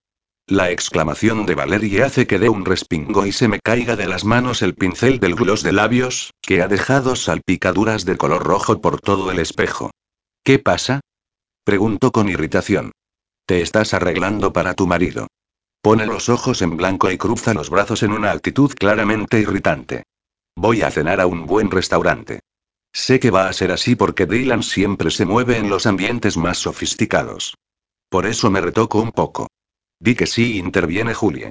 La 0.48 0.72
exclamación 0.72 1.46
de 1.46 1.54
Valerie 1.54 2.02
hace 2.02 2.26
que 2.26 2.40
dé 2.40 2.48
un 2.48 2.64
respingo 2.64 3.26
y 3.26 3.30
se 3.32 3.46
me 3.46 3.60
caiga 3.60 3.94
de 3.94 4.08
las 4.08 4.24
manos 4.24 4.62
el 4.62 4.74
pincel 4.74 5.20
del 5.20 5.36
gloss 5.36 5.62
de 5.62 5.70
labios, 5.70 6.32
que 6.42 6.62
ha 6.62 6.66
dejado 6.66 7.14
salpicaduras 7.14 8.04
de 8.04 8.16
color 8.16 8.42
rojo 8.42 8.80
por 8.80 9.00
todo 9.00 9.30
el 9.30 9.38
espejo. 9.38 9.92
¿Qué 10.42 10.58
pasa? 10.58 10.98
Pregunto 11.62 12.10
con 12.10 12.28
irritación. 12.28 12.90
Te 13.46 13.60
estás 13.62 13.94
arreglando 13.94 14.52
para 14.52 14.74
tu 14.74 14.88
marido. 14.88 15.28
Pone 15.80 16.06
los 16.06 16.28
ojos 16.28 16.60
en 16.60 16.76
blanco 16.76 17.08
y 17.12 17.18
cruza 17.18 17.54
los 17.54 17.70
brazos 17.70 18.02
en 18.02 18.10
una 18.10 18.32
actitud 18.32 18.72
claramente 18.74 19.38
irritante. 19.38 20.02
Voy 20.56 20.82
a 20.82 20.90
cenar 20.90 21.20
a 21.20 21.28
un 21.28 21.46
buen 21.46 21.70
restaurante. 21.70 22.39
Sé 22.92 23.20
que 23.20 23.30
va 23.30 23.48
a 23.48 23.52
ser 23.52 23.70
así 23.72 23.94
porque 23.94 24.26
Dylan 24.26 24.62
siempre 24.62 25.10
se 25.10 25.24
mueve 25.24 25.56
en 25.58 25.68
los 25.68 25.86
ambientes 25.86 26.36
más 26.36 26.58
sofisticados. 26.58 27.54
Por 28.08 28.26
eso 28.26 28.50
me 28.50 28.60
retoco 28.60 29.00
un 29.00 29.12
poco. 29.12 29.48
Di 30.00 30.14
que 30.14 30.26
sí, 30.26 30.58
interviene 30.58 31.14
Julie. 31.14 31.50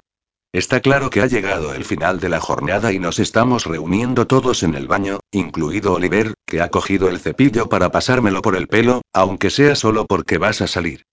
Está 0.52 0.82
claro 0.82 1.12
que 1.12 1.22
ha 1.22 1.28
llegado 1.28 1.76
el 1.76 1.86
final 1.86 2.20
de 2.20 2.28
la 2.28 2.40
jornada 2.40 2.92
y 2.92 2.98
nos 2.98 3.20
estamos 3.20 3.66
reuniendo 3.66 4.26
todos 4.26 4.64
en 4.64 4.74
el 4.74 4.88
baño, 4.88 5.20
incluido 5.32 5.94
Oliver, 5.94 6.34
que 6.46 6.62
ha 6.62 6.70
cogido 6.70 7.08
el 7.08 7.20
cepillo 7.20 7.70
para 7.70 7.92
pasármelo 7.92 8.42
por 8.42 8.56
el 8.56 8.68
pelo, 8.68 9.04
aunque 9.14 9.52
sea 9.52 9.76
solo 9.76 10.06
porque 10.06 10.40
vas 10.40 10.62
a 10.62 10.68
salir. 10.68 11.04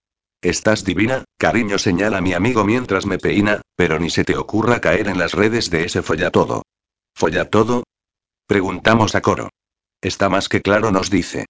Estás 0.41 0.85
divina, 0.85 1.25
cariño, 1.37 1.79
señala 1.79 2.23
mi 2.23 2.33
amigo 2.33 2.65
mientras 2.65 3.05
me 3.05 3.19
peina, 3.19 3.61
pero 3.77 3.99
ni 3.99 4.09
se 4.09 4.25
te 4.25 4.37
ocurra 4.37 4.81
caer 4.81 5.09
en 5.09 5.19
las 5.19 5.33
redes 5.33 5.71
de 5.71 5.85
ese 5.85 6.03
follatodo. 6.03 6.63
¿Follatodo? 7.15 7.85
Preguntamos 8.47 9.15
a 9.15 9.21
coro. 9.21 9.51
Está 10.01 10.29
más 10.29 10.49
que 10.49 10.63
claro, 10.63 10.91
nos 10.91 11.11
dice. 11.11 11.47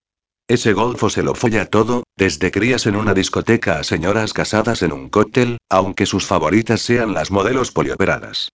Ese 0.49 0.73
golfo 0.73 1.11
se 1.11 1.23
lo 1.23 1.35
folla 1.35 1.67
todo, 1.67 2.05
desde 2.17 2.53
crías 2.53 2.87
en 2.87 2.95
una 2.95 3.15
discoteca 3.15 3.79
a 3.79 3.85
señoras 3.85 4.33
casadas 4.33 4.83
en 4.83 4.93
un 4.93 5.09
cóctel, 5.09 5.59
aunque 5.69 6.07
sus 6.07 6.25
favoritas 6.25 6.81
sean 6.81 7.15
las 7.15 7.31
modelos 7.33 7.73
polioperadas. 7.73 8.51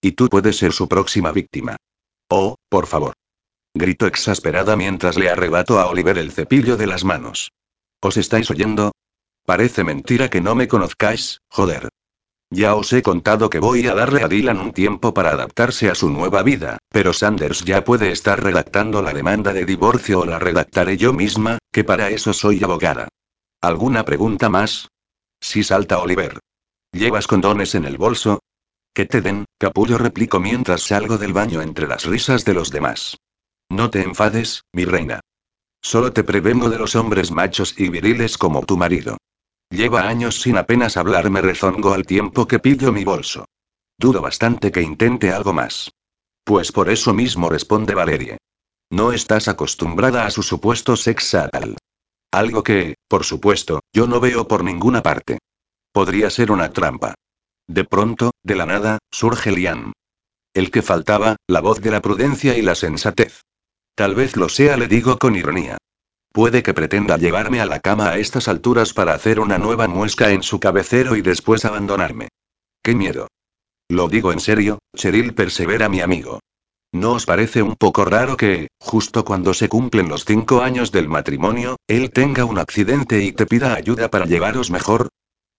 Y 0.00 0.12
tú 0.12 0.28
puedes 0.28 0.56
ser 0.56 0.72
su 0.72 0.88
próxima 0.88 1.30
víctima. 1.30 1.76
Oh, 2.28 2.56
por 2.68 2.86
favor. 2.86 3.14
Grito 3.74 4.06
exasperada 4.06 4.74
mientras 4.74 5.16
le 5.16 5.30
arrebato 5.30 5.78
a 5.78 5.86
Oliver 5.86 6.18
el 6.18 6.32
cepillo 6.32 6.76
de 6.76 6.86
las 6.88 7.04
manos. 7.04 7.52
¿Os 8.00 8.16
estáis 8.16 8.50
oyendo? 8.50 8.92
Parece 9.44 9.84
mentira 9.84 10.28
que 10.28 10.40
no 10.40 10.54
me 10.56 10.66
conozcáis, 10.66 11.40
joder. 11.48 11.88
Ya 12.50 12.76
os 12.76 12.92
he 12.92 13.02
contado 13.02 13.50
que 13.50 13.58
voy 13.58 13.86
a 13.88 13.94
darle 13.94 14.22
a 14.22 14.28
Dylan 14.28 14.60
un 14.60 14.72
tiempo 14.72 15.12
para 15.12 15.30
adaptarse 15.30 15.90
a 15.90 15.96
su 15.96 16.10
nueva 16.10 16.42
vida, 16.42 16.78
pero 16.90 17.12
Sanders 17.12 17.64
ya 17.64 17.84
puede 17.84 18.12
estar 18.12 18.42
redactando 18.42 19.02
la 19.02 19.12
demanda 19.12 19.52
de 19.52 19.64
divorcio 19.64 20.20
o 20.20 20.26
la 20.26 20.38
redactaré 20.38 20.96
yo 20.96 21.12
misma, 21.12 21.58
que 21.72 21.82
para 21.82 22.10
eso 22.10 22.32
soy 22.32 22.62
abogada. 22.62 23.08
¿Alguna 23.60 24.04
pregunta 24.04 24.48
más? 24.48 24.88
Sí 25.40 25.64
salta 25.64 25.98
Oliver. 25.98 26.38
¿Llevas 26.92 27.26
condones 27.26 27.74
en 27.74 27.84
el 27.84 27.98
bolso? 27.98 28.40
Que 28.94 29.06
te 29.06 29.20
den, 29.20 29.44
capullo 29.58 29.98
replico 29.98 30.38
mientras 30.38 30.82
salgo 30.82 31.18
del 31.18 31.32
baño 31.32 31.60
entre 31.62 31.88
las 31.88 32.04
risas 32.04 32.44
de 32.44 32.54
los 32.54 32.70
demás. 32.70 33.16
No 33.68 33.90
te 33.90 34.02
enfades, 34.02 34.62
mi 34.72 34.84
reina. 34.84 35.20
Solo 35.82 36.12
te 36.12 36.24
prevengo 36.24 36.70
de 36.70 36.78
los 36.78 36.94
hombres 36.94 37.32
machos 37.32 37.78
y 37.78 37.88
viriles 37.88 38.38
como 38.38 38.64
tu 38.64 38.76
marido. 38.76 39.18
Lleva 39.70 40.08
años 40.08 40.40
sin 40.40 40.56
apenas 40.56 40.96
hablarme 40.96 41.40
rezongo 41.40 41.92
al 41.92 42.06
tiempo 42.06 42.46
que 42.46 42.58
pillo 42.58 42.92
mi 42.92 43.04
bolso. 43.04 43.46
Dudo 43.98 44.20
bastante 44.20 44.70
que 44.70 44.82
intente 44.82 45.32
algo 45.32 45.52
más. 45.52 45.92
Pues 46.44 46.70
por 46.70 46.88
eso 46.88 47.12
mismo 47.12 47.48
responde 47.48 47.94
Valerie. 47.94 48.38
No 48.90 49.12
estás 49.12 49.48
acostumbrada 49.48 50.26
a 50.26 50.30
su 50.30 50.42
supuesto 50.42 50.96
sex 50.96 51.36
tal. 51.50 51.76
Algo 52.30 52.62
que, 52.62 52.94
por 53.08 53.24
supuesto, 53.24 53.80
yo 53.92 54.06
no 54.06 54.20
veo 54.20 54.46
por 54.46 54.62
ninguna 54.62 55.02
parte. 55.02 55.38
Podría 55.92 56.30
ser 56.30 56.52
una 56.52 56.70
trampa. 56.72 57.14
De 57.66 57.84
pronto, 57.84 58.30
de 58.44 58.54
la 58.54 58.66
nada, 58.66 58.98
surge 59.10 59.50
Liam. 59.50 59.92
El 60.54 60.70
que 60.70 60.82
faltaba, 60.82 61.36
la 61.48 61.60
voz 61.60 61.80
de 61.80 61.90
la 61.90 62.00
prudencia 62.00 62.56
y 62.56 62.62
la 62.62 62.74
sensatez. 62.74 63.42
Tal 63.96 64.14
vez 64.14 64.36
lo 64.36 64.48
sea, 64.48 64.76
le 64.76 64.86
digo 64.86 65.18
con 65.18 65.34
ironía. 65.34 65.78
Puede 66.36 66.62
que 66.62 66.74
pretenda 66.74 67.16
llevarme 67.16 67.62
a 67.62 67.64
la 67.64 67.80
cama 67.80 68.10
a 68.10 68.18
estas 68.18 68.46
alturas 68.46 68.92
para 68.92 69.14
hacer 69.14 69.40
una 69.40 69.56
nueva 69.56 69.88
muesca 69.88 70.32
en 70.32 70.42
su 70.42 70.60
cabecero 70.60 71.16
y 71.16 71.22
después 71.22 71.64
abandonarme. 71.64 72.28
¡Qué 72.82 72.94
miedo! 72.94 73.28
Lo 73.88 74.08
digo 74.08 74.32
en 74.32 74.40
serio, 74.40 74.78
Cheryl 74.94 75.32
persevera 75.32 75.88
mi 75.88 76.02
amigo. 76.02 76.40
¿No 76.92 77.12
os 77.12 77.24
parece 77.24 77.62
un 77.62 77.74
poco 77.74 78.04
raro 78.04 78.36
que, 78.36 78.68
justo 78.78 79.24
cuando 79.24 79.54
se 79.54 79.70
cumplen 79.70 80.10
los 80.10 80.26
cinco 80.26 80.60
años 80.60 80.92
del 80.92 81.08
matrimonio, 81.08 81.76
él 81.88 82.10
tenga 82.10 82.44
un 82.44 82.58
accidente 82.58 83.22
y 83.22 83.32
te 83.32 83.46
pida 83.46 83.72
ayuda 83.72 84.10
para 84.10 84.26
llevaros 84.26 84.70
mejor? 84.70 85.08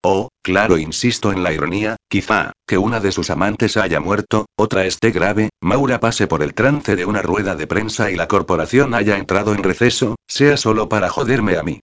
Oh, 0.04 0.30
claro, 0.44 0.78
insisto 0.78 1.32
en 1.32 1.44
la 1.44 1.52
ironía, 1.52 1.98
quizá, 2.10 2.54
que 2.68 2.78
una 2.78 3.00
de 3.00 3.12
sus 3.12 3.30
amantes 3.30 3.78
haya 3.78 4.00
muerto, 4.00 4.46
otra 4.56 4.86
esté 4.86 5.12
grave, 5.12 5.50
Maura 5.62 6.00
pase 6.00 6.28
por 6.28 6.44
el 6.44 6.54
trance 6.54 6.96
de 6.96 7.06
una 7.06 7.22
rueda 7.22 7.56
de 7.56 7.68
prensa 7.68 8.12
y 8.12 8.16
la 8.16 8.28
corporación 8.28 8.94
haya 8.94 9.18
entrado 9.18 9.54
en 9.54 9.64
receso, 9.64 10.16
sea 10.28 10.58
solo 10.58 10.88
para 10.88 11.10
joderme 11.10 11.58
a 11.58 11.64
mí. 11.64 11.80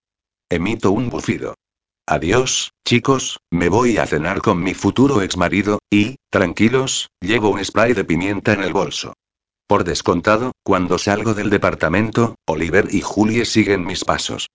Emito 0.49 0.93
un 0.93 1.11
bufido. 1.11 1.55
Adiós, 2.07 2.71
chicos, 2.87 3.39
me 3.51 3.69
voy 3.69 3.97
a 3.97 4.07
cenar 4.07 4.43
con 4.43 4.63
mi 4.63 4.75
futuro 4.75 5.23
exmarido, 5.23 5.79
y, 5.91 6.17
tranquilos, 6.31 7.09
llevo 7.21 7.49
un 7.49 7.65
spray 7.65 7.95
de 7.95 8.05
pimienta 8.05 8.53
en 8.53 8.63
el 8.63 8.73
bolso. 8.73 9.15
Por 9.67 9.85
descontado, 9.85 10.53
cuando 10.63 10.99
salgo 10.99 11.33
del 11.33 11.49
departamento, 11.49 12.37
Oliver 12.47 12.89
y 12.91 13.01
Julie 13.01 13.47
siguen 13.47 13.87
mis 13.87 14.05
pasos. 14.05 14.49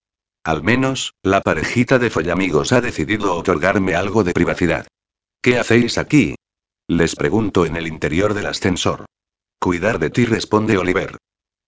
Al 0.44 0.64
menos, 0.64 1.14
la 1.22 1.42
parejita 1.42 2.00
de 2.00 2.10
follamigos 2.10 2.72
ha 2.72 2.82
decidido 2.82 3.36
otorgarme 3.36 3.96
algo 3.96 4.24
de 4.24 4.34
privacidad. 4.34 4.88
¿Qué 5.42 5.60
hacéis 5.60 5.98
aquí? 5.98 6.36
Les 6.88 7.16
pregunto 7.16 7.66
en 7.66 7.76
el 7.76 7.88
interior 7.88 8.34
del 8.34 8.48
ascensor. 8.48 9.06
Cuidar 9.60 10.00
de 10.00 10.10
ti, 10.10 10.26
responde 10.26 10.78
Oliver. 10.78 11.18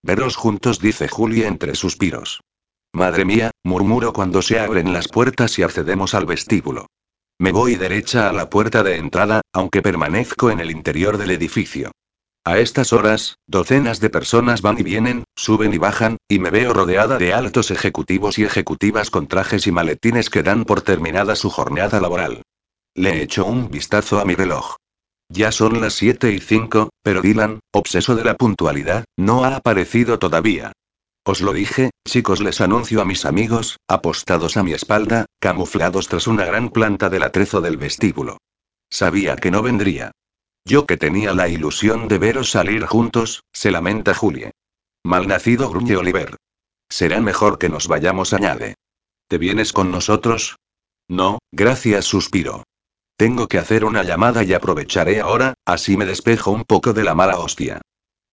Veros 0.03 0.35
juntos, 0.35 0.80
dice 0.80 1.07
Julie 1.07 1.45
entre 1.45 1.76
suspiros. 1.76 2.41
Madre 2.93 3.23
mía, 3.23 3.52
murmuro 3.64 4.14
cuando 4.14 4.41
se 4.41 4.60
abren 4.60 4.93
las 4.93 5.07
puertas 5.07 5.60
y 5.60 5.64
accedemos 5.64 6.14
al 6.14 6.26
vestíbulo. 6.26 6.88
Me 7.39 7.52
voy 7.52 7.76
derecha 7.76 8.30
a 8.30 8.34
la 8.34 8.49
puerta 8.49 8.84
de 8.84 8.98
entrada, 8.98 9.41
aunque 9.53 9.81
permanezco 9.81 10.52
en 10.52 10.60
el 10.60 10.72
interior 10.72 11.18
del 11.18 11.31
edificio. 11.31 11.91
A 12.43 12.57
estas 12.57 12.91
horas, 12.91 13.38
docenas 13.45 13.99
de 13.99 14.09
personas 14.09 14.63
van 14.63 14.80
y 14.80 14.84
vienen, 14.84 15.26
suben 15.35 15.76
y 15.76 15.77
bajan, 15.77 16.18
y 16.27 16.39
me 16.39 16.49
veo 16.49 16.73
rodeada 16.73 17.19
de 17.19 17.34
altos 17.34 17.69
ejecutivos 17.69 18.39
y 18.39 18.43
ejecutivas 18.43 19.11
con 19.11 19.27
trajes 19.27 19.68
y 19.68 19.72
maletines 19.72 20.31
que 20.31 20.41
dan 20.41 20.65
por 20.65 20.81
terminada 20.81 21.35
su 21.35 21.51
jornada 21.51 22.01
laboral. 22.01 22.41
Le 22.95 23.22
echo 23.22 23.45
un 23.45 23.69
vistazo 23.69 24.19
a 24.19 24.26
mi 24.26 24.34
reloj. 24.34 24.77
Ya 25.30 25.51
son 25.51 25.81
las 25.81 25.93
7 25.93 26.31
y 26.34 26.39
5, 26.39 26.89
pero 27.03 27.22
Dylan, 27.22 27.59
obseso 27.72 28.15
de 28.15 28.23
la 28.23 28.35
puntualidad, 28.35 29.05
no 29.18 29.45
ha 29.45 29.55
aparecido 29.55 30.18
todavía. 30.18 30.72
Os 31.23 31.41
lo 31.41 31.53
dije, 31.53 31.91
chicos, 32.07 32.41
les 32.41 32.59
anuncio 32.59 33.01
a 33.01 33.05
mis 33.05 33.26
amigos, 33.26 33.77
apostados 33.88 34.57
a 34.57 34.63
mi 34.63 34.73
espalda, 34.73 35.27
camuflados 35.39 36.07
tras 36.07 36.26
una 36.26 36.45
gran 36.45 36.69
planta 36.69 37.09
del 37.09 37.22
atrezo 37.22 37.61
del 37.61 37.77
vestíbulo. 37.77 38.39
Sabía 38.89 39.35
que 39.35 39.51
no 39.51 39.61
vendría. 39.61 40.11
Yo 40.65 40.85
que 40.85 40.97
tenía 40.97 41.33
la 41.33 41.47
ilusión 41.47 42.07
de 42.07 42.17
veros 42.17 42.51
salir 42.51 42.85
juntos, 42.85 43.43
se 43.51 43.71
lamenta 43.71 44.13
Julie. 44.13 44.51
Malnacido 45.03 45.69
gruñe 45.69 45.95
Oliver. 45.95 46.38
Será 46.89 47.19
mejor 47.21 47.57
que 47.57 47.69
nos 47.69 47.88
vayamos, 47.88 48.33
añade. 48.33 48.75
¿Te 49.27 49.38
vienes 49.38 49.73
con 49.73 49.91
nosotros? 49.91 50.57
No, 51.07 51.39
gracias, 51.51 52.05
suspiro. 52.05 52.63
Tengo 53.17 53.47
que 53.47 53.57
hacer 53.57 53.85
una 53.85 54.03
llamada 54.03 54.43
y 54.43 54.53
aprovecharé 54.53 55.21
ahora, 55.21 55.53
así 55.65 55.97
me 55.97 56.05
despejo 56.05 56.51
un 56.51 56.63
poco 56.63 56.93
de 56.93 57.03
la 57.03 57.15
mala 57.15 57.39
hostia. 57.39 57.81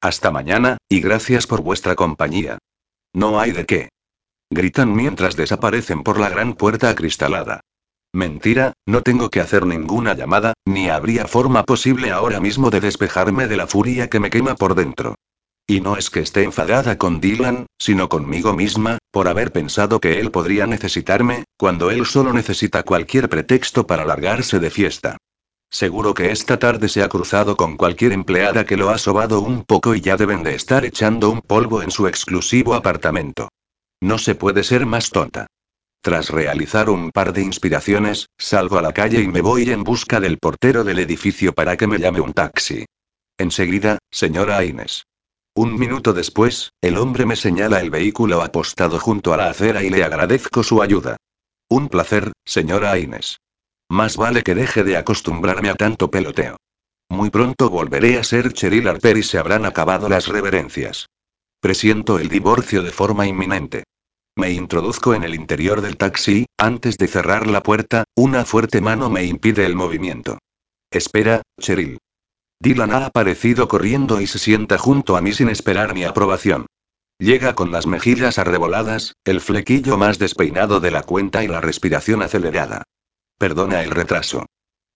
Hasta 0.00 0.30
mañana, 0.30 0.78
y 0.88 1.00
gracias 1.00 1.46
por 1.46 1.62
vuestra 1.62 1.94
compañía. 1.94 2.58
No 3.12 3.40
hay 3.40 3.52
de 3.52 3.66
qué. 3.66 3.88
Gritan 4.50 4.94
mientras 4.94 5.36
desaparecen 5.36 6.02
por 6.02 6.18
la 6.18 6.28
gran 6.28 6.54
puerta 6.54 6.88
acristalada. 6.88 7.60
Mentira, 8.12 8.72
no 8.86 9.02
tengo 9.02 9.28
que 9.28 9.40
hacer 9.40 9.66
ninguna 9.66 10.14
llamada, 10.14 10.54
ni 10.64 10.88
habría 10.88 11.26
forma 11.26 11.64
posible 11.64 12.10
ahora 12.10 12.40
mismo 12.40 12.70
de 12.70 12.80
despejarme 12.80 13.46
de 13.48 13.56
la 13.56 13.66
furia 13.66 14.08
que 14.08 14.18
me 14.18 14.30
quema 14.30 14.54
por 14.54 14.74
dentro. 14.74 15.14
Y 15.66 15.82
no 15.82 15.98
es 15.98 16.08
que 16.08 16.20
esté 16.20 16.44
enfadada 16.44 16.96
con 16.96 17.20
Dylan, 17.20 17.66
sino 17.78 18.08
conmigo 18.08 18.54
misma, 18.54 18.96
por 19.10 19.28
haber 19.28 19.52
pensado 19.52 20.00
que 20.00 20.18
él 20.18 20.30
podría 20.30 20.66
necesitarme, 20.66 21.44
cuando 21.58 21.90
él 21.90 22.06
solo 22.06 22.32
necesita 22.32 22.82
cualquier 22.82 23.28
pretexto 23.28 23.86
para 23.86 24.06
largarse 24.06 24.58
de 24.58 24.70
fiesta. 24.70 25.18
Seguro 25.70 26.14
que 26.14 26.32
esta 26.32 26.58
tarde 26.58 26.88
se 26.88 27.02
ha 27.02 27.10
cruzado 27.10 27.54
con 27.58 27.76
cualquier 27.76 28.12
empleada 28.12 28.64
que 28.64 28.78
lo 28.78 28.88
ha 28.88 28.96
sobado 28.96 29.40
un 29.40 29.64
poco 29.64 29.94
y 29.94 30.00
ya 30.00 30.16
deben 30.16 30.42
de 30.42 30.54
estar 30.54 30.86
echando 30.86 31.28
un 31.28 31.42
polvo 31.42 31.82
en 31.82 31.90
su 31.90 32.08
exclusivo 32.08 32.72
apartamento. 32.72 33.50
No 34.00 34.16
se 34.16 34.34
puede 34.34 34.64
ser 34.64 34.86
más 34.86 35.10
tonta. 35.10 35.46
Tras 36.00 36.30
realizar 36.30 36.90
un 36.90 37.10
par 37.10 37.32
de 37.32 37.42
inspiraciones, 37.42 38.28
salgo 38.38 38.78
a 38.78 38.82
la 38.82 38.92
calle 38.92 39.20
y 39.20 39.28
me 39.28 39.40
voy 39.40 39.70
en 39.70 39.84
busca 39.84 40.20
del 40.20 40.38
portero 40.38 40.84
del 40.84 41.00
edificio 41.00 41.52
para 41.52 41.76
que 41.76 41.86
me 41.86 41.98
llame 41.98 42.20
un 42.20 42.32
taxi. 42.32 42.86
Enseguida, 43.36 43.98
señora 44.10 44.64
Inés. 44.64 45.04
Un 45.54 45.76
minuto 45.76 46.12
después, 46.12 46.72
el 46.80 46.98
hombre 46.98 47.26
me 47.26 47.34
señala 47.34 47.80
el 47.80 47.90
vehículo 47.90 48.42
apostado 48.42 49.00
junto 49.00 49.34
a 49.34 49.36
la 49.36 49.50
acera 49.50 49.82
y 49.82 49.90
le 49.90 50.04
agradezco 50.04 50.62
su 50.62 50.82
ayuda. 50.82 51.16
Un 51.68 51.88
placer, 51.88 52.32
señora 52.44 52.96
Inés. 52.98 53.40
Más 53.88 54.16
vale 54.16 54.42
que 54.42 54.54
deje 54.54 54.84
de 54.84 54.96
acostumbrarme 54.96 55.68
a 55.68 55.74
tanto 55.74 56.10
peloteo. 56.10 56.56
Muy 57.08 57.30
pronto 57.30 57.70
volveré 57.70 58.18
a 58.18 58.24
ser 58.24 58.52
Cheryl 58.52 58.86
Harper 58.86 59.16
y 59.16 59.22
se 59.22 59.38
habrán 59.38 59.66
acabado 59.66 60.08
las 60.08 60.28
reverencias. 60.28 61.08
Presiento 61.60 62.18
el 62.18 62.28
divorcio 62.28 62.82
de 62.82 62.92
forma 62.92 63.26
inminente. 63.26 63.84
Me 64.38 64.52
introduzco 64.52 65.14
en 65.14 65.24
el 65.24 65.34
interior 65.34 65.80
del 65.80 65.96
taxi, 65.96 66.46
antes 66.56 66.96
de 66.96 67.08
cerrar 67.08 67.48
la 67.48 67.64
puerta, 67.64 68.04
una 68.14 68.44
fuerte 68.44 68.80
mano 68.80 69.10
me 69.10 69.24
impide 69.24 69.66
el 69.66 69.74
movimiento. 69.74 70.38
Espera, 70.92 71.42
Cheryl. 71.60 71.98
Dylan 72.60 72.92
ha 72.92 73.06
aparecido 73.06 73.66
corriendo 73.66 74.20
y 74.20 74.28
se 74.28 74.38
sienta 74.38 74.78
junto 74.78 75.16
a 75.16 75.22
mí 75.22 75.32
sin 75.32 75.48
esperar 75.48 75.92
mi 75.92 76.04
aprobación. 76.04 76.66
Llega 77.18 77.56
con 77.56 77.72
las 77.72 77.88
mejillas 77.88 78.38
arreboladas, 78.38 79.14
el 79.24 79.40
flequillo 79.40 79.98
más 79.98 80.20
despeinado 80.20 80.78
de 80.78 80.92
la 80.92 81.02
cuenta 81.02 81.42
y 81.42 81.48
la 81.48 81.60
respiración 81.60 82.22
acelerada. 82.22 82.84
Perdona 83.38 83.82
el 83.82 83.90
retraso. 83.90 84.46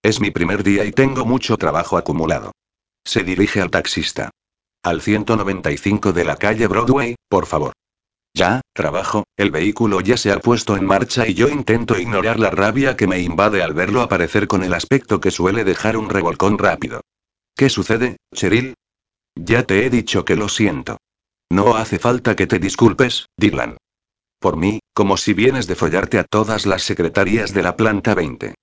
Es 0.04 0.20
mi 0.20 0.30
primer 0.30 0.62
día 0.62 0.84
y 0.84 0.92
tengo 0.92 1.24
mucho 1.24 1.56
trabajo 1.56 1.96
acumulado. 1.96 2.52
Se 3.04 3.24
dirige 3.24 3.60
al 3.60 3.72
taxista. 3.72 4.30
Al 4.84 5.02
195 5.02 6.12
de 6.12 6.24
la 6.24 6.36
calle 6.36 6.68
Broadway, 6.68 7.16
por 7.28 7.46
favor. 7.46 7.72
Ya, 8.34 8.62
trabajo, 8.72 9.24
el 9.36 9.50
vehículo 9.50 10.00
ya 10.00 10.16
se 10.16 10.32
ha 10.32 10.38
puesto 10.40 10.76
en 10.76 10.86
marcha 10.86 11.28
y 11.28 11.34
yo 11.34 11.48
intento 11.48 11.98
ignorar 11.98 12.40
la 12.40 12.50
rabia 12.50 12.96
que 12.96 13.06
me 13.06 13.20
invade 13.20 13.62
al 13.62 13.74
verlo 13.74 14.00
aparecer 14.00 14.48
con 14.48 14.62
el 14.62 14.72
aspecto 14.72 15.20
que 15.20 15.30
suele 15.30 15.64
dejar 15.64 15.98
un 15.98 16.08
revolcón 16.08 16.56
rápido. 16.56 17.02
¿Qué 17.54 17.68
sucede, 17.68 18.16
Cheryl? 18.34 18.74
Ya 19.34 19.64
te 19.64 19.84
he 19.84 19.90
dicho 19.90 20.24
que 20.24 20.36
lo 20.36 20.48
siento. 20.48 20.96
No 21.50 21.76
hace 21.76 21.98
falta 21.98 22.34
que 22.34 22.46
te 22.46 22.58
disculpes, 22.58 23.26
Dylan. 23.36 23.76
Por 24.38 24.56
mí, 24.56 24.80
como 24.94 25.18
si 25.18 25.34
vienes 25.34 25.66
de 25.66 25.74
follarte 25.74 26.18
a 26.18 26.24
todas 26.24 26.64
las 26.64 26.82
secretarías 26.82 27.52
de 27.52 27.62
la 27.62 27.76
planta 27.76 28.14
20. 28.14 28.54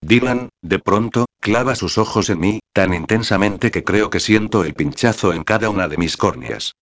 Dylan, 0.00 0.50
de 0.62 0.78
pronto, 0.78 1.26
clava 1.40 1.74
sus 1.74 1.98
ojos 1.98 2.30
en 2.30 2.38
mí, 2.38 2.60
tan 2.72 2.94
intensamente 2.94 3.72
que 3.72 3.82
creo 3.82 4.08
que 4.08 4.20
siento 4.20 4.64
el 4.64 4.74
pinchazo 4.74 5.32
en 5.32 5.42
cada 5.42 5.68
una 5.68 5.88
de 5.88 5.96
mis 5.96 6.16
córneas. 6.16 6.72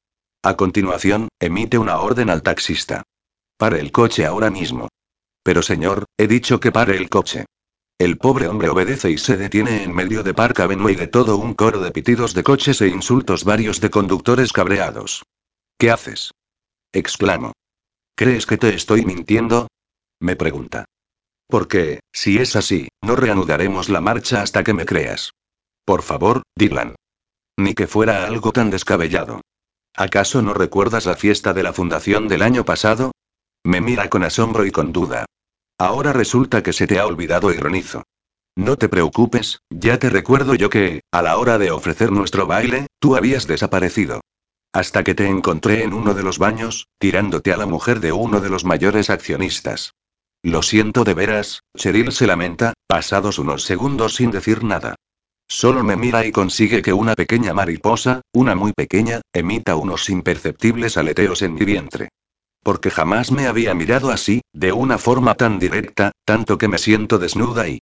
A 0.44 0.58
continuación, 0.58 1.28
emite 1.40 1.78
una 1.78 2.00
orden 2.00 2.28
al 2.28 2.42
taxista. 2.42 3.02
Pare 3.56 3.80
el 3.80 3.92
coche 3.92 4.26
ahora 4.26 4.50
mismo. 4.50 4.88
Pero 5.42 5.62
señor, 5.62 6.04
he 6.18 6.26
dicho 6.26 6.60
que 6.60 6.70
pare 6.70 6.98
el 6.98 7.08
coche. 7.08 7.46
El 7.98 8.18
pobre 8.18 8.48
hombre 8.48 8.68
obedece 8.68 9.10
y 9.10 9.16
se 9.16 9.38
detiene 9.38 9.84
en 9.84 9.94
medio 9.94 10.22
de 10.22 10.34
Park 10.34 10.60
Avenue 10.60 10.92
y 10.92 10.96
de 10.96 11.06
todo 11.06 11.38
un 11.38 11.54
coro 11.54 11.80
de 11.80 11.92
pitidos 11.92 12.34
de 12.34 12.42
coches 12.42 12.82
e 12.82 12.88
insultos 12.88 13.44
varios 13.44 13.80
de 13.80 13.88
conductores 13.88 14.52
cabreados. 14.52 15.22
¿Qué 15.78 15.90
haces? 15.90 16.32
exclamo. 16.92 17.52
¿Crees 18.14 18.44
que 18.44 18.58
te 18.58 18.74
estoy 18.74 19.06
mintiendo? 19.06 19.68
me 20.20 20.36
pregunta. 20.36 20.84
Porque, 21.48 22.00
si 22.12 22.36
es 22.36 22.54
así, 22.54 22.88
no 23.02 23.16
reanudaremos 23.16 23.88
la 23.88 24.02
marcha 24.02 24.42
hasta 24.42 24.62
que 24.62 24.74
me 24.74 24.84
creas. 24.84 25.30
Por 25.86 26.02
favor, 26.02 26.42
Dylan. 26.54 26.96
Ni 27.56 27.72
que 27.72 27.86
fuera 27.86 28.26
algo 28.26 28.52
tan 28.52 28.68
descabellado. 28.68 29.40
¿Acaso 29.96 30.42
no 30.42 30.54
recuerdas 30.54 31.06
la 31.06 31.14
fiesta 31.14 31.52
de 31.52 31.62
la 31.62 31.72
fundación 31.72 32.26
del 32.26 32.42
año 32.42 32.64
pasado? 32.64 33.12
Me 33.64 33.80
mira 33.80 34.10
con 34.10 34.24
asombro 34.24 34.66
y 34.66 34.72
con 34.72 34.92
duda. 34.92 35.24
Ahora 35.78 36.12
resulta 36.12 36.62
que 36.62 36.72
se 36.72 36.88
te 36.88 36.98
ha 36.98 37.06
olvidado 37.06 37.52
ironizo. 37.52 38.02
No 38.56 38.76
te 38.76 38.88
preocupes, 38.88 39.60
ya 39.70 39.98
te 39.98 40.10
recuerdo 40.10 40.54
yo 40.54 40.68
que, 40.68 41.02
a 41.12 41.22
la 41.22 41.38
hora 41.38 41.58
de 41.58 41.70
ofrecer 41.70 42.10
nuestro 42.10 42.46
baile, 42.46 42.88
tú 42.98 43.16
habías 43.16 43.46
desaparecido. 43.46 44.20
Hasta 44.72 45.04
que 45.04 45.14
te 45.14 45.28
encontré 45.28 45.84
en 45.84 45.92
uno 45.92 46.14
de 46.14 46.24
los 46.24 46.38
baños, 46.38 46.88
tirándote 46.98 47.52
a 47.52 47.56
la 47.56 47.66
mujer 47.66 48.00
de 48.00 48.10
uno 48.10 48.40
de 48.40 48.50
los 48.50 48.64
mayores 48.64 49.10
accionistas. 49.10 49.94
Lo 50.42 50.62
siento 50.62 51.04
de 51.04 51.14
veras, 51.14 51.60
Cheryl 51.76 52.10
se 52.12 52.26
lamenta, 52.26 52.74
pasados 52.88 53.38
unos 53.38 53.62
segundos 53.62 54.16
sin 54.16 54.32
decir 54.32 54.64
nada. 54.64 54.96
Solo 55.48 55.82
me 55.82 55.96
mira 55.96 56.26
y 56.26 56.32
consigue 56.32 56.82
que 56.82 56.92
una 56.92 57.14
pequeña 57.14 57.54
mariposa, 57.54 58.20
una 58.32 58.54
muy 58.54 58.72
pequeña, 58.72 59.22
emita 59.32 59.76
unos 59.76 60.10
imperceptibles 60.10 60.96
aleteos 60.96 61.42
en 61.42 61.54
mi 61.54 61.64
vientre. 61.64 62.08
Porque 62.62 62.90
jamás 62.90 63.30
me 63.30 63.46
había 63.46 63.74
mirado 63.74 64.10
así, 64.10 64.42
de 64.52 64.72
una 64.72 64.98
forma 64.98 65.34
tan 65.34 65.58
directa, 65.58 66.12
tanto 66.24 66.56
que 66.58 66.68
me 66.68 66.78
siento 66.78 67.18
desnuda 67.18 67.66
y, 67.68 67.72